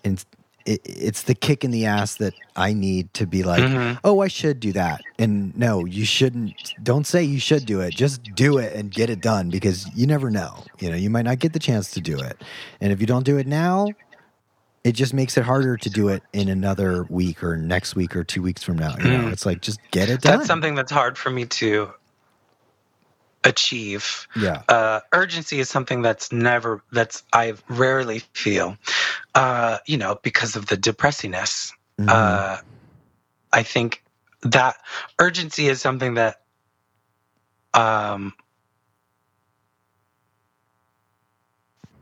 and 0.04 0.24
it, 0.66 0.80
it's 0.84 1.22
the 1.22 1.34
kick 1.34 1.64
in 1.64 1.70
the 1.70 1.86
ass 1.86 2.16
that 2.16 2.34
I 2.56 2.72
need 2.72 3.12
to 3.14 3.26
be 3.26 3.42
like, 3.42 3.62
Mhm. 3.62 3.98
oh, 4.04 4.20
I 4.20 4.28
should 4.28 4.60
do 4.60 4.72
that. 4.72 5.00
And 5.18 5.56
no, 5.56 5.84
you 5.84 6.04
shouldn't. 6.04 6.74
Don't 6.82 7.06
say 7.06 7.22
you 7.22 7.38
should 7.40 7.64
do 7.64 7.80
it. 7.80 7.94
Just 7.94 8.22
do 8.34 8.58
it 8.58 8.74
and 8.74 8.90
get 8.90 9.08
it 9.08 9.20
done 9.20 9.50
because 9.50 9.86
you 9.94 10.06
never 10.06 10.30
know. 10.30 10.64
You 10.78 10.90
know, 10.90 10.96
you 10.96 11.10
might 11.10 11.24
not 11.24 11.38
get 11.38 11.52
the 11.52 11.58
chance 11.58 11.90
to 11.92 12.00
do 12.00 12.18
it. 12.18 12.42
And 12.80 12.92
if 12.92 13.00
you 13.00 13.06
don't 13.06 13.24
do 13.24 13.38
it 13.38 13.46
now, 13.46 13.88
it 14.84 14.92
just 14.92 15.14
makes 15.14 15.36
it 15.38 15.44
harder 15.44 15.76
to 15.76 15.90
do 15.90 16.08
it 16.08 16.22
in 16.32 16.48
another 16.48 17.04
week 17.04 17.42
or 17.42 17.56
next 17.56 17.94
week 17.96 18.14
or 18.16 18.24
two 18.24 18.42
weeks 18.42 18.62
from 18.62 18.76
now. 18.78 18.94
You 18.98 19.04
know, 19.10 19.24
Mm. 19.24 19.32
it's 19.32 19.46
like 19.46 19.60
just 19.62 19.80
get 19.90 20.08
it 20.10 20.20
done. 20.22 20.38
That's 20.38 20.46
something 20.48 20.74
that's 20.74 20.92
hard 20.92 21.16
for 21.16 21.30
me 21.30 21.46
to 21.46 21.92
achieve. 23.44 24.26
Yeah. 24.36 24.62
uh, 24.68 25.00
urgency 25.12 25.60
is 25.60 25.68
something 25.68 26.02
that's 26.02 26.32
never 26.32 26.82
that's 26.92 27.22
I 27.32 27.54
rarely 27.68 28.20
feel, 28.34 28.76
uh, 29.34 29.78
you 29.86 29.96
know, 29.96 30.18
because 30.22 30.56
of 30.56 30.66
the 30.66 30.76
depressiness. 30.76 31.72
Mhm. 31.98 32.08
Uh, 32.08 32.58
I 33.52 33.62
think 33.62 34.02
that 34.42 34.76
urgency 35.18 35.68
is 35.68 35.80
something 35.80 36.14
that 36.14 36.42
um, 37.74 38.34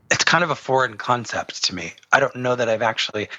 it's 0.09 0.23
kind 0.23 0.43
of 0.43 0.49
a 0.49 0.55
foreign 0.55 0.97
concept 0.97 1.65
to 1.65 1.75
me. 1.75 1.93
I 2.11 2.19
don't 2.19 2.35
know 2.35 2.55
that 2.55 2.69
I've 2.69 2.81
actually 2.81 3.29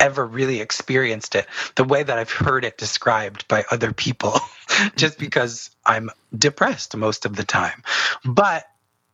ever 0.00 0.24
really 0.24 0.60
experienced 0.60 1.34
it 1.34 1.46
the 1.76 1.84
way 1.84 2.02
that 2.02 2.18
I've 2.18 2.30
heard 2.30 2.64
it 2.64 2.78
described 2.78 3.46
by 3.48 3.64
other 3.70 3.92
people, 3.92 4.38
just 4.96 5.18
because 5.18 5.70
I'm 5.84 6.10
depressed 6.36 6.96
most 6.96 7.24
of 7.26 7.36
the 7.36 7.44
time. 7.44 7.82
But 8.24 8.64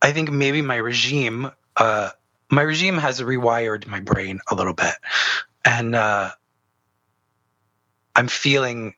I 0.01 0.11
think 0.11 0.31
maybe 0.31 0.61
my 0.61 0.75
regime, 0.75 1.51
uh, 1.75 2.09
my 2.49 2.61
regime 2.61 2.97
has 2.97 3.21
rewired 3.21 3.87
my 3.87 3.99
brain 3.99 4.39
a 4.49 4.55
little 4.55 4.73
bit, 4.73 4.95
and 5.63 5.95
uh, 5.95 6.31
I'm 8.15 8.27
feeling 8.27 8.93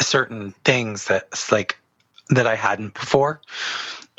certain 0.00 0.52
things 0.64 1.06
that's 1.06 1.52
like 1.52 1.78
that 2.30 2.46
I 2.46 2.56
hadn't 2.56 2.94
before. 2.94 3.40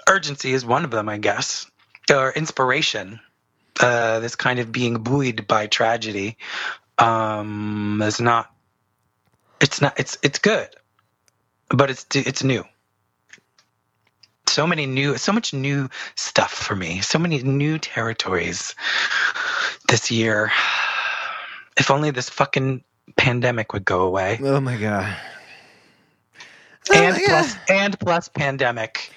Urgency 0.07 0.53
is 0.53 0.65
one 0.65 0.85
of 0.85 0.91
them, 0.91 1.09
I 1.09 1.17
guess, 1.17 1.69
or 2.11 2.31
inspiration. 2.31 3.19
Uh, 3.79 4.19
this 4.19 4.35
kind 4.35 4.59
of 4.59 4.73
being 4.73 5.03
buoyed 5.03 5.47
by 5.47 5.67
tragedy 5.67 6.37
um, 6.99 8.01
is 8.03 8.19
not. 8.21 8.51
It's 9.61 9.81
not. 9.81 9.99
It's 9.99 10.17
it's 10.23 10.39
good, 10.39 10.69
but 11.69 11.89
it's 11.89 12.05
it's 12.13 12.43
new. 12.43 12.63
So 14.47 14.65
many 14.65 14.85
new, 14.87 15.15
so 15.17 15.31
much 15.31 15.53
new 15.53 15.89
stuff 16.15 16.51
for 16.51 16.75
me. 16.75 17.01
So 17.01 17.19
many 17.19 17.41
new 17.43 17.77
territories 17.77 18.73
this 19.87 20.09
year. 20.09 20.51
If 21.77 21.91
only 21.91 22.11
this 22.11 22.29
fucking 22.29 22.83
pandemic 23.15 23.73
would 23.73 23.85
go 23.85 24.01
away. 24.01 24.39
Oh 24.41 24.59
my 24.59 24.77
god. 24.77 25.15
And 26.93 27.15
Oh, 27.15 27.19
yeah. 27.19 27.27
plus, 27.27 27.55
and 27.69 27.99
plus 27.99 28.27
pandemic. 28.29 29.11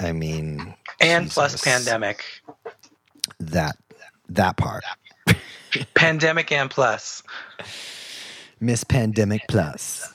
I 0.00 0.12
mean, 0.12 0.74
and 1.00 1.30
plus 1.30 1.62
pandemic. 1.62 2.24
that 3.40 3.76
that 4.28 4.56
part. 4.56 4.84
Pandemic 5.94 6.52
and 6.52 6.70
plus. 6.70 7.22
Miss 8.60 8.84
Pandemic 8.84 9.42
Plus. 9.48 10.12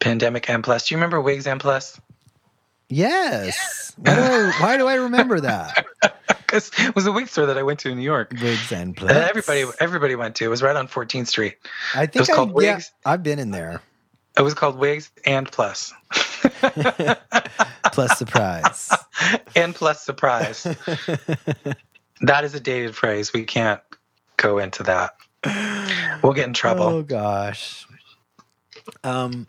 Pandemic 0.00 0.50
and 0.50 0.62
plus. 0.62 0.88
Do 0.88 0.94
you 0.94 0.98
remember 0.98 1.20
Wigs 1.20 1.46
and 1.46 1.60
plus? 1.60 2.00
Yes. 2.88 3.92
Why 3.96 4.14
do 4.14 4.20
I, 4.20 4.52
why 4.60 4.76
do 4.76 4.86
I 4.86 4.94
remember 4.94 5.40
that? 5.40 5.86
Because 6.46 6.70
it 6.78 6.94
was 6.94 7.06
a 7.06 7.12
wig 7.12 7.26
store 7.26 7.46
that 7.46 7.58
I 7.58 7.64
went 7.64 7.80
to 7.80 7.90
in 7.90 7.96
New 7.98 8.04
York. 8.04 8.32
Wigs 8.40 8.70
and 8.70 8.96
uh, 8.96 9.00
Plus. 9.00 9.12
That 9.12 9.28
everybody 9.28 9.64
everybody 9.80 10.14
went 10.14 10.36
to. 10.36 10.44
It 10.44 10.48
was 10.48 10.62
right 10.62 10.76
on 10.76 10.86
14th 10.86 11.26
Street. 11.26 11.56
I 11.92 12.02
was 12.02 12.10
think 12.10 12.30
I, 12.30 12.34
called 12.34 12.50
yeah, 12.62 12.74
Wigs. 12.74 12.92
I've 13.04 13.24
been 13.24 13.40
in 13.40 13.50
there. 13.50 13.82
It 14.38 14.42
was 14.42 14.54
called 14.54 14.78
Wigs 14.78 15.10
and 15.24 15.50
Plus. 15.50 15.92
Plus 17.92 18.16
surprise. 18.16 18.92
and 19.56 19.74
plus 19.74 20.04
surprise. 20.04 20.62
that 22.20 22.44
is 22.44 22.54
a 22.54 22.60
dated 22.60 22.94
phrase. 22.94 23.32
We 23.32 23.44
can't 23.44 23.80
go 24.36 24.58
into 24.58 24.82
that. 24.84 25.16
We'll 26.22 26.32
get 26.32 26.46
in 26.46 26.54
trouble. 26.54 26.84
Oh 26.84 27.02
gosh. 27.02 27.86
Um. 29.04 29.46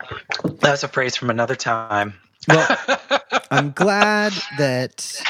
That's 0.60 0.82
a 0.82 0.88
phrase 0.88 1.16
from 1.16 1.30
another 1.30 1.56
time. 1.56 2.14
Well, 2.48 2.78
I'm 3.50 3.72
glad 3.72 4.32
that 4.58 5.22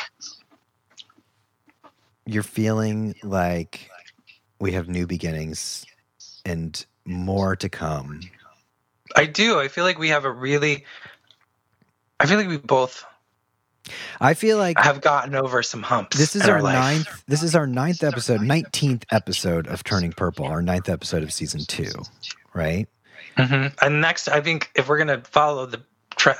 you're 2.27 2.43
feeling 2.43 3.15
like 3.23 3.91
we 4.61 4.73
have 4.73 4.89
new 4.89 5.07
beginnings 5.07 5.87
and 6.45 6.85
more 7.05 7.57
to 7.57 7.69
come. 7.69 8.21
I 9.17 9.27
do. 9.27 9.59
I 9.59 9.69
feel 9.69 9.85
like 9.85 9.99
we 9.99 10.11
have 10.11 10.25
a 10.25 10.31
really. 10.31 10.85
I 12.21 12.27
feel 12.27 12.37
like 12.37 12.49
we 12.49 12.59
both 12.59 13.05
I 14.21 14.35
feel 14.35 14.59
like 14.59 14.77
I've 14.85 15.01
gotten 15.01 15.35
over 15.35 15.63
some 15.63 15.83
humps. 15.83 16.17
this 16.19 16.37
is 16.37 16.47
our, 16.49 16.57
our 16.57 16.63
ninth. 16.63 17.25
This 17.27 17.43
is 17.43 17.55
our 17.55 17.67
ninth 17.67 18.03
episode, 18.03 18.43
nineteenth 18.43 19.05
episode 19.11 19.67
of 19.67 19.83
Turning 19.85 20.13
Purple. 20.13 20.47
Our 20.47 20.63
ninth 20.63 20.89
episode 20.89 21.23
of 21.23 21.33
season 21.33 21.61
two, 21.67 21.93
right? 22.55 22.87
hmm 23.37 23.67
And 23.81 24.01
next, 24.01 24.29
I 24.29 24.41
think 24.41 24.71
if 24.75 24.89
we're 24.89 24.99
gonna 24.99 25.23
follow 25.23 25.67
the 25.67 25.83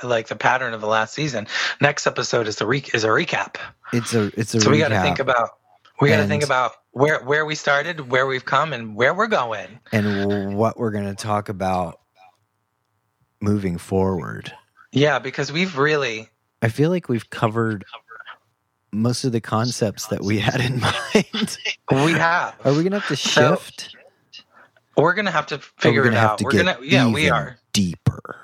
like 0.03 0.27
the 0.27 0.35
pattern 0.35 0.73
of 0.73 0.81
the 0.81 0.87
last 0.87 1.13
season, 1.13 1.47
next 1.81 2.05
episode 2.05 2.47
is 2.47 2.57
the 2.57 2.67
re- 2.67 2.83
is 2.93 3.03
a 3.03 3.07
recap. 3.07 3.55
It's 3.93 4.13
a 4.13 4.31
it's 4.39 4.53
a 4.53 4.61
so 4.61 4.69
we 4.69 4.77
got 4.77 4.89
to 4.89 5.01
think 5.01 5.19
about 5.19 5.51
we 6.01 6.09
got 6.09 6.17
to 6.17 6.27
think 6.27 6.43
about 6.43 6.73
where 6.91 7.23
where 7.23 7.45
we 7.45 7.55
started, 7.55 8.11
where 8.11 8.27
we've 8.27 8.45
come, 8.45 8.73
and 8.73 8.93
where 8.95 9.13
we're 9.13 9.27
going. 9.27 9.79
and 9.91 10.55
what 10.55 10.77
we're 10.77 10.91
going 10.91 11.07
to 11.07 11.15
talk 11.15 11.49
about 11.49 12.01
moving 13.41 13.77
forward. 13.77 14.51
Yeah, 14.91 15.19
because 15.19 15.51
we've 15.51 15.77
really 15.77 16.29
I 16.61 16.69
feel 16.69 16.89
like 16.89 17.07
we've 17.09 17.29
covered 17.29 17.85
most 18.91 19.23
of 19.23 19.31
the 19.31 19.41
concepts 19.41 20.07
that 20.07 20.21
we 20.23 20.39
had 20.39 20.59
in 20.61 20.79
mind. 20.81 21.57
we 21.91 22.13
have. 22.13 22.55
Are 22.65 22.73
we 22.73 22.83
gonna 22.83 22.99
have 22.99 23.07
to 23.09 23.15
So, 23.15 23.55
shift? 23.55 23.95
We're 24.97 25.13
gonna 25.13 25.31
have 25.31 25.47
to 25.47 25.59
figure 25.59 26.05
it 26.07 26.13
out. 26.13 26.39
to 26.39 26.43
We're 26.43 26.51
gonna 26.51 26.77
yeah, 26.81 27.07
we 27.11 27.29
are. 27.29 27.57
deeper. 27.71 28.35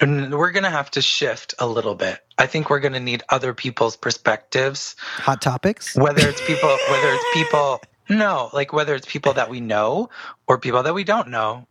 And 0.00 0.34
we're 0.34 0.50
gonna 0.52 0.70
have 0.70 0.90
to 0.92 1.02
shift 1.02 1.54
a 1.58 1.66
little 1.66 1.94
bit. 1.94 2.20
I 2.38 2.46
think 2.46 2.70
we're 2.70 2.80
gonna 2.80 3.00
need 3.00 3.22
other 3.28 3.52
people's 3.54 3.96
perspectives 3.96 4.94
Hot 5.18 5.42
topics. 5.42 5.94
whether 5.96 6.26
it's 6.28 6.40
people 6.46 6.68
whether 6.68 7.12
it's 7.12 7.24
people 7.34 7.80
no 8.08 8.50
like 8.52 8.72
whether 8.72 8.94
it's 8.94 9.06
people 9.06 9.32
that 9.34 9.50
we 9.50 9.60
know 9.60 10.08
or 10.46 10.58
people 10.58 10.82
that 10.82 10.94
we 10.94 11.02
don't 11.04 11.28
know 11.28 11.66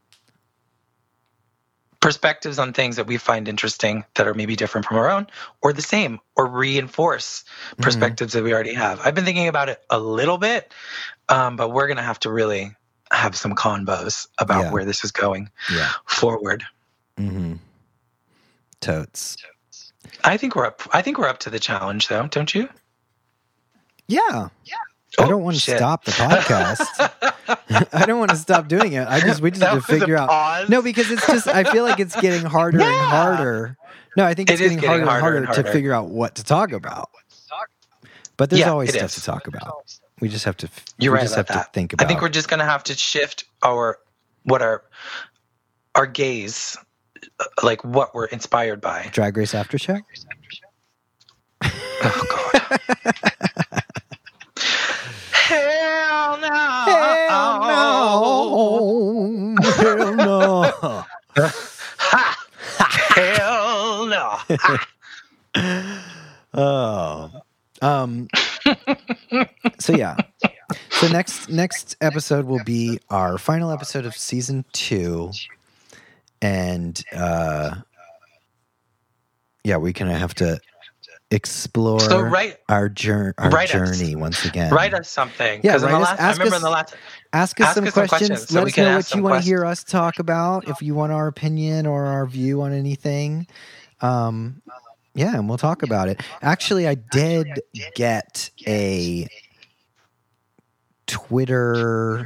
perspectives 2.06 2.60
on 2.60 2.72
things 2.72 2.98
that 2.98 3.08
we 3.08 3.18
find 3.18 3.48
interesting 3.48 4.06
that 4.14 4.28
are 4.28 4.36
maybe 4.36 4.56
different 4.56 4.86
from 4.86 4.98
our 4.98 5.10
own 5.10 5.26
or 5.64 5.74
the 5.74 5.82
same 5.82 6.20
or 6.36 6.46
reinforce 6.46 7.44
Mm-hmm. 7.72 7.82
perspectives 7.84 8.34
that 8.34 8.44
we 8.44 8.54
already 8.54 8.74
have 8.76 9.00
i've 9.04 9.16
been 9.16 9.26
thinking 9.26 9.48
about 9.48 9.70
it 9.70 9.84
a 9.90 10.00
little 10.00 10.38
bit 10.38 10.72
um, 11.30 11.56
but 11.56 11.70
we're 11.70 11.88
going 11.88 11.98
to 11.98 12.04
have 12.04 12.20
to 12.20 12.32
really 12.32 12.72
have 13.12 13.36
some 13.36 13.56
convos 13.56 14.28
about 14.38 14.66
Yeah. 14.66 14.72
where 14.72 14.86
this 14.86 15.04
is 15.04 15.12
going 15.12 15.50
Yeah. 15.74 15.90
forward 16.06 16.64
Mm-hmm. 17.18 17.54
Totes. 18.82 19.38
i 20.24 20.38
think 20.38 20.56
we're 20.56 20.68
up 20.68 20.82
i 20.94 21.02
think 21.02 21.18
we're 21.18 21.28
up 21.28 21.40
to 21.40 21.50
the 21.50 21.60
challenge 21.60 22.08
though 22.08 22.28
don't 22.28 22.54
you 22.54 22.70
Yeah. 24.08 24.50
Yeah. 24.64 24.76
I 25.20 25.24
Oh, 25.24 25.30
don't 25.30 25.44
want 25.44 25.56
to 25.56 25.62
shit. 25.62 25.78
stop 25.78 26.04
the 26.06 26.12
podcast. 26.12 27.30
I 27.94 28.06
don't 28.06 28.20
want 28.20 28.32
to 28.32 28.38
stop 28.38 28.68
doing 28.68 28.94
it. 28.94 29.08
I 29.08 29.20
just 29.20 29.42
we 29.42 29.52
just 29.52 29.62
That 29.62 29.74
have 29.74 29.86
to 29.86 30.00
figure 30.00 30.18
out. 30.18 30.30
pause. 30.30 30.70
No, 30.70 30.82
because 30.82 31.10
it's 31.12 31.26
just 31.28 31.48
I 31.48 31.64
feel 31.64 31.84
like 31.84 32.00
it's 32.00 32.20
getting 32.20 32.46
harder 32.46 32.82
and 32.82 32.96
harder. 32.96 33.78
No, 34.18 34.26
I 34.26 34.34
think 34.34 34.50
it's 34.50 34.60
It 34.60 34.64
getting, 34.64 34.80
getting 34.80 35.06
harder, 35.06 35.22
harder 35.22 35.38
and 35.38 35.46
and 35.46 35.54
harder, 35.56 35.64
to 35.64 35.72
figure 35.74 35.94
out 35.94 36.10
what 36.10 36.36
to 36.36 36.44
talk 36.44 36.72
about. 36.72 37.10
But 38.38 38.50
there's 38.50 38.62
Yeah, 38.62 38.72
always 38.72 38.90
stuff 38.94 39.04
is. 39.06 39.16
to 39.16 39.22
talk 39.22 39.48
about. 39.48 39.74
We 40.20 40.28
just 40.30 40.46
have 40.46 40.58
to. 40.58 40.70
You're 40.98 41.12
we 41.14 41.18
right 41.18 41.22
just 41.24 41.36
about 41.36 41.48
have 41.50 41.58
that. 41.58 41.66
to 41.68 41.72
think 41.74 41.94
about. 41.94 42.06
I 42.06 42.08
think 42.08 42.22
we're 42.22 42.30
just 42.30 42.48
going 42.50 42.60
to 42.60 42.66
have 42.66 42.84
to 42.86 42.94
shift 42.96 43.46
our 43.64 44.00
what 44.44 44.62
our 44.62 44.84
our 45.96 46.06
gaze, 46.08 46.76
uh, 47.40 47.46
like 47.64 47.84
what 47.86 48.14
we're 48.16 48.26
inspired 48.26 48.82
by. 48.82 49.10
Drag 49.14 49.36
Race 49.38 49.54
After 49.56 49.78
Show. 49.78 50.00
Oh 51.64 52.26
God! 52.54 53.32
Hell 55.56 56.38
no! 56.40 56.52
Hell 56.86 57.60
no! 57.62 59.56
Hell 59.72 60.16
no! 60.16 61.04
Hell 63.16 64.06
no! 64.08 64.38
Oh. 66.58 67.32
Um 67.82 68.30
so 69.80 69.94
yeah. 69.94 70.16
So 70.90 71.08
next 71.10 71.50
next 71.50 71.98
episode 72.00 72.46
will 72.46 72.64
be 72.64 73.00
our 73.10 73.38
final 73.38 73.72
episode 73.72 74.06
of 74.06 74.16
season 74.16 74.64
2 74.72 75.32
and 76.42 77.04
uh 77.14 77.76
yeah, 79.66 79.76
we 79.78 79.92
kind 79.92 80.12
of 80.12 80.18
have 80.18 80.34
to 80.36 80.60
explore 81.32 82.00
So 82.00 82.22
write 82.22 82.58
our 82.70 82.88
journey 82.88 83.34
our 83.40 83.50
write 83.50 83.74
us. 83.74 83.98
journey 83.98 84.16
once 84.16 84.46
again. 84.46 84.72
write 84.72 84.94
us 84.94 85.10
something 85.10 85.62
Yeah, 85.64 85.72
because 85.74 85.84
in 85.84 85.90
the 85.90 85.94
write 85.96 86.02
us- 86.04 86.08
last, 86.10 86.20
I 86.22 86.24
ask 86.30 86.38
remember 86.40 86.56
us- 86.56 86.62
in 86.62 86.64
the 86.64 86.70
last. 86.70 86.96
Ask 87.34 87.62
us 87.62 87.66
Ask 87.68 87.76
some 87.76 87.88
us 87.88 87.94
questions. 87.94 88.10
questions 88.30 88.48
so 88.50 88.56
Let 88.62 88.68
us 88.68 88.78
know 88.78 88.96
what 88.96 89.16
you 89.16 89.24
want 89.24 89.44
to 89.44 89.46
hear 89.50 89.66
us 89.66 89.84
talk 89.84 90.20
about. 90.20 90.68
If 90.70 90.82
you 90.82 90.94
want 90.96 91.12
our 91.12 91.28
opinion 91.28 91.86
or 91.88 92.06
our 92.06 92.26
view 92.28 92.62
on 92.62 92.72
anything, 92.72 93.48
um, 94.02 94.62
yeah, 95.16 95.36
and 95.36 95.50
we'll 95.50 95.58
talk 95.58 95.82
about 95.84 96.08
it. 96.10 96.22
Actually, 96.42 96.88
I 96.88 96.96
did 96.96 97.48
get 97.96 98.50
a 98.68 99.28
Twitter. 101.08 102.26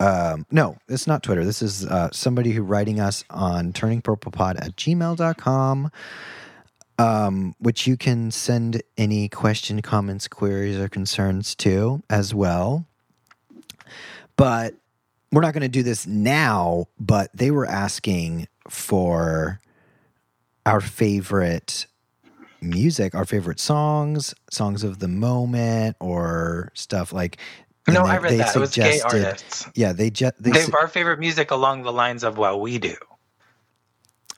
Um, 0.00 0.46
no, 0.50 0.76
it's 0.88 1.06
not 1.06 1.22
Twitter. 1.22 1.44
This 1.44 1.62
is 1.62 1.86
uh, 1.86 2.08
somebody 2.12 2.52
who 2.52 2.62
writing 2.62 3.00
us 3.00 3.24
on 3.30 3.72
turningpurplepod 3.72 4.56
at 4.64 4.76
gmail.com, 4.76 5.90
um, 6.98 7.54
which 7.58 7.86
you 7.86 7.96
can 7.96 8.30
send 8.30 8.82
any 8.96 9.28
question, 9.28 9.82
comments, 9.82 10.28
queries, 10.28 10.76
or 10.78 10.88
concerns 10.88 11.54
to 11.56 12.02
as 12.10 12.34
well 12.34 12.86
but 14.36 14.74
we're 15.30 15.42
not 15.42 15.52
going 15.52 15.62
to 15.62 15.68
do 15.68 15.82
this 15.82 16.06
now 16.06 16.86
but 16.98 17.30
they 17.34 17.50
were 17.50 17.66
asking 17.66 18.48
for 18.68 19.60
our 20.64 20.80
favorite 20.80 21.86
music 22.62 23.14
our 23.14 23.24
favorite 23.26 23.60
songs 23.60 24.34
songs 24.50 24.82
of 24.84 25.00
the 25.00 25.08
moment 25.08 25.96
or 26.00 26.70
stuff 26.74 27.12
like 27.12 27.36
No, 27.88 28.04
they- 28.04 28.10
I 28.10 28.16
read 28.18 28.38
that. 28.40 28.56
It 28.56 28.58
was 28.58 28.74
gay 28.74 29.00
artists. 29.00 29.68
yeah 29.74 29.92
they 29.92 30.08
just 30.10 30.34
they, 30.42 30.50
They 30.52 30.62
su- 30.62 30.72
our 30.76 30.88
favorite 30.88 31.18
music 31.18 31.50
along 31.50 31.82
the 31.82 31.92
lines 31.92 32.24
of 32.24 32.38
what 32.38 32.60
we 32.60 32.78
do. 32.78 32.94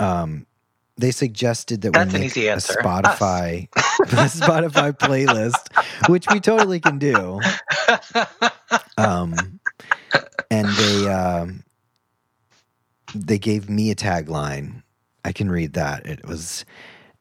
um 0.01 0.47
they 0.97 1.11
suggested 1.11 1.83
that 1.83 1.93
That's 1.93 2.13
we 2.13 2.21
make 2.21 2.37
a 2.37 2.51
answer. 2.51 2.75
Spotify 2.75 3.69
a 3.75 4.27
Spotify 4.27 4.93
playlist, 4.99 6.09
which 6.09 6.27
we 6.31 6.41
totally 6.41 6.81
can 6.81 6.99
do. 6.99 7.41
Um, 8.97 9.61
and 10.51 10.69
they 10.69 11.09
um, 11.09 11.65
they 13.15 13.39
gave 13.39 13.69
me 13.69 13.91
a 13.91 13.95
tagline. 13.95 14.83
I 15.25 15.33
can 15.33 15.51
read 15.51 15.73
that. 15.75 16.07
It 16.07 16.27
was 16.27 16.65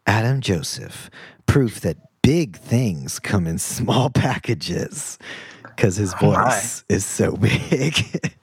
Adam 0.06 0.42
Joseph, 0.42 1.10
proof 1.46 1.80
that 1.82 1.98
big 2.22 2.58
things 2.58 3.20
come 3.20 3.48
in 3.48 3.58
small 3.58 4.10
packages, 4.14 5.18
because 5.64 5.96
his 5.96 6.14
Oh 6.22 6.32
voice 6.32 6.84
is 6.90 7.06
so 7.06 7.36
big. 7.36 7.96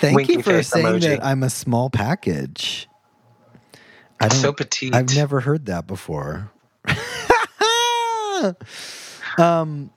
Thank 0.00 0.16
Winky 0.16 0.34
you 0.34 0.42
for 0.42 0.62
saying 0.62 0.86
emoji. 0.86 1.00
that 1.08 1.24
I'm 1.24 1.42
a 1.42 1.50
small 1.50 1.88
package. 1.88 2.88
I 4.20 4.28
don't. 4.28 4.38
so 4.38 4.52
petite. 4.52 4.94
I've 4.94 5.14
never 5.14 5.40
heard 5.40 5.66
that 5.66 5.86
before. 5.86 6.50
um. 9.38 9.90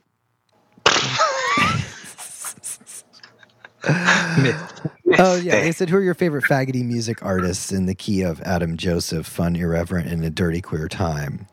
Oh 5.18 5.36
yeah, 5.36 5.60
they 5.62 5.72
said 5.74 5.90
who 5.90 5.98
are 5.98 6.02
your 6.02 6.14
favorite 6.14 6.46
faggoty 6.46 6.86
music 6.86 7.24
artists 7.24 7.72
in 7.72 7.86
the 7.86 7.96
key 7.96 8.22
of 8.22 8.40
Adam 8.42 8.78
Joseph, 8.78 9.26
fun, 9.26 9.58
irreverent, 9.58 10.08
and 10.08 10.24
a 10.24 10.30
dirty 10.30 10.62
queer 10.62 10.88
time. 10.88 11.48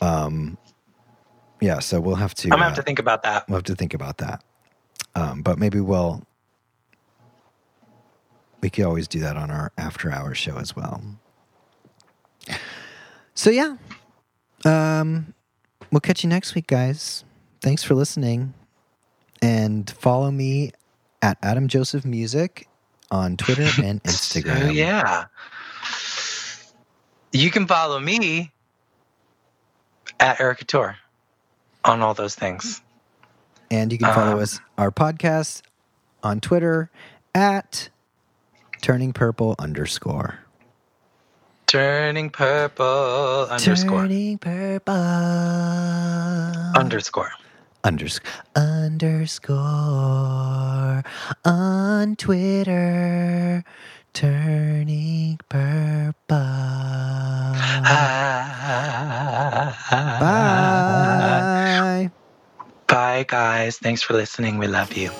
Um, 0.00 0.58
yeah, 1.60 1.78
so 1.78 2.00
we'll 2.00 2.16
have 2.16 2.34
to. 2.36 2.48
I'm 2.48 2.58
gonna 2.58 2.64
have 2.64 2.72
uh, 2.72 2.76
to 2.76 2.82
think 2.82 2.98
about 2.98 3.22
that. 3.22 3.48
We'll 3.48 3.58
have 3.58 3.64
to 3.64 3.76
think 3.76 3.94
about 3.94 4.18
that. 4.18 4.42
Um, 5.14 5.42
but 5.42 5.58
maybe 5.58 5.80
we'll. 5.80 6.22
We 8.60 8.70
could 8.70 8.84
always 8.84 9.06
do 9.06 9.20
that 9.20 9.36
on 9.36 9.50
our 9.52 9.70
after 9.78 10.10
hours 10.10 10.38
show 10.38 10.56
as 10.56 10.74
well. 10.74 11.00
So 13.38 13.50
yeah, 13.50 13.76
um, 14.64 15.32
we'll 15.92 16.00
catch 16.00 16.24
you 16.24 16.28
next 16.28 16.56
week, 16.56 16.66
guys. 16.66 17.24
Thanks 17.60 17.84
for 17.84 17.94
listening, 17.94 18.52
and 19.40 19.88
follow 19.88 20.32
me 20.32 20.72
at 21.22 21.38
Adam 21.40 21.68
Joseph 21.68 22.04
Music 22.04 22.66
on 23.12 23.36
Twitter 23.36 23.62
and 23.84 24.02
Instagram. 24.02 24.66
So, 24.66 24.70
yeah. 24.70 25.26
You 27.32 27.48
can 27.52 27.68
follow 27.68 28.00
me 28.00 28.50
at 30.18 30.38
Erickatoure 30.38 30.96
on 31.84 32.02
all 32.02 32.14
those 32.14 32.34
things. 32.34 32.82
And 33.70 33.92
you 33.92 33.98
can 33.98 34.12
follow 34.14 34.32
Um, 34.32 34.40
us, 34.40 34.58
our 34.78 34.90
podcast, 34.90 35.62
on 36.24 36.40
Twitter 36.40 36.90
at 37.36 37.88
Turning 38.82 39.12
Purple 39.12 39.54
underscore. 39.60 40.40
Turning 41.68 42.30
purple 42.30 43.48
underscore. 43.50 44.02
Turning 44.02 44.38
Purple 44.38 44.94
Underscore. 46.76 47.32
underscore 47.84 48.24
underscore 48.56 49.58
on 51.44 52.16
Twitter. 52.16 53.64
Turning 54.14 55.40
Purple. 55.50 56.14
Ah. 57.86 58.56
Bye. 60.20 62.10
Bye, 62.88 63.26
guys. 63.28 63.78
Thanks 63.78 64.02
for 64.02 64.14
listening. 64.14 64.58
We 64.58 64.68
love 64.68 64.94
you. 64.94 65.12